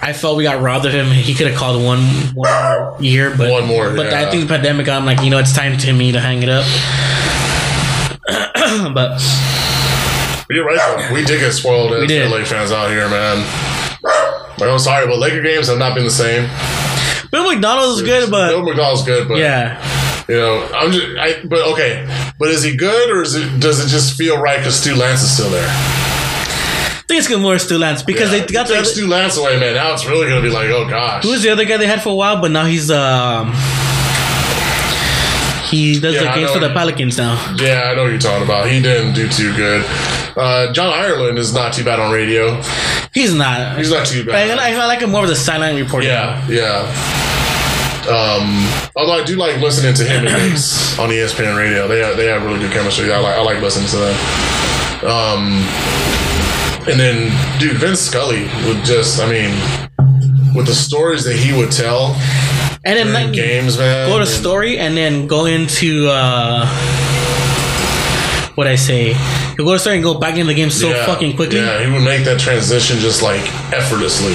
I 0.00 0.12
felt 0.12 0.36
we 0.36 0.44
got 0.44 0.62
robbed 0.62 0.86
of 0.86 0.92
him. 0.92 1.06
He 1.06 1.34
could 1.34 1.46
have 1.46 1.56
called 1.56 1.82
one 1.82 2.00
one 2.34 2.50
more 2.50 2.96
year, 3.00 3.34
but 3.36 3.50
One 3.50 3.66
more, 3.66 3.94
But 3.94 4.12
I 4.12 4.30
think 4.30 4.42
the 4.42 4.48
pandemic. 4.48 4.88
I'm 4.88 5.04
like, 5.06 5.22
you 5.22 5.30
know, 5.30 5.38
it's 5.38 5.54
time 5.54 5.78
to 5.78 5.92
me 5.92 6.12
to 6.12 6.20
hang 6.20 6.42
it 6.42 6.48
up. 6.48 6.64
but 8.94 9.20
you're 10.50 10.64
right. 10.66 10.76
Though. 11.08 11.14
We 11.14 11.24
did 11.24 11.40
get 11.40 11.52
spoiled 11.52 11.92
as. 11.92 12.10
LA 12.10 12.44
fans 12.44 12.72
out 12.72 12.90
here, 12.90 13.08
man. 13.08 13.38
Like, 14.58 14.70
I'm 14.70 14.78
sorry, 14.78 15.06
but 15.06 15.18
Laker 15.18 15.42
games 15.42 15.68
have 15.68 15.78
not 15.78 15.94
been 15.94 16.04
the 16.04 16.10
same. 16.10 16.48
Bill 17.30 17.52
Macdonald 17.52 17.96
is 17.96 18.02
good, 18.02 18.30
but 18.30 18.50
Bill 18.50 18.62
Macdonald's 18.62 19.04
good, 19.04 19.26
but 19.26 19.38
yeah, 19.38 20.24
you 20.28 20.36
know, 20.36 20.68
I'm 20.72 20.92
just. 20.92 21.06
I, 21.18 21.44
but 21.44 21.60
okay, 21.72 22.06
but 22.38 22.48
is 22.48 22.62
he 22.62 22.76
good 22.76 23.10
or 23.10 23.22
is 23.22 23.34
it? 23.34 23.60
Does 23.60 23.84
it 23.84 23.88
just 23.88 24.16
feel 24.16 24.38
right 24.40 24.58
because 24.58 24.78
Stu 24.78 24.94
Lantz 24.94 25.14
is 25.14 25.34
still 25.34 25.50
there? 25.50 26.03
Think 27.06 27.18
it's 27.18 27.28
gonna 27.28 27.38
be 27.38 27.42
more 27.42 27.58
Stu 27.58 27.78
Lantz 27.78 28.04
because 28.04 28.32
Yeah, 28.32 28.40
they 28.46 28.52
got 28.52 28.66
the 28.66 28.74
take 28.74 28.80
other, 28.82 28.88
Stu 28.88 29.06
Lantz 29.06 29.38
away, 29.38 29.60
man. 29.60 29.74
Now 29.74 29.92
it's 29.92 30.06
really 30.06 30.26
gonna 30.28 30.40
be 30.42 30.48
like, 30.50 30.70
oh 30.70 30.88
gosh. 30.88 31.22
who 31.22 31.30
was 31.30 31.42
the 31.42 31.50
other 31.50 31.64
guy 31.64 31.76
they 31.76 31.86
had 31.86 32.02
for 32.02 32.10
a 32.10 32.14
while, 32.14 32.40
but 32.40 32.50
now 32.50 32.64
he's 32.64 32.90
um 32.90 33.52
he 35.70 35.98
does 35.98 36.14
Yeah, 36.14 36.32
the 36.34 36.40
games 36.40 36.50
for 36.52 36.60
the. 36.60 36.68
Pelicans 36.74 37.16
now. 37.18 37.34
Yeah, 37.58 37.90
I 37.90 37.94
know 37.94 38.02
what 38.02 38.10
you're 38.10 38.18
talking 38.20 38.44
about. 38.44 38.70
He 38.70 38.80
didn't 38.80 39.14
do 39.14 39.28
too 39.28 39.54
good. 39.56 39.84
Uh, 40.36 40.72
John 40.72 40.92
Ireland 40.92 41.38
is 41.38 41.54
not 41.54 41.72
too 41.72 41.84
bad 41.84 41.98
on 42.00 42.12
radio. 42.12 42.60
He's 43.12 43.34
not. 43.34 43.76
He's 43.78 43.90
not 43.90 44.06
too 44.06 44.24
bad. 44.24 44.58
I, 44.58 44.72
I 44.72 44.86
like 44.86 45.00
him 45.00 45.10
more 45.10 45.22
of 45.22 45.28
the 45.28 45.36
sideline 45.36 45.76
reporter. 45.76 46.06
Yeah, 46.06 46.46
yeah. 46.48 46.84
Um, 48.04 48.68
although 48.96 49.14
I 49.20 49.24
do 49.24 49.36
like 49.36 49.60
listening 49.60 49.94
to 49.94 50.04
him 50.04 50.26
and 50.26 50.50
Mace 50.50 50.98
on 50.98 51.08
ESPN 51.08 51.56
Radio. 51.56 51.88
They 51.88 52.00
have, 52.00 52.16
they 52.16 52.26
have 52.26 52.44
really 52.44 52.58
good 52.60 52.72
chemistry. 52.72 53.12
I 53.12 53.18
like 53.18 53.36
I 53.36 53.42
like 53.42 53.62
listening 53.62 53.88
to 53.88 53.96
them. 53.96 54.14
Um, 55.10 55.64
and 56.86 56.98
then, 57.00 57.30
dude, 57.60 57.76
Vin 57.78 57.96
Scully 57.96 58.42
would 58.66 58.84
just, 58.84 59.20
I 59.20 59.28
mean, 59.30 59.50
with 60.54 60.66
the 60.66 60.74
stories 60.74 61.24
that 61.24 61.36
he 61.36 61.52
would 61.56 61.72
tell 61.72 62.14
and 62.84 62.98
then 62.98 63.12
like, 63.12 63.32
games, 63.32 63.78
man. 63.78 64.08
go 64.08 64.16
to 64.16 64.20
and- 64.20 64.28
story 64.28 64.78
and 64.78 64.96
then 64.96 65.26
go 65.26 65.46
into 65.46 66.06
uh 66.10 66.66
what 68.54 68.66
I 68.68 68.76
say. 68.76 69.14
He'll 69.56 69.64
go 69.66 69.72
to 69.72 69.78
story 69.78 69.96
and 69.96 70.04
go 70.04 70.18
back 70.20 70.34
into 70.34 70.46
the 70.46 70.54
game 70.54 70.70
so 70.70 70.88
Yeah, 70.90 71.06
fucking 71.06 71.34
quickly. 71.36 71.58
Yeah, 71.58 71.84
he 71.84 71.90
would 71.90 72.04
make 72.04 72.24
that 72.24 72.38
transition 72.38 72.98
just 72.98 73.20
like 73.22 73.40
effortlessly. 73.72 74.34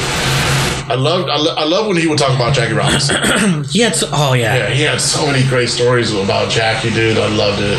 I 0.91 0.95
love 0.95 1.27
I, 1.29 1.37
lo- 1.37 1.55
I 1.55 1.63
love 1.65 1.87
when 1.87 1.95
he 1.97 2.07
would 2.07 2.17
talk 2.17 2.35
about 2.35 2.53
Jackie 2.55 2.73
Robinson. 2.73 3.15
He 3.69 3.79
had 3.79 3.95
so, 3.95 4.09
oh 4.11 4.33
yeah. 4.33 4.57
yeah, 4.57 4.69
he 4.71 4.81
had 4.81 4.99
so 4.99 5.25
many 5.27 5.47
great 5.47 5.69
stories 5.69 6.11
about 6.11 6.49
Jackie, 6.51 6.89
dude. 6.89 7.17
I 7.17 7.27
loved 7.29 7.61
it. 7.61 7.77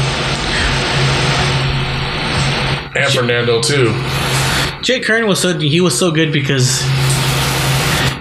And 2.97 3.13
Fernando 3.13 3.61
too. 3.61 3.93
Chick 4.83 5.05
Hearn 5.07 5.27
was 5.27 5.41
so 5.41 5.59
he 5.59 5.81
was 5.81 5.99
so 5.99 6.11
good 6.11 6.33
because 6.33 6.81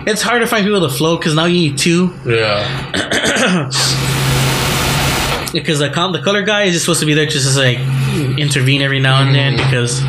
it's 0.05 0.21
hard 0.21 0.41
to 0.41 0.47
find 0.47 0.65
people 0.65 0.81
to 0.81 0.89
flow 0.93 1.17
because 1.17 1.33
now 1.35 1.45
you 1.45 1.69
need 1.69 1.77
two 1.77 2.13
Yeah, 2.25 2.63
because 5.53 5.79
the 5.79 5.89
com- 5.89 6.11
the 6.13 6.21
color 6.21 6.43
guy 6.43 6.63
is 6.63 6.73
just 6.73 6.85
supposed 6.85 6.99
to 6.99 7.05
be 7.05 7.13
there 7.13 7.25
just 7.25 7.51
to 7.53 7.59
like 7.59 7.79
intervene 8.37 8.81
every 8.81 8.99
now 8.99 9.21
and 9.21 9.33
then 9.35 9.53
mm-hmm. 9.57 9.63
because 9.69 9.99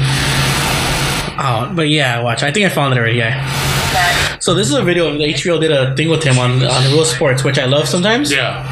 oh 1.39 1.73
but 1.75 1.89
yeah 1.89 2.21
watch 2.21 2.43
I 2.43 2.51
think 2.53 2.67
I 2.67 2.69
found 2.69 2.95
it 2.95 2.99
already 2.99 3.19
yeah 3.19 4.39
so 4.39 4.55
this 4.55 4.69
is 4.69 4.75
a 4.75 4.83
video 4.83 5.11
the 5.17 5.33
HBO 5.35 5.61
did 5.61 5.71
a 5.71 5.95
thing 5.97 6.09
with 6.09 6.23
him 6.25 6.39
on 6.39 6.63
on 6.65 6.85
Real 6.93 7.05
Sports 7.05 7.45
which 7.45 7.59
I 7.59 7.67
love 7.67 7.87
sometimes 7.89 8.33
yeah. 8.33 8.67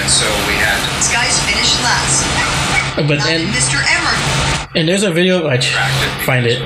And 0.00 0.10
so 0.10 0.26
we 0.46 0.54
had 0.58 0.78
These 0.98 1.12
guys 1.12 1.38
finished 1.46 1.80
last. 1.82 2.26
but 2.96 3.18
then. 3.24 3.46
Mr. 3.52 3.78
Emmer. 3.78 4.16
and 4.74 4.88
there's 4.88 5.02
a 5.04 5.10
video 5.12 5.44
watch 5.44 5.70
find 6.24 6.46
it 6.46 6.58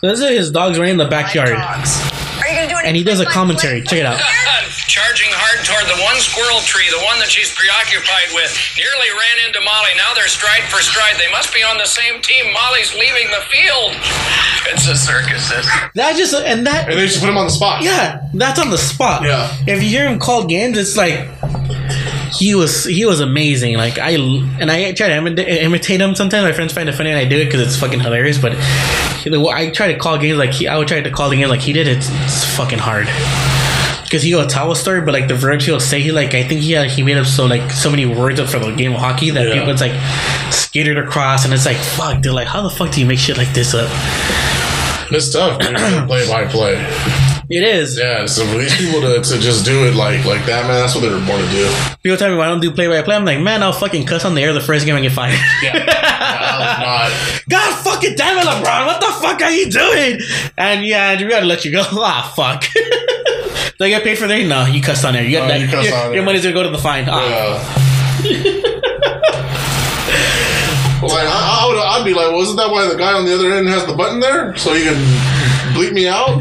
so 0.00 0.08
this 0.08 0.20
is 0.20 0.28
his 0.30 0.50
dogs 0.50 0.78
running 0.78 0.92
in 0.92 0.98
the 0.98 1.08
backyard. 1.08 1.50
Are 1.50 2.48
you 2.48 2.54
gonna 2.54 2.68
do 2.68 2.76
any 2.78 2.88
and 2.88 2.96
he 2.96 3.04
does 3.04 3.20
a 3.20 3.26
commentary 3.26 3.82
check 3.82 3.98
it 3.98 4.06
out 4.06 4.20
Charging 4.88 5.30
hard 5.30 5.62
toward 5.68 5.86
the 5.86 6.00
one 6.02 6.18
squirrel 6.18 6.58
tree, 6.66 6.88
the 6.90 7.04
one 7.04 7.20
that 7.20 7.28
she's 7.28 7.54
preoccupied 7.54 8.34
with. 8.34 8.50
Nearly 8.74 9.10
ran 9.14 9.36
into 9.46 9.60
Molly. 9.60 9.94
Now 9.96 10.10
they're 10.16 10.26
stride 10.32 10.64
for 10.66 10.80
stride. 10.80 11.14
They 11.20 11.30
must 11.30 11.54
be 11.54 11.62
on 11.62 11.78
the 11.78 11.86
same 11.86 12.20
team. 12.20 12.50
Molly's 12.52 12.90
leaving 12.96 13.30
the 13.30 13.44
field. 13.46 13.94
It's 14.66 14.88
a 14.88 14.96
circus. 14.96 15.48
that 15.94 16.16
just 16.16 16.34
and 16.34 16.66
that 16.66 16.88
And 16.88 16.98
they 16.98 17.06
just 17.06 17.20
put 17.20 17.28
him 17.28 17.36
on 17.36 17.46
the 17.46 17.54
spot. 17.54 17.82
Yeah, 17.82 18.26
that's 18.34 18.58
on 18.58 18.70
the 18.70 18.78
spot. 18.78 19.22
Yeah. 19.22 19.54
If 19.66 19.82
you 19.82 19.88
hear 19.88 20.08
him 20.08 20.18
call 20.18 20.46
games, 20.46 20.76
it's 20.76 20.96
like 20.96 21.28
he 22.32 22.54
was 22.54 22.84
he 22.84 23.04
was 23.04 23.20
amazing. 23.20 23.76
Like 23.76 23.98
I 23.98 24.12
and 24.58 24.70
I 24.70 24.92
try 24.92 25.08
to 25.08 25.16
imitate 25.62 26.00
him. 26.00 26.14
Sometimes 26.14 26.44
my 26.44 26.52
friends 26.52 26.72
find 26.72 26.88
it 26.88 26.94
funny, 26.94 27.10
and 27.10 27.18
I 27.18 27.24
do 27.24 27.36
it 27.36 27.46
because 27.46 27.60
it's 27.60 27.76
fucking 27.76 28.00
hilarious. 28.00 28.38
But 28.38 28.52
he- 28.52 28.58
the- 28.58 29.07
I 29.26 29.70
try 29.70 29.92
to 29.92 29.98
call 29.98 30.18
games 30.18 30.38
like 30.38 30.52
he. 30.52 30.68
I 30.68 30.76
would 30.78 30.88
try 30.88 31.00
to 31.00 31.10
call 31.10 31.30
the 31.30 31.36
game 31.36 31.48
like 31.48 31.60
he 31.60 31.72
did. 31.72 31.86
It's, 31.88 32.08
it's 32.10 32.44
fucking 32.56 32.78
hard. 32.78 33.06
Because 34.04 34.22
he'll 34.22 34.46
tell 34.46 34.72
a 34.72 34.76
story, 34.76 35.02
but 35.02 35.12
like 35.12 35.28
the 35.28 35.34
verbs 35.34 35.66
he'll 35.66 35.80
say, 35.80 36.00
he 36.00 36.12
like 36.12 36.34
I 36.34 36.42
think 36.42 36.62
he 36.62 36.72
had, 36.72 36.88
he 36.90 37.02
made 37.02 37.18
up 37.18 37.26
so 37.26 37.44
like 37.44 37.70
so 37.70 37.90
many 37.90 38.06
words 38.06 38.40
up 38.40 38.48
for 38.48 38.58
the 38.58 38.72
game 38.74 38.94
of 38.94 39.00
hockey 39.00 39.30
that 39.30 39.46
Yeah. 39.48 39.54
people 39.54 39.68
it's 39.70 39.82
like 39.82 39.92
skated 40.52 40.96
across, 40.98 41.44
and 41.44 41.52
it's 41.52 41.66
like 41.66 41.76
fuck, 41.76 42.22
dude. 42.22 42.32
Like 42.32 42.48
how 42.48 42.62
the 42.62 42.70
fuck 42.70 42.90
do 42.92 43.00
you 43.00 43.06
make 43.06 43.18
shit 43.18 43.36
like 43.36 43.52
this 43.52 43.74
up? 43.74 43.90
It's 45.10 45.32
tough. 45.32 45.58
play 46.06 46.28
by 46.28 46.46
play. 46.46 46.74
It 47.50 47.62
is. 47.62 47.98
Yeah, 47.98 48.26
so 48.26 48.46
for 48.46 48.58
these 48.58 48.76
people 48.76 49.00
to, 49.00 49.22
to 49.22 49.38
just 49.38 49.64
do 49.64 49.86
it 49.86 49.94
like 49.94 50.24
like 50.26 50.44
that, 50.46 50.66
man, 50.66 50.80
that's 50.80 50.94
what 50.94 51.00
they 51.00 51.08
were 51.08 51.24
born 51.26 51.40
to 51.40 51.50
do. 51.50 51.74
People 52.02 52.18
tell 52.18 52.30
me 52.30 52.36
why 52.36 52.44
I 52.44 52.48
don't 52.48 52.60
do 52.60 52.70
play 52.70 52.88
by 52.88 53.00
play. 53.02 53.16
I'm 53.16 53.24
like, 53.24 53.40
man, 53.40 53.62
I'll 53.62 53.72
fucking 53.72 54.04
cuss 54.06 54.24
on 54.26 54.34
the 54.34 54.42
air 54.42 54.52
the 54.52 54.60
first 54.60 54.84
game 54.84 54.96
I 54.96 55.00
get 55.00 55.12
fired. 55.12 55.38
Yeah, 55.62 55.72
not. 56.28 57.10
God 57.48 57.74
fucking 57.84 58.14
damn 58.16 58.38
it, 58.38 58.44
LeBron! 58.44 58.86
What 58.86 59.00
the 59.00 59.12
fuck 59.20 59.40
are 59.42 59.50
you 59.50 59.70
doing? 59.70 60.20
And 60.56 60.84
yeah, 60.84 61.16
we 61.16 61.28
gotta 61.28 61.46
let 61.46 61.64
you 61.64 61.72
go. 61.72 61.82
Ah, 61.92 62.32
fuck. 62.36 62.64
Do 63.78 63.84
I 63.84 63.88
get 63.90 64.02
paid 64.02 64.18
for 64.18 64.26
that? 64.26 64.44
No, 64.46 64.66
you 64.66 64.82
cussed 64.82 65.04
on 65.04 65.12
there. 65.14 65.22
You 65.24 65.32
got 65.38 65.44
Oh, 65.44 65.48
that. 65.48 65.60
you 65.60 65.68
your, 65.90 66.14
your 66.16 66.24
money's 66.24 66.42
gonna 66.42 66.54
go 66.54 66.62
to 66.64 66.70
the 66.70 66.78
fine. 66.78 67.06
Ah. 67.08 67.14
Uh, 67.14 68.18
like 71.02 71.26
I, 71.26 71.62
I 71.62 71.66
would, 71.68 71.78
I'd 71.78 72.04
be 72.04 72.12
like, 72.14 72.32
wasn't 72.32 72.58
that 72.58 72.70
why 72.70 72.86
the 72.88 72.96
guy 72.96 73.12
on 73.12 73.24
the 73.24 73.34
other 73.34 73.52
end 73.52 73.68
has 73.68 73.86
the 73.86 73.94
button 73.94 74.18
there 74.20 74.56
so 74.56 74.74
he 74.74 74.82
can 74.82 74.96
bleep 75.74 75.92
me 75.92 76.08
out? 76.08 76.40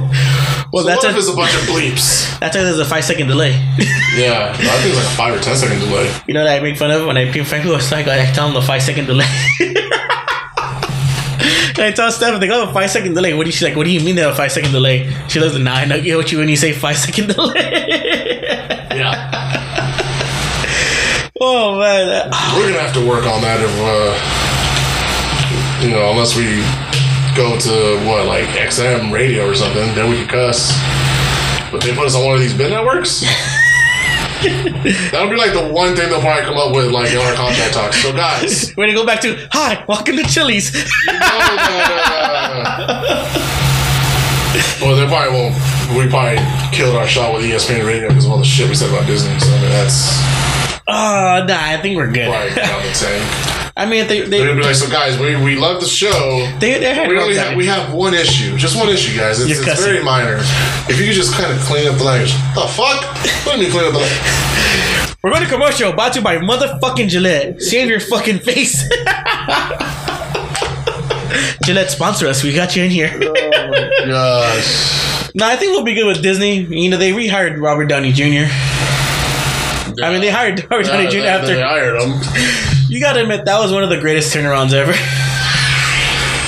Well, 0.74 0.84
So 0.84 0.90
that's 0.90 1.04
what 1.04 1.12
if 1.12 1.18
it's 1.18 1.30
a 1.30 1.36
bunch 1.36 1.54
of 1.54 1.62
bleeps? 1.62 2.27
That's 2.40 2.56
why 2.56 2.64
there's 2.64 2.80
a 2.80 2.86
five 2.86 3.04
second 3.04 3.28
delay. 3.28 3.54
Yeah, 4.18 4.50
I 4.52 4.56
think 4.82 4.96
it's 4.96 4.98
like 4.98 5.06
a 5.06 5.10
five 5.16 5.36
or 5.36 5.40
ten 5.40 5.56
second 5.56 5.78
delay. 5.80 6.12
you 6.28 6.34
know 6.34 6.44
that 6.44 6.58
I 6.58 6.60
make 6.64 6.76
fun 6.78 6.90
of 6.90 7.06
when 7.06 7.18
I 7.18 7.26
when 7.26 7.34
people 7.34 7.76
are 7.76 7.80
like, 7.92 8.08
I 8.08 8.26
tell 8.32 8.48
him 8.48 8.56
the 8.56 8.64
five 8.64 8.82
second 8.82 9.06
delay. 9.06 9.28
And 9.60 9.78
I 11.80 11.92
tell 11.92 12.10
Steph, 12.12 12.40
they 12.40 12.48
go, 12.48 12.66
five 12.74 12.90
second 12.90 13.14
delay. 13.14 13.36
What 13.36 13.44
do 13.44 13.50
you, 13.50 13.52
she's 13.52 13.62
like, 13.68 13.76
what 13.76 13.84
do 13.84 13.92
you 13.92 14.00
mean 14.00 14.16
they 14.16 14.24
have 14.24 14.34
a 14.34 14.36
five 14.36 14.52
second 14.52 14.72
delay? 14.72 15.08
She 15.28 15.40
looks, 15.40 15.56
nah, 15.56 15.76
I 15.76 15.86
know 15.86 16.02
get 16.02 16.18
what 16.18 16.32
you 16.32 16.40
when 16.40 16.50
you 16.50 16.56
say 16.56 16.72
five 16.74 16.98
second 16.98 17.28
delay. 17.28 18.40
Yeah, 18.96 19.14
oh, 21.40 21.78
man. 21.80 22.32
we're 22.56 22.70
gonna 22.72 22.82
have 22.82 22.94
to 22.96 23.06
work 23.08 23.28
on 23.28 23.42
that 23.42 23.60
if, 23.62 23.70
uh, 23.78 24.14
you 25.86 25.92
know, 25.92 26.10
unless 26.10 26.36
we 26.36 26.64
go 27.38 27.56
to 27.60 28.00
what 28.10 28.26
like 28.26 28.48
XM 28.58 29.12
radio 29.14 29.46
or 29.48 29.54
something, 29.54 29.94
then 29.94 30.10
we 30.10 30.18
can 30.18 30.28
cuss. 30.28 30.74
But 31.72 31.82
they 31.82 31.94
put 31.94 32.06
us 32.06 32.16
on 32.16 32.26
one 32.26 32.36
of 32.36 32.42
these 32.42 32.54
bid 32.54 32.70
networks. 32.72 33.22
That'll 35.12 35.30
be 35.30 35.36
like 35.36 35.52
the 35.54 35.68
one 35.74 35.96
thing 35.96 36.10
they'll 36.10 36.22
probably 36.22 36.44
come 36.46 36.58
up 36.58 36.74
with, 36.76 36.92
like 36.92 37.12
in 37.12 37.18
our 37.18 37.34
contract 37.34 37.74
talks. 37.74 38.02
So, 38.02 38.14
guys, 38.14 38.74
We're 38.78 38.86
gonna 38.86 38.98
go 38.98 39.06
back 39.06 39.20
to 39.22 39.36
hi, 39.52 39.84
welcome 39.88 40.16
to 40.18 40.24
Chili's. 40.24 40.72
well, 44.82 44.96
they 44.96 45.06
probably 45.08 45.34
won't. 45.34 45.56
We 45.98 46.08
probably 46.10 46.38
killed 46.72 46.96
our 46.96 47.08
shot 47.08 47.34
with 47.34 47.44
ESPN 47.44 47.86
Radio 47.88 48.10
because 48.10 48.26
of 48.26 48.32
all 48.32 48.38
the 48.38 48.44
shit 48.46 48.70
we 48.70 48.76
said 48.76 48.90
about 48.90 49.06
Disney. 49.08 49.38
So 49.40 49.48
I 49.52 49.62
mean, 49.62 49.70
that's 49.70 50.20
Oh, 50.90 51.44
nah, 51.48 51.58
I 51.60 51.78
think 51.82 51.98
we're 51.98 52.12
good. 52.12 52.30
probably 52.30 52.56
down 52.56 52.82
the 52.84 52.92
tank. 52.94 53.67
I 53.78 53.86
mean, 53.86 54.08
they 54.08 54.22
They're 54.22 54.48
gonna 54.48 54.60
be 54.60 54.66
like, 54.66 54.76
so 54.76 54.90
guys, 54.90 55.20
we, 55.20 55.36
we 55.36 55.56
love 55.56 55.80
the 55.82 55.88
show. 55.88 56.10
they 56.60 56.80
they 56.80 56.94
had 56.96 57.08
We 57.10 57.20
only 57.20 57.36
have, 57.36 57.56
we 57.56 57.68
have 57.68 57.94
one 57.94 58.16
issue, 58.16 58.58
just 58.58 58.76
one 58.76 58.90
issue, 58.90 59.16
guys. 59.16 59.40
It's, 59.40 59.60
it's 59.60 59.84
very 59.86 60.04
minor. 60.04 60.38
If 60.90 61.00
you 61.00 61.06
could 61.06 61.14
just 61.14 61.34
kind 61.36 61.54
of 61.54 61.60
clean 61.66 61.88
up 61.88 61.98
the 61.98 62.04
language, 62.04 62.34
the 62.56 62.66
fuck? 62.74 63.04
Let 63.46 63.60
me 63.60 63.70
clean 63.70 63.86
up 63.86 63.94
the 63.94 64.00
language. 64.00 65.14
We're 65.24 65.30
going 65.32 65.44
to 65.44 65.50
commercial 65.50 65.92
brought 65.94 66.14
to 66.14 66.20
you 66.20 66.24
by 66.24 66.38
motherfucking 66.38 67.10
Gillette. 67.10 67.62
Save 67.62 67.90
your 67.90 68.00
fucking 68.00 68.40
face. 68.40 68.82
Gillette 71.66 71.92
sponsor 71.92 72.28
us. 72.28 72.44
We 72.44 72.54
got 72.56 72.76
you 72.76 72.84
in 72.84 72.90
here. 72.90 73.12
Oh 73.14 73.90
gosh. 74.08 75.30
no, 75.36 75.46
I 75.46 75.56
think 75.56 75.74
we'll 75.74 75.84
be 75.84 75.94
good 75.94 76.08
with 76.08 76.22
Disney. 76.24 76.62
You 76.62 76.90
know, 76.90 76.98
they 76.98 77.12
rehired 77.12 77.60
Robert 77.62 77.86
Downey 77.88 78.12
Jr. 78.14 78.48
I 80.02 80.10
mean, 80.12 80.22
they 80.22 80.30
hired 80.30 80.66
Robert 80.72 80.86
Downey 80.86 81.04
Yeah, 81.06 81.10
Jr. 81.10 81.18
they- 81.20 81.28
after. 81.28 81.56
they 81.56 81.62
hired 81.62 82.02
him. 82.02 82.74
You 82.90 83.00
gotta 83.02 83.22
admit, 83.22 83.46
that 83.46 83.60
was 83.60 83.72
one 83.72 83.84
of 83.84 83.90
the 83.90 84.00
greatest 84.00 84.34
turnarounds 84.34 84.74
ever. 84.74 84.94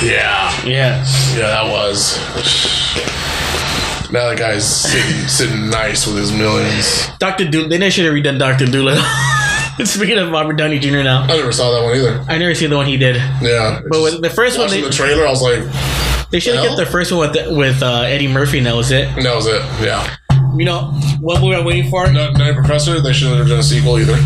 Yeah, 0.02 0.48
yeah. 0.64 1.04
yeah, 1.36 1.46
that 1.48 1.70
was. 1.70 2.16
Now 4.10 4.28
that 4.30 4.38
guy's 4.38 4.66
sitting, 4.66 5.28
sitting 5.28 5.68
nice 5.70 6.06
with 6.06 6.16
his 6.16 6.32
millions. 6.32 7.06
Dr. 7.18 7.44
Dolittle. 7.50 7.78
They 7.78 7.90
should 7.90 8.06
have 8.06 8.14
redone 8.14 8.38
Dr. 8.38 8.64
Dolittle. 8.66 9.04
Speaking 9.86 10.18
of 10.18 10.30
Robert 10.30 10.54
Downey 10.54 10.78
Jr. 10.78 11.02
now, 11.02 11.22
I 11.24 11.36
never 11.36 11.52
saw 11.52 11.70
that 11.72 11.82
one 11.84 11.96
either. 11.96 12.24
I 12.28 12.38
never 12.38 12.54
see 12.54 12.66
the 12.66 12.76
one 12.76 12.86
he 12.86 12.96
did. 12.96 13.16
Yeah, 13.42 13.80
But 13.90 14.02
with 14.02 14.22
the 14.22 14.30
first 14.30 14.58
one, 14.58 14.68
they, 14.70 14.80
the 14.80 14.90
trailer, 14.90 15.26
I 15.26 15.30
was 15.30 15.42
like, 15.42 15.62
they 16.30 16.40
should 16.40 16.54
have 16.56 16.64
kept 16.64 16.76
the 16.78 16.86
first 16.86 17.12
one 17.12 17.30
with 17.30 17.56
with 17.56 17.82
uh, 17.82 18.02
Eddie 18.02 18.28
Murphy, 18.28 18.58
and 18.58 18.66
that 18.66 18.74
was 18.74 18.90
it. 18.90 19.14
that 19.22 19.34
was 19.36 19.46
it. 19.46 19.60
Yeah, 19.84 20.16
You 20.56 20.64
know 20.64 20.92
what 21.20 21.40
we 21.42 21.48
were 21.50 21.62
waiting 21.62 21.90
for? 21.90 22.10
Nut- 22.10 22.36
Nutty 22.38 22.54
Professor. 22.54 23.00
They 23.00 23.12
shouldn't 23.12 23.38
have 23.38 23.48
done 23.48 23.58
a 23.60 23.62
sequel 23.62 23.98
either. 23.98 24.16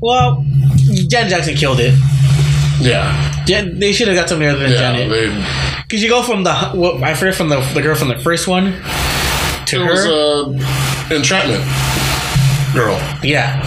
Well, 0.00 0.44
Jan 1.08 1.28
Jackson 1.28 1.54
killed 1.54 1.78
it. 1.80 1.94
Yeah, 2.80 3.42
they 3.46 3.92
should 3.92 4.08
have 4.08 4.16
got 4.16 4.28
somebody 4.28 4.48
other 4.50 4.60
than 4.60 4.70
yeah. 4.70 4.78
Janet. 4.78 5.46
Because 5.86 6.02
you 6.02 6.08
go 6.08 6.22
from 6.22 6.44
the 6.44 6.54
what 6.70 7.02
I 7.02 7.14
forget 7.14 7.34
from 7.34 7.48
the 7.50 7.60
the 7.74 7.82
girl 7.82 7.94
from 7.94 8.08
the 8.08 8.18
first 8.18 8.48
one 8.48 8.72
to 9.66 9.76
it 9.76 9.84
her. 9.84 9.90
was 9.90 10.06
uh, 10.06 11.14
entrapment 11.14 11.62
girl. 12.72 12.98
yeah. 13.22 13.60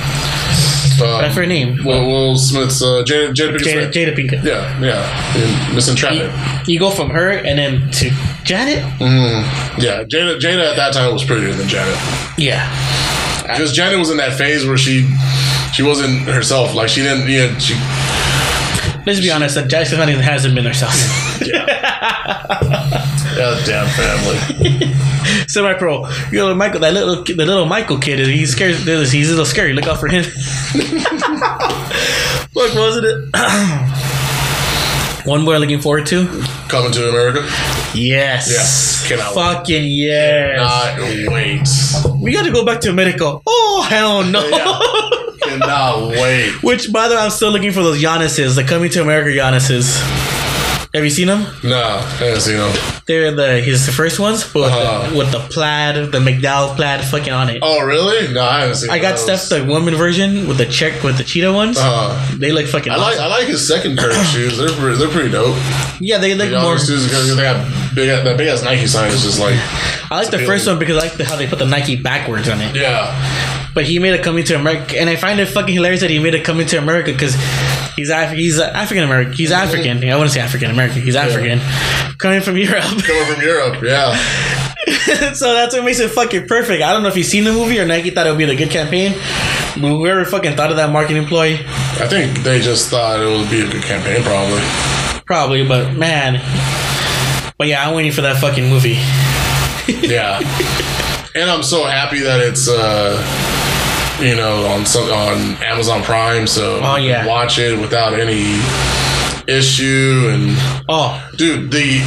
What's 0.99 1.35
her 1.35 1.45
name? 1.45 1.83
Will, 1.83 2.07
Will 2.07 2.37
Smith's 2.37 2.81
uh, 2.81 3.03
Jada, 3.05 3.33
Jada 3.33 3.57
Pinkett 3.57 3.91
Jada. 3.91 4.13
Jada 4.13 4.15
Pinkett. 4.15 4.43
Yeah, 4.43 4.79
yeah. 4.79 5.73
Miss 5.73 5.89
Entrapment. 5.89 6.31
You 6.67 6.79
go 6.79 6.91
from 6.91 7.09
her 7.09 7.31
and 7.31 7.57
then 7.57 7.89
to 7.91 8.09
Janet. 8.43 8.77
Yeah, 9.81 10.03
Jada, 10.03 10.39
Jada 10.39 10.69
at 10.69 10.75
that 10.77 10.93
time 10.93 11.11
was 11.11 11.23
prettier 11.23 11.51
than 11.53 11.67
Janet. 11.67 11.97
Yeah. 12.37 12.69
Because 13.41 13.73
Janet 13.73 13.99
was 13.99 14.11
in 14.11 14.17
that 14.17 14.37
phase 14.37 14.65
where 14.65 14.77
she 14.77 15.01
she 15.73 15.83
wasn't 15.83 16.21
herself. 16.21 16.73
Like 16.75 16.89
she 16.89 17.01
didn't. 17.01 17.27
Yeah, 17.29 17.57
she. 17.57 17.73
Let's 19.05 19.19
be 19.19 19.31
honest. 19.31 19.55
That 19.55 19.69
Jackson 19.69 19.97
Huntington 19.97 20.23
hasn't 20.23 20.55
been 20.55 20.65
herself. 20.65 20.93
God 23.35 23.61
damn 23.65 23.87
family. 23.89 24.93
Semi 25.47 25.73
pro. 25.73 26.07
You 26.31 26.37
know, 26.39 26.55
Michael. 26.55 26.79
That 26.79 26.93
little 26.93 27.23
the 27.23 27.45
little 27.45 27.65
Michael 27.65 27.97
kid. 27.97 28.19
He's 28.19 28.51
scared. 28.51 28.75
He's 28.75 29.27
a 29.29 29.31
little 29.31 29.45
scary. 29.45 29.73
Look 29.73 29.87
out 29.87 29.99
for 29.99 30.07
him. 30.07 30.23
What 32.53 32.75
wasn't 32.75 33.07
it? 33.07 33.17
One 35.25 35.43
we're 35.43 35.57
looking 35.57 35.81
forward 35.81 36.05
to. 36.07 36.27
Coming 36.67 36.91
to 36.91 37.09
America. 37.09 37.39
Yes. 37.95 38.47
Yes. 38.51 39.07
Cannot 39.07 39.35
wait. 39.35 39.43
Fucking 39.43 39.85
yes. 39.85 40.57
Not 40.59 40.99
wait. 41.33 42.21
we 42.21 42.31
got 42.31 42.45
to 42.45 42.51
go 42.51 42.63
back 42.63 42.79
to 42.81 42.91
America. 42.91 43.39
Oh 43.47 43.87
hell 43.89 44.23
no. 44.23 44.47
Yeah. 44.47 45.19
Cannot 45.45 46.07
wait. 46.11 46.51
Which, 46.63 46.91
by 46.91 47.07
the 47.07 47.15
way, 47.15 47.21
I'm 47.21 47.31
still 47.31 47.51
looking 47.51 47.71
for 47.71 47.81
those 47.83 48.01
Giannis's, 48.01 48.55
the 48.55 48.63
coming 48.63 48.89
to 48.91 49.01
America 49.01 49.29
Giannis's. 49.29 50.01
Have 50.93 51.03
you 51.03 51.09
seen 51.09 51.25
them? 51.25 51.41
No, 51.63 51.75
I 51.81 52.01
haven't 52.21 52.41
seen 52.41 52.57
them. 52.57 52.71
They're 53.07 53.31
the 53.31 53.59
his 53.61 53.87
the 53.87 53.91
first 53.91 54.19
ones 54.19 54.43
but 54.43 54.61
with, 54.61 54.71
Uh-huh. 54.71 55.09
the, 55.09 55.17
with 55.17 55.31
the 55.31 55.39
plaid, 55.39 55.95
the 56.11 56.19
McDowell 56.19 56.75
plaid, 56.75 57.03
fucking 57.03 57.33
on 57.33 57.49
it. 57.49 57.59
Oh 57.63 57.83
really? 57.83 58.31
No, 58.31 58.43
I 58.43 58.59
haven't 58.59 58.75
seen. 58.75 58.91
I 58.91 58.99
got. 58.99 59.17
Steph 59.17 59.49
the 59.49 59.65
woman 59.65 59.95
version 59.95 60.47
with 60.47 60.59
the 60.59 60.67
check 60.67 61.01
with 61.01 61.17
the 61.17 61.23
cheetah 61.23 61.51
ones. 61.51 61.77
Uh, 61.79 62.13
they 62.37 62.51
look 62.51 62.67
fucking. 62.67 62.91
I 62.91 62.97
like 62.97 63.17
I 63.17 63.25
like 63.25 63.47
his 63.47 63.67
second 63.67 63.97
pair 63.97 64.11
of 64.11 64.17
shoes. 64.27 64.59
They're 64.59 64.69
pre- 64.69 64.95
they're 64.95 65.09
pretty 65.09 65.31
dope. 65.31 65.57
yeah, 65.99 66.19
they 66.19 66.35
look 66.35 66.51
The 66.51 66.61
more. 66.61 66.77
shoes 66.77 67.05
because 67.05 67.35
they 67.35 67.41
got 67.41 67.65
big 67.95 68.09
that 68.09 68.37
big 68.37 68.47
ass 68.49 68.61
Nike 68.61 68.85
sign 68.85 69.09
is 69.11 69.23
just 69.23 69.39
like 69.39 69.55
I 70.11 70.17
like 70.17 70.29
the 70.29 70.37
appealing. 70.37 70.45
first 70.45 70.67
one 70.67 70.77
because 70.77 70.97
I 70.97 70.99
like 71.07 71.17
the, 71.17 71.25
how 71.25 71.35
they 71.37 71.47
put 71.47 71.57
the 71.57 71.65
Nike 71.65 71.95
backwards 71.95 72.47
on 72.49 72.61
it. 72.61 72.75
yeah. 72.75 73.62
But 73.73 73.85
he 73.85 73.97
made 73.99 74.13
a 74.19 74.21
coming 74.23 74.43
to 74.45 74.55
America, 74.55 74.99
and 74.99 75.09
I 75.09 75.15
find 75.15 75.39
it 75.39 75.47
fucking 75.47 75.73
hilarious 75.73 76.01
that 76.01 76.09
he 76.11 76.19
made 76.19 76.35
a 76.35 76.41
coming 76.43 76.67
to 76.67 76.77
America 76.77 77.11
because 77.11 77.33
he's 77.95 78.09
Af- 78.09 78.31
he's 78.33 78.59
African 78.59 79.03
American. 79.03 79.33
He's 79.33 79.51
African. 79.51 80.03
I 80.07 80.15
want 80.15 80.29
to 80.29 80.33
say 80.33 80.41
African 80.41 80.69
American. 80.69 81.01
He's 81.01 81.15
African, 81.15 81.59
coming 82.19 82.41
from 82.41 82.57
Europe. 82.57 82.83
Coming 82.83 83.25
from 83.25 83.41
Europe, 83.41 83.81
yeah. 83.83 84.15
so 85.33 85.53
that's 85.53 85.73
what 85.73 85.83
makes 85.85 85.99
it 85.99 86.09
fucking 86.11 86.47
perfect. 86.47 86.83
I 86.83 86.93
don't 86.93 87.01
know 87.03 87.09
if 87.09 87.15
you've 87.17 87.25
seen 87.25 87.45
the 87.45 87.53
movie 87.53 87.79
or 87.79 87.85
Nike 87.85 88.09
thought 88.11 88.27
it 88.27 88.29
would 88.31 88.37
be 88.37 88.43
a 88.43 88.55
good 88.55 88.69
campaign. 88.69 89.13
But 89.81 89.87
whoever 89.87 90.23
fucking 90.25 90.55
thought 90.55 90.69
of 90.69 90.77
that 90.77 90.91
marketing 90.91 91.25
ploy, 91.25 91.53
I 91.53 92.07
think 92.07 92.39
they 92.39 92.59
just 92.59 92.89
thought 92.91 93.19
it 93.19 93.25
would 93.25 93.49
be 93.49 93.61
a 93.61 93.71
good 93.71 93.81
campaign, 93.83 94.21
probably. 94.23 94.61
probably. 95.25 95.67
But 95.67 95.93
man, 95.95 96.33
but 97.57 97.67
yeah, 97.67 97.87
I'm 97.87 97.95
waiting 97.95 98.11
for 98.11 98.21
that 98.21 98.37
fucking 98.39 98.69
movie. 98.69 98.99
Yeah. 99.85 100.39
and 101.35 101.49
I'm 101.49 101.61
so 101.63 101.83
happy 101.85 102.19
that 102.21 102.39
it's 102.39 102.69
uh 102.69 103.17
you 104.19 104.35
know 104.35 104.65
on 104.67 104.85
some 104.85 105.09
on 105.09 105.61
Amazon 105.63 106.03
Prime, 106.03 106.47
so 106.47 106.79
Oh, 106.83 106.95
yeah. 106.97 107.25
watch 107.25 107.57
it 107.59 107.79
without 107.79 108.13
any 108.19 108.59
issue 109.47 110.29
and 110.31 110.55
Oh, 110.87 111.29
dude 111.35 111.71
the 111.71 111.99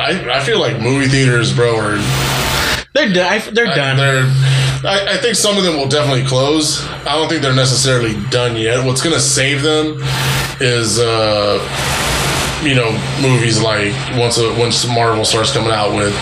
I, 0.00 0.38
I 0.38 0.40
feel 0.44 0.60
like 0.60 0.80
movie 0.80 1.08
theaters 1.08 1.52
bro 1.52 1.76
are 1.76 1.98
they're 2.94 3.12
done. 3.12 3.42
They're 3.54 3.66
done. 3.66 3.96
they're 3.96 4.24
I, 4.84 5.14
I 5.14 5.16
think 5.18 5.34
some 5.34 5.56
of 5.56 5.64
them 5.64 5.76
will 5.76 5.88
definitely 5.88 6.24
close 6.26 6.84
I 7.06 7.14
don't 7.16 7.28
think 7.28 7.42
they're 7.42 7.54
necessarily 7.54 8.14
done 8.30 8.56
yet 8.56 8.84
what's 8.86 9.02
gonna 9.02 9.18
save 9.20 9.62
them 9.62 9.98
is 10.60 10.98
uh 11.00 11.58
you 12.62 12.74
know 12.74 12.90
movies 13.20 13.60
like 13.60 13.92
once 14.16 14.38
a, 14.38 14.54
once 14.58 14.86
Marvel 14.86 15.24
starts 15.24 15.52
coming 15.52 15.72
out 15.72 15.94
with 15.94 16.14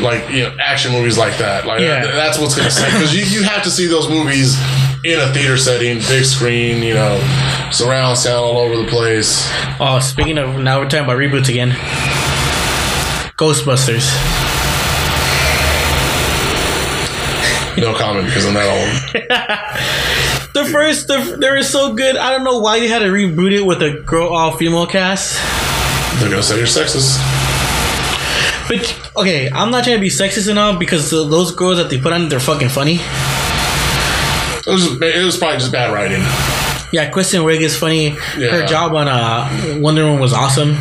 like 0.00 0.28
you 0.30 0.42
know 0.44 0.54
action 0.60 0.92
movies 0.92 1.16
like 1.18 1.36
that 1.38 1.66
like 1.66 1.80
Yeah. 1.80 2.02
th- 2.02 2.14
that's 2.14 2.38
what's 2.38 2.54
gonna 2.54 2.70
save 2.70 2.92
because 2.92 3.14
you, 3.14 3.24
you 3.24 3.42
have 3.46 3.62
to 3.64 3.70
see 3.70 3.86
those 3.86 4.08
movies 4.08 4.56
in 5.04 5.18
a 5.20 5.32
theater 5.32 5.56
setting 5.56 5.98
big 5.98 6.24
screen 6.24 6.82
you 6.82 6.94
know 6.94 7.18
surround 7.72 8.16
sound 8.18 8.44
all 8.44 8.58
over 8.58 8.76
the 8.76 8.86
place 8.88 9.48
oh, 9.80 9.98
speaking 10.00 10.38
of 10.38 10.56
now, 10.60 10.78
we're 10.80 10.88
talking 10.88 11.04
about 11.04 11.16
reboots 11.18 11.48
again. 11.48 11.70
Ghostbusters. 13.36 14.08
no 17.76 17.94
comment 17.94 18.26
because 18.26 18.44
I'm 18.46 18.54
not 18.54 18.66
old 18.66 18.88
The 20.54 20.64
first, 20.64 21.06
the, 21.06 21.36
they 21.40 21.50
were 21.50 21.62
so 21.62 21.94
good. 21.94 22.16
I 22.16 22.32
don't 22.32 22.42
know 22.42 22.58
why 22.58 22.80
they 22.80 22.88
had 22.88 22.98
to 23.00 23.04
reboot 23.04 23.52
it 23.52 23.64
with 23.64 23.80
a 23.80 24.00
girl, 24.04 24.28
all 24.30 24.56
female 24.56 24.86
cast. 24.88 25.38
they're 26.18 26.28
gonna 26.30 26.42
say 26.42 26.56
you're 26.56 26.66
sexist 26.66 27.18
But 28.68 29.10
okay, 29.16 29.48
I'm 29.50 29.70
not 29.70 29.84
trying 29.84 29.96
to 29.96 30.00
be 30.00 30.10
sexist 30.10 30.48
and 30.48 30.58
all 30.58 30.76
because 30.76 31.10
those 31.10 31.52
girls 31.54 31.78
that 31.78 31.88
they 31.88 31.98
put 31.98 32.12
on, 32.12 32.28
they're 32.28 32.40
fucking 32.40 32.68
funny. 32.68 32.96
it 32.96 34.66
was 34.70 35.00
it 35.00 35.24
was 35.24 35.36
probably 35.38 35.58
just 35.58 35.72
bad 35.72 35.92
writing 35.92 36.20
Yeah, 36.92 37.08
Kristen 37.10 37.42
Wiig 37.42 37.60
is 37.60 37.76
funny. 37.76 38.10
Her 38.10 38.66
job 38.66 38.94
on 38.94 39.08
uh, 39.08 39.78
Wonder 39.80 40.04
Woman 40.04 40.20
was 40.20 40.32
awesome. 40.32 40.74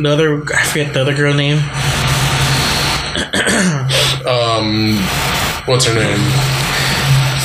The 0.00 0.08
other, 0.10 0.42
I 0.54 0.62
forget 0.64 0.94
the 0.94 1.00
other 1.02 1.14
girl 1.14 1.34
name. 1.34 1.58
um 4.28 4.96
what's 5.66 5.86
her 5.86 5.94
name 5.94 6.18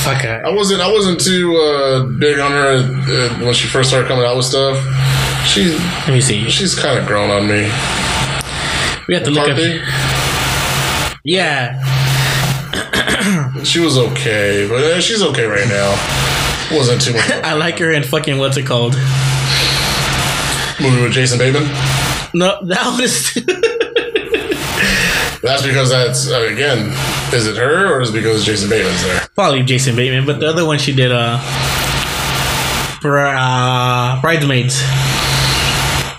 Fuck 0.04 0.24
uh, 0.24 0.40
I 0.44 0.50
wasn't 0.50 0.82
I 0.82 0.92
wasn't 0.92 1.20
too 1.20 1.56
uh, 1.56 2.04
big 2.04 2.38
on 2.38 2.52
her 2.52 2.76
uh, 2.76 3.44
when 3.44 3.54
she 3.54 3.66
first 3.66 3.88
started 3.88 4.06
coming 4.06 4.24
out 4.24 4.36
with 4.36 4.44
stuff. 4.46 4.76
She 5.46 5.72
Let 6.06 6.10
me 6.10 6.20
see. 6.20 6.48
she's 6.50 6.74
kind 6.74 6.98
of 6.98 7.06
grown 7.06 7.30
on 7.30 7.48
me. 7.48 7.70
We 9.08 9.14
have 9.14 9.24
to 9.24 9.30
look 9.30 9.48
McCarthy, 9.48 9.80
up. 9.80 11.18
Yeah, 11.24 11.80
she 13.64 13.80
was 13.80 13.96
okay, 13.96 14.66
but 14.68 14.82
uh, 14.84 15.00
she's 15.00 15.22
okay 15.22 15.44
right 15.44 15.66
now. 15.68 15.94
Wasn't 16.76 17.00
too 17.00 17.12
much. 17.14 17.30
I 17.30 17.54
like 17.54 17.78
her 17.78 17.92
in 17.92 18.02
fucking 18.02 18.38
what's 18.38 18.56
it 18.56 18.66
called? 18.66 18.94
movie 20.80 21.02
with 21.02 21.12
Jason 21.12 21.38
Bateman. 21.38 21.64
No, 22.34 22.58
that 22.64 22.96
was. 22.98 23.32
That's 25.42 25.62
because 25.62 25.90
that's 25.90 26.26
uh, 26.30 26.48
again. 26.50 26.88
Is 27.34 27.46
it 27.46 27.56
her 27.58 27.94
or 27.94 28.00
is 28.00 28.08
it 28.08 28.14
because 28.14 28.46
Jason 28.46 28.70
Bateman's 28.70 29.02
there? 29.02 29.28
Probably 29.34 29.62
Jason 29.62 29.94
Bateman, 29.94 30.24
but 30.24 30.40
the 30.40 30.48
other 30.48 30.64
one 30.64 30.78
she 30.78 30.94
did, 30.94 31.12
uh, 31.12 31.36
for 33.02 33.18
uh, 33.18 34.18
Bridesmaids. 34.22 34.80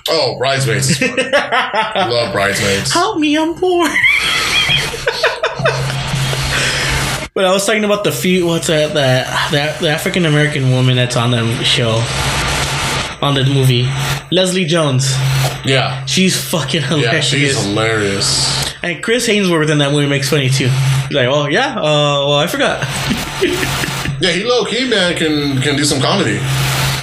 Oh, 0.07 0.38
Bridesmaids. 0.38 0.90
is 0.91 0.98
funny. 0.98 1.23
Love 1.32 2.32
Bridesmaids. 2.34 2.94
Help 2.94 3.18
me, 3.19 3.36
I'm 3.38 3.56
poor. 3.56 3.88
but 7.34 7.44
I 7.45 7.52
was 7.52 7.65
talking 7.65 7.84
about 7.84 8.03
the 8.03 8.11
few. 8.11 8.45
What's 8.45 8.68
that? 8.68 8.90
The 8.94 9.26
the, 9.56 9.77
the 9.86 9.90
African 9.90 10.26
American 10.26 10.72
woman 10.72 10.95
that's 10.95 11.15
on 11.15 11.32
the 11.32 11.64
show, 11.64 12.03
on 13.22 13.34
the 13.34 13.44
movie, 13.45 13.88
Leslie 14.32 14.65
Jones. 14.65 15.11
Yeah, 15.65 16.06
She's 16.06 16.38
fucking 16.40 16.82
yeah, 16.82 16.88
hilarious. 16.88 17.26
she's 17.26 17.64
hilarious. 17.65 18.73
and 18.84 19.02
Chris 19.03 19.27
Hemsworth 19.27 19.72
in 19.72 19.80
that 19.80 19.91
movie 19.91 20.07
makes 20.07 20.30
funny 20.30 20.49
too. 20.49 20.68
Like, 21.10 21.27
oh 21.27 21.48
yeah, 21.48 21.76
uh, 21.80 21.82
well 21.82 22.34
I 22.36 22.48
forgot. 22.48 22.86
Yeah, 24.22 24.32
he 24.32 24.45
low 24.45 24.64
key 24.64 24.90
man 24.90 25.14
can 25.18 25.61
can 25.61 25.76
do 25.76 25.84
some 25.84 25.99
comedy. 26.02 26.40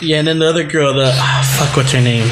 Yeah, 0.01 0.19
and 0.21 0.27
then 0.27 0.39
the 0.39 0.49
other 0.49 0.65
girl, 0.65 0.95
the 0.95 1.11
ah, 1.13 1.57
fuck, 1.61 1.77
what's 1.77 1.93
her 1.93 2.01
name? 2.01 2.27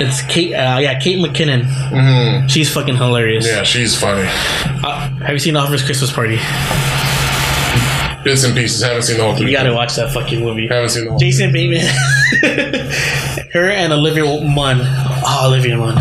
It's 0.00 0.22
Kate. 0.22 0.52
Uh, 0.54 0.78
yeah, 0.78 0.98
Kate 0.98 1.18
McKinnon. 1.18 1.64
hmm 1.64 2.46
She's 2.48 2.72
fucking 2.72 2.96
hilarious. 2.96 3.46
Yeah, 3.46 3.62
she's 3.62 3.98
funny. 3.98 4.22
Uh, 4.26 5.08
have 5.20 5.32
you 5.32 5.38
seen 5.38 5.56
Officer's 5.56 5.84
Christmas 5.84 6.12
Party? 6.12 6.36
Bits 8.24 8.42
and 8.44 8.54
pieces. 8.56 8.82
Haven't 8.82 9.02
seen 9.02 9.18
the 9.18 9.22
whole 9.24 9.34
thing. 9.36 9.46
You 9.46 9.52
gotta 9.52 9.72
watch 9.72 9.94
that 9.96 10.12
fucking 10.12 10.40
movie. 10.40 10.66
Haven't 10.66 10.88
seen 10.90 11.04
the 11.04 11.10
whole. 11.10 11.18
Jason 11.18 11.52
Bateman, 11.52 11.86
her 13.52 13.70
and 13.70 13.92
Olivia 13.92 14.24
Munn. 14.24 14.78
Oh, 14.82 15.44
Olivia 15.46 15.76
Munn. 15.76 15.94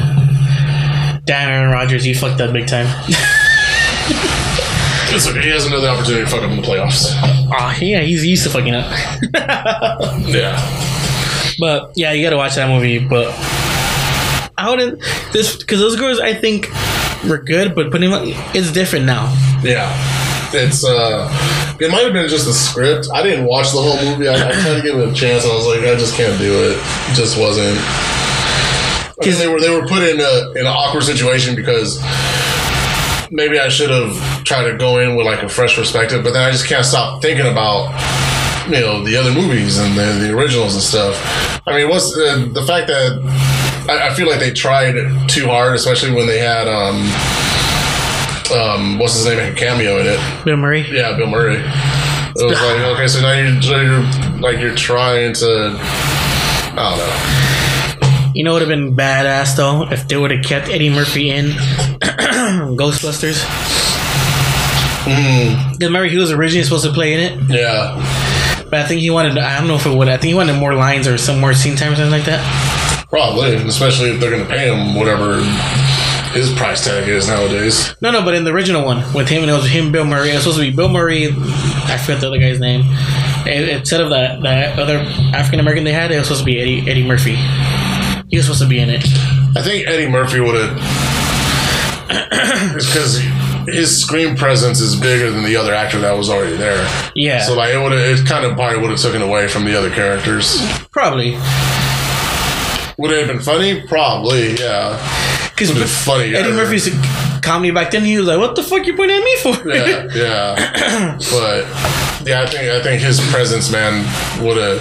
Damn, 1.26 1.50
Aaron 1.50 1.72
Rodgers, 1.72 2.06
you 2.06 2.16
fucked 2.16 2.42
up 2.42 2.52
big 2.54 2.68
time. 2.68 2.88
It's 5.08 5.28
okay. 5.28 5.44
He 5.44 5.50
has 5.50 5.66
another 5.66 5.88
opportunity 5.88 6.26
to 6.26 6.30
fuck 6.30 6.42
up 6.44 6.50
in 6.52 6.58
the 6.58 6.64
playoffs. 6.64 7.06
Oh, 7.16 7.78
yeah, 7.80 8.02
he's 8.02 8.26
used 8.26 8.44
to 8.44 8.50
fucking 8.50 8.74
up. 8.76 8.86
Yeah. 10.28 10.60
But 11.58 11.92
yeah, 11.96 12.12
you 12.12 12.22
gotta 12.24 12.36
watch 12.36 12.56
that 12.56 12.68
movie. 12.68 13.00
But 13.00 13.28
I 14.66 14.70
wouldn't 14.72 15.00
this 15.32 15.56
because 15.58 15.80
those 15.80 15.96
girls 15.96 16.20
I 16.20 16.34
think 16.34 16.70
were 17.30 17.38
good, 17.38 17.76
but 17.76 17.92
putting 17.92 18.10
it's 18.12 18.72
different 18.72 19.06
now. 19.06 19.32
Yeah. 19.64 19.94
It's 20.54 20.84
uh 20.84 21.30
it 21.80 21.92
might 21.92 22.04
have 22.04 22.14
been 22.14 22.28
just 22.28 22.48
a 22.48 22.54
script. 22.54 23.08
I 23.14 23.22
didn't 23.22 23.46
watch 23.46 23.72
the 23.72 23.82
whole 23.82 23.96
movie. 24.04 24.28
I, 24.28 24.34
I 24.34 24.52
tried 24.52 24.76
to 24.76 24.82
give 24.82 24.98
it 24.98 25.08
a 25.08 25.14
chance 25.14 25.44
and 25.44 25.54
I 25.54 25.56
was 25.56 25.68
like, 25.68 25.82
I 25.82 25.96
just 25.96 26.16
can't 26.16 26.40
do 26.40 26.52
it. 26.52 26.78
It 27.12 27.16
just 27.16 27.38
wasn't 27.38 27.78
because 29.20 29.38
they 29.38 29.48
were 29.48 29.60
they 29.60 29.70
were 29.70 29.86
put 29.88 30.02
in 30.02 30.20
a 30.20 30.52
in 30.52 30.66
an 30.66 30.68
awkward 30.68 31.04
situation 31.04 31.56
because 31.56 32.02
maybe 33.30 33.60
I 33.60 33.70
should 33.70 33.92
have 33.92 34.44
tried 34.46 34.72
to 34.72 34.78
go 34.78 34.98
in 34.98 35.16
with 35.16 35.28
like 35.28 35.44
a 35.44 35.50
fresh 35.50 35.76
perspective, 35.76 36.24
but 36.24 36.34
then 36.34 36.42
I 36.42 36.52
just 36.52 36.66
can't 36.66 36.86
stop 36.86 37.22
thinking 37.22 37.46
about 37.46 37.94
you 38.66 38.82
know 38.82 39.04
the 39.04 39.16
other 39.16 39.32
movies 39.32 39.78
and 39.78 39.96
the, 39.96 40.26
the 40.26 40.36
originals 40.36 40.74
and 40.74 40.84
stuff. 40.84 41.16
I 41.68 41.76
mean, 41.76 41.90
what's 41.90 42.18
uh, 42.18 42.48
the 42.52 42.64
fact 42.66 42.88
that 42.88 43.55
I, 43.88 44.10
I 44.10 44.14
feel 44.14 44.28
like 44.28 44.40
they 44.40 44.52
tried 44.52 44.96
too 45.30 45.48
hard, 45.48 45.76
especially 45.76 46.14
when 46.14 46.28
they 46.28 46.40
had 46.40 46.68
um 46.68 46.98
um 48.54 49.00
what's 49.00 49.16
his 49.16 49.26
name 49.26 49.40
a 49.40 49.56
cameo 49.56 50.00
in 50.00 50.08
it. 50.08 50.20
Bill 50.46 50.58
Murray. 50.58 50.86
Yeah, 50.90 51.16
Bill 51.18 51.28
Murray. 51.28 51.58
It 51.58 52.36
was 52.36 52.62
like 52.62 52.80
okay, 52.96 53.08
so 53.08 53.22
now 53.22 53.34
you're, 53.34 53.60
you're 53.62 54.40
like 54.40 54.60
you're 54.60 54.76
trying 54.76 55.34
to 55.36 55.78
I 56.78 56.90
don't 56.90 56.98
know. 56.98 58.32
You 58.34 58.44
know, 58.44 58.52
it 58.52 58.54
would 58.60 58.62
have 58.64 58.70
been 58.70 58.96
badass 58.96 59.56
though 59.56 59.90
if 59.90 60.08
they 60.08 60.18
would 60.18 60.32
have 60.32 60.44
kept 60.44 60.68
Eddie 60.70 60.90
Murphy 60.90 61.30
in 61.32 61.46
Ghostbusters. 62.76 63.44
Because 65.06 65.78
remember, 65.80 66.08
he 66.08 66.18
was 66.18 66.32
originally 66.32 66.64
supposed 66.64 66.84
to 66.86 66.92
play 66.92 67.14
in 67.14 67.20
it, 67.20 67.40
Yeah, 67.50 67.96
but 68.66 68.74
I 68.74 68.84
think 68.84 69.02
he 69.02 69.12
wanted. 69.12 69.38
I 69.38 69.60
don't 69.60 69.68
know 69.68 69.76
if 69.76 69.86
it 69.86 69.96
would. 69.96 70.08
I 70.10 70.18
think 70.18 70.30
he 70.30 70.34
wanted 70.34 70.54
more 70.54 70.74
lines 70.74 71.08
or 71.08 71.18
some 71.20 71.40
more 71.40 71.54
scene 71.54 71.76
time 71.76 71.94
or 71.94 71.96
something 71.96 72.12
like 72.12 72.26
that. 72.26 72.42
Probably, 73.16 73.56
especially 73.56 74.10
if 74.10 74.20
they're 74.20 74.30
gonna 74.30 74.44
pay 74.46 74.68
him 74.68 74.94
whatever 74.94 75.42
his 76.34 76.52
price 76.54 76.84
tag 76.84 77.08
is 77.08 77.30
nowadays. 77.30 77.96
No, 78.02 78.12
no, 78.12 78.26
but 78.26 78.34
in 78.34 78.44
the 78.44 78.52
original 78.52 78.84
one 78.84 78.98
with 79.14 79.30
him, 79.30 79.42
and 79.42 79.50
it 79.50 79.54
was 79.54 79.70
him, 79.70 79.94
Bill 79.94 80.04
Murray. 80.04 80.32
It 80.32 80.34
was 80.34 80.44
supposed 80.44 80.60
to 80.60 80.70
be 80.70 80.76
Bill 80.76 80.90
Murray. 80.90 81.28
I 81.30 81.98
forgot 81.98 82.20
the 82.20 82.28
other 82.28 82.40
guy's 82.40 82.60
name. 82.60 82.82
It, 83.48 83.70
instead 83.70 84.02
of 84.02 84.10
that 84.10 84.42
that 84.42 84.78
other 84.78 84.98
African 85.34 85.62
American 85.62 85.86
they 85.86 85.94
had, 85.94 86.12
it 86.12 86.18
was 86.18 86.28
supposed 86.28 86.42
to 86.42 86.46
be 86.46 86.60
Eddie 86.60 86.92
Eddie 86.92 87.08
Murphy. 87.08 87.36
He 88.30 88.36
was 88.36 88.48
supposed 88.48 88.64
to 88.64 88.68
be 88.68 88.80
in 88.80 88.90
it. 88.90 89.06
I 89.56 89.62
think 89.62 89.88
Eddie 89.88 90.10
Murphy 90.10 90.42
would 90.42 90.56
have. 90.56 90.76
It's 92.76 92.88
because 92.88 93.20
his 93.68 94.02
screen 94.02 94.36
presence 94.36 94.82
is 94.82 95.00
bigger 95.00 95.32
than 95.32 95.44
the 95.44 95.56
other 95.56 95.74
actor 95.74 96.00
that 96.00 96.18
was 96.18 96.30
already 96.30 96.56
there. 96.58 96.88
Yeah, 97.16 97.42
So 97.42 97.54
like 97.56 97.74
it 97.74 97.78
would 97.78 97.92
have, 97.92 98.02
it 98.02 98.26
kind 98.28 98.46
of 98.46 98.56
probably 98.56 98.80
would 98.80 98.90
have 98.92 99.00
taken 99.00 99.22
away 99.22 99.48
from 99.48 99.66
the 99.66 99.78
other 99.78 99.90
characters. 99.90 100.60
probably 100.92 101.38
Would 102.98 103.12
it 103.12 103.20
have 103.20 103.28
been 103.28 103.42
funny? 103.44 103.82
Probably, 103.88 104.56
yeah. 104.56 104.98
because 105.50 105.70
Would 105.70 105.78
have 105.78 105.88
been 105.88 105.88
funny. 105.88 106.36
Eddie. 106.36 106.52
Murphy's 106.52 106.90
comedy 107.42 107.72
back 107.72 107.92
then. 107.92 108.04
He 108.06 108.18
was 108.18 108.26
like, 108.28 108.40
"What 108.40 108.56
the 108.56 108.64
fuck 108.64 108.86
you 108.86 108.96
pointing 108.96 109.18
at 109.18 109.24
me 109.24 109.36
for?" 109.38 109.70
Yeah, 109.70 110.08
yeah. 110.14 111.18
but 111.32 111.66
yeah, 112.28 112.42
I 112.42 112.46
think 112.48 112.70
I 112.72 112.82
think 112.82 113.02
his 113.02 113.20
presence, 113.32 113.70
man, 113.72 114.04
would 114.46 114.58
have. 114.58 114.80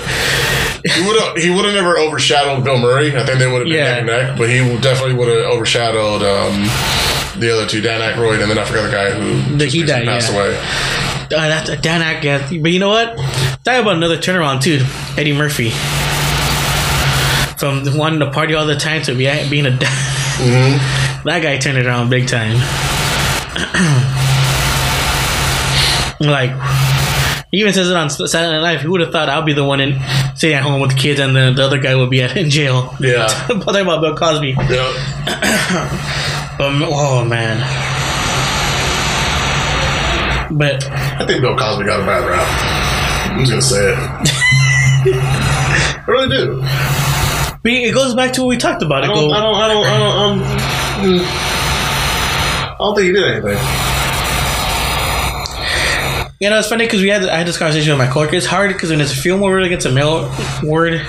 He 0.85 1.01
would 1.07 1.21
have. 1.21 1.37
He 1.37 1.51
would 1.51 1.65
have 1.65 1.75
never 1.75 1.99
overshadowed 1.99 2.63
Bill 2.63 2.79
Murray. 2.79 3.17
I 3.17 3.25
think 3.27 3.39
they 3.41 3.47
would 3.51 3.61
have 3.63 3.69
been 3.69 3.75
Yeah. 3.77 3.85
neck 3.85 3.99
and 3.99 4.07
neck. 4.07 4.39
But 4.39 4.49
he 4.51 4.59
definitely 4.81 5.15
would 5.15 5.29
have 5.29 5.47
overshadowed 5.53 6.23
um, 6.23 6.63
the 7.41 7.51
other 7.53 7.67
two, 7.67 7.81
Dan 7.81 8.01
Aykroyd, 8.01 8.41
and 8.43 8.51
then 8.51 8.59
I 8.59 8.65
forgot 8.65 8.85
the 8.85 8.91
guy 8.93 9.11
who 9.11 9.57
The- 9.57 9.67
he 9.67 9.83
died, 9.83 10.05
passed 10.07 10.33
yeah. 10.33 10.39
away. 10.39 10.57
Uh, 11.35 11.75
Dan 11.81 12.01
Aykroyd. 12.01 12.63
But 12.63 12.71
you 12.71 12.79
know 12.79 12.91
what? 12.91 13.17
Talk 13.65 13.81
about 13.83 13.97
another 13.97 14.19
turnaround 14.19 14.63
too. 14.63 14.85
Eddie 15.21 15.33
Murphy. 15.37 15.73
From 17.65 17.81
wanting 17.97 18.21
to 18.21 18.31
party 18.31 18.53
all 18.53 18.67
the 18.67 18.77
time 18.77 19.01
to 19.05 19.15
be, 19.15 19.25
being 19.49 19.65
a 19.65 19.71
dad. 19.71 19.89
Mm-hmm. 20.37 21.27
That 21.27 21.43
guy 21.43 21.57
turned 21.57 21.79
it 21.79 21.87
around 21.87 22.11
big 22.11 22.29
time. 22.29 22.57
like, 26.21 26.51
he 27.51 27.61
even 27.61 27.73
says 27.73 27.89
it 27.89 27.97
on 27.97 28.11
Saturday 28.11 28.53
Night 28.53 28.61
Live. 28.61 28.83
Who 28.83 28.91
would 28.91 29.01
have 29.01 29.13
thought 29.13 29.31
I'd 29.31 29.47
be 29.47 29.55
the 29.55 29.65
one 29.65 29.81
in 29.81 29.99
sitting 30.37 30.55
at 30.55 30.63
home 30.63 30.83
with 30.83 30.91
the 30.91 30.99
kids, 30.99 31.21
and 31.21 31.35
then 31.35 31.55
the 31.55 31.65
other 31.65 31.79
guy 31.79 31.95
would 31.95 32.11
be 32.11 32.21
at, 32.21 32.37
in 32.37 32.51
jail? 32.51 32.95
Yeah. 33.01 33.29
Talking 33.29 33.81
about 33.81 34.03
Bill 34.03 34.15
Cosby. 34.15 34.57
Yeah. 34.69 34.93
But 36.59 36.71
oh 36.83 37.25
man. 37.25 37.61
But 40.53 40.85
I 40.85 41.25
think 41.27 41.41
Bill 41.41 41.57
Cosby 41.57 41.87
got 41.87 42.03
a 42.03 42.05
bad 42.05 42.29
rap. 42.29 42.47
I'm 43.33 43.39
just 43.47 43.51
gonna 43.51 43.63
say 43.63 43.93
it. 43.93 43.99
I 45.17 46.05
really 46.07 46.29
do. 46.29 46.63
But 47.65 47.73
it 47.73 47.95
goes 47.95 48.15
back 48.15 48.33
to 48.35 48.43
what 48.43 48.49
we 48.49 48.57
talked 48.59 48.83
about. 48.83 49.05
I 49.05 49.07
It 49.07 49.15
don't. 49.15 49.29
go, 49.31 49.35
I 49.35 49.41
don't. 49.41 49.55
I 49.57 49.69
don't. 49.69 49.87
I 49.87 49.99
don't. 49.99 50.17
Um, 50.21 50.43
I 52.71 52.77
don't 52.79 52.95
think 52.95 53.07
he 53.07 53.13
did 53.13 53.25
anything. 53.25 53.59
you 56.41 56.51
know, 56.51 56.59
it's 56.59 56.69
funny 56.69 56.85
because 56.85 57.01
we 57.01 57.09
had 57.09 57.25
I 57.25 57.39
had 57.39 57.47
this 57.47 57.57
conversation 57.57 57.97
with 57.97 58.07
my 58.07 58.13
coworker. 58.13 58.37
It's 58.37 58.45
hard 58.47 58.71
because 58.73 58.91
when 58.91 59.01
it's 59.01 59.13
a 59.13 59.17
female 59.17 59.43
word 59.45 59.63
against 59.65 59.87
a 59.87 59.91
male 59.91 60.29
word, 60.63 61.01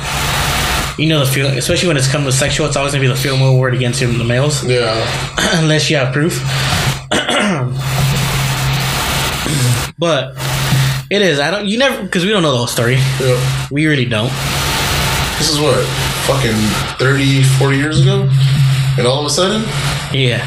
you 0.97 1.07
know 1.09 1.19
the 1.19 1.25
feel, 1.29 1.47
especially 1.47 1.89
when 1.89 1.97
it's 1.97 2.07
come 2.09 2.23
to 2.23 2.31
sexual, 2.31 2.67
it's 2.67 2.77
always 2.77 2.93
gonna 2.93 3.01
be 3.03 3.07
the 3.09 3.17
female 3.17 3.57
word 3.59 3.73
against 3.75 3.99
him, 4.01 4.17
the 4.17 4.23
males, 4.23 4.63
Yeah. 4.63 4.95
unless 5.59 5.89
you 5.89 5.97
have 5.97 6.13
proof. 6.13 6.39
but 9.97 10.35
it 11.11 11.21
is. 11.21 11.39
I 11.39 11.51
don't. 11.51 11.65
You 11.67 11.77
never 11.79 12.01
because 12.03 12.23
we 12.23 12.31
don't 12.31 12.43
know 12.43 12.51
the 12.51 12.57
whole 12.57 12.67
story. 12.67 12.95
Yeah. 13.19 13.67
We 13.71 13.87
really 13.87 14.05
don't. 14.05 14.31
This 15.37 15.49
is 15.49 15.59
what 15.59 15.85
fucking 16.25 16.55
30, 16.97 17.43
40 17.43 17.77
years 17.77 17.99
ago, 18.01 18.27
and 18.97 19.05
all 19.07 19.19
of 19.21 19.25
a 19.27 19.29
sudden, 19.29 19.61
Yeah. 20.13 20.41
I 20.41 20.43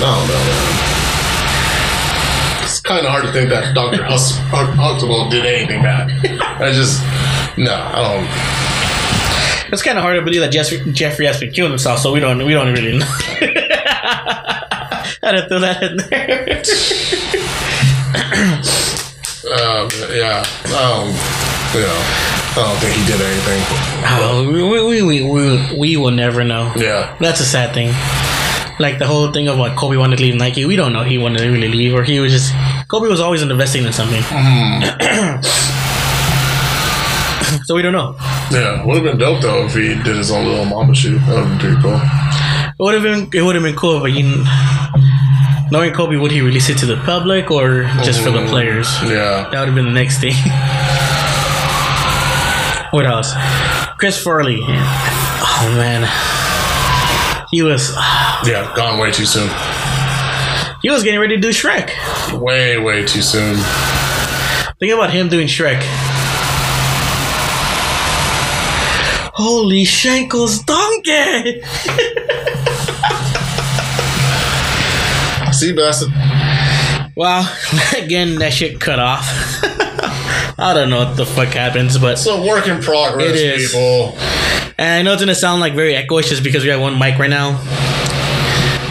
don't 0.00 0.26
know, 0.28 0.44
man. 0.48 0.76
It's 2.64 2.80
kind 2.80 3.04
of 3.04 3.10
hard 3.12 3.24
to 3.24 3.32
think 3.32 3.50
that 3.50 3.74
Doctor 3.74 4.02
Huxtable 4.02 5.28
did 5.28 5.44
anything 5.44 5.82
bad. 5.82 6.10
I 6.60 6.72
just 6.72 7.02
no, 7.58 7.74
I 7.74 8.00
don't. 8.00 8.26
It's 9.72 9.82
kind 9.82 9.98
of 9.98 10.02
hard 10.02 10.16
to 10.16 10.22
believe 10.22 10.40
that 10.40 10.50
Jeffrey, 10.52 10.80
Jeffrey 10.92 11.26
Epstein 11.28 11.52
killed 11.52 11.70
himself, 11.70 12.00
so 12.00 12.10
we 12.12 12.20
don't 12.20 12.42
we 12.44 12.52
don't 12.54 12.72
really 12.72 12.96
know. 12.98 13.06
I 13.06 15.04
had 15.22 15.32
to 15.32 15.46
throw 15.48 15.58
that 15.60 15.82
in 15.82 15.96
there. 16.08 16.62
Um, 19.50 19.88
yeah, 20.12 20.44
um, 20.78 21.08
you 21.74 21.80
know, 21.80 22.00
I 22.60 22.64
don't 22.68 22.76
think 22.76 22.92
he 22.94 23.06
did 23.06 23.20
anything. 23.22 23.62
Oh, 24.04 24.44
we, 24.52 24.60
we, 24.84 25.22
we, 25.22 25.78
we, 25.78 25.96
will 25.96 26.10
never 26.10 26.44
know. 26.44 26.70
Yeah, 26.76 27.16
That's 27.18 27.40
a 27.40 27.44
sad 27.46 27.72
thing. 27.72 27.88
Like 28.78 28.98
the 28.98 29.06
whole 29.06 29.32
thing 29.32 29.48
of 29.48 29.56
what 29.56 29.78
Kobe 29.78 29.96
wanted 29.96 30.16
to 30.18 30.24
leave 30.24 30.34
Nike, 30.34 30.66
we 30.66 30.76
don't 30.76 30.92
know 30.92 31.02
he 31.02 31.16
wanted 31.16 31.38
to 31.38 31.48
really 31.48 31.68
leave, 31.68 31.94
or 31.94 32.02
he 32.02 32.20
was 32.20 32.32
just 32.32 32.52
Kobe 32.88 33.08
was 33.08 33.18
always 33.18 33.40
investing 33.40 33.84
in 33.84 33.94
something. 33.94 34.20
Mm-hmm. 34.20 35.40
so 37.64 37.74
we 37.74 37.80
don't 37.80 37.94
know. 37.94 38.14
yeah. 38.50 38.84
Would 38.84 38.96
have 38.96 39.04
been 39.04 39.16
dope 39.16 39.40
though 39.40 39.64
if 39.64 39.74
he 39.74 39.94
did 39.94 40.16
his 40.16 40.30
own 40.30 40.44
little 40.44 40.66
Mamba 40.66 40.94
shoot. 40.94 41.18
That 41.20 41.28
would 41.28 41.48
have 41.48 41.58
been 41.58 41.58
pretty 41.60 41.80
cool. 41.80 42.00
It 42.68 42.78
would 42.78 42.94
have 42.94 43.02
been 43.02 43.30
it 43.32 43.42
would 43.42 43.54
have 43.54 43.64
been 43.64 43.76
cool, 43.76 44.00
but 44.00 44.12
you, 44.12 44.44
knowing 45.70 45.94
Kobe, 45.94 46.16
would 46.16 46.30
he 46.30 46.42
release 46.42 46.68
it 46.68 46.76
to 46.78 46.86
the 46.86 46.96
public 47.06 47.50
or 47.50 47.84
just 48.04 48.20
for 48.20 48.30
the 48.30 48.40
mm-hmm. 48.40 48.48
players? 48.48 48.86
Yeah, 49.04 49.48
That 49.50 49.60
would 49.60 49.68
have 49.68 49.74
been 49.74 49.86
the 49.86 49.92
next 49.92 50.20
thing. 50.20 50.34
what 52.90 53.06
else? 53.06 53.32
Chris 53.98 54.22
Farley. 54.22 54.58
Oh 54.62 55.72
man, 55.76 56.08
he 57.50 57.62
was 57.62 57.94
yeah. 58.44 58.72
Gone 58.74 58.98
way 58.98 59.10
too 59.12 59.26
soon. 59.26 59.48
he 60.82 60.90
was 60.90 61.02
getting 61.02 61.20
ready 61.20 61.36
to 61.36 61.40
do 61.40 61.50
Shrek. 61.50 61.90
Way, 62.40 62.78
way 62.78 63.04
too 63.04 63.22
soon. 63.22 63.56
Think 64.78 64.92
about 64.92 65.10
him 65.10 65.28
doing 65.28 65.46
Shrek. 65.46 65.82
Holy 69.34 69.84
shankles 69.84 70.62
donkey! 70.64 71.62
See, 75.52 75.72
the, 75.72 77.10
Wow, 77.16 77.40
again 77.96 78.36
that 78.36 78.52
shit 78.52 78.80
cut 78.80 78.98
off. 78.98 79.59
I 80.62 80.74
don't 80.74 80.90
know 80.90 80.98
what 81.06 81.16
the 81.16 81.24
fuck 81.24 81.48
happens, 81.48 81.96
but 81.98 82.12
it's 82.12 82.26
a 82.26 82.40
work 82.42 82.68
in 82.68 82.80
progress, 82.82 83.30
It 83.30 83.36
is. 83.36 83.70
people. 83.72 84.14
And 84.78 84.88
I 84.88 85.02
know 85.02 85.12
it's 85.14 85.22
gonna 85.22 85.34
sound 85.34 85.60
like 85.60 85.74
very 85.74 85.94
echoish 85.96 86.28
just 86.28 86.42
because 86.44 86.62
we 86.64 86.70
have 86.70 86.80
one 86.80 86.98
mic 86.98 87.18
right 87.18 87.30
now. 87.30 87.56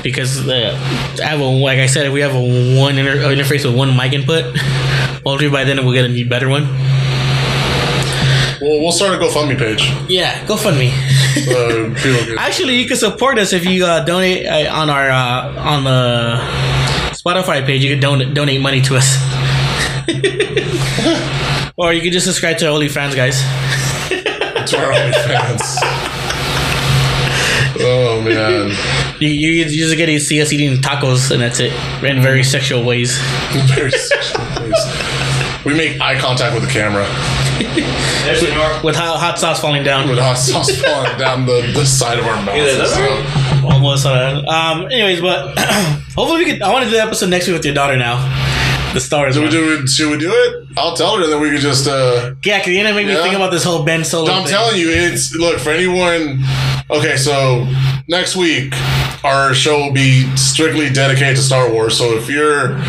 Because 0.02 0.48
uh, 0.48 0.74
I 1.22 1.26
have 1.28 1.40
a, 1.42 1.44
like 1.44 1.78
I 1.80 1.86
said, 1.86 2.12
we 2.12 2.22
have 2.22 2.34
a 2.34 2.80
one 2.80 2.98
inter- 2.98 3.18
interface 3.18 3.66
with 3.66 3.76
one 3.76 3.96
mic 3.96 4.14
input. 4.14 4.58
Hopefully 5.26 5.50
by 5.50 5.64
then 5.64 5.78
we'll 5.84 5.94
get 5.94 6.06
a 6.06 6.10
new 6.10 6.28
better 6.28 6.48
one. 6.50 6.64
Well, 8.62 8.80
we'll 8.82 8.92
start 8.92 9.14
a 9.14 9.18
GoFundMe 9.24 9.58
page. 9.58 9.92
Yeah, 10.10 10.44
GoFundMe. 10.46 10.90
Uh, 11.48 11.94
people 12.02 12.40
Actually, 12.40 12.76
you 12.78 12.88
can 12.88 12.98
support 12.98 13.38
us 13.38 13.54
if 13.54 13.66
you 13.66 13.86
uh, 13.86 14.04
donate 14.06 14.46
uh, 14.48 14.70
on 14.74 14.90
our 14.90 15.10
uh, 15.10 15.54
on 15.60 15.84
the 15.84 16.40
Spotify 17.14 17.66
page. 17.66 17.84
You 17.84 17.92
can 17.92 18.00
donate 18.02 18.34
donate 18.34 18.60
money 18.62 18.82
to 18.82 18.96
us, 18.98 19.18
or 21.80 21.94
you 21.94 22.02
can 22.02 22.12
just 22.12 22.26
subscribe 22.26 22.58
to 22.58 22.66
OnlyFans, 22.66 23.16
guys. 23.16 23.40
to 24.10 24.78
our 24.78 24.92
OnlyFans. 24.92 25.78
oh 27.82 28.22
man, 28.22 28.76
You, 29.22 29.30
you, 29.30 29.50
you 29.66 29.66
just 29.66 29.96
get 29.98 30.08
to 30.08 30.20
see 30.20 30.42
us 30.42 30.52
eating 30.52 30.78
tacos, 30.82 31.32
and 31.32 31.42
that's 31.42 31.60
it, 31.60 31.72
in 32.04 32.22
very 32.22 32.44
sexual 32.44 32.84
ways. 32.84 33.18
very 33.74 33.92
sexual 33.92 34.46
ways. 34.62 35.66
We 35.66 35.74
make 35.74 36.00
eye 36.02 36.20
contact 36.20 36.54
with 36.54 36.64
the 36.64 36.70
camera 36.70 37.04
with 38.84 38.96
hot, 38.96 39.20
hot 39.20 39.40
sauce 39.40 39.60
falling 39.60 39.84
down. 39.84 40.08
with 40.10 40.20
hot 40.20 40.36
sauce 40.36 40.72
falling 40.82 41.18
down 41.18 41.46
the, 41.46 41.72
the 41.74 41.86
side 41.86 42.18
of 42.20 42.26
our 42.26 42.36
mouth. 42.44 42.56
Yeah, 42.56 42.76
that's 42.76 42.94
So, 42.94 43.68
Almost. 43.68 44.06
Uh, 44.06 44.42
um. 44.48 44.86
Anyways, 44.86 45.22
but 45.22 45.58
hopefully 46.16 46.46
we 46.46 46.52
could. 46.52 46.62
I 46.62 46.72
want 46.72 46.86
to 46.86 46.90
do 46.90 46.96
the 46.96 47.04
episode 47.04 47.30
next 47.30 47.48
week 47.48 47.56
with 47.58 47.66
your 47.66 47.74
daughter 47.76 47.98
now. 47.98 48.59
The 48.94 49.00
stars. 49.00 49.36
do 49.36 49.44
we 49.44 49.50
do 49.50 49.74
it? 49.80 49.88
Should 49.90 50.10
we 50.12 50.18
do 50.18 50.32
it? 50.34 50.68
I'll 50.78 50.96
tell 50.96 51.16
her, 51.18 51.24
and 51.24 51.32
then 51.32 51.40
we 51.42 51.52
could 51.52 51.62
just. 51.62 51.88
uh 51.88 52.34
Yeah, 52.44 52.58
because 52.58 52.68
you 52.74 52.82
didn't 52.82 52.96
make 52.96 53.06
me 53.06 53.14
Yeah. 53.14 53.22
think 53.22 53.36
about 53.36 53.52
this 53.52 53.64
whole 53.64 53.84
Ben 53.84 54.04
Solo. 54.04 54.32
I'm 54.32 54.44
thing. 54.44 54.52
telling 54.54 54.78
you, 54.80 54.90
it's 54.90 55.36
look 55.36 55.60
for 55.60 55.70
anyone. 55.72 56.44
Okay, 56.90 57.16
so 57.18 57.68
next 58.08 58.36
week 58.36 58.74
our 59.24 59.54
show 59.54 59.78
will 59.86 59.92
be 59.94 60.26
strictly 60.36 60.90
dedicated 60.90 61.36
to 61.36 61.42
Star 61.44 61.70
Wars. 61.70 61.96
So 61.96 62.18
if 62.18 62.30
you're, 62.30 62.80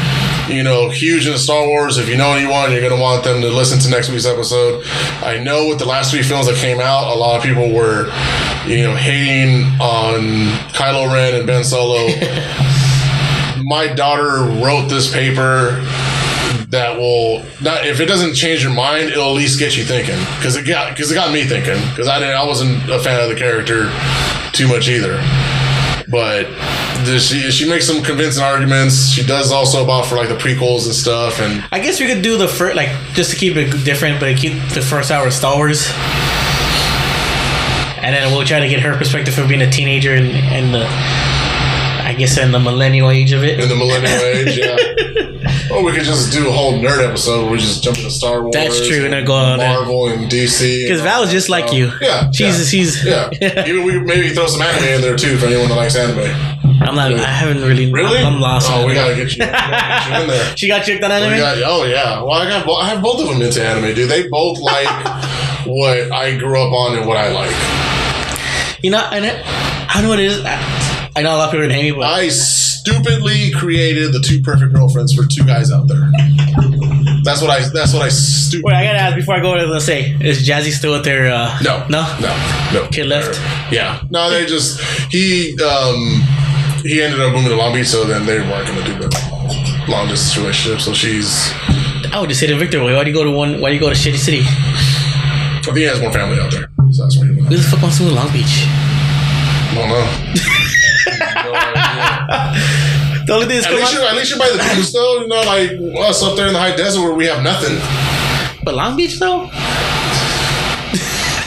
you 0.48 0.62
know, 0.62 0.88
huge 0.88 1.26
into 1.26 1.38
Star 1.38 1.66
Wars, 1.66 1.98
if 1.98 2.08
you 2.08 2.16
know 2.16 2.32
anyone, 2.32 2.72
you're 2.72 2.80
gonna 2.88 3.00
want 3.00 3.22
them 3.24 3.42
to 3.42 3.48
listen 3.48 3.78
to 3.80 3.90
next 3.90 4.08
week's 4.08 4.24
episode. 4.26 4.82
I 5.22 5.38
know 5.38 5.68
with 5.68 5.78
the 5.80 5.84
last 5.86 6.12
three 6.12 6.22
films 6.22 6.46
that 6.46 6.56
came 6.56 6.80
out, 6.80 7.14
a 7.14 7.18
lot 7.18 7.36
of 7.36 7.42
people 7.42 7.70
were, 7.74 8.06
you 8.66 8.84
know, 8.84 8.94
hating 8.96 9.64
on 9.80 10.48
Kylo 10.72 11.12
Ren 11.12 11.34
and 11.34 11.46
Ben 11.46 11.62
Solo. 11.64 12.08
My 13.70 13.86
daughter 13.86 14.42
wrote 14.60 14.88
this 14.88 15.12
paper 15.12 15.80
that 16.70 16.96
will 16.98 17.44
not 17.62 17.86
if 17.86 18.00
it 18.00 18.06
doesn't 18.06 18.34
change 18.34 18.64
your 18.64 18.74
mind, 18.74 19.10
it'll 19.10 19.28
at 19.28 19.36
least 19.36 19.60
get 19.60 19.76
you 19.76 19.84
thinking 19.84 20.18
because 20.38 20.56
it 20.56 20.66
got 20.66 20.90
because 20.90 21.12
it 21.12 21.14
got 21.14 21.32
me 21.32 21.44
thinking 21.44 21.78
because 21.90 22.08
I 22.08 22.18
didn't 22.18 22.34
I 22.34 22.44
wasn't 22.44 22.90
a 22.90 22.98
fan 22.98 23.22
of 23.22 23.28
the 23.28 23.36
character 23.36 23.84
too 24.50 24.66
much 24.66 24.88
either. 24.88 25.22
But 26.10 26.48
she 27.20 27.52
she 27.52 27.68
makes 27.68 27.86
some 27.86 28.02
convincing 28.02 28.42
arguments. 28.42 29.08
She 29.08 29.24
does 29.24 29.52
also 29.52 29.84
about 29.84 30.06
for 30.06 30.16
like 30.16 30.30
the 30.30 30.34
prequels 30.34 30.86
and 30.86 30.92
stuff 30.92 31.38
and 31.38 31.62
I 31.70 31.78
guess 31.78 32.00
we 32.00 32.08
could 32.08 32.22
do 32.22 32.36
the 32.36 32.48
first, 32.48 32.74
like, 32.74 32.88
just 33.14 33.30
to 33.30 33.36
keep 33.36 33.54
it 33.54 33.84
different, 33.84 34.18
but 34.18 34.36
keep 34.36 34.54
the 34.74 34.82
first 34.82 35.12
hour 35.12 35.28
of 35.28 35.32
Star 35.32 35.54
Wars. 35.54 35.86
And 38.02 38.16
then 38.16 38.32
we'll 38.32 38.44
try 38.44 38.58
to 38.58 38.68
get 38.68 38.80
her 38.80 38.96
perspective 38.96 39.32
from 39.32 39.46
being 39.46 39.62
a 39.62 39.70
teenager 39.70 40.12
and, 40.12 40.26
and 40.26 40.74
the, 40.74 41.29
I 42.10 42.14
guess, 42.14 42.36
in 42.38 42.50
the 42.50 42.58
millennial 42.58 43.08
age 43.08 43.30
of 43.32 43.44
it. 43.44 43.60
in 43.60 43.68
the 43.68 43.76
millennial 43.76 44.18
age, 44.34 44.58
yeah. 44.58 44.76
Or 45.72 45.84
we 45.84 45.92
could 45.92 46.02
just 46.02 46.32
do 46.32 46.48
a 46.48 46.52
whole 46.52 46.72
nerd 46.74 47.06
episode 47.06 47.42
where 47.44 47.52
we 47.52 47.58
just 47.58 47.84
jump 47.84 47.98
into 47.98 48.10
Star 48.10 48.42
Wars. 48.42 48.52
That's 48.52 48.86
true, 48.88 49.04
and 49.04 49.12
then 49.14 49.24
go 49.24 49.34
on. 49.34 49.58
Marvel 49.58 50.08
and 50.08 50.28
DC. 50.28 50.82
Because 50.82 51.00
Val 51.02 51.24
that 51.24 51.30
just 51.30 51.48
like 51.48 51.72
you. 51.72 51.92
Yeah, 52.00 52.28
She's, 52.32 52.58
yeah. 52.58 52.64
she's, 52.64 53.04
Yeah. 53.40 53.64
Even 53.68 53.84
we 53.84 53.92
could 53.92 54.02
maybe 54.02 54.30
throw 54.30 54.48
some 54.48 54.60
anime 54.60 54.82
in 54.96 55.00
there 55.00 55.16
too 55.16 55.36
for 55.38 55.46
anyone 55.46 55.68
that 55.68 55.76
likes 55.76 55.94
anime. 55.94 56.18
I'm 56.82 56.96
not, 56.96 57.12
I 57.12 57.18
haven't 57.30 57.62
really, 57.62 57.92
Really? 57.92 58.18
I'm, 58.18 58.34
I'm 58.34 58.40
lost. 58.40 58.68
Oh, 58.70 58.86
we 58.86 58.94
gotta 58.94 59.14
get 59.14 59.30
you, 59.32 59.38
gotta 59.38 59.52
get 59.52 60.08
you 60.16 60.22
in 60.22 60.28
there. 60.30 60.44
She 60.56 60.66
got 60.66 60.84
tricked 60.84 61.04
on 61.04 61.12
anime? 61.12 61.38
got- 61.38 61.58
oh 61.64 61.84
yeah. 61.84 62.20
Well, 62.22 62.32
I 62.32 62.48
got 62.48 62.66
bo- 62.66 62.74
I 62.76 62.88
have 62.88 63.00
both 63.02 63.20
of 63.20 63.28
them 63.28 63.40
into 63.40 63.62
anime, 63.64 63.94
dude. 63.94 64.10
They 64.10 64.26
both 64.28 64.58
like 64.58 64.88
what 65.66 66.10
I 66.10 66.36
grew 66.36 66.60
up 66.60 66.72
on 66.72 66.98
and 66.98 67.06
what 67.06 67.16
I 67.16 67.30
like. 67.30 67.54
You 68.82 68.90
know, 68.90 69.06
and 69.12 69.24
it, 69.24 69.42
I 69.46 69.90
don't 69.94 70.04
know 70.04 70.08
what 70.08 70.18
it 70.20 70.26
is. 70.26 70.42
I, 70.44 70.56
I 71.16 71.22
know 71.22 71.34
a 71.34 71.38
lot 71.38 71.44
of 71.46 71.50
people 71.50 71.64
are 71.64 71.68
gonna 71.68 71.74
hate 71.80 71.90
me, 71.92 71.98
but 71.98 72.06
I 72.06 72.28
stupidly 72.28 73.50
created 73.52 74.12
the 74.12 74.20
two 74.20 74.40
perfect 74.42 74.72
girlfriends 74.72 75.12
for 75.14 75.24
two 75.26 75.44
guys 75.44 75.70
out 75.72 75.88
there. 75.88 76.10
That's 77.24 77.42
what 77.42 77.50
I. 77.50 77.68
That's 77.68 77.92
what 77.92 78.02
I 78.02 78.08
stupid. 78.08 78.64
wait, 78.64 78.74
I 78.74 78.84
gotta 78.84 78.98
ask 78.98 79.16
before 79.16 79.34
I 79.34 79.40
go. 79.40 79.52
Let's 79.52 79.84
say, 79.84 80.12
is 80.20 80.46
Jazzy 80.48 80.70
still 80.72 80.92
with 80.92 81.04
their? 81.04 81.30
Uh, 81.32 81.58
No, 81.62 81.86
no, 81.88 82.02
no, 82.20 82.32
no. 82.72 82.88
Kid 82.90 83.06
left? 83.06 83.38
Yeah, 83.72 84.00
no. 84.10 84.30
They 84.30 84.46
just 84.46 84.80
he 85.12 85.56
um 85.62 86.22
he 86.82 87.02
ended 87.02 87.20
up 87.20 87.32
moving 87.32 87.48
to 87.50 87.56
Long 87.56 87.74
Beach, 87.74 87.88
so 87.88 88.04
then 88.04 88.24
they 88.24 88.38
weren't 88.40 88.66
gonna 88.68 88.84
do 88.84 88.94
the 88.98 89.86
long 89.88 90.08
distance 90.08 90.36
relationship. 90.38 90.80
So 90.80 90.94
she's 90.94 91.50
I 92.12 92.18
would 92.20 92.28
just 92.28 92.40
say 92.40 92.46
to 92.46 92.56
Victor, 92.56 92.82
why 92.82 93.04
do 93.04 93.10
you 93.10 93.16
go 93.16 93.24
to 93.24 93.30
one? 93.30 93.60
Why 93.60 93.68
do 93.68 93.74
you 93.74 93.80
go 93.80 93.88
to 93.90 93.94
Shitty 93.94 94.16
City? 94.16 94.40
I 94.42 95.60
think 95.64 95.76
he 95.76 95.82
has 95.84 96.00
more 96.00 96.12
family 96.12 96.40
out 96.40 96.50
there, 96.50 96.70
so 96.92 97.02
that's 97.02 97.18
why 97.18 97.26
he 97.26 97.32
went. 97.34 97.48
Who 97.48 97.56
the 97.56 97.62
fuck 97.62 97.82
wants 97.82 97.98
to 97.98 98.04
go 98.04 98.08
to 98.10 98.14
Long 98.14 98.32
Beach? 98.32 98.64
I 98.64 99.74
don't 99.74 99.88
know. 99.90 100.56
No 102.30 102.36
idea. 102.36 103.24
The 103.26 103.32
only 103.34 103.46
thing 103.46 103.56
is, 103.58 103.66
At 103.66 103.72
least, 103.74 103.92
you're, 103.92 104.02
at 104.04 104.14
least 104.16 104.30
you're 104.30 104.38
by 104.38 104.50
the 104.50 104.58
coast, 104.58 104.92
though. 104.92 105.20
You 105.20 105.28
know, 105.28 105.42
like 105.42 105.70
us 106.08 106.22
up 106.22 106.36
there 106.36 106.46
in 106.46 106.52
the 106.52 106.58
high 106.58 106.74
desert 106.74 107.02
where 107.02 107.14
we 107.14 107.26
have 107.26 107.42
nothing. 107.42 107.76
but 108.64 108.74
Long 108.74 108.96
Beach 108.96 109.18
though. 109.18 109.50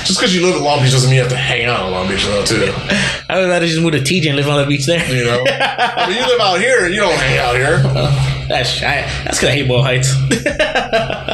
Just 0.05 0.19
because 0.19 0.35
you 0.35 0.45
live 0.45 0.55
in 0.57 0.63
Long 0.63 0.81
Beach 0.83 0.91
doesn't 0.91 1.09
mean 1.09 1.15
you 1.15 1.21
have 1.23 1.31
to 1.31 1.37
hang 1.37 1.65
out 1.65 1.85
in 1.87 1.91
Long 1.93 2.09
Beach, 2.09 2.25
though, 2.25 2.43
too. 2.43 2.71
I 3.29 3.39
would 3.39 3.47
rather 3.47 3.65
just 3.65 3.81
move 3.81 3.93
to 3.93 3.99
TJ 3.99 4.27
and 4.27 4.35
live 4.35 4.49
on 4.49 4.59
the 4.61 4.67
beach 4.67 4.85
there. 4.85 4.99
You 5.09 5.23
know, 5.23 5.43
I 5.49 6.07
mean, 6.09 6.17
you 6.17 6.27
live 6.27 6.41
out 6.41 6.59
here, 6.59 6.87
you 6.89 6.99
don't 6.99 7.15
hang 7.17 7.39
out 7.39 7.55
here. 7.55 7.77
That's 8.49 8.83
I, 8.83 9.07
that's 9.23 9.39
gonna 9.39 9.53
hate 9.53 9.67
Boyle 9.67 9.81
Heights. 9.81 10.13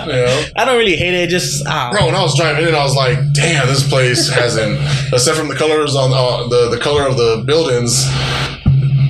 You 0.10 0.16
know, 0.16 0.44
I 0.56 0.66
don't 0.66 0.78
really 0.78 0.96
hate 0.96 1.14
it. 1.14 1.30
Just 1.30 1.68
ah, 1.68 1.92
bro. 1.92 2.08
When 2.08 2.16
I 2.16 2.22
was 2.24 2.36
driving 2.36 2.66
in, 2.68 2.74
I 2.74 2.82
was 2.82 2.96
like, 2.96 3.20
"Damn, 3.34 3.68
this 3.68 3.88
place 3.88 4.28
hasn't." 4.28 4.80
Except 5.14 5.38
from 5.38 5.50
the 5.50 5.56
colors 5.56 5.96
on 5.96 6.12
uh, 6.12 6.48
the 6.48 6.70
the 6.70 6.80
color 6.82 7.06
of 7.06 7.16
the 7.18 7.44
buildings 7.46 8.08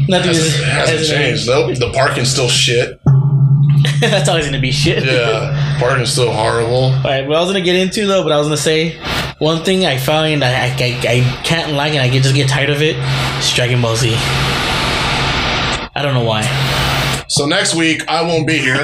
nothing 0.09 0.33
hasn't, 0.33 0.45
is, 0.45 0.63
hasn't 0.65 1.07
changed. 1.07 1.47
Nope, 1.47 1.77
the 1.77 1.91
parking's 1.93 2.29
still 2.29 2.49
shit. 2.49 2.99
that's 4.01 4.27
always 4.27 4.45
gonna 4.45 4.59
be 4.59 4.71
shit. 4.71 5.03
Yeah, 5.05 5.77
parking's 5.79 6.11
still 6.11 6.31
horrible. 6.31 6.91
All 6.91 7.03
right, 7.03 7.27
what 7.27 7.37
I 7.37 7.41
was 7.41 7.49
gonna 7.49 7.63
get 7.63 7.75
into 7.75 8.05
though, 8.07 8.23
but 8.23 8.31
I 8.31 8.37
was 8.37 8.47
gonna 8.47 8.57
say 8.57 8.99
one 9.39 9.63
thing 9.63 9.85
I 9.85 9.97
find 9.97 10.43
I, 10.43 10.67
I, 10.67 10.73
I, 10.75 11.41
can't 11.43 11.73
like 11.73 11.93
and 11.93 12.01
I 12.01 12.09
just 12.09 12.35
get 12.35 12.49
tired 12.49 12.69
of 12.69 12.81
it. 12.81 12.97
Is 13.39 13.53
Dragon 13.53 13.81
Ball 13.81 13.95
Z. 13.95 14.13
I 15.95 16.01
don't 16.01 16.13
know 16.13 16.25
why. 16.25 16.43
So 17.29 17.45
next 17.45 17.75
week 17.75 18.07
I 18.07 18.21
won't 18.21 18.47
be 18.47 18.57
here. 18.57 18.83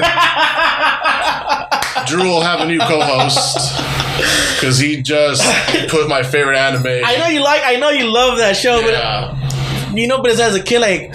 Drew 2.06 2.22
will 2.22 2.40
have 2.40 2.60
a 2.60 2.66
new 2.66 2.78
co-host 2.78 3.82
because 4.54 4.78
he 4.78 5.02
just 5.02 5.42
put 5.88 6.08
my 6.08 6.22
favorite 6.22 6.56
anime. 6.56 6.86
I 6.86 7.16
know 7.16 7.26
you 7.26 7.42
like, 7.42 7.62
I 7.64 7.76
know 7.76 7.90
you 7.90 8.06
love 8.06 8.38
that 8.38 8.56
show, 8.56 8.78
Yeah. 8.80 9.36
but 9.40 9.45
you 9.98 10.06
know, 10.08 10.20
but 10.22 10.30
as 10.38 10.54
a 10.54 10.62
kid, 10.62 10.80
like 10.80 11.14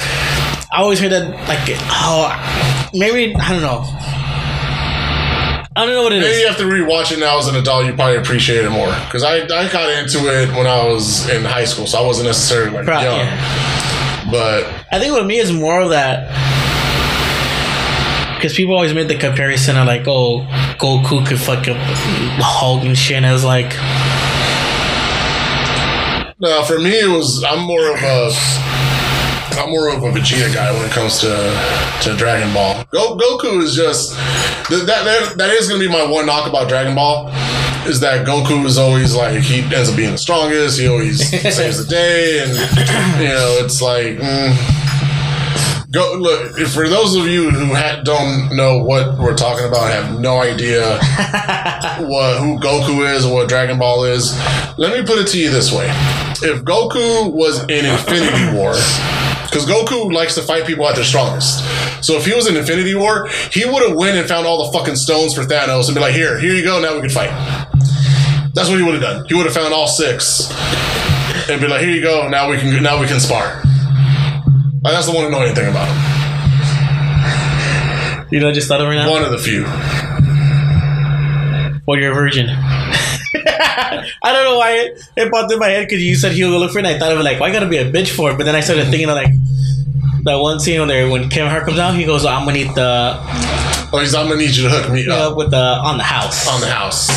I 0.71 0.81
always 0.81 0.99
heard 0.99 1.11
that, 1.11 1.29
like, 1.47 1.59
oh, 1.89 2.89
maybe 2.93 3.35
I 3.35 3.49
don't 3.51 3.61
know. 3.61 3.83
I 5.73 5.85
don't 5.85 5.95
know 5.95 6.03
what 6.03 6.11
it 6.11 6.19
Maybe 6.19 6.31
is. 6.33 6.41
you 6.41 6.47
have 6.47 6.57
to 6.57 6.63
rewatch 6.65 7.13
it 7.13 7.19
now 7.19 7.39
as 7.39 7.47
an 7.47 7.55
adult. 7.55 7.85
You 7.85 7.93
probably 7.93 8.17
appreciate 8.17 8.65
it 8.65 8.69
more 8.69 8.87
because 9.05 9.23
I, 9.23 9.37
I 9.45 9.71
got 9.71 9.89
into 9.89 10.19
it 10.27 10.49
when 10.49 10.67
I 10.67 10.85
was 10.85 11.29
in 11.29 11.45
high 11.45 11.63
school, 11.63 11.87
so 11.87 11.97
I 12.03 12.05
wasn't 12.05 12.27
necessarily 12.27 12.71
like 12.71 12.85
Pro- 12.85 12.99
young. 12.99 13.17
yeah. 13.19 14.27
But 14.29 14.65
I 14.91 14.99
think 14.99 15.15
with 15.15 15.25
me 15.25 15.37
is 15.39 15.51
more 15.51 15.79
of 15.79 15.89
that 15.91 16.27
because 18.35 18.53
people 18.53 18.73
always 18.75 18.93
made 18.93 19.07
the 19.07 19.17
comparison 19.17 19.77
of 19.77 19.87
like, 19.87 20.03
oh, 20.07 20.45
Goku 20.77 21.25
could 21.25 21.39
fuck 21.39 21.67
up 21.69 21.77
Hulk 21.77 22.83
and 22.83 22.97
shit. 22.97 23.15
And 23.17 23.25
I 23.25 23.31
was 23.33 23.43
like, 23.45 23.71
no, 26.41 26.63
for 26.63 26.79
me 26.79 26.99
it 26.99 27.07
was 27.07 27.43
I'm 27.43 27.63
more 27.65 27.93
of 27.93 28.01
a 28.01 28.31
I'm 29.59 29.69
more 29.69 29.89
of 29.89 30.01
a 30.03 30.11
Vegeta 30.11 30.53
guy 30.53 30.71
when 30.71 30.83
it 30.85 30.91
comes 30.91 31.19
to 31.19 31.29
to 32.03 32.17
Dragon 32.17 32.51
Ball. 32.53 32.83
Go, 32.89 33.15
Goku 33.15 33.61
is 33.61 33.75
just 33.75 34.15
that, 34.69 34.85
that 34.87 35.37
that 35.37 35.49
is 35.51 35.67
gonna 35.67 35.79
be 35.79 35.87
my 35.87 36.03
one 36.03 36.25
knock 36.25 36.49
about 36.49 36.67
Dragon 36.67 36.95
Ball. 36.95 37.29
Is 37.85 37.99
that 37.99 38.25
Goku 38.25 38.65
is 38.65 38.77
always 38.77 39.15
like 39.15 39.41
he 39.41 39.61
ends 39.73 39.89
up 39.89 39.95
being 39.95 40.11
the 40.11 40.17
strongest. 40.17 40.79
He 40.79 40.87
always 40.87 41.29
saves 41.55 41.77
the 41.77 41.89
day, 41.89 42.43
and 42.43 42.51
you 43.21 43.27
know 43.27 43.57
it's 43.63 43.81
like 43.81 44.17
mm, 44.17 44.90
go 45.91 46.15
look 46.17 46.55
for 46.69 46.87
those 46.87 47.15
of 47.15 47.27
you 47.27 47.49
who 47.49 47.73
ha- 47.75 48.01
don't 48.03 48.55
know 48.55 48.81
what 48.83 49.17
we're 49.17 49.35
talking 49.35 49.67
about, 49.67 49.91
have 49.91 50.19
no 50.19 50.39
idea 50.39 50.81
what 52.07 52.39
who 52.39 52.57
Goku 52.59 53.13
is 53.13 53.25
or 53.25 53.33
what 53.33 53.49
Dragon 53.49 53.77
Ball 53.77 54.05
is. 54.05 54.33
Let 54.77 54.97
me 54.97 55.05
put 55.05 55.19
it 55.19 55.27
to 55.27 55.39
you 55.39 55.49
this 55.49 55.71
way: 55.71 55.87
If 56.41 56.63
Goku 56.63 57.31
was 57.33 57.63
in 57.63 57.85
Infinity 57.85 58.55
War, 58.57 58.71
because 59.49 59.65
Goku 59.65 60.13
likes 60.13 60.35
to 60.35 60.41
fight 60.41 60.65
people 60.65 60.87
at 60.87 60.95
their 60.95 61.03
strongest, 61.03 61.59
so 62.03 62.15
if 62.15 62.25
he 62.25 62.33
was 62.33 62.47
in 62.47 62.55
Infinity 62.55 62.95
War, 62.95 63.27
he 63.51 63.65
would 63.65 63.87
have 63.87 63.97
went 63.97 64.17
and 64.17 64.27
found 64.27 64.47
all 64.47 64.65
the 64.65 64.77
fucking 64.77 64.95
stones 64.95 65.33
for 65.33 65.41
Thanos 65.41 65.87
and 65.87 65.95
be 65.95 66.01
like, 66.01 66.13
"Here, 66.13 66.39
here 66.39 66.53
you 66.53 66.63
go. 66.63 66.81
Now 66.81 66.95
we 66.95 67.01
can 67.01 67.09
fight." 67.09 67.31
That's 68.53 68.69
what 68.69 68.77
he 68.77 68.83
would 68.83 68.95
have 68.95 69.03
done. 69.03 69.25
He 69.27 69.33
would 69.33 69.45
have 69.45 69.55
found 69.55 69.73
all 69.73 69.87
six 69.87 70.49
and 71.49 71.59
be 71.59 71.67
like, 71.67 71.81
"Here 71.81 71.91
you 71.91 72.01
go. 72.01 72.29
Now 72.29 72.49
we 72.49 72.57
can 72.57 72.81
now 72.81 72.99
we 72.99 73.07
can 73.07 73.19
spar." 73.19 73.61
Like, 74.83 74.93
that's 74.93 75.07
the 75.07 75.13
one 75.13 75.25
annoying 75.25 75.53
thing 75.53 75.69
about 75.69 75.87
him. 75.87 75.95
you 78.31 78.39
know, 78.39 78.49
I 78.49 78.51
just 78.51 78.67
thought 78.67 78.81
of 78.81 78.87
it 78.89 78.95
now. 78.95 79.09
One 79.09 79.23
of 79.23 79.31
the 79.31 79.37
few. 79.37 79.63
Well, 81.85 81.99
you're 81.99 82.11
a 82.11 82.15
virgin. 82.15 82.47
I 83.43 84.05
don't 84.23 84.43
know 84.43 84.57
why 84.57 84.71
it, 84.73 85.01
it 85.17 85.31
popped 85.31 85.51
in 85.51 85.59
my 85.59 85.69
head 85.69 85.87
because 85.87 86.03
you 86.03 86.15
said 86.15 86.31
he'll 86.31 86.49
go 86.49 86.57
look 86.57 86.71
for 86.71 86.79
it. 86.79 86.85
And 86.85 86.95
I 86.95 86.99
thought 86.99 87.11
of 87.11 87.19
it 87.19 87.23
like, 87.23 87.39
why 87.39 87.51
gotta 87.51 87.67
be 87.67 87.77
a 87.77 87.91
bitch 87.91 88.09
for 88.09 88.31
it? 88.31 88.37
But 88.37 88.45
then 88.45 88.55
I 88.55 88.59
started 88.61 88.85
thinking 88.87 89.09
of 89.09 89.15
like 89.15 89.31
that 90.23 90.35
one 90.35 90.59
scene 90.59 90.79
when 90.79 90.87
there 90.87 91.09
when 91.09 91.29
Kevin 91.29 91.49
Hart 91.49 91.65
comes 91.65 91.79
out, 91.79 91.95
he 91.95 92.05
goes, 92.05 92.25
"I'm 92.25 92.45
gonna 92.45 92.57
need 92.57 92.75
the 92.75 93.17
Oh, 93.93 93.99
he's. 93.99 94.13
I'm 94.13 94.27
gonna 94.27 94.39
need 94.39 94.55
you 94.55 94.63
to 94.63 94.69
hook 94.69 94.91
me 94.91 95.07
up 95.09 95.35
with 95.35 95.51
the 95.51 95.57
on 95.57 95.97
the 95.97 96.03
house." 96.03 96.47
on 96.47 96.61
the 96.61 96.67
house. 96.67 97.09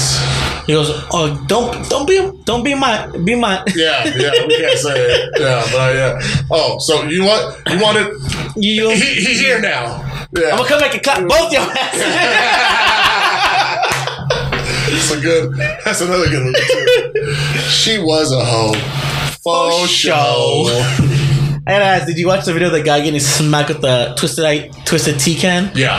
He 0.66 0.73
goes, 0.73 0.91
"Oh, 1.12 1.43
don't 1.47 1.89
don't 1.91 2.07
be 2.09 2.31
don't 2.45 2.62
be 2.65 2.74
my 2.74 3.07
be 3.24 3.35
my." 3.35 3.62
Yeah, 3.74 4.05
yeah, 4.05 4.31
we 4.47 4.57
can't 4.57 4.78
say 4.78 4.95
it. 4.97 5.31
Yeah, 5.41 5.62
but 5.73 5.81
uh, 5.81 5.93
yeah. 5.95 6.19
Oh, 6.51 6.78
so 6.78 7.03
you 7.05 7.24
want? 7.24 7.57
You 7.69 7.78
wanted? 7.81 8.07
You, 8.57 8.91
He, 8.91 9.15
he's 9.15 9.41
here 9.41 9.61
now. 9.61 10.01
Yeah. 10.32 10.51
I'm 10.51 10.57
gonna 10.59 10.69
come 10.69 10.81
back 10.81 10.95
and 10.95 11.03
clap 11.03 11.27
both 11.28 11.53
your 11.53 11.62
ass. 11.62 11.95
That's 14.91 15.11
a 15.12 15.20
good. 15.20 15.55
That's 15.85 16.01
another 16.01 16.28
good 16.28 16.45
one 16.45 16.55
too. 16.55 17.24
She 17.69 17.99
was 17.99 18.32
a 18.32 18.45
hoe. 18.45 18.73
For 19.43 19.70
For 19.82 19.86
show. 19.89 20.65
I 21.66 21.70
gotta 21.73 21.85
ask, 21.85 22.07
did 22.07 22.19
you 22.19 22.27
watch 22.27 22.45
the 22.45 22.53
video 22.53 22.69
of 22.69 22.74
the 22.74 22.82
guy 22.82 23.01
getting 23.01 23.20
smacked 23.20 23.70
with 23.70 23.81
the 23.81 24.15
twisted 24.16 24.45
I, 24.45 24.69
twisted 24.85 25.19
tea 25.19 25.35
can? 25.35 25.70
Yeah. 25.74 25.99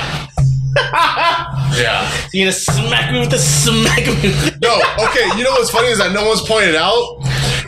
yeah. 1.78 2.12
you're 2.34 2.46
gonna 2.46 2.52
smack 2.54 3.12
me 3.12 3.20
with 3.20 3.32
the 3.32 3.38
smack 3.38 4.06
me 4.24 4.34
No, 4.62 4.82
okay. 5.10 5.26
You 5.38 5.44
know 5.44 5.52
what's 5.52 5.70
funny 5.70 5.88
is 5.90 5.98
that 6.00 6.12
no 6.14 6.28
one's 6.28 6.42
pointed 6.42 6.76
out 6.76 7.22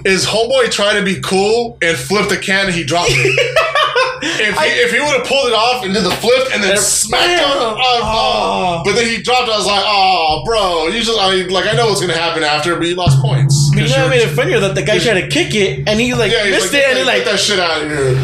is 0.05 0.25
homeboy 0.25 0.71
tried 0.71 0.97
to 0.99 1.03
be 1.05 1.19
cool 1.21 1.77
and 1.81 1.97
flipped 1.97 2.29
the 2.29 2.37
can 2.37 2.67
and 2.67 2.75
he 2.75 2.83
dropped 2.83 3.09
it. 3.11 3.17
if 4.39 4.57
he, 4.57 4.69
if 4.81 4.91
he 4.91 4.99
would 4.99 5.15
have 5.19 5.25
pulled 5.27 5.47
it 5.47 5.53
off 5.53 5.83
and 5.83 5.93
did 5.93 6.03
the 6.03 6.11
flip 6.11 6.47
and 6.53 6.63
then 6.63 6.77
smacked 6.77 7.41
on, 7.43 7.75
oh, 7.77 8.01
Oh. 8.03 8.81
but 8.85 8.93
then 8.93 9.05
he 9.05 9.21
dropped. 9.21 9.47
it, 9.49 9.53
I 9.53 9.57
was 9.57 9.65
like, 9.67 9.83
oh, 9.85 10.43
bro, 10.45 10.87
you 10.87 11.01
just 11.01 11.19
I 11.19 11.35
mean, 11.35 11.49
like 11.49 11.67
I 11.67 11.73
know 11.73 11.87
what's 11.87 12.01
gonna 12.01 12.13
happen 12.13 12.43
after, 12.43 12.75
but 12.75 12.87
you 12.87 12.95
lost 12.95 13.21
points. 13.21 13.69
You 13.75 13.87
know 13.89 14.03
what 14.03 14.09
made 14.09 14.21
it 14.21 14.33
funnier 14.35 14.59
that 14.59 14.75
the 14.75 14.83
guy 14.83 14.99
tried 14.99 15.21
to 15.21 15.27
kick 15.27 15.53
it 15.55 15.87
and 15.87 15.99
he 15.99 16.13
like 16.13 16.31
Yeah, 16.31 16.45
missed 16.45 16.73
like, 16.73 16.81
it 16.83 16.89
and 16.89 16.97
he 16.99 17.03
like 17.03 17.23
get 17.25 17.31
that 17.31 17.39
shit 17.39 17.59
out 17.59 17.81
of 17.83 17.89
here. 17.89 18.15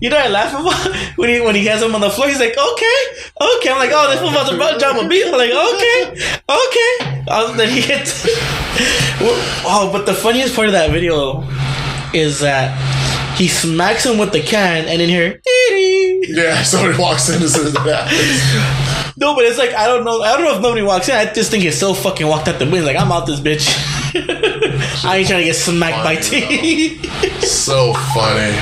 You 0.00 0.10
know 0.10 0.16
what 0.16 0.26
I 0.26 0.28
laugh 0.28 0.52
about 0.52 0.96
when 1.16 1.28
he 1.30 1.40
when 1.40 1.54
he 1.54 1.66
has 1.66 1.82
him 1.82 1.94
on 1.94 2.00
the 2.00 2.10
floor 2.10 2.28
he's 2.28 2.40
like 2.40 2.56
okay 2.56 2.96
okay. 3.40 3.70
I'm 3.70 3.78
like 3.78 3.90
oh 3.92 4.10
this 4.10 4.20
fool 4.20 4.30
about 4.30 4.50
to 4.50 4.78
drop 4.78 5.02
a 5.02 5.08
beat. 5.08 5.26
I'm 5.26 5.32
like 5.32 5.50
okay 5.50 5.98
okay. 6.48 7.20
Um, 7.30 7.56
then 7.56 7.68
he 7.70 7.80
hits. 7.80 8.28
Oh 9.66 9.88
but 9.92 10.04
the 10.04 10.12
funniest 10.12 10.54
part 10.54 10.66
of 10.66 10.72
that 10.72 10.90
video 10.90 11.42
is 12.12 12.40
that 12.40 12.74
he 13.38 13.48
smacks 13.48 14.04
him 14.04 14.18
with 14.18 14.32
the 14.32 14.40
can 14.40 14.86
and 14.86 15.00
in 15.00 15.08
here 15.08 15.40
Yeah, 16.28 16.62
somebody 16.62 16.98
walks 16.98 17.28
in 17.28 17.40
and 17.40 17.50
says 17.50 17.72
that. 17.72 19.14
no 19.16 19.34
but 19.34 19.44
it's 19.44 19.58
like 19.58 19.72
I 19.74 19.86
don't 19.86 20.04
know 20.04 20.20
I 20.22 20.32
don't 20.32 20.42
know 20.44 20.56
if 20.56 20.62
nobody 20.62 20.82
walks 20.82 21.08
in. 21.08 21.14
I 21.14 21.32
just 21.32 21.50
think 21.50 21.62
he's 21.62 21.78
so 21.78 21.94
fucking 21.94 22.26
walked 22.26 22.48
out 22.48 22.58
the 22.58 22.66
window 22.66 22.84
like 22.86 22.96
I'm 22.96 23.10
out 23.12 23.26
this 23.26 23.40
bitch 23.40 23.70
I 25.04 25.18
ain't 25.18 25.28
trying 25.28 25.40
to 25.40 25.44
get 25.44 25.56
smacked 25.56 26.04
by 26.04 26.16
tea 26.16 27.02
so 27.40 27.92
funny. 28.14 28.56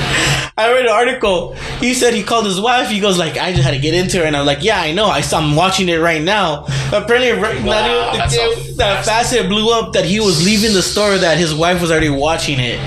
I 0.55 0.71
read 0.71 0.85
an 0.85 0.91
article. 0.91 1.55
He 1.79 1.93
said 1.93 2.13
he 2.13 2.23
called 2.23 2.45
his 2.45 2.59
wife. 2.59 2.89
He 2.89 2.99
goes 2.99 3.17
like, 3.17 3.37
"I 3.37 3.51
just 3.51 3.63
had 3.63 3.71
to 3.71 3.79
get 3.79 3.93
into 3.93 4.19
her," 4.19 4.23
and 4.23 4.37
I'm 4.37 4.45
like, 4.45 4.63
"Yeah, 4.63 4.79
I 4.79 4.93
know. 4.93 5.05
I, 5.05 5.23
am 5.33 5.55
watching 5.55 5.89
it 5.89 5.97
right 5.97 6.21
now." 6.21 6.65
Apparently, 6.91 7.31
right, 7.31 7.63
not 7.63 7.65
Wow, 7.65 8.13
that, 8.13 8.31
how 8.31 8.53
that 8.75 9.05
fast 9.05 9.33
it 9.33 9.49
blew 9.49 9.73
up 9.73 9.93
that 9.93 10.05
he 10.05 10.19
was 10.19 10.45
leaving 10.45 10.73
the 10.73 10.83
store 10.83 11.17
that 11.17 11.37
his 11.37 11.55
wife 11.55 11.81
was 11.81 11.91
already 11.91 12.09
watching 12.09 12.59
it. 12.59 12.79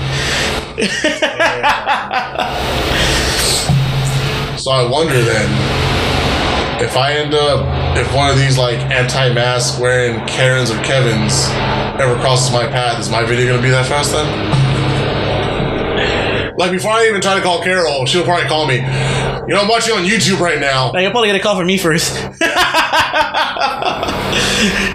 So 4.67 4.73
I 4.73 4.89
wonder 4.89 5.23
then 5.23 5.66
if 6.81 6.95
I 6.95 7.13
end 7.13 7.33
up 7.33 7.97
if 7.97 8.13
one 8.13 8.29
of 8.29 8.37
these 8.37 8.57
like 8.57 8.77
anti-mask 8.79 9.79
wearing 9.79 10.23
Karens 10.27 10.69
or 10.71 10.81
Kevins 10.83 11.47
ever 11.99 12.15
crosses 12.21 12.51
my 12.53 12.67
path, 12.67 12.99
is 12.99 13.09
my 13.09 13.23
video 13.25 13.47
gonna 13.47 13.61
be 13.61 13.69
that 13.69 13.85
fast 13.85 14.11
then? 14.11 14.27
Like 16.57 16.71
before 16.71 16.91
I 16.91 17.07
even 17.07 17.21
try 17.21 17.35
to 17.35 17.41
call 17.41 17.61
Carol, 17.61 18.05
she'll 18.05 18.23
probably 18.23 18.47
call 18.47 18.65
me. 18.67 18.75
You 18.77 19.53
know, 19.53 19.61
I'm 19.61 19.67
watching 19.67 19.95
on 19.95 20.03
YouTube 20.03 20.39
right 20.39 20.59
now. 20.59 20.91
Like, 20.91 21.03
you'll 21.03 21.11
probably 21.11 21.29
get 21.29 21.35
a 21.35 21.39
call 21.39 21.55
from 21.55 21.67
me 21.67 21.77
first. 21.77 22.15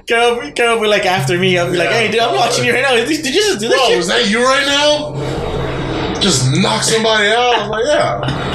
Carol, 0.06 0.50
Carol 0.52 0.74
will 0.76 0.82
be 0.82 0.88
like 0.88 1.06
after 1.06 1.38
me. 1.38 1.56
I'll 1.56 1.70
be 1.70 1.78
like, 1.78 1.88
"Hey, 1.88 2.10
dude, 2.10 2.20
I'm 2.20 2.34
watching 2.36 2.64
you 2.64 2.72
right 2.72 2.82
now. 2.82 2.94
Did 2.94 3.08
you 3.10 3.22
just 3.32 3.60
do 3.60 3.68
that 3.68 3.76
Bro, 3.76 3.86
shit?" 3.88 3.98
is 3.98 4.06
that 4.08 4.28
you 4.28 4.42
right 4.44 4.66
now? 4.66 5.14
Just 6.20 6.50
knock 6.60 6.82
somebody 6.82 7.28
out. 7.28 7.54
I 7.54 7.58
was 7.60 7.68
like, 7.70 7.84
yeah. 7.86 8.51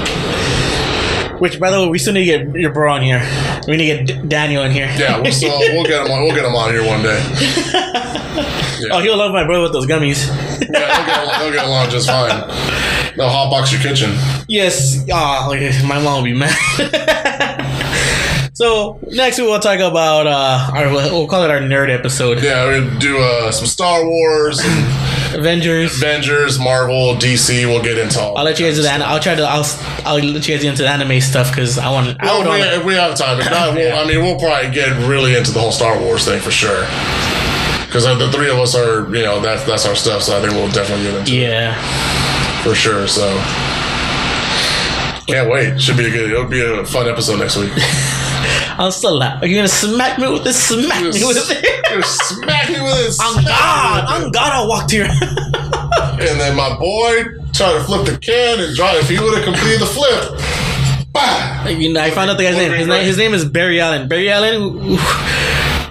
Which, 1.39 1.59
by 1.59 1.71
the 1.71 1.81
way, 1.81 1.87
we 1.89 1.99
still 1.99 2.13
need 2.13 2.25
to 2.25 2.45
get 2.45 2.55
your 2.55 2.71
bro 2.73 2.93
on 2.93 3.01
here. 3.01 3.21
We 3.67 3.77
need 3.77 3.97
to 3.97 4.03
get 4.03 4.21
D- 4.21 4.27
Daniel 4.27 4.63
in 4.63 4.71
here. 4.71 4.93
Yeah, 4.97 5.19
we'll, 5.21 5.31
still, 5.31 5.57
we'll 5.59 5.85
get 5.85 6.05
him 6.05 6.11
on. 6.11 6.23
We'll 6.23 6.35
get 6.35 6.45
him 6.45 6.55
on 6.55 6.71
here 6.71 6.85
one 6.85 7.03
day. 7.03 7.19
oh, 8.91 8.99
he'll 9.01 9.17
love 9.17 9.31
my 9.31 9.45
brother 9.45 9.63
with 9.63 9.73
those 9.73 9.85
gummies. 9.85 10.27
Yeah, 10.27 10.97
he'll 10.97 11.05
get, 11.05 11.23
along, 11.23 11.41
he'll 11.41 11.51
get 11.53 11.65
along 11.65 11.89
just 11.89 12.07
fine. 12.07 12.47
They'll 13.17 13.29
hotbox 13.29 13.71
your 13.71 13.81
kitchen. 13.81 14.11
Yes. 14.47 15.05
Ah, 15.11 15.47
my 15.85 16.01
mom 16.01 16.17
will 16.17 16.23
be 16.23 16.33
mad. 16.33 16.53
so 18.53 18.99
next 19.11 19.39
we 19.39 19.45
will 19.45 19.59
talk 19.59 19.79
about 19.79 20.27
uh, 20.27 20.71
our 20.73 20.91
we'll 20.91 21.27
call 21.27 21.43
it 21.43 21.49
our 21.49 21.59
nerd 21.59 21.89
episode. 21.89 22.43
Yeah, 22.43 22.65
we're 22.65 22.81
gonna 22.81 22.99
do 22.99 23.17
uh, 23.17 23.51
some 23.51 23.65
Star 23.65 24.05
Wars, 24.05 24.59
Avengers. 25.35 25.95
Avengers, 25.97 26.59
Marvel, 26.59 27.15
DC. 27.15 27.65
We'll 27.65 27.81
get 27.83 27.97
into 27.97 28.19
all. 28.19 28.37
I'll 28.37 28.45
let 28.45 28.59
you 28.59 28.65
guys 28.65 28.75
do 28.77 28.83
that. 28.83 29.01
I'll 29.01 29.19
try 29.19 29.35
to. 29.35 29.43
I'll. 29.43 29.65
I'll 30.05 30.15
let 30.15 30.47
you 30.47 30.55
guys 30.55 30.63
get 30.63 30.63
into 30.65 30.83
the 30.83 30.89
anime 30.89 31.19
stuff 31.21 31.49
because 31.49 31.77
I 31.77 31.89
want. 31.91 32.17
Well, 32.21 32.41
we, 32.43 32.47
wanna- 32.47 32.85
we 32.85 32.93
have 32.95 33.15
time, 33.17 33.39
if 33.39 33.49
not, 33.49 33.75
we'll, 33.75 33.95
I 33.95 34.05
mean, 34.07 34.21
we'll 34.23 34.39
probably 34.39 34.71
get 34.71 34.89
really 35.07 35.35
into 35.35 35.51
the 35.51 35.59
whole 35.59 35.71
Star 35.71 35.99
Wars 35.99 36.25
thing 36.25 36.39
for 36.41 36.51
sure. 36.51 36.81
Because 37.85 38.03
the 38.05 38.29
three 38.31 38.49
of 38.49 38.57
us 38.57 38.75
are, 38.75 39.05
you 39.15 39.23
know, 39.23 39.39
that's 39.39 39.63
that's 39.65 39.85
our 39.85 39.95
stuff. 39.95 40.21
So 40.23 40.37
I 40.37 40.41
think 40.41 40.53
we'll 40.53 40.71
definitely 40.71 41.05
get 41.05 41.15
into 41.19 41.35
Yeah. 41.35 42.61
for 42.63 42.75
sure. 42.75 43.07
So 43.07 43.27
can't 45.27 45.49
wait. 45.49 45.79
Should 45.81 45.97
be 45.97 46.05
a 46.07 46.09
good. 46.11 46.31
It'll 46.31 46.45
be 46.47 46.61
a 46.61 46.85
fun 46.85 47.07
episode 47.07 47.39
next 47.39 47.57
week. 47.57 47.71
I'll 48.77 48.91
still 48.91 49.17
laugh. 49.17 49.41
Are 49.41 49.47
you 49.47 49.55
gonna 49.55 49.67
smack 49.67 50.19
me 50.19 50.31
with 50.31 50.43
this? 50.43 50.61
Smack 50.67 51.01
me 51.01 51.07
with 51.09 51.37
it. 51.49 51.85
just 51.89 52.21
smack 52.29 52.69
me 52.69 52.75
with 52.81 53.09
it. 53.09 53.15
I'm 53.21 53.43
God. 53.43 54.05
I'm 54.07 54.31
God. 54.31 54.51
I 54.53 54.67
walked 54.67 54.91
here. 54.91 55.07
And 55.09 56.39
then 56.39 56.55
my 56.55 56.77
boy 56.77 57.23
tried 57.53 57.73
to 57.73 57.83
flip 57.83 58.05
the 58.05 58.17
can 58.19 58.59
and 58.59 58.75
drive. 58.75 58.97
If 59.03 59.09
he 59.09 59.19
would 59.19 59.35
have 59.35 59.43
completed 59.43 59.81
the 59.81 59.85
flip, 59.87 60.39
bah! 61.11 61.67
you 61.69 61.91
know, 61.93 62.01
I 62.01 62.11
found 62.11 62.29
out 62.29 62.37
the 62.37 62.43
guy's 62.43 62.55
name. 62.55 62.71
His 62.71 62.87
name. 62.87 63.05
His 63.05 63.17
name 63.17 63.33
is 63.33 63.45
Barry 63.45 63.79
Allen. 63.81 64.07
Barry 64.07 64.29
Allen. 64.29 64.97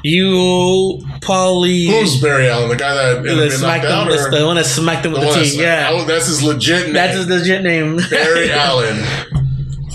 You 0.05 1.01
probably 1.23 1.87
Who's 1.87 2.21
Barry 2.21 2.49
Allen? 2.49 2.69
The 2.69 2.77
guy 2.77 2.95
that 2.95 3.23
the 3.25 3.51
smacked 3.51 3.83
knocked 3.85 4.13
him, 4.13 4.19
out? 4.19 4.31
the, 4.31 4.47
one 4.47 4.55
that 4.55 4.67
smacked 4.67 5.05
him 5.05 5.13
with 5.13 5.23
the 5.23 5.27
the, 5.27 5.33
that's- 5.33 5.57
Yeah, 5.57 5.89
oh, 5.91 6.05
that's 6.05 6.27
his 6.27 6.45
legit 6.45 6.85
name. 6.85 6.93
that's 6.95 7.17
his 7.17 7.27
legit 7.27 7.63
name. 7.63 7.97
Barry 8.11 8.53
Allen. 8.53 9.05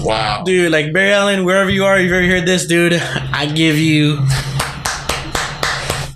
Wow. 0.03 0.44
dude, 0.45 0.72
like 0.72 0.91
Barry 0.94 1.11
Allen, 1.14 1.45
wherever 1.45 1.69
you 1.69 1.86
are, 1.86 1.98
if 1.98 2.03
you've 2.03 2.14
ever 2.14 2.26
heard 2.28 2.45
this, 2.45 2.65
dude, 2.65 2.94
I 2.94 3.45
give 3.45 3.78
you. 3.78 4.18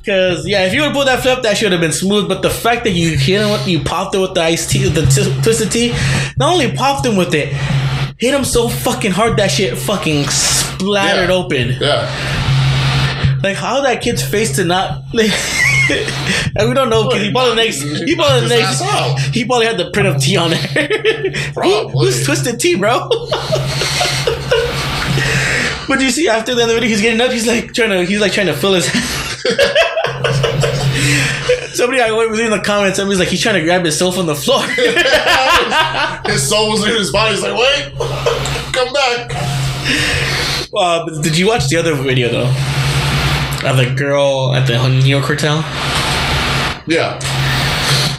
Cause 0.06 0.48
yeah, 0.48 0.66
if 0.66 0.74
you 0.74 0.82
would 0.82 0.88
have 0.88 0.94
pulled 0.94 1.08
that 1.08 1.22
flip, 1.22 1.42
that 1.42 1.58
should 1.58 1.72
have 1.72 1.82
been 1.82 1.92
smooth. 1.92 2.28
But 2.28 2.44
the 2.44 2.50
fact 2.52 2.84
that 2.84 2.92
you 2.92 3.18
hit 3.18 3.42
him, 3.42 3.50
with, 3.50 3.68
you 3.68 3.80
popped 3.84 4.14
him 4.14 4.22
with 4.22 4.36
the 4.36 4.42
iced 4.42 4.70
tea, 4.70 4.88
the 4.88 5.04
t- 5.08 5.42
twisted 5.42 5.72
tea, 5.72 5.94
not 6.38 6.54
only 6.54 6.72
popped 6.74 7.06
him 7.08 7.16
with 7.16 7.34
it, 7.34 7.48
hit 8.20 8.32
him 8.34 8.46
so 8.46 8.70
fucking 8.70 9.10
hard 9.12 9.36
that 9.38 9.50
shit 9.50 9.76
fucking 9.76 10.26
splattered 10.30 11.30
Yeah. 11.30 11.36
open. 11.36 11.70
Yeah. 11.82 13.40
Like 13.42 13.58
how 13.58 13.82
that 13.82 14.02
kid's 14.04 14.22
face 14.22 14.56
did 14.56 14.68
not. 14.68 15.02
and 16.58 16.68
we 16.70 16.74
don't 16.76 16.90
know 16.90 17.08
because 17.08 17.22
he 17.24 17.32
probably 17.32 17.56
next. 17.56 17.82
He 17.82 18.16
probably 18.16 18.42
Knocked 18.50 18.52
his 18.52 18.82
next. 18.82 19.34
He 19.36 19.46
probably 19.46 19.66
had 19.68 19.78
the 19.78 19.92
print 19.92 20.08
of 20.08 20.22
tea 20.22 20.38
on 20.38 20.50
there. 20.52 20.60
Who- 21.56 21.90
who's 21.90 22.24
twisted 22.26 22.60
tea, 22.60 22.76
bro? 22.76 23.08
but 25.88 26.00
do 26.00 26.04
you 26.06 26.12
see, 26.12 26.28
after 26.28 26.56
the 26.56 26.62
end 26.62 26.72
of 26.72 26.76
the 26.76 26.82
video, 26.82 26.90
he's 26.90 27.02
getting 27.02 27.22
up. 27.22 27.32
He's 27.32 27.46
like 27.48 27.74
trying 27.74 27.90
to. 27.92 28.04
He's 28.06 28.20
like 28.22 28.32
trying 28.34 28.48
to 28.48 28.54
fill 28.54 28.74
his. 28.74 28.86
Somebody 31.76 32.02
I 32.02 32.10
was 32.12 32.40
in 32.40 32.50
the 32.52 32.60
comments. 32.60 32.98
Somebody's 32.98 33.20
like 33.20 33.28
he's 33.28 33.42
trying 33.42 33.56
to 33.56 33.64
grab 33.64 33.84
his 33.84 33.98
soul 33.98 34.12
from 34.12 34.26
the 34.28 34.36
floor. 34.36 34.62
His 36.32 36.48
soul 36.48 36.72
was 36.72 36.84
in 36.88 36.96
his 36.96 37.12
body. 37.12 37.36
He's 37.36 37.44
like, 37.44 37.54
wait, 37.58 37.94
come 38.74 38.94
back. 38.94 39.32
uh, 40.74 41.06
did 41.22 41.38
you 41.38 41.48
watch 41.48 41.68
the 41.68 41.78
other 41.78 41.94
video 41.96 42.30
though? 42.30 42.52
Of 43.66 43.78
the 43.78 43.94
girl 43.96 44.54
at 44.56 44.68
the 44.68 44.78
New 44.90 45.10
York 45.10 45.26
hotel. 45.26 45.58
Yeah. 46.88 47.20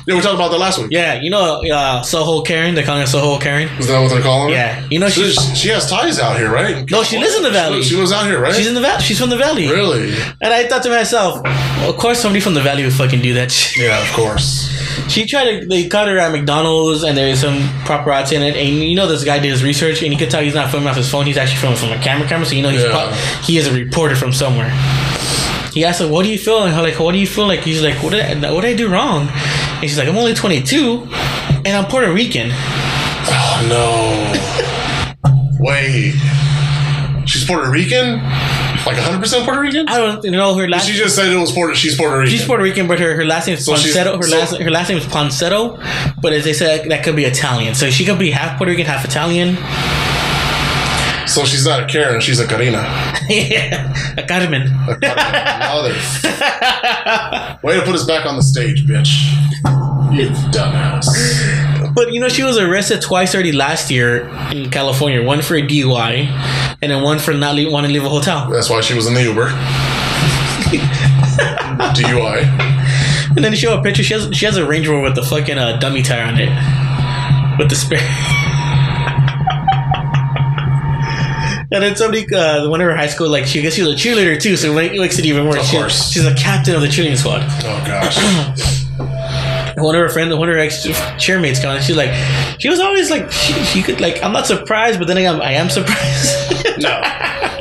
Yeah, 0.08 0.14
we 0.14 0.20
talked 0.20 0.36
about 0.36 0.52
that 0.52 0.58
last 0.58 0.78
week. 0.78 0.88
Yeah, 0.92 1.14
you 1.20 1.30
know 1.30 1.60
uh, 1.64 2.00
Soho 2.02 2.40
Karen. 2.42 2.76
They're 2.76 2.84
calling 2.84 3.00
her 3.00 3.06
Soho 3.08 3.40
Karen. 3.40 3.68
Is 3.80 3.88
that 3.88 4.00
what 4.00 4.08
they're 4.10 4.22
calling 4.22 4.50
her? 4.50 4.54
Yeah, 4.54 4.86
you 4.88 5.00
know 5.00 5.08
She, 5.08 5.22
she's 5.32 5.58
she 5.58 5.68
has 5.70 5.90
ties 5.90 6.20
out 6.20 6.36
here, 6.36 6.48
right? 6.52 6.88
No, 6.92 7.02
she 7.02 7.18
lives 7.18 7.34
in 7.34 7.42
the 7.42 7.50
valley. 7.50 7.82
She, 7.82 7.90
she 7.94 8.00
was 8.00 8.12
out 8.12 8.24
here, 8.26 8.40
right? 8.40 8.54
she's 8.54 8.68
in 8.68 8.74
the 8.74 8.80
valley. 8.80 9.02
She's 9.02 9.18
from 9.18 9.30
the 9.30 9.36
valley. 9.36 9.66
really? 9.68 10.14
And 10.40 10.52
I 10.54 10.68
thought 10.68 10.84
to 10.84 10.90
myself, 10.90 11.42
well, 11.42 11.90
of 11.90 11.96
course 11.96 12.20
somebody 12.20 12.40
from 12.40 12.54
the 12.54 12.60
valley 12.60 12.84
would 12.84 12.92
fucking 12.92 13.20
do 13.20 13.34
that. 13.34 13.50
shit. 13.50 13.82
Yeah, 13.84 14.00
of 14.00 14.12
course. 14.14 14.70
She 15.10 15.26
tried 15.26 15.60
to. 15.62 15.66
They 15.66 15.88
caught 15.88 16.06
her 16.06 16.18
at 16.18 16.30
McDonald's, 16.30 17.02
and 17.02 17.16
there's 17.18 17.40
some 17.40 17.58
paparazzi 17.84 18.34
in 18.34 18.42
it. 18.42 18.54
And 18.56 18.84
you 18.84 18.94
know 18.94 19.08
this 19.08 19.24
guy 19.24 19.40
did 19.40 19.50
his 19.50 19.64
research, 19.64 20.02
and 20.04 20.12
you 20.12 20.18
could 20.18 20.30
tell 20.30 20.40
he's 20.40 20.54
not 20.54 20.70
filming 20.70 20.88
off 20.88 20.96
his 20.96 21.10
phone. 21.10 21.26
He's 21.26 21.36
actually 21.36 21.58
filming 21.58 21.78
from 21.78 21.90
a 21.90 21.98
camera 22.00 22.28
camera. 22.28 22.46
So 22.46 22.54
you 22.54 22.62
know 22.62 22.70
he's 22.70 22.82
Yeah. 22.84 22.90
pro- 23.08 23.42
he 23.42 23.58
is 23.58 23.66
a 23.66 23.72
reporter 23.72 24.14
from 24.14 24.32
somewhere. 24.32 24.70
He 25.76 25.84
asked 25.84 26.00
her, 26.00 26.08
"What 26.08 26.24
do 26.24 26.30
you 26.30 26.38
feel?" 26.38 26.64
And 26.64 26.74
her 26.74 26.80
like, 26.80 26.98
"What 26.98 27.12
do 27.12 27.18
you 27.18 27.26
feel 27.26 27.46
like?" 27.46 27.60
He's 27.60 27.82
like, 27.82 28.02
"What 28.02 28.12
did 28.12 28.42
I, 28.42 28.50
what 28.50 28.62
did 28.62 28.70
I 28.70 28.74
do 28.74 28.88
wrong?" 28.88 29.28
And 29.28 29.82
she's 29.82 29.98
like, 29.98 30.08
"I'm 30.08 30.16
only 30.16 30.32
22, 30.32 31.06
and 31.66 31.68
I'm 31.68 31.84
Puerto 31.84 32.10
Rican." 32.10 32.48
Oh, 33.28 33.66
no. 33.68 35.36
Wait. 35.60 36.14
She's 37.26 37.44
Puerto 37.44 37.70
Rican? 37.70 38.22
Like 38.86 38.96
100% 38.96 39.44
Puerto 39.44 39.60
Rican? 39.60 39.86
I 39.86 39.98
don't 39.98 40.24
know 40.24 40.54
her 40.54 40.66
last. 40.66 40.86
She 40.86 40.94
just 40.94 41.14
said 41.14 41.30
it 41.30 41.36
was 41.36 41.52
Puerto. 41.52 41.74
She's 41.74 41.94
Puerto 41.94 42.20
Rican. 42.20 42.30
She's 42.32 42.46
Puerto 42.46 42.62
Rican, 42.62 42.88
but 42.88 42.98
her, 42.98 43.14
her 43.14 43.26
last 43.26 43.46
name 43.46 43.58
is 43.58 43.66
So 43.66 43.74
Ponsetto. 43.74 44.16
Her 44.16 44.22
so- 44.22 44.38
last 44.38 44.56
her 44.56 44.70
last 44.70 44.88
name 44.88 44.96
is 44.96 45.04
Ponsetto, 45.04 45.76
but 46.22 46.32
as 46.32 46.44
they 46.44 46.54
said, 46.54 46.88
that 46.88 47.04
could 47.04 47.16
be 47.16 47.26
Italian. 47.26 47.74
So 47.74 47.90
she 47.90 48.06
could 48.06 48.18
be 48.18 48.30
half 48.30 48.56
Puerto 48.56 48.70
Rican, 48.70 48.86
half 48.86 49.04
Italian. 49.04 49.58
So 51.36 51.44
she's 51.44 51.66
not 51.66 51.82
a 51.82 51.86
Karen, 51.86 52.18
she's 52.22 52.40
a 52.40 52.46
Karina. 52.46 52.78
yeah, 53.28 53.92
a 54.16 54.26
Carmen. 54.26 54.62
A 54.62 54.96
Mother. 55.68 55.92
Way 57.62 57.74
to 57.76 57.82
put 57.84 57.94
us 57.94 58.06
back 58.06 58.24
on 58.24 58.36
the 58.36 58.42
stage, 58.42 58.86
bitch. 58.86 59.34
You 60.16 60.30
dumbass. 60.50 61.04
But 61.94 62.14
you 62.14 62.20
know, 62.20 62.30
she 62.30 62.42
was 62.42 62.56
arrested 62.56 63.02
twice 63.02 63.34
already 63.34 63.52
last 63.52 63.90
year 63.90 64.28
in 64.50 64.70
California. 64.70 65.22
One 65.22 65.42
for 65.42 65.56
a 65.56 65.60
DUI, 65.60 66.24
and 66.80 66.90
then 66.90 67.02
one 67.02 67.18
for 67.18 67.34
not 67.34 67.54
le- 67.54 67.70
wanting 67.70 67.90
to 67.90 67.92
leave 67.92 68.06
a 68.06 68.08
hotel. 68.08 68.48
That's 68.50 68.70
why 68.70 68.80
she 68.80 68.94
was 68.94 69.06
in 69.06 69.12
the 69.12 69.22
Uber. 69.24 69.48
DUI. 71.92 72.44
And 73.36 73.44
then 73.44 73.52
they 73.52 73.58
show 73.58 73.78
a 73.78 73.82
picture. 73.82 74.02
She 74.02 74.14
has 74.14 74.34
she 74.34 74.46
has 74.46 74.56
a 74.56 74.66
Range 74.66 74.88
Rover 74.88 75.02
with 75.02 75.16
the 75.16 75.22
fucking 75.22 75.58
uh, 75.58 75.76
dummy 75.80 76.00
tire 76.00 76.24
on 76.24 76.38
it, 76.40 76.48
with 77.58 77.68
the 77.68 77.76
spare. 77.76 78.45
And 81.72 81.82
then 81.82 81.96
somebody, 81.96 82.32
uh, 82.34 82.68
one 82.68 82.80
of 82.80 82.86
her 82.86 82.94
high 82.96 83.08
school, 83.08 83.28
like 83.28 83.44
she 83.46 83.58
I 83.58 83.62
guess 83.62 83.74
she 83.74 83.82
was 83.82 83.90
a 83.92 83.96
cheerleader 83.96 84.40
too, 84.40 84.56
so 84.56 84.76
it 84.78 84.98
makes 84.98 85.18
it 85.18 85.24
even 85.26 85.46
worse. 85.46 85.60
Of 85.60 85.66
She- 85.66 85.76
course. 85.76 86.10
she's 86.12 86.24
a 86.24 86.34
captain 86.34 86.74
of 86.76 86.80
the 86.80 86.86
cheerleading 86.86 87.16
squad. 87.16 87.42
Oh 87.64 87.84
gosh. 87.86 88.16
One 89.78 89.94
of 89.94 90.00
her 90.00 90.08
friends, 90.08 90.34
one 90.34 90.48
of 90.48 90.54
her 90.54 90.58
ex 90.60 90.88
cheermates, 91.18 91.62
on, 91.62 91.78
she's 91.82 91.96
like, 91.96 92.10
she 92.58 92.70
was 92.70 92.80
always 92.80 93.10
like, 93.10 93.30
she, 93.30 93.52
she 93.64 93.82
could 93.82 94.00
like, 94.00 94.22
I'm 94.22 94.32
not 94.32 94.46
surprised, 94.46 94.98
but 94.98 95.06
then 95.06 95.18
again, 95.18 95.42
I 95.42 95.52
am 95.52 95.68
surprised. 95.68 96.54
No. 96.78 97.00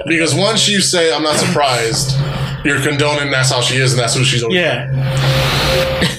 Because 0.05 0.33
once 0.35 0.67
you 0.69 0.81
say 0.81 1.13
I'm 1.13 1.23
not 1.23 1.35
surprised, 1.37 2.17
you're 2.65 2.81
condoning 2.81 3.31
that's 3.31 3.49
how 3.51 3.61
she 3.61 3.75
is 3.77 3.91
and 3.93 3.99
that's 3.99 4.13
who 4.15 4.23
she's 4.25 4.43
always 4.43 4.57
yeah, 4.59 4.87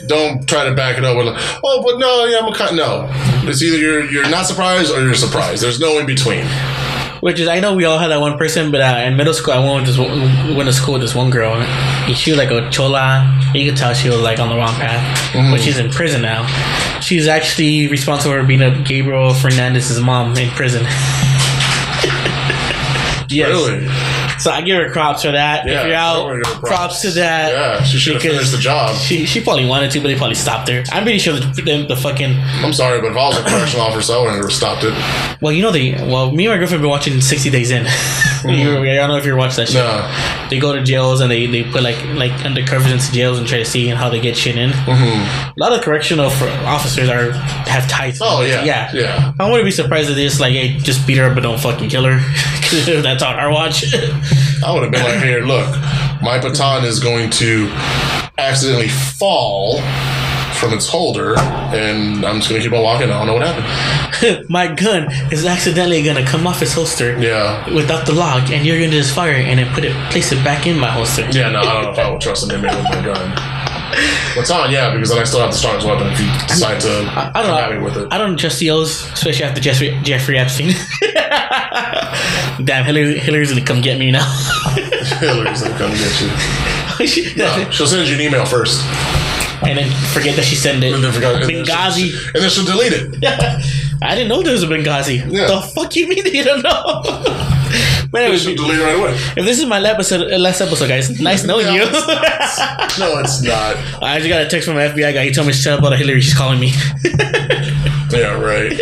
Don't 0.06 0.46
try 0.48 0.64
to 0.68 0.74
back 0.74 0.96
it 0.98 1.04
up 1.04 1.16
with 1.16 1.26
like, 1.26 1.36
oh, 1.64 1.82
but 1.82 1.98
no, 1.98 2.24
yeah, 2.24 2.38
I'm 2.38 2.52
a 2.52 2.54
kind. 2.56 2.74
No, 2.76 3.06
it's 3.48 3.62
either 3.62 3.76
you're 3.78 4.10
you're 4.10 4.28
not 4.30 4.46
surprised 4.46 4.90
or 4.92 5.02
you're 5.02 5.14
surprised. 5.14 5.62
There's 5.62 5.78
no 5.80 5.98
in 5.98 6.06
between. 6.06 6.44
Which 7.20 7.40
is 7.40 7.48
I 7.48 7.60
know 7.60 7.74
we 7.74 7.84
all 7.84 7.98
had 7.98 8.08
that 8.08 8.20
one 8.20 8.38
person, 8.38 8.70
but 8.70 8.80
uh, 8.80 9.02
in 9.04 9.16
middle 9.16 9.34
school, 9.34 9.54
I 9.54 9.58
went 9.58 9.86
with 9.86 9.96
this 9.96 9.98
went 10.56 10.68
to 10.68 10.72
school 10.72 10.94
with 10.94 11.02
this 11.02 11.14
one 11.14 11.30
girl. 11.30 11.54
She 12.14 12.30
was 12.30 12.38
like 12.38 12.50
a 12.50 12.68
chola. 12.70 13.32
You 13.54 13.70
could 13.70 13.78
tell 13.78 13.94
she 13.94 14.08
was 14.08 14.20
like 14.20 14.38
on 14.38 14.48
the 14.48 14.56
wrong 14.56 14.74
path, 14.74 15.32
but 15.50 15.60
she's 15.60 15.78
in 15.78 15.90
prison 15.90 16.22
now. 16.22 16.46
She's 17.00 17.26
actually 17.26 17.88
responsible 17.88 18.34
for 18.34 18.44
being 18.44 18.62
a 18.62 18.82
Gabriel 18.82 19.34
Fernandez's 19.34 20.00
mom 20.00 20.36
in 20.36 20.50
prison. 20.50 20.82
yes. 23.28 23.48
Really? 23.48 24.15
So 24.38 24.50
I 24.50 24.60
give 24.62 24.76
her 24.78 24.90
props 24.92 25.22
for 25.22 25.32
that. 25.32 25.66
Yeah, 25.66 25.80
if 25.80 25.86
you're 25.86 25.96
out, 25.96 26.42
props. 26.42 26.68
props. 26.68 27.02
to 27.02 27.10
that. 27.12 27.52
Yeah, 27.52 27.82
she 27.82 27.98
should 27.98 28.14
have 28.14 28.22
finished 28.22 28.52
the 28.52 28.58
job. 28.58 28.96
She 28.96 29.24
she 29.26 29.40
probably 29.42 29.66
wanted 29.66 29.90
to, 29.92 30.00
but 30.00 30.08
they 30.08 30.16
probably 30.16 30.34
stopped 30.34 30.68
her. 30.68 30.84
I'm 30.92 31.02
pretty 31.04 31.18
sure 31.18 31.34
the, 31.34 31.62
the, 31.62 31.86
the 31.88 31.96
fucking 31.96 32.36
I'm 32.62 32.72
sorry, 32.72 33.00
but 33.00 33.12
if 33.12 33.16
I 33.16 33.28
was 33.28 33.38
a 33.38 33.42
correctional 33.42 33.86
officer, 33.86 34.12
I 34.14 34.18
would 34.22 34.34
have 34.42 34.52
stopped 34.52 34.84
it. 34.84 34.94
well, 35.40 35.52
you 35.52 35.62
know 35.62 35.70
the 35.72 35.94
well, 36.10 36.30
me 36.32 36.46
and 36.46 36.54
my 36.54 36.58
girlfriend 36.58 36.82
been 36.82 36.90
watching 36.90 37.20
60 37.20 37.50
Days 37.50 37.70
In. 37.70 37.86
Mm-hmm. 38.46 38.84
you, 38.84 38.92
I 38.92 38.94
don't 38.96 39.08
know 39.08 39.16
if 39.16 39.26
you 39.26 39.34
watched 39.34 39.56
that 39.56 39.66
shit. 39.66 39.76
No. 39.76 40.46
They 40.50 40.60
go 40.60 40.72
to 40.72 40.80
jails 40.84 41.20
and 41.20 41.28
they, 41.32 41.46
they 41.46 41.64
put 41.64 41.82
like 41.82 41.96
like 42.14 42.30
undercovers 42.44 42.92
into 42.92 43.10
jails 43.10 43.38
and 43.38 43.46
try 43.48 43.58
to 43.58 43.64
see 43.64 43.88
how 43.88 44.08
they 44.08 44.20
get 44.20 44.36
shit 44.36 44.56
in. 44.56 44.70
Mm-hmm. 44.70 45.58
A 45.58 45.60
lot 45.60 45.72
of 45.72 45.80
correctional 45.82 46.26
officers 46.26 47.08
are 47.08 47.32
have 47.32 47.88
ties. 47.88 48.20
Oh 48.22 48.42
yeah, 48.42 48.62
yeah, 48.62 48.90
yeah. 48.94 49.32
I 49.40 49.46
wouldn't 49.50 49.64
be 49.64 49.72
surprised 49.72 50.10
if 50.10 50.16
they 50.16 50.24
just 50.24 50.38
like, 50.38 50.52
hey, 50.52 50.76
just 50.78 51.06
beat 51.08 51.16
her 51.18 51.24
up, 51.24 51.34
but 51.34 51.42
don't 51.42 51.58
fucking 51.58 51.88
kill 51.88 52.04
her. 52.04 52.18
That's 53.02 53.22
on 53.22 53.34
our 53.34 53.50
watch. 53.50 53.84
I 54.64 54.72
would 54.72 54.82
have 54.82 54.92
been 54.92 55.02
like, 55.04 55.22
here, 55.22 55.40
look, 55.44 55.68
my 56.22 56.38
baton 56.40 56.84
is 56.84 56.98
going 57.00 57.30
to 57.30 57.68
accidentally 58.38 58.88
fall 58.88 59.80
from 60.60 60.72
its 60.72 60.88
holder, 60.88 61.38
and 61.38 62.24
I'm 62.24 62.36
just 62.36 62.48
gonna 62.48 62.62
keep 62.62 62.72
on 62.72 62.82
walking. 62.82 63.10
I 63.10 63.18
don't 63.18 63.26
know 63.26 63.34
what 63.34 63.46
happened. 63.46 64.48
my 64.50 64.72
gun 64.72 65.10
is 65.30 65.44
accidentally 65.44 66.02
gonna 66.02 66.24
come 66.24 66.46
off 66.46 66.62
its 66.62 66.72
holster 66.72 67.18
Yeah. 67.20 67.68
without 67.74 68.06
the 68.06 68.12
lock, 68.14 68.50
and 68.50 68.64
you're 68.66 68.78
gonna 68.78 68.90
just 68.92 69.14
fire 69.14 69.32
it 69.32 69.46
and 69.46 69.58
then 69.58 69.72
put 69.74 69.84
it, 69.84 69.92
place 70.10 70.32
it 70.32 70.42
back 70.42 70.66
in 70.66 70.78
my 70.78 70.88
holster. 70.88 71.28
Yeah, 71.30 71.50
no, 71.50 71.60
I 71.60 71.64
don't 71.74 71.82
know 71.84 71.90
if 71.92 71.98
I 71.98 72.10
would 72.10 72.20
trust 72.22 72.44
an 72.50 72.56
inmate 72.56 72.74
with 72.74 72.84
my 72.84 73.02
gun. 73.04 73.52
Baton, 74.34 74.70
yeah, 74.72 74.92
because 74.94 75.10
then 75.10 75.18
I 75.18 75.24
still 75.24 75.40
have 75.40 75.50
the 75.52 75.56
strongest 75.56 75.86
weapon 75.86 76.06
if 76.08 76.20
you 76.20 76.26
decide 76.48 76.80
to 76.82 76.88
I, 77.14 77.30
I 77.34 77.42
don't 77.42 77.78
know. 77.78 77.84
with 77.84 77.96
it. 77.96 78.08
I 78.12 78.18
don't 78.18 78.38
trust 78.38 78.60
those, 78.60 79.04
especially 79.12 79.44
after 79.44 79.60
Jeffrey, 79.60 79.98
Jeffrey 80.02 80.38
Epstein. 80.38 80.72
Damn, 82.64 82.84
Hillary, 82.84 83.18
Hillary's 83.18 83.50
gonna 83.52 83.64
come 83.64 83.80
get 83.80 83.98
me 83.98 84.10
now. 84.10 84.24
Hillary's 85.20 85.62
gonna 85.62 85.76
come 85.78 85.90
get 85.92 86.20
you. 86.20 86.30
She- 87.06 87.34
No, 87.36 87.70
she'll 87.70 87.86
send 87.86 88.08
you 88.08 88.14
an 88.14 88.20
email 88.22 88.46
first, 88.46 88.80
and 89.62 89.76
then 89.78 89.90
forget 90.14 90.34
that 90.36 90.44
she 90.46 90.56
sent 90.56 90.82
it. 90.82 90.94
and 90.94 91.04
then 91.04 91.12
forgot, 91.12 91.34
and 91.42 91.44
then 91.44 91.64
Benghazi. 91.64 92.12
and 92.34 92.42
then 92.42 92.48
she'll 92.50 92.64
delete 92.64 92.92
it. 92.94 93.22
I 94.02 94.14
didn't 94.14 94.28
know 94.28 94.42
there 94.42 94.52
was 94.52 94.62
a 94.62 94.66
Benghazi. 94.66 95.18
Yeah. 95.30 95.46
The 95.46 95.60
fuck 95.74 95.94
you 95.96 96.08
mean 96.08 96.24
you 96.26 96.42
don't 96.44 96.62
know? 96.62 97.02
but 98.10 98.22
anyways, 98.22 98.42
She'll 98.44 98.54
delete 98.56 98.78
it 98.78 98.82
right 98.84 98.98
away. 98.98 99.12
if 99.36 99.44
this 99.44 99.58
is 99.58 99.66
my 99.66 99.78
last 99.78 99.94
episode, 99.94 100.32
uh, 100.32 100.38
last 100.38 100.60
episode, 100.62 100.88
guys, 100.88 101.20
nice 101.20 101.44
knowing 101.44 101.66
No, 101.66 101.74
you. 101.74 101.82
it's 101.84 102.98
No, 102.98 103.18
it's 103.18 103.42
not. 103.42 103.76
I 104.02 104.16
just 104.18 104.28
got 104.30 104.40
a 104.42 104.48
text 104.48 104.66
from 104.68 104.78
an 104.78 104.90
FBI 104.92 105.12
guy. 105.12 105.24
He 105.24 105.32
told 105.32 105.46
me 105.48 105.52
to 105.52 105.58
shut 105.58 105.74
up 105.74 105.80
about 105.80 105.98
Hillary. 105.98 106.20
She's 106.22 106.34
calling 106.34 106.60
me. 106.60 106.72
Yeah, 108.10 108.40
right. 108.40 108.72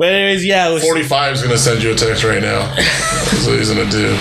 But 0.00 0.14
anyways, 0.14 0.46
yeah, 0.46 0.70
was, 0.70 0.82
45 0.82 1.34
is 1.34 1.42
gonna 1.42 1.58
send 1.58 1.82
you 1.82 1.92
a 1.92 1.94
text 1.94 2.24
right 2.24 2.40
now. 2.40 2.74
That's 2.74 3.46
what 3.46 3.58
he's 3.58 3.68
gonna 3.68 3.84
do. 3.90 4.08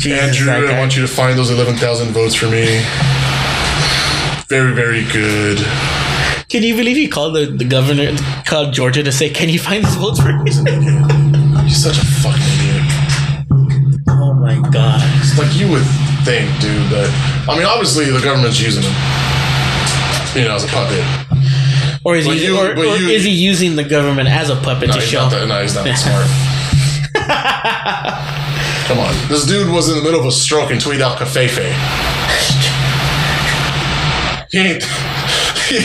Jesus, 0.00 0.18
Andrew, 0.18 0.50
I 0.50 0.78
want 0.78 0.96
you 0.96 1.02
to 1.02 1.08
find 1.08 1.38
those 1.38 1.50
11,000 1.50 2.08
votes 2.08 2.34
for 2.34 2.46
me. 2.46 2.80
Very, 4.48 4.72
very 4.72 5.04
good. 5.12 5.58
Can 6.48 6.62
you 6.62 6.74
believe 6.74 6.96
he 6.96 7.06
called 7.06 7.36
the, 7.36 7.54
the 7.54 7.66
governor, 7.66 8.16
called 8.46 8.72
Georgia 8.72 9.02
to 9.02 9.12
say, 9.12 9.28
"Can 9.28 9.50
you 9.50 9.58
find 9.58 9.84
these 9.84 9.96
votes 9.96 10.20
for 10.20 10.32
me?" 10.32 10.50
He's 11.64 11.84
such 11.84 11.98
a 11.98 12.04
fucking 12.24 12.40
idiot. 12.64 12.82
oh 14.08 14.32
my 14.40 14.56
god. 14.70 15.02
It's 15.20 15.38
like 15.38 15.54
you 15.60 15.68
would 15.68 15.84
think, 16.24 16.48
dude, 16.62 16.88
that. 16.96 17.44
I 17.46 17.58
mean, 17.58 17.66
obviously, 17.66 18.06
the 18.06 18.20
government's 18.20 18.58
using 18.58 18.84
him, 18.84 18.94
you 20.34 20.48
know, 20.48 20.54
as 20.54 20.64
a 20.64 20.68
puppet. 20.68 21.19
Or 22.04 22.16
is 22.16 22.26
But 22.26 22.36
he, 22.36 22.46
you- 22.46 22.56
or, 22.58 22.70
or 22.76 22.84
you- 22.96 23.08
is 23.10 23.24
he 23.24 23.30
using 23.30 23.76
the 23.76 23.84
government 23.84 24.28
as 24.28 24.48
a 24.50 24.56
puppet 24.56 24.88
No, 24.88 24.94
to 24.94 25.00
show? 25.00 25.28
that, 25.28 25.46
no, 25.46 25.60
he's 25.62 25.74
not 25.74 25.84
that 25.84 25.98
smart. 25.98 26.26
Come 28.88 28.98
on. 28.98 29.14
This 29.28 29.44
dude 29.46 29.70
was 29.70 29.88
in 29.88 29.96
the 29.96 30.02
middle 30.02 30.18
of 30.20 30.26
a 30.26 30.32
stroke 30.32 30.70
and 30.70 30.80
tweeted 30.80 31.00
out 31.02 31.18
Covfefe. 31.18 31.58
He 34.50 34.58
ain't. 34.58 34.82
He, 35.70 35.78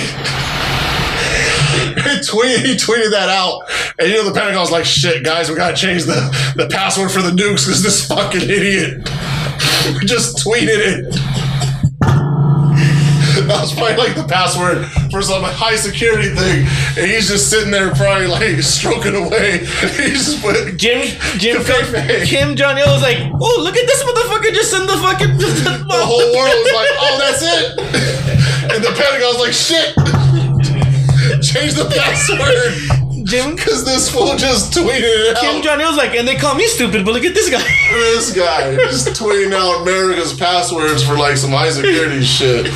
tweet, 2.26 2.60
he 2.66 2.74
tweeted 2.76 3.12
that 3.12 3.30
out, 3.30 3.62
and 4.00 4.10
you 4.10 4.16
know 4.16 4.24
the 4.24 4.34
Pentagon's 4.34 4.72
like, 4.72 4.86
"Shit, 4.86 5.24
guys, 5.24 5.50
we 5.50 5.56
gotta 5.56 5.76
change 5.76 6.06
the, 6.06 6.54
the 6.56 6.68
password 6.68 7.12
for 7.12 7.22
the 7.22 7.30
nukes 7.30 7.66
because 7.66 7.84
this 7.84 8.08
fucking 8.08 8.42
idiot 8.42 9.04
just 10.08 10.38
tweeted 10.44 10.80
it." 10.80 11.06
That 13.46 13.62
was 13.62 13.74
probably 13.74 13.98
like 13.98 14.16
the 14.16 14.24
password 14.24 14.88
for 15.12 15.22
some 15.22 15.44
high 15.44 15.76
security 15.76 16.30
thing, 16.30 16.66
and 16.98 17.06
he's 17.06 17.28
just 17.28 17.50
sitting 17.50 17.70
there, 17.70 17.94
probably 17.94 18.28
like 18.28 18.62
stroking 18.64 19.16
away. 19.16 19.60
He's 20.00 20.26
just 20.26 20.42
put 20.42 20.78
Jim 20.78 21.06
Jim 21.38 21.62
Covfefe. 21.62 22.26
Kim 22.26 22.56
Jong 22.56 22.78
Il 22.78 22.88
was 22.88 23.02
like, 23.02 23.20
"Oh, 23.20 23.60
look 23.62 23.76
at 23.76 23.86
this 23.86 24.02
motherfucker! 24.04 24.54
Just 24.54 24.72
send 24.72 24.88
the 24.90 24.98
fucking 24.98 25.38
the 25.38 26.02
whole 26.02 26.32
world 26.34 26.56
was 26.64 26.74
like, 26.74 26.90
"Oh, 26.96 27.16
that's 27.20 27.42
it," 27.44 27.80
and 28.74 28.84
the 28.84 28.92
Pentagon's 28.96 29.40
like, 29.40 29.54
"Shit, 29.54 29.94
change 31.44 31.76
the 31.76 31.86
password." 31.92 33.05
Jim 33.26 33.56
Because 33.56 33.84
this 33.86 34.10
fool 34.10 34.36
just 34.36 34.74
tweeted 34.74 35.02
it 35.04 35.38
Kim 35.40 35.58
out. 35.58 35.64
Jong 35.64 35.82
Il's 35.82 35.98
like, 35.98 36.16
and 36.16 36.28
they 36.28 36.36
call 36.36 36.56
me 36.56 36.68
stupid, 36.68 37.04
but 37.06 37.14
look 37.14 37.26
at 37.26 37.34
this 37.34 37.50
guy. 37.50 37.60
this 37.92 38.32
guy 38.36 38.76
just 38.76 39.08
tweeting 39.10 39.54
out 39.54 39.82
America's 39.82 40.34
passwords 40.34 41.04
for 41.04 41.16
like 41.16 41.38
some 41.38 41.52
high 41.52 41.70
security 41.72 42.24
shit. 42.24 42.68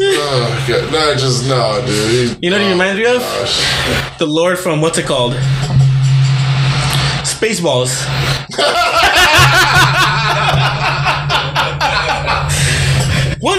oh, 0.00 0.64
God. 0.68 0.92
No, 0.92 1.14
just 1.14 1.46
no, 1.48 1.82
dude. 1.86 2.38
He- 2.38 2.46
You 2.46 2.50
know 2.50 2.56
what 2.56 2.62
he 2.64 2.68
oh, 2.68 2.72
reminds 2.72 2.98
me 2.98 3.06
of? 3.06 3.20
gosh. 3.20 4.18
The 4.18 4.26
Lord 4.26 4.58
from 4.58 4.80
what's 4.80 4.98
it 4.98 5.06
called? 5.06 5.34
Spaceballs. 7.24 8.04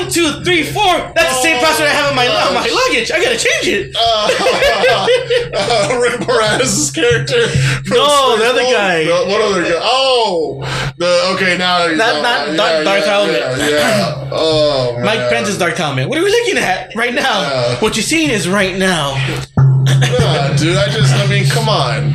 One, 0.09 0.15
two, 0.15 0.43
three, 0.43 0.63
four. 0.63 0.83
That's 1.13 1.35
the 1.37 1.41
same 1.43 1.59
password 1.59 1.87
I 1.87 1.91
have 1.93 2.09
on 2.09 2.15
my 2.15 2.27
on 2.27 2.53
my 2.55 2.65
luggage. 2.65 3.11
I 3.11 3.21
gotta 3.21 3.37
change 3.37 3.67
it. 3.67 3.95
uh, 3.95 5.99
Rick 6.01 6.21
Moranis' 6.21 6.91
character. 6.93 7.45
No, 7.93 8.35
the 8.37 8.45
other 8.45 8.63
guy. 8.63 9.03
No, 9.05 9.25
what 9.27 9.41
other 9.41 9.63
guy? 9.63 9.77
Oh, 9.81 10.61
the 10.97 11.33
okay 11.35 11.57
now. 11.57 11.85
Not- 11.87 11.97
know, 11.97 12.21
not 12.23 12.47
yeah, 12.47 12.55
Dark- 12.55 12.83
Dark 12.85 12.99
yeah, 13.01 13.05
Helmet. 13.05 13.41
Yeah, 13.59 13.69
yeah. 13.69 14.29
Oh, 14.31 14.93
man. 14.95 15.05
Mike 15.05 15.29
Pence's 15.29 15.57
Dark 15.59 15.75
Helmet. 15.75 16.09
What 16.09 16.17
are 16.17 16.23
we 16.23 16.31
looking 16.31 16.57
at 16.57 16.95
right 16.95 17.13
now? 17.13 17.41
Yeah. 17.41 17.75
What 17.79 17.95
you're 17.95 18.03
seeing 18.03 18.31
is 18.31 18.47
right 18.49 18.75
now. 18.77 19.13
Nah, 19.57 20.55
dude, 20.55 20.75
I 20.75 20.89
just, 20.89 21.13
I 21.13 21.27
mean, 21.27 21.47
come 21.47 21.69
on. 21.69 22.13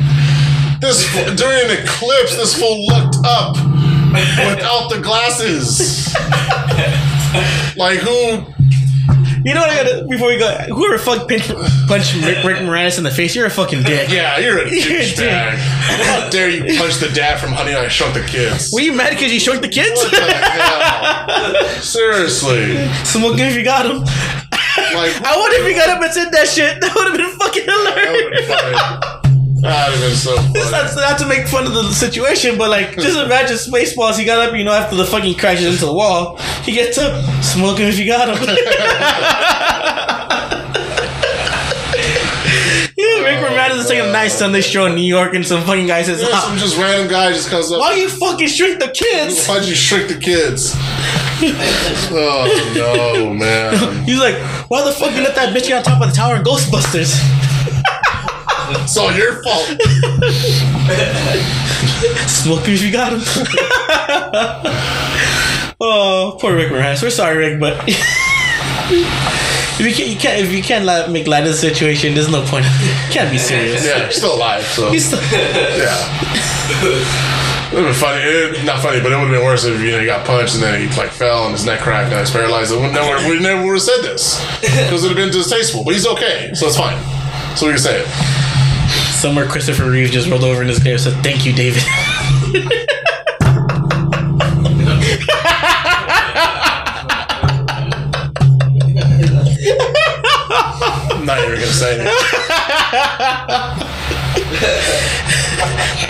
This 0.81 1.05
during 1.39 1.71
an 1.71 1.77
eclipse, 1.83 2.35
this 2.35 2.59
fool 2.59 2.85
looked 2.87 3.15
up 3.25 3.55
without 3.55 4.89
the 4.89 4.99
glasses. 5.01 6.13
Like 7.77 7.99
who? 7.99 8.45
You 9.43 9.53
know 9.53 9.61
what 9.61 9.69
I 9.69 9.83
gotta 9.83 10.07
before 10.07 10.29
we 10.29 10.37
go? 10.39 10.49
Whoever 10.73 10.97
fuck 10.97 11.27
pinch, 11.27 11.47
punch 11.87 12.15
Rick, 12.15 12.43
Rick 12.43 12.57
Moranis 12.65 12.97
in 12.97 13.03
the 13.03 13.11
face, 13.11 13.35
you're 13.35 13.45
a 13.45 13.49
fucking 13.49 13.83
dick. 13.83 14.09
Yeah, 14.09 14.39
you're 14.39 14.59
a 14.59 14.65
douchebag. 14.69 15.55
How 15.57 16.29
dare 16.29 16.49
you 16.49 16.79
punch 16.79 16.95
the 16.97 17.09
dad 17.13 17.39
from 17.39 17.51
Honey 17.51 17.75
I 17.75 17.87
Shrunk 17.89 18.13
the 18.15 18.21
Kids? 18.21 18.71
Were 18.73 18.79
you 18.79 18.93
mad 18.93 19.11
because 19.11 19.31
you 19.31 19.39
shrunk 19.39 19.61
the 19.61 19.67
kids? 19.67 20.01
What 20.01 20.11
the 20.11 20.21
hell? 20.21 21.65
Seriously. 21.81 22.87
Smoke 23.03 23.37
if 23.37 23.55
you 23.55 23.63
got 23.63 23.85
him. 23.85 23.99
Like, 23.99 25.13
I 25.21 25.37
wonder 25.37 25.57
if 25.61 25.67
you 25.67 25.75
got 25.75 25.89
up 25.89 26.01
and 26.01 26.11
said 26.13 26.31
that 26.31 26.47
shit. 26.47 26.81
That 26.81 26.95
would 26.95 27.07
have 27.07 27.17
been 27.17 27.37
fucking 27.37 27.65
that 27.65 27.77
would 27.77 27.93
have 27.93 28.31
been 28.31 28.43
hilarious. 28.43 28.47
That 28.47 28.63
would 28.63 28.73
have 28.73 29.21
been 29.23 29.24
so 30.15 30.35
funny. 30.35 30.71
Not, 30.71 30.95
not 30.95 31.19
to 31.19 31.27
make 31.27 31.47
fun 31.47 31.65
of 31.65 31.73
the 31.73 31.83
situation, 31.91 32.57
but 32.57 32.69
like, 32.69 32.95
just 32.95 33.17
imagine 33.17 33.57
Spaceballs. 33.57 34.17
He 34.17 34.25
got 34.25 34.47
up, 34.47 34.55
you 34.55 34.63
know, 34.63 34.73
after 34.73 34.95
the 34.95 35.05
fucking 35.05 35.37
crashes 35.37 35.65
into 35.65 35.85
the 35.85 35.93
wall. 35.93 36.37
He 36.63 36.71
gets 36.73 36.97
up, 36.97 37.23
smoke 37.43 37.79
him 37.79 37.87
if 37.89 37.97
you 37.99 38.05
got 38.05 38.29
him. 38.29 38.35
yeah, 42.97 43.23
Rick 43.23 43.39
Moranis 43.45 43.79
is 43.79 43.87
taking 43.87 44.07
a 44.07 44.11
nice 44.11 44.37
Sunday 44.37 44.61
show 44.61 44.85
in 44.85 44.95
New 44.95 45.01
York, 45.01 45.33
and 45.33 45.45
some 45.45 45.63
fucking 45.63 45.87
guy 45.87 46.03
says, 46.03 46.21
Yeah, 46.21 46.29
"Ah, 46.31 46.45
some 46.47 46.57
just 46.57 46.77
random 46.77 47.07
guy 47.07 47.31
just 47.31 47.49
comes 47.49 47.71
up. 47.71 47.79
"Why 47.79 47.95
you 47.95 48.09
fucking 48.09 48.47
shrink 48.47 48.79
the 48.79 48.89
kids?" 48.89 49.47
Why'd 49.47 49.65
you 49.65 49.75
shrink 49.75 50.07
the 50.09 50.17
kids? 50.19 50.73
oh 52.11 52.71
no, 52.75 53.33
man! 53.33 54.05
He's 54.05 54.19
like, 54.19 54.35
"Why 54.69 54.83
the 54.83 54.91
fuck 54.91 55.13
you 55.15 55.21
let 55.21 55.35
that 55.35 55.55
bitch 55.55 55.67
get 55.67 55.77
on 55.77 55.83
top 55.83 56.01
of 56.01 56.09
the 56.09 56.15
tower 56.15 56.35
in 56.37 56.43
Ghostbusters?" 56.43 57.15
It's 58.69 58.97
all 58.97 59.11
your 59.13 59.41
fault. 59.43 59.65
Smoke 62.27 62.65
him 62.65 62.73
if 62.75 62.81
you 62.83 62.91
got 62.91 63.13
him. 63.13 63.21
oh, 65.81 66.37
poor 66.39 66.55
Rick 66.55 66.71
Moranis. 66.71 67.01
We're 67.01 67.09
sorry, 67.09 67.37
Rick, 67.37 67.59
but 67.59 67.83
if 67.87 69.79
you 69.79 69.93
can't, 69.93 70.09
you 70.09 70.15
can't, 70.17 70.39
if 70.41 70.51
you 70.53 70.63
can't 70.63 70.85
li- 70.85 71.11
make 71.13 71.27
light 71.27 71.43
of 71.43 71.49
the 71.49 71.53
situation, 71.55 72.13
there's 72.13 72.29
no 72.31 72.43
point. 72.45 72.65
You 73.05 73.21
can't 73.21 73.31
be 73.31 73.37
serious. 73.37 73.85
Yeah, 73.85 74.07
he's 74.07 74.15
still 74.17 74.35
alive. 74.35 74.63
So 74.63 74.89
He's 74.91 75.05
still- 75.05 75.21
yeah. 75.21 75.95
It 77.71 77.73
would 77.73 77.85
have 77.85 77.87
been 77.87 77.93
funny. 77.93 78.21
It, 78.21 78.65
not 78.65 78.81
funny, 78.81 78.99
but 79.01 79.11
it 79.11 79.15
would 79.15 79.29
have 79.29 79.31
been 79.31 79.43
worse 79.45 79.63
if 79.63 79.79
you 79.81 79.91
know 79.91 79.99
he 79.99 80.05
got 80.05 80.25
punched 80.25 80.55
and 80.55 80.63
then 80.63 80.81
he 80.81 80.87
like 80.97 81.11
fell 81.11 81.43
and 81.45 81.53
his 81.53 81.65
neck 81.65 81.79
cracked 81.79 82.11
and 82.11 82.19
he's 82.19 82.31
paralyzed. 82.31 82.71
We 82.73 82.79
never, 82.91 83.29
we 83.29 83.39
never 83.39 83.63
would 83.65 83.73
have 83.73 83.81
said 83.81 84.01
this 84.03 84.39
because 84.61 85.03
it 85.03 85.07
would 85.07 85.17
have 85.17 85.25
been 85.25 85.31
distasteful. 85.31 85.83
But 85.85 85.93
he's 85.93 86.05
okay, 86.07 86.51
so 86.53 86.67
it's 86.67 86.77
fine. 86.77 86.97
So 87.55 87.67
we 87.67 87.73
can 87.73 87.81
say 87.81 88.01
it. 88.01 88.07
Somewhere 89.25 89.47
Christopher 89.47 89.89
Reeve 89.89 90.11
just 90.11 90.29
rolled 90.29 90.43
over 90.43 90.61
in 90.61 90.67
his 90.67 90.77
grave 90.77 90.93
and 90.93 91.01
said, 91.01 91.23
Thank 91.23 91.47
you, 91.47 91.53
David. 91.53 91.81
I'm 101.09 101.25
not 101.25 101.39
even 101.39 101.55
gonna 101.55 101.65
say 101.65 102.05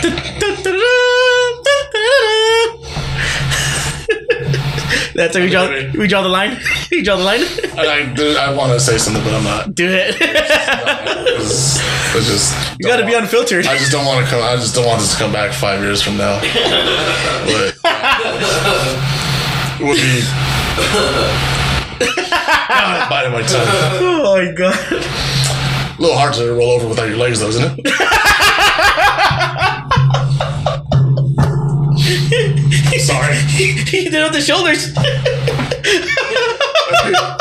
it. 0.02 0.32
That's 5.16 5.36
how 5.36 5.42
we 5.42 5.50
draw, 5.50 5.70
we 5.94 6.08
draw 6.08 6.22
the 6.22 6.30
line. 6.30 6.60
we 6.92 7.02
draw 7.02 7.16
the 7.16 7.24
line. 7.24 7.40
And 7.40 8.20
I, 8.20 8.50
I 8.50 8.54
want 8.54 8.74
to 8.74 8.80
say 8.82 8.98
something, 8.98 9.24
but 9.24 9.34
I'm 9.34 9.46
not. 9.46 9.74
Do 9.74 9.88
it. 9.88 10.18
It's, 10.20 11.80
it's 12.16 12.28
just 12.28 12.80
you 12.80 12.86
gotta 12.86 13.06
be 13.06 13.14
unfiltered. 13.14 13.66
I 13.66 13.78
just 13.78 13.94
don't 13.94 14.06
want 14.06 14.26
to 14.26 14.30
come. 14.30 14.44
I 14.44 14.58
just 14.58 14.76
don't 14.76 14.86
want 14.86 15.00
this 15.00 15.14
to 15.14 15.18
come 15.18 15.32
back 15.32 15.54
five 15.54 15.82
years 15.82 16.02
from 16.02 16.18
now. 16.18 16.42
But 16.42 17.76
it 19.80 19.86
would 19.88 19.96
be. 19.96 20.22
God, 22.68 23.10
biting 23.10 23.32
my 23.32 23.42
tongue. 23.42 23.68
Oh 24.28 24.36
my 24.36 24.52
god. 24.52 24.76
A 25.98 26.02
little 26.02 26.18
hard 26.18 26.34
to 26.34 26.54
roll 26.54 26.72
over 26.72 26.90
without 26.90 27.08
your 27.08 27.18
legs, 27.18 27.40
though, 27.40 27.48
isn't 27.48 27.80
it? 27.80 28.22
Sorry. 33.06 33.36
he 33.54 34.10
did 34.10 34.14
it 34.14 34.24
with 34.24 34.34
the 34.34 34.42
shoulders. 34.42 34.92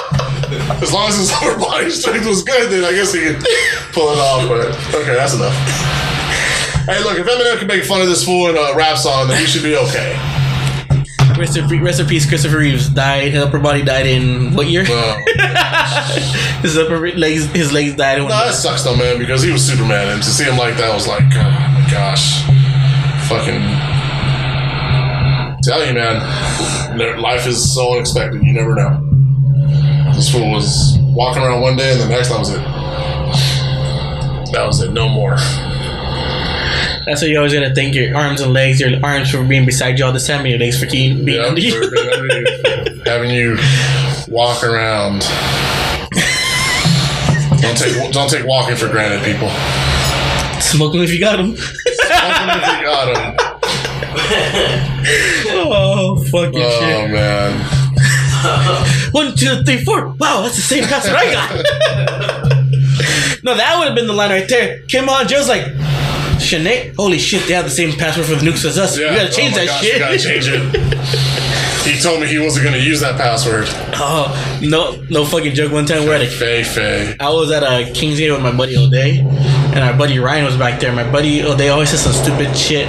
As 0.82 0.93
long 0.93 1.09
as 1.09 1.16
his 1.16 1.32
upper 1.32 1.59
body 1.59 1.91
strength 1.91 2.27
was 2.27 2.43
good, 2.43 2.70
then 2.70 2.85
I 2.85 2.93
guess 2.93 3.12
he 3.12 3.20
could 3.20 3.36
pull 3.93 4.12
it 4.12 4.19
off. 4.19 4.47
But 4.49 4.69
okay, 5.01 5.15
that's 5.15 5.35
enough. 5.35 5.55
Hey, 6.85 7.03
look, 7.03 7.19
if 7.19 7.27
Eminem 7.27 7.59
can 7.59 7.66
make 7.66 7.85
fun 7.85 8.03
of 8.03 8.09
this 8.09 8.24
fool 8.24 8.51
in 8.51 8.57
a 8.57 8.77
rap 8.77 8.99
song, 8.99 9.28
then 9.28 9.41
he 9.41 9.47
should 9.47 9.62
be 9.62 9.74
okay. 9.74 10.16
Rest 11.39 11.57
in, 11.57 11.82
rest 11.82 12.01
in 12.01 12.07
peace, 12.07 12.28
Christopher 12.28 12.59
Reeves 12.59 12.89
died. 12.91 13.32
His 13.32 13.43
upper 13.43 13.59
body 13.59 13.82
died 13.82 14.07
in 14.07 14.55
what 14.55 14.66
year? 14.69 14.85
Uh, 14.86 15.19
his 16.62 16.77
upper 16.77 17.11
legs, 17.12 17.47
his 17.47 17.73
legs 17.73 17.95
died 17.97 18.19
in. 18.19 18.24
no, 18.24 18.28
that 18.28 18.55
sucks 18.55 18.85
though, 18.85 18.97
man, 18.97 19.19
because 19.19 19.43
he 19.43 19.51
was 19.51 19.65
Superman, 19.66 20.11
and 20.11 20.23
to 20.23 20.28
see 20.28 20.45
him 20.45 20.57
like 20.59 20.77
that 20.77 20.95
was 20.95 21.09
like, 21.09 21.24
oh 21.24 21.70
my 21.74 21.89
gosh, 21.91 22.43
fucking. 23.28 23.94
Tell 25.65 25.85
you, 25.86 25.95
man, 25.95 27.20
life 27.20 27.47
is 27.47 27.74
so 27.74 27.95
unexpected. 27.95 28.43
You 28.43 28.53
never 28.53 28.74
know. 28.74 29.01
This 30.15 30.31
fool 30.31 30.51
was 30.51 30.99
walking 31.01 31.43
around 31.43 31.62
one 31.62 31.77
day, 31.77 31.91
and 31.93 32.01
the 32.01 32.09
next 32.09 32.28
that 32.28 32.39
was 32.39 32.51
it. 32.51 32.61
That 34.53 34.65
was 34.66 34.81
it. 34.82 34.93
No 34.93 35.09
more. 35.09 35.36
That's 37.07 37.23
why 37.23 37.28
you 37.28 37.36
always 37.39 37.53
gotta 37.55 37.74
thank 37.74 37.95
your 37.95 38.15
arms 38.16 38.41
and 38.41 38.53
legs, 38.53 38.81
your 38.81 38.91
arms 39.05 39.31
for 39.31 39.43
being 39.45 39.65
beside 39.66 39.99
you 39.99 40.05
all 40.05 40.12
the 40.12 40.19
time, 40.20 40.41
and 40.41 40.51
your 40.51 40.59
legs 40.59 40.78
for 40.78 40.86
keeping 40.86 41.24
being 41.24 41.41
Yeah, 41.41 41.47
under 41.47 41.61
you. 41.61 41.91
being 41.91 42.12
under 42.12 42.41
you. 42.41 43.03
having 43.07 43.31
you 43.31 43.57
walk 44.28 44.62
around. 44.65 45.20
Don't 47.61 47.77
take 47.78 48.12
don't 48.12 48.28
take 48.31 48.45
walking 48.47 48.77
for 48.77 48.89
granted, 48.89 49.23
people. 49.24 49.49
Smoke 50.61 50.93
them 50.93 51.03
if 51.03 51.11
you 51.12 51.20
got 51.20 51.36
them. 51.36 51.51
Walking 51.51 52.49
if 52.51 52.66
you 52.78 52.85
got 52.85 53.09
'em. 53.16 53.36
oh 55.75 56.25
fucking 56.31 56.53
shit. 56.55 56.63
Oh 56.63 56.81
shit! 56.81 57.11
man. 57.11 57.81
One, 59.13 59.35
two, 59.37 59.63
three, 59.65 59.83
four. 59.85 60.09
Wow, 60.09 60.43
that's 60.43 60.57
the 60.57 60.63
same 60.63 60.85
password 60.85 61.15
I 61.17 61.33
got. 61.33 61.51
no, 63.45 63.55
that 63.55 63.79
would 63.79 63.87
have 63.89 63.95
been 63.95 64.07
the 64.07 64.13
line 64.13 64.31
right 64.31 64.49
there. 64.49 64.83
Kim 64.89 65.09
on 65.09 65.27
Joe's 65.27 65.49
like, 65.49 65.65
Shanae, 66.45 66.95
holy 66.97 67.19
shit, 67.19 67.47
they 67.47 67.55
have 67.55 67.65
the 67.65 67.71
same 67.71 67.97
password 67.97 68.27
for 68.27 68.35
the 68.35 68.45
nukes 68.51 68.65
as 68.65 68.77
us. 68.79 68.99
Yeah. 68.99 69.11
We 69.11 69.17
gotta 69.17 69.29
oh 69.29 69.33
change 69.33 69.55
oh 69.55 69.59
that 69.59 69.67
gosh, 69.67 69.81
shit. 69.81 69.95
We 69.95 69.99
gotta 70.01 70.19
change 70.19 70.47
it. 70.49 71.41
He 71.85 72.01
told 72.01 72.23
me 72.23 72.27
he 72.27 72.39
wasn't 72.39 72.65
gonna 72.65 72.79
use 72.79 73.01
that 73.01 73.19
password. 73.19 73.67
Oh 73.93 74.59
no, 74.63 75.03
no 75.11 75.27
fucking 75.27 75.55
joke. 75.55 75.71
One 75.71 75.85
time 75.85 76.07
we're 76.07 76.15
at 76.15 76.23
a 76.23 76.27
Fay 76.27 76.65
Fay. 76.65 77.15
I 77.21 77.29
was 77.29 77.51
at 77.51 77.63
a 77.63 77.93
King's 77.93 78.19
Gate 78.19 78.31
with 78.31 78.41
my 78.41 78.57
buddy 78.57 78.75
O'Day, 78.75 79.19
and 79.19 79.79
our 79.81 79.93
buddy 79.93 80.19
Ryan 80.19 80.47
was 80.47 80.57
back 80.57 80.81
there. 80.81 80.93
My 80.95 81.09
buddy 81.13 81.43
O'Day 81.43 81.69
always 81.69 81.91
says 81.91 82.01
some 82.03 82.15
stupid 82.15 82.57
shit, 82.57 82.89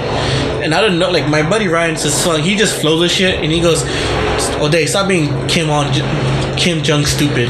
and 0.66 0.74
I 0.74 0.80
don't 0.80 0.98
know. 0.98 1.10
Like 1.12 1.28
my 1.28 1.48
buddy 1.48 1.68
Ryan 1.68 1.96
says, 1.96 2.12
so 2.12 2.36
he 2.36 2.56
just 2.56 2.80
flows 2.80 3.00
with 3.00 3.12
shit, 3.12 3.36
and 3.42 3.52
he 3.52 3.60
goes, 3.60 3.84
"O'Day, 4.60 4.84
stop 4.86 5.06
being 5.06 5.46
Kim 5.46 5.70
on 5.70 5.92
Kim 6.58 6.82
Jong 6.82 7.06
stupid." 7.06 7.48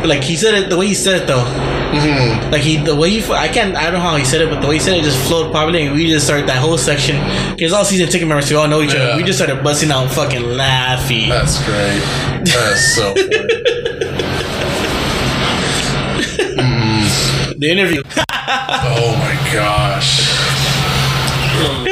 But, 0.00 0.08
like 0.08 0.22
he 0.22 0.36
said 0.36 0.54
it 0.54 0.68
the 0.70 0.76
way 0.76 0.86
he 0.88 0.94
said 0.94 1.22
it 1.22 1.26
though. 1.26 1.44
Mm-hmm. 1.90 2.52
Like 2.52 2.60
he, 2.62 2.76
the 2.76 2.94
way 2.94 3.10
he, 3.10 3.32
I 3.32 3.48
can't, 3.48 3.74
I 3.74 3.84
don't 3.84 3.94
know 3.94 4.00
how 4.00 4.16
he 4.16 4.24
said 4.24 4.42
it, 4.42 4.50
but 4.50 4.60
the 4.60 4.68
way 4.68 4.74
he 4.74 4.80
said 4.80 4.96
it 4.98 5.02
just 5.02 5.18
flowed 5.26 5.50
properly, 5.50 5.86
and 5.86 5.94
we 5.94 6.06
just 6.06 6.26
started 6.26 6.46
that 6.48 6.58
whole 6.58 6.78
section. 6.78 7.16
Because 7.56 7.72
all 7.72 7.84
season 7.84 8.08
ticket 8.08 8.28
members, 8.28 8.48
we 8.50 8.56
all 8.56 8.68
know 8.68 8.82
each 8.82 8.92
Yeah. 8.94 9.00
other. 9.00 9.16
We 9.16 9.24
just 9.24 9.38
started 9.38 9.64
busting 9.64 9.90
out, 9.90 10.02
and 10.04 10.12
fucking 10.12 10.42
laughing. 10.42 11.28
That's 11.30 11.58
great. 11.64 12.00
That's 12.44 12.94
so 12.94 13.14
funny. 13.14 13.28
the 17.58 17.68
interview. 17.70 18.02
Oh 18.06 19.16
my 19.18 19.34
gosh. 19.52 20.20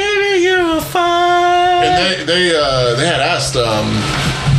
Baby, 0.79 0.85
you're 0.85 0.91
fine. 0.91 1.83
And 1.83 1.97
they 1.97 2.23
they 2.23 2.55
uh 2.55 2.95
they 2.95 3.05
had 3.05 3.19
asked 3.21 3.55
um 3.55 3.87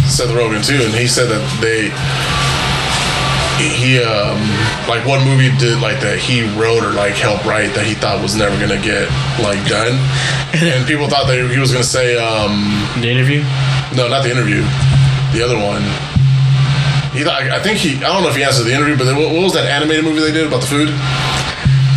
Seth 0.08 0.30
Rogen 0.30 0.64
too, 0.64 0.82
and 0.84 0.94
he 0.94 1.06
said 1.06 1.28
that 1.28 1.42
they 1.60 1.90
he 3.60 4.00
um 4.02 4.40
like 4.88 5.04
one 5.06 5.22
movie 5.24 5.52
did 5.58 5.80
like 5.80 6.00
that 6.00 6.18
he 6.18 6.42
wrote 6.58 6.82
or 6.82 6.92
like 6.92 7.14
helped 7.14 7.44
write 7.44 7.74
that 7.74 7.84
he 7.86 7.94
thought 7.94 8.20
was 8.22 8.34
never 8.34 8.56
gonna 8.58 8.80
get 8.80 9.08
like 9.40 9.60
done, 9.68 9.96
and 10.64 10.86
people 10.86 11.08
thought 11.08 11.26
that 11.26 11.38
he 11.50 11.58
was 11.58 11.72
gonna 11.72 11.84
say 11.84 12.16
um 12.16 12.68
the 13.00 13.08
interview. 13.08 13.42
no 13.94 14.08
not 14.08 14.22
the 14.22 14.30
interview, 14.30 14.64
the 15.32 15.42
other 15.44 15.56
one. 15.60 15.82
He 17.12 17.24
thought 17.24 17.42
I 17.42 17.60
think 17.60 17.78
he 17.78 17.96
I 18.00 18.08
don't 18.08 18.22
know 18.22 18.30
if 18.30 18.36
he 18.36 18.44
answered 18.44 18.64
the 18.64 18.72
interview, 18.74 18.96
but 18.96 19.06
what, 19.14 19.32
what 19.32 19.42
was 19.42 19.52
that 19.54 19.66
animated 19.66 20.04
movie 20.04 20.20
they 20.20 20.32
did 20.32 20.46
about 20.46 20.60
the 20.60 20.70
food? 20.70 20.88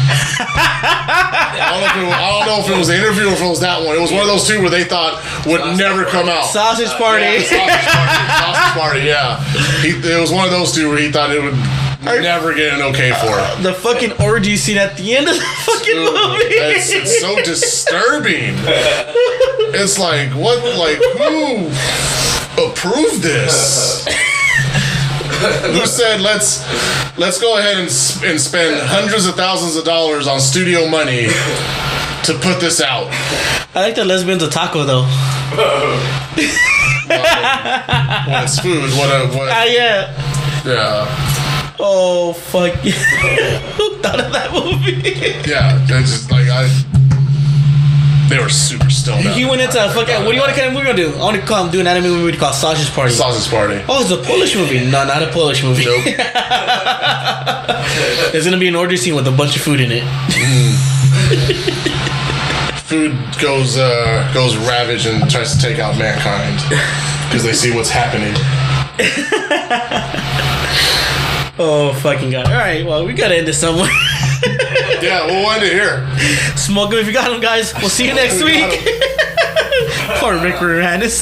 I 0.03 1.69
don't, 1.71 1.81
know 1.81 1.88
if 1.88 1.95
it 1.95 2.05
was, 2.05 2.13
I 2.13 2.30
don't 2.30 2.47
know 2.47 2.59
if 2.63 2.69
it 2.69 2.77
was 2.77 2.88
the 2.88 2.97
interview 2.97 3.27
or 3.30 3.34
if 3.34 3.41
it 3.41 3.49
was 3.49 3.59
that 3.61 3.85
one. 3.85 3.95
It 3.95 4.01
was 4.01 4.11
one 4.11 4.21
of 4.21 4.27
those 4.27 4.47
two 4.47 4.61
where 4.61 4.69
they 4.69 4.84
thought 4.84 5.23
would 5.45 5.77
never 5.77 6.05
come 6.05 6.30
out. 6.30 6.45
Sausage 6.45 6.88
uh, 6.89 6.97
party. 6.97 7.23
Yeah, 7.23 7.39
sausage 7.39 7.88
party. 7.93 8.23
Sausage 8.43 8.73
party. 8.77 9.01
Yeah, 9.07 9.39
he, 9.81 9.89
it 9.95 10.19
was 10.19 10.31
one 10.31 10.45
of 10.45 10.51
those 10.51 10.71
two 10.73 10.89
where 10.89 10.97
he 10.97 11.11
thought 11.11 11.31
it 11.31 11.41
would 11.41 11.55
never 12.03 12.53
get 12.53 12.73
an 12.73 12.81
okay 12.93 13.11
for. 13.11 13.39
it. 13.39 13.63
the 13.63 13.73
fucking 13.73 14.11
orgy 14.21 14.57
scene 14.57 14.77
at 14.77 14.97
the 14.97 15.15
end 15.15 15.27
of 15.27 15.35
the 15.35 15.41
fucking 15.41 15.95
Dude, 15.95 16.13
movie. 16.13 16.55
It's, 16.75 16.91
it's 16.91 17.19
so 17.19 17.35
disturbing. 17.41 18.55
It's 19.75 19.97
like 19.97 20.30
what? 20.31 20.59
Like 20.77 20.99
who 21.17 21.67
approved 22.61 23.21
this? 23.21 24.07
who 25.74 25.86
said 25.86 26.22
let's 26.22 26.64
let's 27.18 27.40
go 27.40 27.57
ahead 27.57 27.78
and, 27.78 27.90
and 28.24 28.40
spend 28.40 28.80
hundreds 28.88 29.26
of 29.26 29.36
thousands 29.36 29.76
of 29.76 29.84
dollars 29.84 30.28
on 30.28 30.40
studio 30.40 30.88
money 30.88 31.28
to 32.24 32.34
put 32.41 32.60
this 32.60 32.82
out? 32.82 33.07
I 33.76 33.82
like 33.82 33.95
the 33.95 34.06
lesbians 34.06 34.44
of 34.44 34.52
taco 34.52 34.84
though. 34.84 35.03
When 37.03 38.44
it's 38.44 38.60
food, 38.60 38.90
what 38.94 39.10
a 39.10 39.28
what? 39.38 39.49
Ah 39.52 39.65
yeah. 39.65 40.64
Yeah, 40.65 41.06
Oh 41.80 42.32
fuck. 42.32 42.74
Who 43.76 43.98
thought 43.98 44.20
of 44.22 44.32
that 44.32 44.52
movie? 44.53 45.10
yeah. 45.49 45.84
That's 45.86 46.10
just 46.11 46.32
like 46.32 46.48
I. 46.48 46.70
They 48.29 48.39
were 48.39 48.49
super 48.49 48.89
stoned 48.89 49.27
he 49.29 49.45
went 49.45 49.61
into 49.61 49.83
a 49.83 49.89
fucking. 49.89 50.23
What 50.23 50.31
do 50.31 50.35
you 50.35 50.41
want 50.41 50.53
to 50.53 50.59
kind 50.59 50.67
of 50.69 50.73
movie 50.73 50.87
to 50.87 50.93
do? 50.95 51.13
I 51.15 51.19
want 51.19 51.39
to 51.39 51.45
call 51.45 51.65
him 51.65 51.71
do 51.71 51.79
an 51.79 51.87
anime 51.87 52.11
movie 52.11 52.37
called 52.37 52.55
Sausage 52.55 52.91
Party. 52.93 53.11
Sausage 53.11 53.51
Party. 53.51 53.83
Oh, 53.87 54.01
it's 54.01 54.11
a 54.11 54.17
Polish 54.17 54.55
movie. 54.55 54.79
No, 54.85 55.05
not 55.05 55.21
a 55.21 55.27
Polish 55.31 55.63
movie. 55.63 55.85
Nope. 55.85 56.03
There's 58.31 58.45
gonna 58.45 58.57
be 58.57 58.67
an 58.69 58.75
orgy 58.75 58.97
scene 58.97 59.15
with 59.15 59.27
a 59.27 59.31
bunch 59.31 59.55
of 59.55 59.61
food 59.61 59.79
in 59.79 59.91
it. 59.91 60.03
Food 62.83 63.15
goes 63.41 63.77
uh, 63.77 64.29
goes 64.33 64.55
ravage 64.55 65.05
and 65.05 65.29
tries 65.29 65.55
to 65.55 65.61
take 65.61 65.79
out 65.79 65.97
mankind 65.97 66.59
because 67.27 67.43
they 67.43 67.53
see 67.53 67.71
what's 67.75 67.89
happening. 67.89 68.33
Oh 71.59 71.93
fucking 72.01 72.31
god! 72.31 72.47
All 72.47 72.53
right, 72.53 72.85
well 72.85 73.05
we 73.05 73.13
gotta 73.13 73.35
end 73.38 73.47
this 73.47 73.59
somewhere. 73.59 73.89
Yeah, 75.01 75.25
we'll 75.25 75.49
end 75.51 75.63
it 75.65 75.73
here. 75.73 76.07
Smoke 76.55 76.93
'em 76.93 76.99
if 76.99 77.07
you 77.07 77.13
got 77.13 77.30
them, 77.30 77.41
guys. 77.41 77.73
We'll 77.75 77.89
see 77.89 78.07
you 78.07 78.13
next 78.13 78.41
week. 78.43 78.63
Poor 80.19 80.41
Rick 80.41 80.55
Moranis. 80.55 81.21